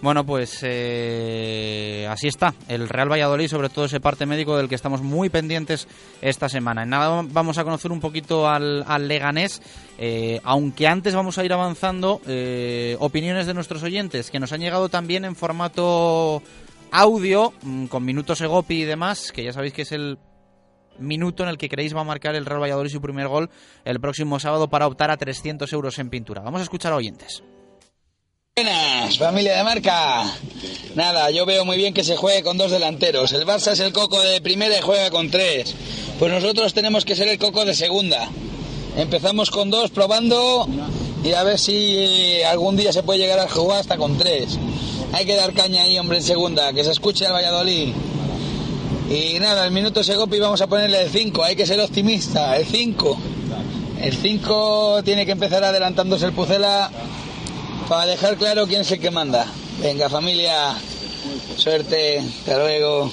Bueno, 0.00 0.24
pues 0.24 0.60
eh, 0.62 2.06
así 2.08 2.28
está. 2.28 2.54
El 2.68 2.88
Real 2.88 3.10
Valladolid, 3.10 3.48
sobre 3.48 3.68
todo 3.68 3.86
ese 3.86 3.98
parte 3.98 4.26
médico 4.26 4.56
del 4.56 4.68
que 4.68 4.76
estamos 4.76 5.02
muy 5.02 5.28
pendientes 5.28 5.88
esta 6.22 6.48
semana. 6.48 6.84
En 6.84 6.90
nada 6.90 7.24
vamos 7.28 7.58
a 7.58 7.64
conocer 7.64 7.90
un 7.90 7.98
poquito 7.98 8.48
al, 8.48 9.08
Leganés, 9.08 9.60
eh, 9.98 10.40
aunque 10.44 10.86
antes 10.86 11.16
vamos 11.16 11.38
a 11.38 11.44
ir 11.44 11.52
avanzando 11.52 12.20
eh, 12.28 12.96
opiniones 13.00 13.48
de 13.48 13.54
nuestros 13.54 13.82
oyentes, 13.82 14.30
que 14.30 14.38
nos 14.38 14.52
han 14.52 14.60
llegado 14.60 14.88
también 14.88 15.24
en 15.24 15.34
formato 15.34 16.42
audio, 16.92 17.52
mm, 17.62 17.86
con 17.86 18.04
minutos 18.04 18.40
Egopi 18.40 18.82
y 18.82 18.84
demás, 18.84 19.32
que 19.32 19.42
ya 19.42 19.52
sabéis 19.52 19.72
que 19.72 19.82
es 19.82 19.90
el 19.90 20.18
minuto 21.00 21.42
en 21.42 21.48
el 21.48 21.58
que 21.58 21.68
creéis 21.68 21.94
va 21.94 22.02
a 22.02 22.04
marcar 22.04 22.36
el 22.36 22.46
Real 22.46 22.62
Valladolid 22.62 22.90
su 22.90 23.00
primer 23.00 23.26
gol 23.26 23.50
el 23.84 24.00
próximo 24.00 24.38
sábado 24.38 24.68
para 24.68 24.86
optar 24.86 25.10
a 25.10 25.16
300 25.16 25.72
euros 25.72 25.98
en 25.98 26.08
pintura. 26.08 26.42
Vamos 26.42 26.60
a 26.60 26.64
escuchar 26.64 26.92
a 26.92 26.96
oyentes. 26.96 27.42
Buenas, 28.60 29.16
familia 29.18 29.56
de 29.56 29.62
marca. 29.62 30.34
Nada, 30.96 31.30
yo 31.30 31.46
veo 31.46 31.64
muy 31.64 31.76
bien 31.76 31.94
que 31.94 32.02
se 32.02 32.16
juegue 32.16 32.42
con 32.42 32.58
dos 32.58 32.72
delanteros. 32.72 33.30
El 33.30 33.46
Barça 33.46 33.70
es 33.70 33.78
el 33.78 33.92
coco 33.92 34.20
de 34.20 34.40
primera 34.40 34.76
y 34.76 34.80
juega 34.80 35.12
con 35.12 35.30
tres. 35.30 35.76
Pues 36.18 36.32
nosotros 36.32 36.74
tenemos 36.74 37.04
que 37.04 37.14
ser 37.14 37.28
el 37.28 37.38
coco 37.38 37.64
de 37.64 37.72
segunda. 37.72 38.28
Empezamos 38.96 39.52
con 39.52 39.70
dos 39.70 39.92
probando 39.92 40.66
y 41.22 41.34
a 41.34 41.44
ver 41.44 41.60
si 41.60 42.42
algún 42.42 42.76
día 42.76 42.92
se 42.92 43.04
puede 43.04 43.20
llegar 43.20 43.38
a 43.38 43.48
jugar 43.48 43.78
hasta 43.78 43.96
con 43.96 44.18
tres. 44.18 44.58
Hay 45.12 45.24
que 45.24 45.36
dar 45.36 45.52
caña 45.52 45.82
ahí, 45.82 45.96
hombre, 45.96 46.18
en 46.18 46.24
segunda, 46.24 46.72
que 46.72 46.82
se 46.82 46.90
escuche 46.90 47.26
al 47.26 47.34
Valladolid. 47.34 47.92
Y 49.08 49.38
nada, 49.38 49.66
el 49.66 49.70
minuto 49.70 50.02
Segopi 50.02 50.40
vamos 50.40 50.60
a 50.62 50.66
ponerle 50.66 51.02
el 51.02 51.10
5, 51.10 51.44
hay 51.44 51.54
que 51.54 51.64
ser 51.64 51.78
optimista, 51.78 52.56
el 52.56 52.66
5. 52.66 53.18
El 54.02 54.16
5 54.16 55.02
tiene 55.04 55.24
que 55.24 55.32
empezar 55.32 55.62
adelantándose 55.62 56.26
el 56.26 56.32
Pucela 56.32 56.90
para 57.88 58.06
dejar 58.06 58.36
claro 58.36 58.66
quién 58.66 58.82
es 58.82 58.92
el 58.92 59.00
que 59.00 59.10
manda. 59.10 59.46
Venga 59.80 60.10
familia, 60.10 60.74
suerte, 61.56 62.18
hasta 62.18 62.58
luego. 62.58 63.10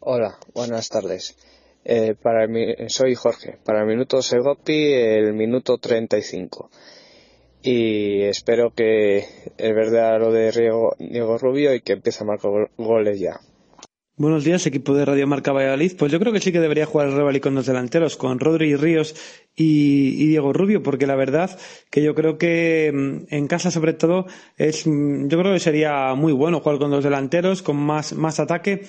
Hola, 0.00 0.38
buenas 0.54 0.88
tardes. 0.88 1.36
Eh, 1.84 2.14
para 2.20 2.46
soy 2.88 3.14
Jorge. 3.14 3.58
Para 3.64 3.80
el 3.80 3.86
minuto 3.86 4.20
Segopi, 4.20 4.92
el 4.92 5.32
minuto 5.32 5.78
35. 5.78 6.70
Y 7.62 8.22
espero 8.22 8.74
que 8.74 9.18
es 9.56 9.74
verdad 9.74 10.18
lo 10.20 10.32
de 10.32 10.50
Diego 10.98 11.38
Rubio 11.38 11.74
y 11.74 11.80
que 11.80 11.94
empiece 11.94 12.22
a 12.22 12.26
marcar 12.26 12.70
goles 12.76 13.18
ya. 13.18 13.40
Buenos 14.20 14.44
días, 14.44 14.66
equipo 14.66 14.92
de 14.92 15.06
Radio 15.06 15.26
Marca 15.26 15.50
Valladolid. 15.50 15.96
Pues 15.96 16.12
yo 16.12 16.20
creo 16.20 16.30
que 16.30 16.40
sí 16.40 16.52
que 16.52 16.60
debería 16.60 16.84
jugar 16.84 17.08
el 17.08 17.16
Real 17.16 17.40
con 17.40 17.54
dos 17.54 17.64
delanteros, 17.64 18.18
con 18.18 18.38
Rodri 18.38 18.76
Ríos 18.76 19.14
y, 19.56 20.26
Diego 20.26 20.52
Rubio, 20.52 20.82
porque 20.82 21.06
la 21.06 21.16
verdad 21.16 21.58
que 21.90 22.02
yo 22.02 22.14
creo 22.14 22.36
que 22.36 22.92
mm, 22.92 23.34
en 23.34 23.46
casa 23.46 23.70
sobre 23.70 23.94
todo 23.94 24.26
es, 24.58 24.86
mm, 24.86 25.28
yo 25.28 25.38
creo 25.38 25.54
que 25.54 25.58
sería 25.58 26.12
muy 26.12 26.34
bueno 26.34 26.60
jugar 26.60 26.78
con 26.78 26.90
dos 26.90 27.02
delanteros, 27.02 27.62
con 27.62 27.78
más, 27.78 28.12
más 28.12 28.40
ataque. 28.40 28.82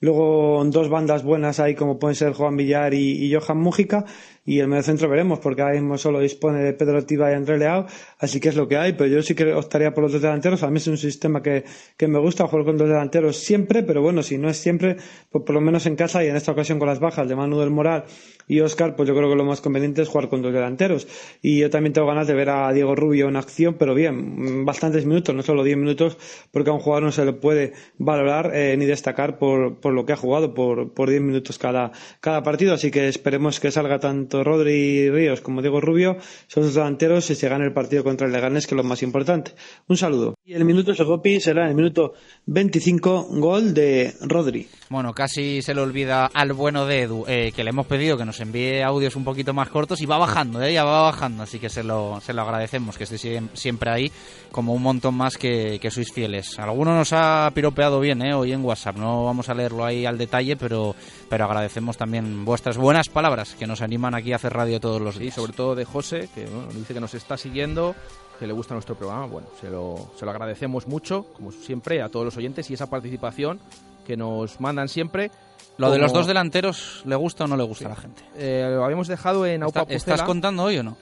Luego 0.00 0.64
dos 0.64 0.88
bandas 0.88 1.22
buenas 1.22 1.60
ahí 1.60 1.74
como 1.74 1.98
pueden 1.98 2.14
ser 2.14 2.32
Juan 2.32 2.56
Villar 2.56 2.94
y, 2.94 3.26
y 3.26 3.34
Johan 3.34 3.58
Mújica 3.58 4.06
y 4.48 4.60
el 4.60 4.82
centro 4.82 5.10
veremos, 5.10 5.40
porque 5.40 5.60
ahora 5.60 5.74
mismo 5.74 5.98
solo 5.98 6.20
dispone 6.20 6.60
de 6.62 6.72
Pedro 6.72 7.04
Tiva 7.04 7.30
y 7.30 7.34
André 7.34 7.58
Leao, 7.58 7.84
así 8.18 8.40
que 8.40 8.48
es 8.48 8.56
lo 8.56 8.66
que 8.66 8.78
hay, 8.78 8.94
pero 8.94 9.10
yo 9.10 9.22
sí 9.22 9.34
que 9.34 9.52
optaría 9.52 9.92
por 9.92 10.04
los 10.04 10.12
dos 10.14 10.22
delanteros. 10.22 10.62
A 10.62 10.70
mí 10.70 10.78
es 10.78 10.86
un 10.86 10.96
sistema 10.96 11.42
que, 11.42 11.64
que 11.98 12.08
me 12.08 12.18
gusta 12.18 12.46
jugar 12.46 12.64
con 12.64 12.78
dos 12.78 12.88
delanteros 12.88 13.36
siempre, 13.36 13.82
pero 13.82 14.00
bueno, 14.00 14.22
si 14.22 14.38
no 14.38 14.48
es 14.48 14.56
siempre, 14.56 14.96
pues 15.30 15.44
por 15.44 15.54
lo 15.54 15.60
menos 15.60 15.84
en 15.84 15.96
casa 15.96 16.24
y 16.24 16.28
en 16.28 16.36
esta 16.36 16.52
ocasión 16.52 16.78
con 16.78 16.88
las 16.88 16.98
bajas 16.98 17.28
de 17.28 17.36
Manu 17.36 17.60
del 17.60 17.68
Moral 17.68 18.04
y 18.46 18.60
Oscar, 18.60 18.96
pues 18.96 19.06
yo 19.06 19.14
creo 19.14 19.28
que 19.28 19.36
lo 19.36 19.44
más 19.44 19.60
conveniente 19.60 20.00
es 20.00 20.08
jugar 20.08 20.30
con 20.30 20.40
dos 20.40 20.50
delanteros. 20.50 21.06
Y 21.42 21.58
yo 21.58 21.68
también 21.68 21.92
tengo 21.92 22.06
ganas 22.06 22.26
de 22.26 22.32
ver 22.32 22.48
a 22.48 22.72
Diego 22.72 22.96
Rubio 22.96 23.28
en 23.28 23.36
acción, 23.36 23.76
pero 23.78 23.94
bien, 23.94 24.64
bastantes 24.64 25.04
minutos, 25.04 25.34
no 25.34 25.42
solo 25.42 25.62
10 25.62 25.76
minutos, 25.76 26.16
porque 26.50 26.70
a 26.70 26.72
un 26.72 26.80
jugador 26.80 27.02
no 27.02 27.12
se 27.12 27.26
le 27.26 27.34
puede 27.34 27.74
valorar 27.98 28.52
eh, 28.54 28.74
ni 28.78 28.86
destacar 28.86 29.38
por, 29.38 29.78
por 29.78 29.92
lo 29.92 30.06
que 30.06 30.14
ha 30.14 30.16
jugado, 30.16 30.54
por, 30.54 30.94
por 30.94 31.10
10 31.10 31.20
minutos 31.20 31.58
cada, 31.58 31.92
cada 32.20 32.42
partido, 32.42 32.72
así 32.72 32.90
que 32.90 33.08
esperemos 33.08 33.60
que 33.60 33.70
salga 33.70 33.98
tanto 33.98 34.37
Rodri 34.44 35.10
Ríos 35.10 35.40
como 35.40 35.60
Diego 35.60 35.80
Rubio 35.80 36.16
son 36.46 36.64
los 36.64 36.74
delanteros 36.74 37.30
y 37.30 37.34
se 37.34 37.48
gana 37.48 37.64
el 37.64 37.72
partido 37.72 38.04
contra 38.04 38.26
el 38.26 38.32
Leganés, 38.32 38.66
que 38.66 38.74
es 38.74 38.76
lo 38.76 38.84
más 38.84 39.02
importante. 39.02 39.52
Un 39.86 39.96
saludo. 39.96 40.34
Y 40.44 40.54
el 40.54 40.64
minuto 40.64 40.94
Segopi 40.94 41.40
será 41.40 41.68
el 41.68 41.74
minuto 41.74 42.14
25, 42.46 43.28
gol 43.32 43.74
de 43.74 44.14
Rodri. 44.22 44.68
Bueno, 44.90 45.12
casi 45.12 45.60
se 45.60 45.74
le 45.74 45.82
olvida 45.82 46.26
al 46.32 46.54
bueno 46.54 46.86
de 46.86 47.02
Edu, 47.02 47.24
eh, 47.28 47.52
que 47.54 47.62
le 47.62 47.70
hemos 47.70 47.86
pedido 47.86 48.16
que 48.16 48.24
nos 48.24 48.40
envíe 48.40 48.80
audios 48.82 49.16
un 49.16 49.24
poquito 49.24 49.52
más 49.52 49.68
cortos 49.68 50.00
y 50.00 50.06
va 50.06 50.16
bajando, 50.16 50.62
¿eh? 50.62 50.72
ya 50.72 50.84
va 50.84 51.02
bajando, 51.02 51.42
así 51.42 51.58
que 51.58 51.68
se 51.68 51.82
lo, 51.82 52.20
se 52.22 52.32
lo 52.32 52.42
agradecemos, 52.42 52.96
que 52.96 53.04
esté 53.04 53.18
siempre 53.52 53.90
ahí, 53.90 54.10
como 54.50 54.72
un 54.72 54.82
montón 54.82 55.14
más 55.14 55.36
que, 55.36 55.78
que 55.80 55.90
sois 55.90 56.10
fieles. 56.10 56.58
Alguno 56.58 56.94
nos 56.94 57.12
ha 57.12 57.50
piropeado 57.54 58.00
bien 58.00 58.22
¿eh? 58.22 58.32
hoy 58.32 58.52
en 58.52 58.64
WhatsApp, 58.64 58.96
no 58.96 59.24
vamos 59.24 59.50
a 59.50 59.54
leerlo 59.54 59.84
ahí 59.84 60.06
al 60.06 60.16
detalle, 60.16 60.56
pero, 60.56 60.94
pero 61.28 61.44
agradecemos 61.44 61.96
también 61.96 62.44
vuestras 62.44 62.76
buenas 62.76 63.08
palabras 63.08 63.54
que 63.54 63.66
nos 63.66 63.82
animan 63.82 64.14
aquí 64.14 64.32
a 64.32 64.36
hacer 64.36 64.52
radio 64.52 64.80
todos 64.80 65.00
los 65.00 65.18
días. 65.18 65.34
Y 65.34 65.40
sobre 65.40 65.52
todo 65.52 65.74
de 65.74 65.84
José, 65.84 66.28
que 66.34 66.46
dice 66.74 66.94
que 66.94 67.00
nos 67.00 67.14
está 67.14 67.36
siguiendo 67.36 67.94
que 68.38 68.46
le 68.46 68.52
gusta 68.52 68.74
nuestro 68.74 68.94
programa. 68.94 69.26
Bueno, 69.26 69.48
se 69.60 69.68
lo, 69.68 70.10
se 70.16 70.24
lo 70.24 70.30
agradecemos 70.30 70.86
mucho, 70.86 71.26
como 71.34 71.50
siempre, 71.52 72.02
a 72.02 72.08
todos 72.08 72.24
los 72.24 72.36
oyentes 72.36 72.70
y 72.70 72.74
esa 72.74 72.88
participación 72.88 73.60
que 74.06 74.16
nos 74.16 74.60
mandan 74.60 74.88
siempre. 74.88 75.30
¿Lo 75.76 75.90
de 75.90 75.98
los 75.98 76.12
dos 76.12 76.26
delanteros 76.26 77.02
le 77.04 77.14
gusta 77.14 77.44
o 77.44 77.46
no 77.46 77.56
le 77.56 77.62
gusta 77.62 77.86
a 77.86 77.90
la 77.90 77.96
gente? 77.96 78.22
Eh, 78.36 78.66
lo 78.68 78.84
habíamos 78.84 79.06
dejado 79.06 79.46
en 79.46 79.62
Aupa 79.62 79.86
¿Estás 79.88 80.22
contando 80.22 80.64
hoy 80.64 80.78
o 80.78 80.82
no? 80.82 80.96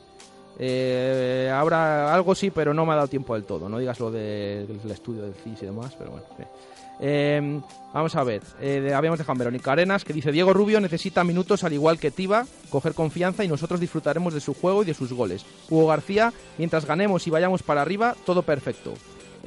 Eh, 0.59 1.51
habrá 1.53 2.15
algo 2.15 2.35
sí, 2.35 2.51
pero 2.51 2.73
no 2.73 2.86
me 2.86 2.93
ha 2.93 2.97
dado 2.97 3.09
tiempo 3.09 3.35
del 3.35 3.44
todo. 3.44 3.69
No 3.69 3.78
digas 3.78 4.01
lo 4.01 4.11
del 4.11 4.81
estudio 4.90 5.23
del 5.23 5.35
CIS 5.35 5.62
y 5.62 5.66
demás, 5.66 5.94
pero 5.98 6.12
bueno. 6.12 6.27
Eh, 6.39 6.47
vamos 7.93 8.16
a 8.16 8.24
ver, 8.24 8.43
eh, 8.60 8.93
habíamos 8.94 9.18
dejado 9.18 9.39
Verónica 9.39 9.73
Arenas 9.73 10.05
que 10.05 10.12
dice 10.12 10.32
Diego 10.32 10.52
Rubio 10.52 10.81
necesita 10.81 11.24
minutos 11.24 11.64
al 11.64 11.73
igual 11.73 11.98
que 11.98 12.10
Tiba, 12.10 12.47
coger 12.70 12.94
confianza 12.94 13.44
y 13.44 13.48
nosotros 13.48 13.81
disfrutaremos 13.81 14.35
de 14.35 14.40
su 14.40 14.55
juego 14.55 14.82
y 14.82 14.86
de 14.86 14.94
sus 14.94 15.12
goles. 15.12 15.44
Hugo 15.68 15.86
García, 15.86 16.32
mientras 16.59 16.86
ganemos 16.86 17.27
y 17.27 17.31
vayamos 17.31 17.62
para 17.62 17.82
arriba, 17.82 18.16
todo 18.24 18.43
perfecto. 18.43 18.94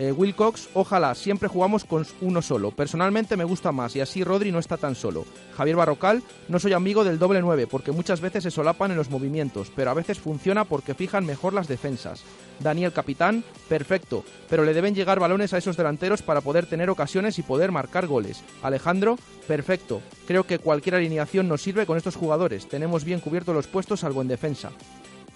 Eh, 0.01 0.13
Wilcox, 0.13 0.69
ojalá, 0.75 1.13
siempre 1.13 1.49
jugamos 1.49 1.83
con 1.83 2.07
uno 2.21 2.41
solo. 2.41 2.71
Personalmente 2.71 3.35
me 3.35 3.43
gusta 3.43 3.73
más 3.73 3.97
y 3.97 3.99
así 3.99 4.23
Rodri 4.23 4.49
no 4.49 4.59
está 4.59 4.77
tan 4.77 4.95
solo. 4.95 5.25
Javier 5.57 5.75
Barrocal, 5.75 6.23
no 6.47 6.57
soy 6.57 6.71
amigo 6.71 7.03
del 7.03 7.19
doble 7.19 7.41
9 7.41 7.67
porque 7.67 7.91
muchas 7.91 8.21
veces 8.21 8.43
se 8.43 8.51
solapan 8.51 8.91
en 8.91 8.97
los 8.97 9.09
movimientos, 9.09 9.73
pero 9.75 9.91
a 9.91 9.93
veces 9.93 10.17
funciona 10.17 10.63
porque 10.63 10.93
fijan 10.93 11.25
mejor 11.25 11.51
las 11.51 11.67
defensas. 11.67 12.23
Daniel 12.61 12.93
Capitán, 12.93 13.43
perfecto, 13.67 14.23
pero 14.49 14.63
le 14.63 14.73
deben 14.73 14.95
llegar 14.95 15.19
balones 15.19 15.53
a 15.53 15.57
esos 15.57 15.75
delanteros 15.75 16.21
para 16.21 16.39
poder 16.39 16.65
tener 16.65 16.89
ocasiones 16.89 17.37
y 17.37 17.43
poder 17.43 17.73
marcar 17.73 18.07
goles. 18.07 18.41
Alejandro, 18.63 19.17
perfecto, 19.49 20.01
creo 20.25 20.45
que 20.45 20.59
cualquier 20.59 20.95
alineación 20.95 21.49
nos 21.49 21.61
sirve 21.61 21.85
con 21.85 21.97
estos 21.97 22.15
jugadores, 22.15 22.69
tenemos 22.69 23.03
bien 23.03 23.19
cubiertos 23.19 23.53
los 23.53 23.67
puestos 23.67 23.99
salvo 23.99 24.21
en 24.21 24.29
defensa. 24.29 24.71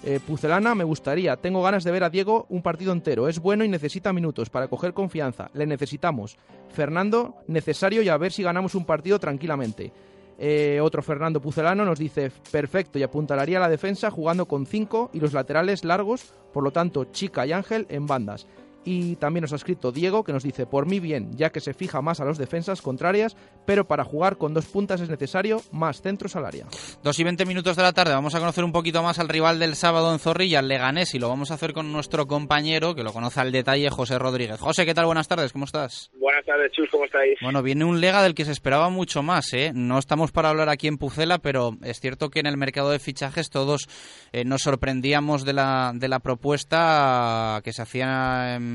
Eh, 0.06 0.20
Pucelana, 0.26 0.76
me 0.76 0.84
gustaría. 0.84 1.38
Tengo 1.38 1.64
ganas 1.64 1.86
de 1.86 1.92
ver 1.92 2.04
a 2.04 2.10
Diego 2.10 2.46
un 2.50 2.62
partido 2.62 2.92
entero. 2.92 3.30
Es 3.30 3.40
bueno 3.40 3.64
y 3.64 3.70
necesita 3.70 4.12
minutos 4.12 4.50
para 4.50 4.68
coger 4.68 4.94
confianza. 4.94 5.50
Le 5.54 5.66
necesitamos. 5.66 6.38
Fernando, 6.70 7.36
necesario 7.48 8.02
y 8.02 8.10
a 8.10 8.18
ver 8.18 8.34
si 8.34 8.44
ganamos 8.44 8.76
un 8.76 8.86
partido 8.86 9.18
tranquilamente. 9.20 9.94
Eh, 10.38 10.80
otro 10.82 11.02
Fernando 11.02 11.40
Pucelano 11.42 11.86
nos 11.86 12.00
dice 12.00 12.32
perfecto 12.52 13.00
y 13.00 13.04
apuntalaría 13.04 13.60
la 13.60 13.70
defensa 13.70 14.12
jugando 14.12 14.48
con 14.48 14.66
5 14.66 15.12
y 15.14 15.20
los 15.20 15.32
laterales 15.32 15.86
largos, 15.86 16.34
por 16.52 16.64
lo 16.64 16.72
tanto 16.72 17.06
Chica 17.06 17.46
y 17.46 17.54
Ángel 17.54 17.86
en 17.90 18.08
bandas. 18.08 18.48
Y 18.86 19.16
también 19.16 19.44
nos 19.44 19.54
ha 19.54 19.56
escrito 19.56 19.92
Diego 19.92 20.24
que 20.24 20.34
nos 20.34 20.44
dice, 20.44 20.66
por 20.66 20.86
mí 20.86 21.00
bien, 21.00 21.32
ya 21.36 21.52
que 21.52 21.62
se 21.62 21.74
fija 21.74 22.02
más 22.02 22.20
a 22.20 22.26
los 22.26 22.38
defensas 22.38 22.82
contrarias, 22.82 23.38
pero 23.66 23.88
para 23.88 24.04
jugar 24.04 24.38
con 24.38 24.54
dos 24.54 24.66
puntas 24.66 25.00
es 25.00 25.10
necesario 25.10 25.62
más 25.72 26.02
centros 26.02 26.36
al 26.36 26.46
área. 26.46 26.66
Dos 27.02 27.18
y 27.20 27.24
veinte 27.24 27.46
minutos 27.46 27.78
de 27.78 27.84
la 27.84 27.94
tarde, 27.94 28.14
vamos 28.14 28.36
a 28.36 28.40
conocer 28.40 28.64
un 28.64 28.74
poquito 28.74 29.02
más 29.02 29.20
al 29.20 29.30
rival 29.30 29.60
del 29.60 29.76
sábado 29.76 30.12
en 30.12 30.20
Zorrilla, 30.20 30.60
el 30.60 30.68
Leganés, 30.68 31.16
y 31.16 31.20
lo 31.20 31.30
vamos 31.30 31.52
a 31.52 31.54
hacer 31.54 31.74
con 31.74 31.94
nuestro 31.94 32.28
compañero, 32.28 32.94
que 32.94 33.04
lo 33.04 33.14
conoce 33.14 33.40
al 33.40 33.52
detalle, 33.52 33.90
José 33.90 34.20
Rodríguez. 34.20 34.60
José, 34.60 34.86
¿qué 34.86 34.94
tal? 34.94 35.06
Buenas 35.06 35.28
tardes, 35.28 35.54
¿cómo 35.54 35.66
estás? 35.66 36.12
Buenas 36.20 36.46
tardes, 36.46 36.72
Chus, 36.74 36.90
¿cómo 36.92 37.06
estáis? 37.06 37.38
Bueno, 37.42 37.62
viene 37.64 37.86
un 37.86 38.02
Lega 38.02 38.22
del 38.22 38.36
que 38.36 38.46
se 38.46 38.52
esperaba 38.52 38.90
mucho 38.90 39.24
más, 39.24 39.54
¿eh? 39.54 39.72
No 39.74 39.98
estamos 39.98 40.32
para 40.32 40.50
hablar 40.50 40.70
aquí 40.70 40.88
en 40.88 40.98
Pucela, 40.98 41.40
pero 41.40 41.78
es 41.84 42.00
cierto 42.00 42.30
que 42.30 42.40
en 42.40 42.48
el 42.48 42.58
mercado 42.58 42.90
de 42.90 43.00
fichajes 43.00 43.50
todos 43.50 43.88
eh, 44.34 44.44
nos 44.44 44.62
sorprendíamos 44.62 45.46
de 45.46 45.54
la, 45.54 45.92
de 45.94 46.08
la 46.08 46.20
propuesta 46.20 47.62
que 47.64 47.72
se 47.72 47.82
hacía 47.82 48.56
en, 48.56 48.73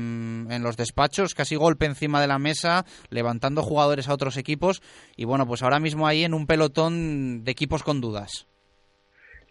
en 0.49 0.63
los 0.63 0.77
despachos, 0.77 1.33
casi 1.33 1.55
golpe 1.55 1.85
encima 1.85 2.21
de 2.21 2.27
la 2.27 2.39
mesa, 2.39 2.85
levantando 3.09 3.61
jugadores 3.61 4.07
a 4.07 4.13
otros 4.13 4.37
equipos, 4.37 4.81
y 5.15 5.25
bueno, 5.25 5.45
pues 5.45 5.63
ahora 5.63 5.79
mismo 5.79 6.07
ahí 6.07 6.23
en 6.23 6.33
un 6.33 6.47
pelotón 6.47 7.43
de 7.43 7.51
equipos 7.51 7.83
con 7.83 8.01
dudas 8.01 8.47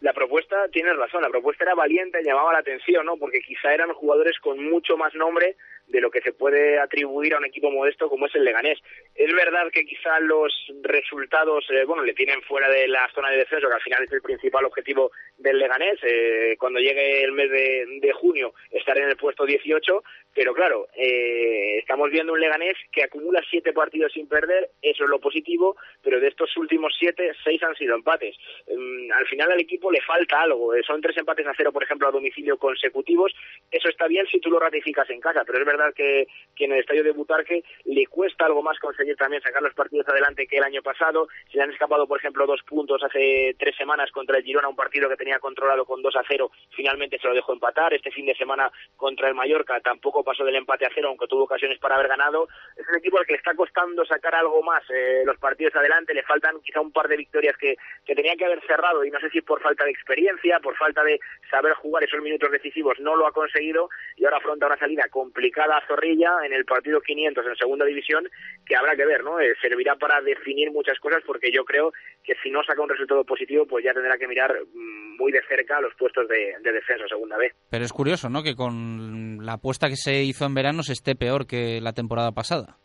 la 0.00 0.12
propuesta, 0.12 0.56
tienes 0.70 0.96
razón, 0.96 1.22
la 1.22 1.28
propuesta 1.28 1.64
era 1.64 1.74
valiente, 1.74 2.22
llamaba 2.22 2.52
la 2.52 2.60
atención, 2.60 3.04
¿no? 3.04 3.16
Porque 3.16 3.40
quizá 3.40 3.74
eran 3.74 3.92
jugadores 3.92 4.38
con 4.38 4.62
mucho 4.62 4.96
más 4.96 5.14
nombre 5.14 5.56
de 5.88 6.00
lo 6.00 6.10
que 6.10 6.20
se 6.20 6.32
puede 6.32 6.78
atribuir 6.78 7.34
a 7.34 7.38
un 7.38 7.46
equipo 7.46 7.70
modesto 7.70 8.08
como 8.08 8.26
es 8.26 8.34
el 8.34 8.44
Leganés. 8.44 8.78
Es 9.14 9.34
verdad 9.34 9.70
que 9.72 9.84
quizá 9.84 10.20
los 10.20 10.52
resultados, 10.82 11.64
eh, 11.70 11.84
bueno, 11.84 12.02
le 12.02 12.12
tienen 12.12 12.42
fuera 12.42 12.68
de 12.68 12.86
la 12.88 13.08
zona 13.14 13.30
de 13.30 13.38
descenso, 13.38 13.68
que 13.68 13.74
al 13.74 13.80
final 13.80 14.04
es 14.04 14.12
el 14.12 14.20
principal 14.20 14.66
objetivo 14.66 15.10
del 15.38 15.58
Leganés. 15.58 15.98
Eh, 16.02 16.56
cuando 16.58 16.78
llegue 16.78 17.24
el 17.24 17.32
mes 17.32 17.50
de, 17.50 17.86
de, 18.00 18.12
junio 18.12 18.52
estar 18.70 18.98
en 18.98 19.08
el 19.08 19.16
puesto 19.16 19.46
18, 19.46 20.02
pero 20.38 20.54
claro, 20.54 20.86
eh, 20.94 21.78
estamos 21.80 22.12
viendo 22.12 22.32
un 22.32 22.38
Leganés 22.38 22.76
que 22.92 23.02
acumula 23.02 23.42
siete 23.50 23.72
partidos 23.72 24.12
sin 24.12 24.28
perder, 24.28 24.70
eso 24.80 25.02
es 25.02 25.10
lo 25.10 25.18
positivo, 25.18 25.76
pero 26.00 26.20
de 26.20 26.28
estos 26.28 26.56
últimos 26.56 26.94
siete, 26.96 27.32
seis 27.42 27.60
han 27.64 27.74
sido 27.74 27.96
empates. 27.96 28.36
Um, 28.68 29.10
al 29.10 29.26
final 29.26 29.50
al 29.50 29.58
equipo 29.58 29.90
le 29.90 30.00
falta 30.00 30.42
algo, 30.42 30.76
eh, 30.76 30.84
son 30.86 31.00
tres 31.00 31.16
empates 31.16 31.44
a 31.44 31.54
cero, 31.56 31.72
por 31.72 31.82
ejemplo, 31.82 32.06
a 32.06 32.12
domicilio 32.12 32.56
consecutivos, 32.56 33.34
eso 33.72 33.88
está 33.88 34.06
bien 34.06 34.28
si 34.30 34.38
tú 34.38 34.48
lo 34.48 34.60
ratificas 34.60 35.10
en 35.10 35.18
casa, 35.18 35.42
pero 35.44 35.58
es 35.58 35.66
verdad 35.66 35.92
que, 35.92 36.28
en 36.56 36.72
el 36.72 36.78
estadio 36.78 37.02
de 37.02 37.10
Butarque 37.10 37.64
le 37.86 38.06
cuesta 38.06 38.46
algo 38.46 38.62
más 38.62 38.78
conseguir 38.78 39.16
también 39.16 39.42
sacar 39.42 39.60
los 39.60 39.74
partidos 39.74 40.06
adelante 40.06 40.46
que 40.46 40.58
el 40.58 40.62
año 40.62 40.82
pasado, 40.82 41.26
se 41.50 41.56
le 41.56 41.64
han 41.64 41.72
escapado, 41.72 42.06
por 42.06 42.18
ejemplo, 42.18 42.46
dos 42.46 42.62
puntos 42.62 43.02
hace 43.02 43.56
tres 43.58 43.74
semanas 43.74 44.12
contra 44.12 44.38
el 44.38 44.44
Girona, 44.44 44.68
un 44.68 44.76
partido 44.76 45.08
que 45.08 45.16
tenía 45.16 45.40
controlado 45.40 45.84
con 45.84 46.00
dos 46.00 46.14
a 46.14 46.22
cero, 46.28 46.52
finalmente 46.70 47.18
se 47.18 47.26
lo 47.26 47.34
dejó 47.34 47.54
empatar, 47.54 47.92
este 47.92 48.12
fin 48.12 48.26
de 48.26 48.36
semana 48.36 48.70
contra 48.94 49.28
el 49.28 49.34
Mallorca 49.34 49.80
tampoco 49.80 50.27
pasó 50.28 50.44
del 50.44 50.56
empate 50.56 50.84
a 50.84 50.90
cero, 50.94 51.08
aunque 51.08 51.26
tuvo 51.26 51.44
ocasiones 51.44 51.78
para 51.78 51.94
haber 51.94 52.08
ganado. 52.08 52.48
Es 52.76 52.86
un 52.86 52.96
equipo 52.96 53.18
al 53.18 53.26
que 53.26 53.32
le 53.32 53.38
está 53.38 53.54
costando 53.54 54.04
sacar 54.04 54.34
algo 54.34 54.62
más 54.62 54.82
eh, 54.90 55.22
los 55.24 55.38
partidos 55.38 55.74
adelante. 55.74 56.12
Le 56.12 56.22
faltan 56.22 56.60
quizá 56.62 56.80
un 56.80 56.92
par 56.92 57.08
de 57.08 57.16
victorias 57.16 57.56
que, 57.56 57.76
que 58.04 58.14
tenía 58.14 58.36
que 58.36 58.44
haber 58.44 58.60
cerrado 58.66 59.04
y 59.04 59.10
no 59.10 59.18
sé 59.20 59.30
si 59.30 59.40
por 59.40 59.62
falta 59.62 59.84
de 59.84 59.90
experiencia, 59.90 60.60
por 60.60 60.76
falta 60.76 61.02
de 61.02 61.18
saber 61.50 61.72
jugar 61.74 62.04
esos 62.04 62.22
minutos 62.22 62.50
decisivos, 62.50 63.00
no 63.00 63.16
lo 63.16 63.26
ha 63.26 63.32
conseguido 63.32 63.88
y 64.16 64.24
ahora 64.24 64.36
afronta 64.36 64.66
una 64.66 64.76
salida 64.76 65.04
complicada 65.10 65.78
a 65.78 65.86
Zorrilla 65.86 66.30
en 66.44 66.52
el 66.52 66.64
partido 66.64 67.00
500 67.00 67.46
en 67.46 67.56
segunda 67.56 67.84
división 67.86 68.28
que 68.66 68.76
habrá 68.76 68.94
que 68.94 69.06
ver, 69.06 69.24
¿no? 69.24 69.40
Eh, 69.40 69.54
servirá 69.62 69.96
para 69.96 70.20
definir 70.20 70.70
muchas 70.70 70.98
cosas 70.98 71.22
porque 71.26 71.50
yo 71.50 71.64
creo 71.64 71.92
que 72.22 72.34
si 72.42 72.50
no 72.50 72.62
saca 72.62 72.82
un 72.82 72.88
resultado 72.88 73.24
positivo, 73.24 73.66
pues 73.66 73.84
ya 73.84 73.94
tendrá 73.94 74.18
que 74.18 74.28
mirar 74.28 74.54
mm, 74.74 75.16
muy 75.16 75.32
de 75.32 75.42
cerca 75.48 75.80
los 75.80 75.94
puestos 75.94 76.28
de, 76.28 76.54
de 76.60 76.72
defensa 76.72 77.06
segunda 77.08 77.36
vez. 77.36 77.54
Pero 77.70 77.84
es 77.84 77.92
curioso, 77.92 78.28
¿no? 78.28 78.42
Que 78.42 78.54
con 78.54 79.44
la 79.44 79.54
apuesta 79.54 79.88
que 79.88 79.96
se 79.96 80.07
hizo 80.12 80.44
en 80.44 80.54
verano 80.54 80.82
se 80.82 80.92
esté 80.92 81.14
peor 81.14 81.46
que 81.46 81.80
la 81.80 81.92
temporada 81.92 82.32
pasada. 82.32 82.78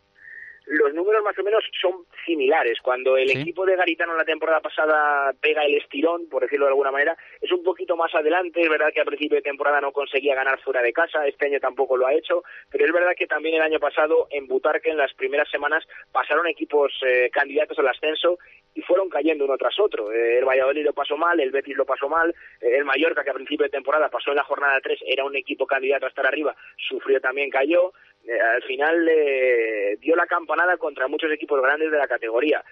Los 0.65 0.93
números 0.93 1.23
más 1.23 1.37
o 1.37 1.43
menos 1.43 1.63
son 1.81 2.05
similares. 2.25 2.79
Cuando 2.81 3.17
el 3.17 3.29
equipo 3.29 3.65
de 3.65 3.75
Garitano 3.75 4.15
la 4.15 4.23
temporada 4.23 4.61
pasada 4.61 5.33
pega 5.41 5.65
el 5.65 5.75
estirón, 5.75 6.29
por 6.29 6.43
decirlo 6.43 6.65
de 6.65 6.71
alguna 6.71 6.91
manera, 6.91 7.17
es 7.41 7.51
un 7.51 7.63
poquito 7.63 7.97
más 7.97 8.13
adelante. 8.15 8.61
Es 8.61 8.69
verdad 8.69 8.91
que 8.93 9.01
al 9.01 9.05
principio 9.05 9.35
de 9.37 9.41
temporada 9.41 9.81
no 9.81 9.91
conseguía 9.91 10.35
ganar 10.35 10.59
fuera 10.61 10.81
de 10.81 10.93
casa, 10.93 11.27
este 11.27 11.47
año 11.47 11.59
tampoco 11.59 11.97
lo 11.97 12.07
ha 12.07 12.13
hecho, 12.13 12.43
pero 12.69 12.85
es 12.85 12.93
verdad 12.93 13.13
que 13.17 13.27
también 13.27 13.55
el 13.55 13.61
año 13.61 13.79
pasado 13.79 14.27
en 14.31 14.47
Butarque 14.47 14.89
en 14.89 14.97
las 14.97 15.13
primeras 15.13 15.49
semanas 15.49 15.83
pasaron 16.11 16.47
equipos 16.47 16.93
eh, 17.05 17.29
candidatos 17.31 17.77
al 17.79 17.87
ascenso 17.87 18.37
y 18.75 18.81
fueron 18.81 19.09
cayendo 19.09 19.45
uno 19.45 19.57
tras 19.57 19.79
otro. 19.79 20.11
Eh, 20.11 20.39
el 20.39 20.45
Valladolid 20.45 20.85
lo 20.85 20.93
pasó 20.93 21.17
mal, 21.17 21.39
el 21.39 21.51
Betis 21.51 21.77
lo 21.77 21.85
pasó 21.85 22.09
mal, 22.09 22.33
eh, 22.61 22.77
el 22.77 22.85
Mallorca 22.85 23.23
que 23.23 23.29
a 23.29 23.33
principio 23.33 23.65
de 23.65 23.69
temporada 23.69 24.09
pasó 24.09 24.31
en 24.31 24.37
la 24.37 24.43
jornada 24.43 24.79
3, 24.81 24.99
era 25.05 25.25
un 25.25 25.35
equipo 25.35 25.65
candidato 25.65 26.05
a 26.05 26.09
estar 26.09 26.25
arriba, 26.25 26.55
sufrió 26.87 27.19
también, 27.21 27.49
cayó. 27.49 27.93
Eh, 28.25 28.39
al 28.39 28.63
final 28.63 29.07
eh, 29.09 29.97
dio 29.99 30.15
la 30.15 30.25
campanada 30.25 30.77
contra 30.77 31.07
muchos 31.07 31.31
equipos 31.31 31.61
grandes 31.61 31.91
de 31.91 31.97
la 31.97 32.07
categoría 32.07 32.63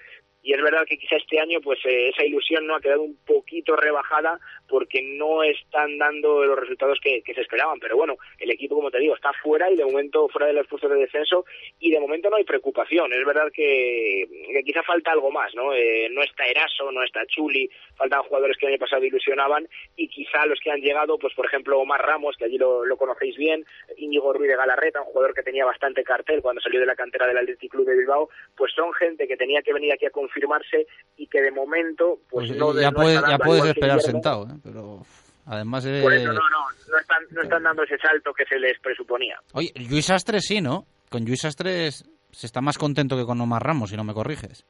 y 0.44 0.54
es 0.54 0.62
verdad 0.62 0.86
que 0.88 0.98
quizá 0.98 1.18
este 1.18 1.40
año 1.40 1.60
pues 1.62 1.80
eh, 1.86 2.10
esa 2.10 2.26
ilusión 2.26 2.66
no 2.66 2.76
ha 2.76 2.82
quedado 2.82 3.04
un 3.04 3.18
poquito 3.26 3.76
rebajada 3.76 4.40
porque 4.68 5.02
no 5.02 5.44
están 5.44 5.98
dando 5.98 6.44
los 6.44 6.58
resultados 6.58 7.00
que, 7.02 7.22
se 7.24 7.42
esperaban. 7.42 7.80
Pero 7.80 7.96
bueno 7.96 8.18
el 8.40 8.52
equipo 8.52 8.76
como 8.76 8.90
te 8.90 9.00
digo 9.00 9.16
está 9.16 9.32
fuera 9.44 9.70
y 9.70 9.76
de 9.76 9.86
momento 9.86 10.28
fuera 10.30 10.48
de 10.48 10.54
los 10.54 10.68
puestos 10.68 10.90
de 10.90 10.98
descenso 10.98 11.46
y 11.80 11.92
de 11.92 12.00
momento 12.00 12.30
no 12.30 12.38
hay 12.38 12.44
preocupación. 12.44 13.14
Es 13.14 13.26
verdad 13.26 13.52
que, 13.54 14.28
quizá 14.66 14.84
falta 14.84 15.12
algo 15.12 15.32
más 15.32 15.54
no 15.56 15.74
eh, 15.74 16.08
no 16.12 16.24
está 16.24 16.46
Eraso 16.46 16.92
no 16.92 17.04
está 17.04 17.26
Chuli 17.28 17.70
faltan 17.96 18.24
jugadores 18.24 18.58
que 18.58 18.66
el 18.66 18.74
año 18.74 18.80
pasado 18.80 19.04
ilusionaban 19.04 19.68
y 19.96 20.08
quizá 20.08 20.46
los 20.46 20.60
que 20.60 20.72
han 20.72 20.82
llegado 20.82 21.18
pues 21.18 21.34
por 21.36 21.46
ejemplo 21.46 21.80
Omar 21.80 22.02
Ramos 22.02 22.36
que 22.38 22.46
allí 22.46 22.58
lo, 22.58 22.86
lo 22.86 22.98
conocéis 22.98 23.38
bien 23.38 23.66
Íñigo 23.98 24.34
Ruiz 24.34 24.50
de 24.50 24.56
Galarreta 24.56 25.02
un 25.02 25.08
jugador 25.08 25.34
que 25.34 25.44
tenía 25.44 25.66
bastante 25.66 26.04
cartel 26.04 26.42
cuando 26.42 26.62
salió 26.62 26.80
de 26.80 26.86
la 26.86 26.96
cantera 26.96 27.28
del 27.28 27.38
Athletic 27.38 27.72
Club 27.72 27.86
de 27.86 27.98
Bilbao 27.98 28.30
pues 28.56 28.72
son 28.74 28.94
gente 28.94 29.28
que 29.28 29.38
tenía 29.38 29.62
que 29.62 29.74
venir 29.74 29.94
aquí 29.94 30.06
a 30.06 30.12
confirmarse 30.32 30.88
y 31.18 31.28
que 31.28 31.41
de 31.41 31.52
momento 31.52 32.20
pues, 32.30 32.48
pues 32.48 32.60
no 32.60 32.74
ya 32.80 32.91
no 32.91 32.95
puedes 32.98 33.16
está 33.16 33.30
ya 33.32 33.38
puedes 33.38 33.66
esperar 33.66 33.99
sentado 34.02 34.45
¿eh? 34.45 34.60
pero 34.64 35.02
además 35.45 35.84
de... 35.84 36.02
por 36.02 36.14
eso 36.14 36.28
no 36.28 36.49
no 36.49 36.66
no 36.90 36.98
están 36.98 37.24
no 37.32 37.41
están 37.41 37.64
dando 37.64 37.84
ese 37.84 37.98
salto 37.98 38.34
que 38.34 38.45
se 38.45 38.58
les 38.60 38.80
presuponía 38.80 39.40
oye 39.53 39.72
Luis 39.90 40.10
Astres 40.10 40.45
sí 40.45 40.62
no 40.62 40.86
con 41.10 41.26
Luis 41.26 41.44
Astres 41.45 42.10
se 42.32 42.45
está 42.45 42.62
más 42.62 42.78
contento 42.78 43.18
que 43.18 43.26
con 43.26 43.40
Omar 43.41 43.62
Ramos 43.62 43.90
si 43.90 43.98
no 43.98 44.03
me 44.03 44.14
corriges 44.14 44.66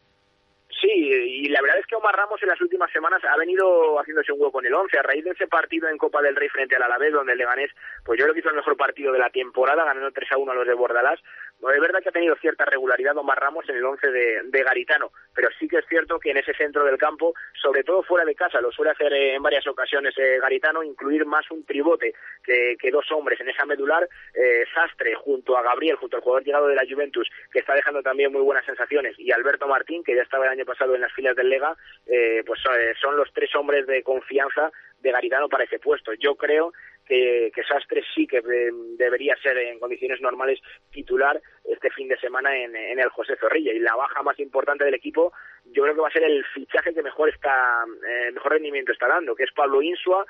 Sí, 0.81 0.89
y 0.89 1.47
la 1.49 1.61
verdad 1.61 1.77
es 1.77 1.85
que 1.85 1.95
Omar 1.95 2.15
Ramos 2.15 2.41
en 2.41 2.49
las 2.49 2.59
últimas 2.59 2.91
semanas 2.91 3.21
ha 3.23 3.37
venido 3.37 3.99
haciéndose 3.99 4.31
un 4.31 4.41
hueco 4.41 4.61
en 4.61 4.65
el 4.65 4.73
11 4.73 4.97
a 4.97 5.03
raíz 5.03 5.23
de 5.23 5.29
ese 5.29 5.45
partido 5.45 5.87
en 5.87 5.97
Copa 5.97 6.23
del 6.23 6.35
Rey 6.35 6.49
frente 6.49 6.75
al 6.75 6.81
Alavés 6.81 7.13
donde 7.13 7.33
el 7.33 7.37
Leganés, 7.37 7.69
pues 8.03 8.17
yo 8.17 8.25
creo 8.25 8.33
que 8.33 8.39
hizo 8.39 8.49
el 8.49 8.55
mejor 8.55 8.75
partido 8.75 9.13
de 9.13 9.19
la 9.19 9.29
temporada 9.29 9.85
ganando 9.85 10.09
3 10.11 10.31
a 10.31 10.37
1 10.39 10.51
a 10.51 10.55
los 10.55 10.65
de 10.65 10.73
Bordalás. 10.73 11.19
Bueno, 11.61 11.75
es 11.75 11.81
verdad 11.81 12.01
que 12.01 12.09
ha 12.09 12.11
tenido 12.11 12.35
cierta 12.37 12.65
regularidad 12.65 13.15
Omar 13.17 13.39
Ramos 13.39 13.69
en 13.69 13.75
el 13.75 13.85
11 13.85 14.07
de, 14.07 14.41
de 14.45 14.63
Garitano, 14.63 15.11
pero 15.35 15.49
sí 15.59 15.67
que 15.67 15.77
es 15.77 15.85
cierto 15.87 16.19
que 16.19 16.31
en 16.31 16.37
ese 16.37 16.53
centro 16.55 16.83
del 16.83 16.97
campo, 16.97 17.33
sobre 17.61 17.83
todo 17.83 18.01
fuera 18.01 18.25
de 18.25 18.33
casa, 18.33 18.59
lo 18.59 18.71
suele 18.71 18.91
hacer 18.91 19.13
eh, 19.13 19.35
en 19.35 19.43
varias 19.43 19.67
ocasiones 19.67 20.15
eh, 20.17 20.39
Garitano, 20.41 20.83
incluir 20.83 21.25
más 21.25 21.49
un 21.51 21.63
tribote 21.63 22.13
que, 22.43 22.75
que 22.79 22.91
dos 22.91 23.05
hombres 23.11 23.39
en 23.39 23.49
esa 23.49 23.65
medular, 23.65 24.07
eh, 24.33 24.65
Sastre 24.73 25.13
junto 25.15 25.55
a 25.55 25.61
Gabriel, 25.61 25.97
junto 25.97 26.17
al 26.17 26.23
jugador 26.23 26.43
llegado 26.43 26.67
de 26.67 26.75
la 26.75 26.85
Juventus, 26.89 27.29
que 27.51 27.59
está 27.59 27.75
dejando 27.75 28.01
también 28.01 28.31
muy 28.31 28.41
buenas 28.41 28.65
sensaciones, 28.65 29.17
y 29.19 29.31
Alberto 29.31 29.67
Martín, 29.67 30.03
que 30.03 30.15
ya 30.15 30.23
estaba 30.23 30.45
el 30.45 30.51
año 30.51 30.65
pasado 30.65 30.95
en 30.95 31.01
las 31.01 31.13
filas 31.13 31.35
del 31.35 31.49
Lega, 31.49 31.75
eh, 32.07 32.43
pues 32.45 32.59
eh, 32.75 32.93
son 32.99 33.15
los 33.15 33.31
tres 33.33 33.53
hombres 33.55 33.85
de 33.87 34.03
confianza 34.03 34.71
de 35.01 35.11
Garitano 35.11 35.49
para 35.49 35.63
ese 35.63 35.79
puesto. 35.79 36.13
Yo 36.13 36.35
creo 36.35 36.73
que, 37.05 37.51
que 37.53 37.63
Sastre 37.63 38.03
sí 38.13 38.27
que 38.27 38.37
eh, 38.37 38.71
debería 38.97 39.35
ser 39.41 39.57
en 39.57 39.79
condiciones 39.79 40.21
normales 40.21 40.59
titular 40.91 41.41
este 41.65 41.89
fin 41.89 42.07
de 42.07 42.17
semana 42.17 42.55
en, 42.55 42.75
el 42.75 43.09
José 43.09 43.35
Zorrilla. 43.37 43.73
Y 43.73 43.79
la 43.79 43.95
baja 43.95 44.23
más 44.23 44.39
importante 44.39 44.85
del 44.85 44.93
equipo 44.93 45.33
yo 45.65 45.83
creo 45.83 45.95
que 45.95 46.01
va 46.01 46.07
a 46.07 46.11
ser 46.11 46.23
el 46.23 46.43
fichaje 46.45 46.93
que 46.93 47.03
mejor 47.03 47.29
está 47.29 47.85
eh, 48.07 48.31
mejor 48.31 48.53
rendimiento 48.53 48.91
está 48.91 49.07
dando 49.07 49.35
que 49.35 49.43
es 49.43 49.51
Pablo 49.51 49.81
Insua. 49.81 50.25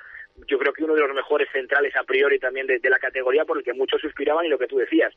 Yo 0.48 0.58
creo 0.58 0.74
que 0.74 0.84
uno 0.84 0.96
de 0.96 1.02
los 1.02 1.14
mejores 1.14 1.50
centrales 1.52 1.96
a 1.96 2.04
priori 2.04 2.40
también 2.40 2.66
de, 2.66 2.80
la 2.84 3.00
categoría 3.00 3.46
por 3.46 3.58
el 3.58 3.64
que 3.64 3.74
muchos 3.74 4.02
suspiraban 4.02 4.46
y 4.46 4.50
lo 4.50 4.58
que 4.58 4.68
tú 4.68 4.78
decías. 4.78 5.14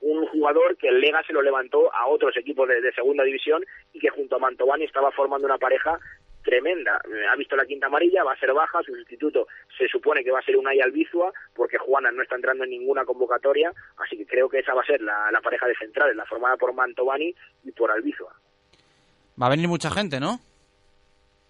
Un 0.00 0.26
jugador 0.26 0.76
que 0.76 0.88
el 0.88 1.00
Lega 1.00 1.22
se 1.22 1.32
lo 1.32 1.42
levantó 1.42 1.94
a 1.94 2.06
otros 2.06 2.36
equipos 2.36 2.68
de 2.68 2.92
segunda 2.92 3.24
división 3.24 3.64
y 3.92 4.00
que 4.00 4.08
junto 4.08 4.36
a 4.36 4.38
Mantovani 4.38 4.84
estaba 4.84 5.12
formando 5.12 5.46
una 5.46 5.58
pareja 5.58 5.98
tremenda. 6.44 7.00
Eh, 7.04 7.26
Ha 7.30 7.36
visto 7.36 7.56
la 7.56 7.66
quinta 7.66 7.86
amarilla, 7.86 8.22
va 8.22 8.34
a 8.34 8.38
ser 8.38 8.52
baja, 8.52 8.80
su 8.84 8.94
sustituto 8.94 9.48
se 9.76 9.88
supone 9.88 10.22
que 10.22 10.30
va 10.30 10.38
a 10.38 10.42
ser 10.42 10.56
Unai 10.56 10.80
Albizua, 10.80 11.32
porque 11.54 11.78
Juana 11.78 12.12
no 12.12 12.22
está 12.22 12.36
entrando 12.36 12.62
en 12.64 12.70
ninguna 12.70 13.04
convocatoria, 13.04 13.72
así 13.96 14.16
que 14.16 14.26
creo 14.26 14.48
que 14.48 14.60
esa 14.60 14.74
va 14.74 14.82
a 14.82 14.86
ser 14.86 15.00
la, 15.00 15.30
la 15.32 15.40
pareja 15.40 15.66
de 15.66 15.74
centrales, 15.74 16.14
la 16.14 16.26
formada 16.26 16.56
por 16.56 16.72
Mantovani 16.72 17.34
y 17.64 17.72
por 17.72 17.90
Albizua. 17.90 18.32
Va 19.40 19.46
a 19.46 19.50
venir 19.50 19.66
mucha 19.66 19.90
gente, 19.90 20.20
¿no? 20.20 20.38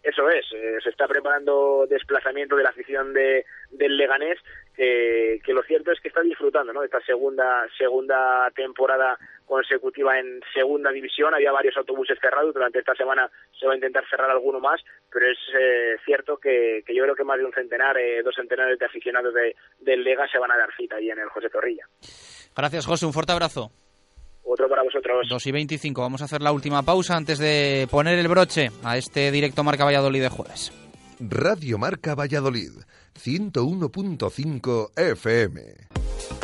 Eso 0.05 0.29
es, 0.29 0.45
eh, 0.53 0.77
se 0.83 0.91
está 0.91 1.09
preparando 1.09 1.87
desplazamiento 1.89 2.55
de 2.57 2.63
la 2.63 2.69
afición 2.69 3.13
de, 3.15 3.45
del 3.71 3.97
Leganés, 3.97 4.39
que 4.77 5.53
lo 5.55 5.63
cierto 5.63 5.93
es 5.93 6.01
que 6.01 6.09
está 6.09 6.21
disfrutando 6.21 6.73
¿no? 6.73 6.81
de 6.81 6.87
esta 6.87 7.01
segunda, 7.01 7.65
segunda 7.79 8.51
temporada 8.57 9.17
consecutiva 9.47 10.19
en 10.19 10.41
segunda 10.53 10.91
división. 10.91 11.35
Había 11.35 11.53
varios 11.53 11.77
autobuses 11.77 12.19
cerrados, 12.21 12.55
durante 12.55 12.79
esta 12.79 12.95
semana 12.95 13.31
se 13.59 13.67
va 13.67 13.73
a 13.73 13.77
intentar 13.77 14.05
cerrar 14.09 14.31
alguno 14.31 14.61
más, 14.61 14.81
pero 15.11 15.31
es 15.31 15.39
eh, 15.59 15.97
cierto 16.05 16.37
que, 16.37 16.83
yo 16.89 17.03
creo 17.05 17.15
que 17.15 17.25
más 17.25 17.39
de 17.39 17.45
un 17.45 17.53
centenar, 17.53 17.97
eh, 17.99 18.23
dos 18.23 18.35
centenares 18.35 18.79
de 18.79 18.87
aficionados 18.87 19.35
de, 19.35 19.55
del 19.81 20.03
Lega 20.03 20.27
se 20.29 20.39
van 20.39 20.51
a 20.51 20.57
dar 20.57 20.75
cita 20.77 20.97
ahí 20.97 21.11
en 21.11 21.19
el 21.19 21.29
José 21.29 21.49
Zorrilla. 21.51 21.87
Gracias, 22.57 22.87
José. 22.87 23.07
Un 23.07 23.13
fuerte 23.13 23.33
abrazo. 23.33 23.71
Otro 24.45 24.69
para 24.69 24.83
vosotros. 24.83 25.27
2 25.29 25.47
y 25.47 25.53
25. 25.53 26.01
Vamos 26.01 26.23
a 26.23 26.27
hacer 26.27 26.43
la 26.43 26.53
última 26.53 26.83
pausa 26.83 27.17
antes 27.17 27.39
de 27.39 27.89
poner 27.91 28.19
el 28.19 28.29
broche 28.29 28.71
a 28.83 28.97
este 28.97 29.31
directo 29.31 29.65
Marca 29.65 29.85
Valladolid 29.85 30.23
de 30.23 30.29
jueves. 30.29 30.73
Radio 31.21 31.79
Marca 31.79 32.15
Valladolid, 32.15 32.73
101.5 33.19 34.91
FM. 34.97 36.44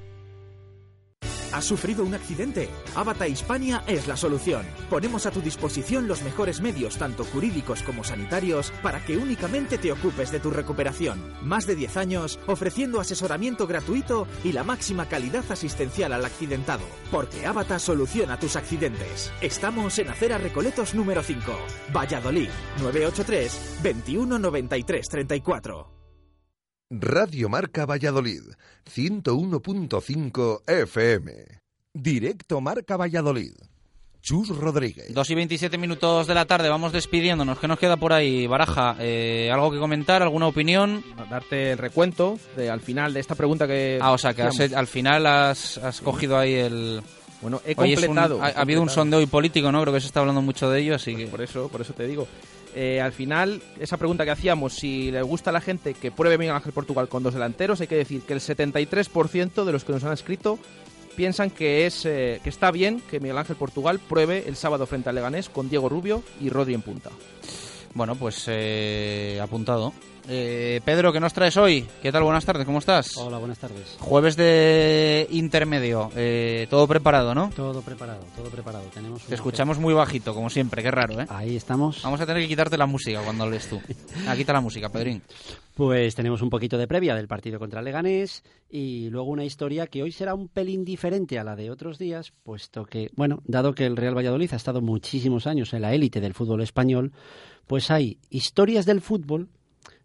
¿Has 1.53 1.65
sufrido 1.65 2.03
un 2.03 2.13
accidente? 2.13 2.69
Avata 2.95 3.27
Hispania 3.27 3.83
es 3.87 4.07
la 4.07 4.15
solución. 4.15 4.65
Ponemos 4.89 5.25
a 5.25 5.31
tu 5.31 5.41
disposición 5.41 6.07
los 6.07 6.21
mejores 6.23 6.61
medios, 6.61 6.97
tanto 6.97 7.25
jurídicos 7.25 7.83
como 7.83 8.03
sanitarios, 8.03 8.71
para 8.81 9.03
que 9.03 9.17
únicamente 9.17 9.77
te 9.77 9.91
ocupes 9.91 10.31
de 10.31 10.39
tu 10.39 10.49
recuperación. 10.49 11.21
Más 11.41 11.67
de 11.67 11.75
10 11.75 11.97
años 11.97 12.39
ofreciendo 12.47 13.01
asesoramiento 13.01 13.67
gratuito 13.67 14.27
y 14.43 14.53
la 14.53 14.63
máxima 14.63 15.07
calidad 15.07 15.43
asistencial 15.49 16.13
al 16.13 16.25
accidentado. 16.25 16.83
Porque 17.11 17.45
Avata 17.45 17.79
soluciona 17.79 18.39
tus 18.39 18.55
accidentes. 18.55 19.31
Estamos 19.41 19.99
en 19.99 20.09
Acera 20.09 20.37
Recoletos 20.37 20.95
número 20.95 21.21
5, 21.21 21.41
Valladolid, 21.93 22.49
983 22.81 23.79
21 23.83 24.39
93 24.39 25.07
34. 25.09 26.00
Radio 26.93 27.47
Marca 27.47 27.85
Valladolid, 27.85 28.41
101.5 28.93 30.61
FM. 30.67 31.31
Directo 31.93 32.59
Marca 32.61 32.97
Valladolid. 32.97 33.53
Chus 34.21 34.49
Rodríguez. 34.49 35.13
2 35.13 35.29
y 35.31 35.35
27 35.35 35.77
minutos 35.79 36.27
de 36.27 36.35
la 36.35 36.45
tarde, 36.45 36.69
vamos 36.69 36.91
despidiéndonos. 36.93 37.57
¿Qué 37.57 37.67
nos 37.67 37.79
queda 37.79 37.97
por 37.97 38.13
ahí, 38.13 38.45
Baraja? 38.45 38.95
Eh, 38.99 39.49
¿Algo 39.51 39.71
que 39.71 39.79
comentar? 39.79 40.21
¿Alguna 40.21 40.47
opinión? 40.47 41.03
Darte 41.29 41.71
el 41.71 41.77
recuento 41.79 42.37
de, 42.55 42.69
al 42.69 42.81
final 42.81 43.13
de 43.15 43.19
esta 43.21 43.33
pregunta 43.35 43.65
que. 43.65 43.97
Ah, 43.99 44.11
o 44.11 44.17
sea, 44.19 44.33
que 44.35 44.43
has- 44.43 44.59
al 44.59 44.87
final 44.87 45.25
has, 45.25 45.77
has 45.79 46.01
cogido 46.01 46.37
ahí 46.37 46.53
el. 46.53 47.01
Bueno, 47.41 47.61
he 47.65 47.71
un- 47.71 47.75
completado. 47.95 48.43
ha, 48.43 48.49
habido 48.49 48.81
un 48.83 48.89
sondeo 48.89 49.25
político, 49.25 49.71
¿no? 49.71 49.81
Creo 49.81 49.93
que 49.93 50.01
se 50.01 50.07
está 50.07 50.19
hablando 50.19 50.43
mucho 50.43 50.69
de 50.69 50.81
ello, 50.81 50.95
así 50.95 51.15
que. 51.15 51.25
Por 51.27 51.41
eso, 51.41 51.67
por 51.69 51.81
eso 51.81 51.93
te 51.93 52.05
digo. 52.05 52.27
Eh, 52.75 53.01
al 53.01 53.11
final, 53.11 53.61
esa 53.79 53.97
pregunta 53.97 54.23
que 54.23 54.31
hacíamos, 54.31 54.73
si 54.73 55.11
le 55.11 55.21
gusta 55.21 55.49
a 55.49 55.53
la 55.53 55.61
gente 55.61 55.93
que 55.93 56.11
pruebe 56.11 56.37
Miguel 56.37 56.55
Ángel 56.55 56.71
Portugal 56.71 57.09
con 57.09 57.23
dos 57.23 57.33
delanteros, 57.33 57.81
hay 57.81 57.87
que 57.87 57.95
decir 57.95 58.21
que 58.21 58.33
el 58.33 58.39
73% 58.39 59.65
de 59.65 59.71
los 59.71 59.83
que 59.83 59.91
nos 59.91 60.03
han 60.03 60.13
escrito 60.13 60.57
piensan 61.15 61.49
que 61.49 61.85
es 61.85 62.05
eh, 62.05 62.39
que 62.43 62.49
está 62.49 62.71
bien 62.71 63.01
que 63.11 63.19
Miguel 63.19 63.37
Ángel 63.37 63.57
Portugal 63.57 63.99
pruebe 63.99 64.45
el 64.47 64.55
sábado 64.55 64.85
frente 64.85 65.09
al 65.09 65.15
Leganés 65.15 65.49
con 65.49 65.69
Diego 65.69 65.89
Rubio 65.89 66.23
y 66.39 66.49
Rodri 66.49 66.73
en 66.73 66.81
punta. 66.81 67.09
Bueno, 67.93 68.15
pues 68.15 68.45
eh, 68.47 69.39
apuntado. 69.41 69.93
Eh, 70.27 70.81
Pedro, 70.85 71.11
¿qué 71.11 71.19
nos 71.19 71.33
traes 71.33 71.57
hoy? 71.57 71.87
¿Qué 72.01 72.11
tal? 72.11 72.23
Buenas 72.23 72.45
tardes, 72.45 72.65
¿cómo 72.65 72.79
estás? 72.79 73.17
Hola, 73.17 73.37
buenas 73.37 73.57
tardes. 73.57 73.97
Jueves 73.99 74.35
de 74.35 75.27
intermedio, 75.31 76.11
eh, 76.15 76.67
todo 76.69 76.87
preparado, 76.87 77.33
¿no? 77.33 77.49
Todo 77.55 77.81
preparado, 77.81 78.23
todo 78.35 78.49
preparado. 78.49 78.85
Tenemos 78.93 79.23
Te 79.23 79.35
escuchamos 79.35 79.79
muy 79.79 79.93
bajito, 79.93 80.33
como 80.33 80.49
siempre, 80.49 80.83
qué 80.83 80.91
raro, 80.91 81.19
¿eh? 81.19 81.25
Ahí 81.29 81.55
estamos. 81.55 82.03
Vamos 82.03 82.21
a 82.21 82.25
tener 82.25 82.43
que 82.43 82.47
quitarte 82.47 82.77
la 82.77 82.85
música 82.85 83.21
cuando 83.23 83.49
lees 83.49 83.67
tú. 83.67 83.81
Ah, 84.27 84.35
quita 84.35 84.53
la 84.53 84.61
música, 84.61 84.89
Pedrín. 84.89 85.21
Pues 85.73 86.15
tenemos 86.15 86.41
un 86.41 86.49
poquito 86.49 86.77
de 86.77 86.87
previa 86.87 87.15
del 87.15 87.27
partido 87.27 87.57
contra 87.57 87.81
Leganés 87.81 88.43
y 88.69 89.09
luego 89.09 89.31
una 89.31 89.45
historia 89.45 89.87
que 89.87 90.03
hoy 90.03 90.11
será 90.11 90.35
un 90.35 90.47
pelín 90.47 90.85
diferente 90.85 91.39
a 91.39 91.43
la 91.43 91.55
de 91.55 91.71
otros 91.71 91.97
días, 91.97 92.33
puesto 92.43 92.85
que, 92.85 93.09
bueno, 93.15 93.41
dado 93.45 93.73
que 93.73 93.85
el 93.85 93.97
Real 93.97 94.15
Valladolid 94.15 94.53
ha 94.53 94.57
estado 94.57 94.81
muchísimos 94.81 95.47
años 95.47 95.73
en 95.73 95.81
la 95.81 95.93
élite 95.93 96.21
del 96.21 96.33
fútbol 96.33 96.61
español, 96.61 97.13
pues 97.67 97.89
hay 97.89 98.19
historias 98.29 98.85
del 98.85 99.01
fútbol 99.01 99.49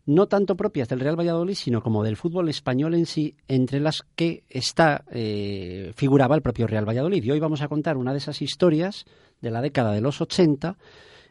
no 0.07 0.29
tanto 0.29 0.57
propias 0.57 0.89
del 0.89 1.01
Real 1.01 1.19
Valladolid, 1.19 1.55
sino 1.55 1.83
como 1.83 2.05
del 2.05 2.17
fútbol 2.17 2.49
español 2.49 2.95
en 2.95 3.07
sí, 3.07 3.35
entre 3.49 3.81
las 3.81 4.05
que 4.15 4.45
está 4.49 5.05
eh, 5.11 5.93
figuraba 5.97 6.37
el 6.37 6.43
propio 6.43 6.67
Real 6.67 6.89
Valladolid. 6.89 7.23
Y 7.25 7.31
hoy 7.33 7.41
vamos 7.41 7.61
a 7.61 7.69
contar 7.69 7.97
una 7.97 8.13
de 8.13 8.19
esas 8.19 8.41
historias 8.41 9.05
de 9.41 9.51
la 9.51 9.61
década 9.61 9.93
de 9.93 10.01
los 10.01 10.21
80 10.21 10.77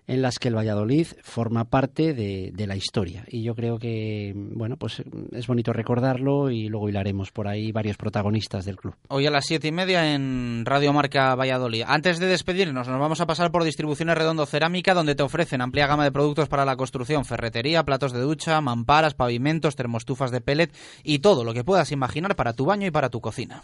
en 0.07 0.21
las 0.21 0.39
que 0.39 0.49
el 0.49 0.55
Valladolid 0.55 1.07
forma 1.21 1.65
parte 1.65 2.13
de, 2.13 2.51
de 2.53 2.67
la 2.67 2.75
historia. 2.75 3.25
Y 3.27 3.43
yo 3.43 3.55
creo 3.55 3.77
que, 3.77 4.33
bueno, 4.35 4.77
pues 4.77 5.03
es 5.31 5.47
bonito 5.47 5.73
recordarlo 5.73 6.49
y 6.49 6.67
luego 6.67 6.89
hilaremos 6.89 7.31
por 7.31 7.47
ahí 7.47 7.71
varios 7.71 7.97
protagonistas 7.97 8.65
del 8.65 8.77
club. 8.77 8.95
Hoy 9.09 9.25
a 9.25 9.31
las 9.31 9.45
siete 9.45 9.67
y 9.67 9.71
media 9.71 10.13
en 10.13 10.63
Radio 10.65 10.93
Marca 10.93 11.35
Valladolid. 11.35 11.83
Antes 11.87 12.19
de 12.19 12.27
despedirnos, 12.27 12.87
nos 12.87 12.99
vamos 12.99 13.21
a 13.21 13.25
pasar 13.25 13.51
por 13.51 13.63
Distribuciones 13.63 14.17
Redondo 14.17 14.45
Cerámica, 14.45 14.93
donde 14.93 15.15
te 15.15 15.23
ofrecen 15.23 15.61
amplia 15.61 15.87
gama 15.87 16.03
de 16.03 16.11
productos 16.11 16.49
para 16.49 16.65
la 16.65 16.75
construcción, 16.75 17.25
ferretería, 17.25 17.83
platos 17.83 18.13
de 18.13 18.21
ducha, 18.21 18.61
mamparas, 18.61 19.13
pavimentos, 19.13 19.75
termostufas 19.75 20.31
de 20.31 20.41
pellet 20.41 20.71
y 21.03 21.19
todo 21.19 21.43
lo 21.43 21.53
que 21.53 21.63
puedas 21.63 21.91
imaginar 21.91 22.35
para 22.35 22.53
tu 22.53 22.65
baño 22.65 22.87
y 22.87 22.91
para 22.91 23.09
tu 23.09 23.21
cocina. 23.21 23.63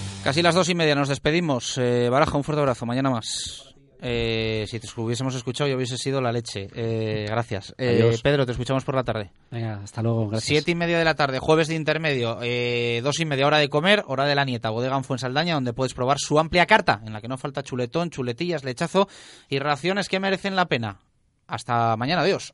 Casi 0.23 0.41
las 0.43 0.53
dos 0.53 0.69
y 0.69 0.75
media 0.75 0.95
nos 0.95 1.09
despedimos. 1.09 1.77
Eh, 1.77 2.07
Baraja, 2.09 2.37
un 2.37 2.43
fuerte 2.43 2.59
abrazo. 2.61 2.85
Mañana 2.85 3.09
más. 3.09 3.71
Eh, 4.03 4.65
si 4.67 4.79
te 4.79 4.87
hubiésemos 4.97 5.35
escuchado, 5.35 5.69
yo 5.69 5.75
hubiese 5.75 5.97
sido 5.97 6.21
la 6.21 6.31
leche. 6.31 6.67
Eh, 6.75 7.25
gracias. 7.27 7.73
Eh. 7.77 8.17
Pedro, 8.23 8.45
te 8.45 8.51
escuchamos 8.51 8.83
por 8.83 8.95
la 8.95 9.03
tarde. 9.03 9.31
Venga, 9.51 9.81
hasta 9.83 10.01
luego. 10.01 10.27
Gracias. 10.29 10.47
Siete 10.47 10.71
y 10.71 10.75
media 10.75 10.97
de 10.97 11.05
la 11.05 11.15
tarde, 11.15 11.39
jueves 11.39 11.67
de 11.67 11.75
intermedio, 11.75 12.39
eh, 12.41 13.01
dos 13.03 13.19
y 13.19 13.25
media 13.25 13.45
hora 13.45 13.57
de 13.57 13.69
comer, 13.69 14.03
hora 14.07 14.25
de 14.25 14.35
la 14.35 14.45
nieta, 14.45 14.69
bodega 14.71 14.95
en 14.95 15.03
Fuensaldaña, 15.03 15.53
donde 15.55 15.73
puedes 15.73 15.93
probar 15.93 16.17
su 16.19 16.39
amplia 16.39 16.65
carta, 16.65 17.01
en 17.05 17.13
la 17.13 17.21
que 17.21 17.27
no 17.27 17.37
falta 17.37 17.63
chuletón, 17.63 18.09
chuletillas, 18.09 18.63
lechazo 18.63 19.07
y 19.49 19.59
raciones 19.59 20.07
que 20.07 20.19
merecen 20.19 20.55
la 20.55 20.65
pena. 20.65 20.99
Hasta 21.47 21.95
mañana, 21.97 22.21
adiós. 22.21 22.53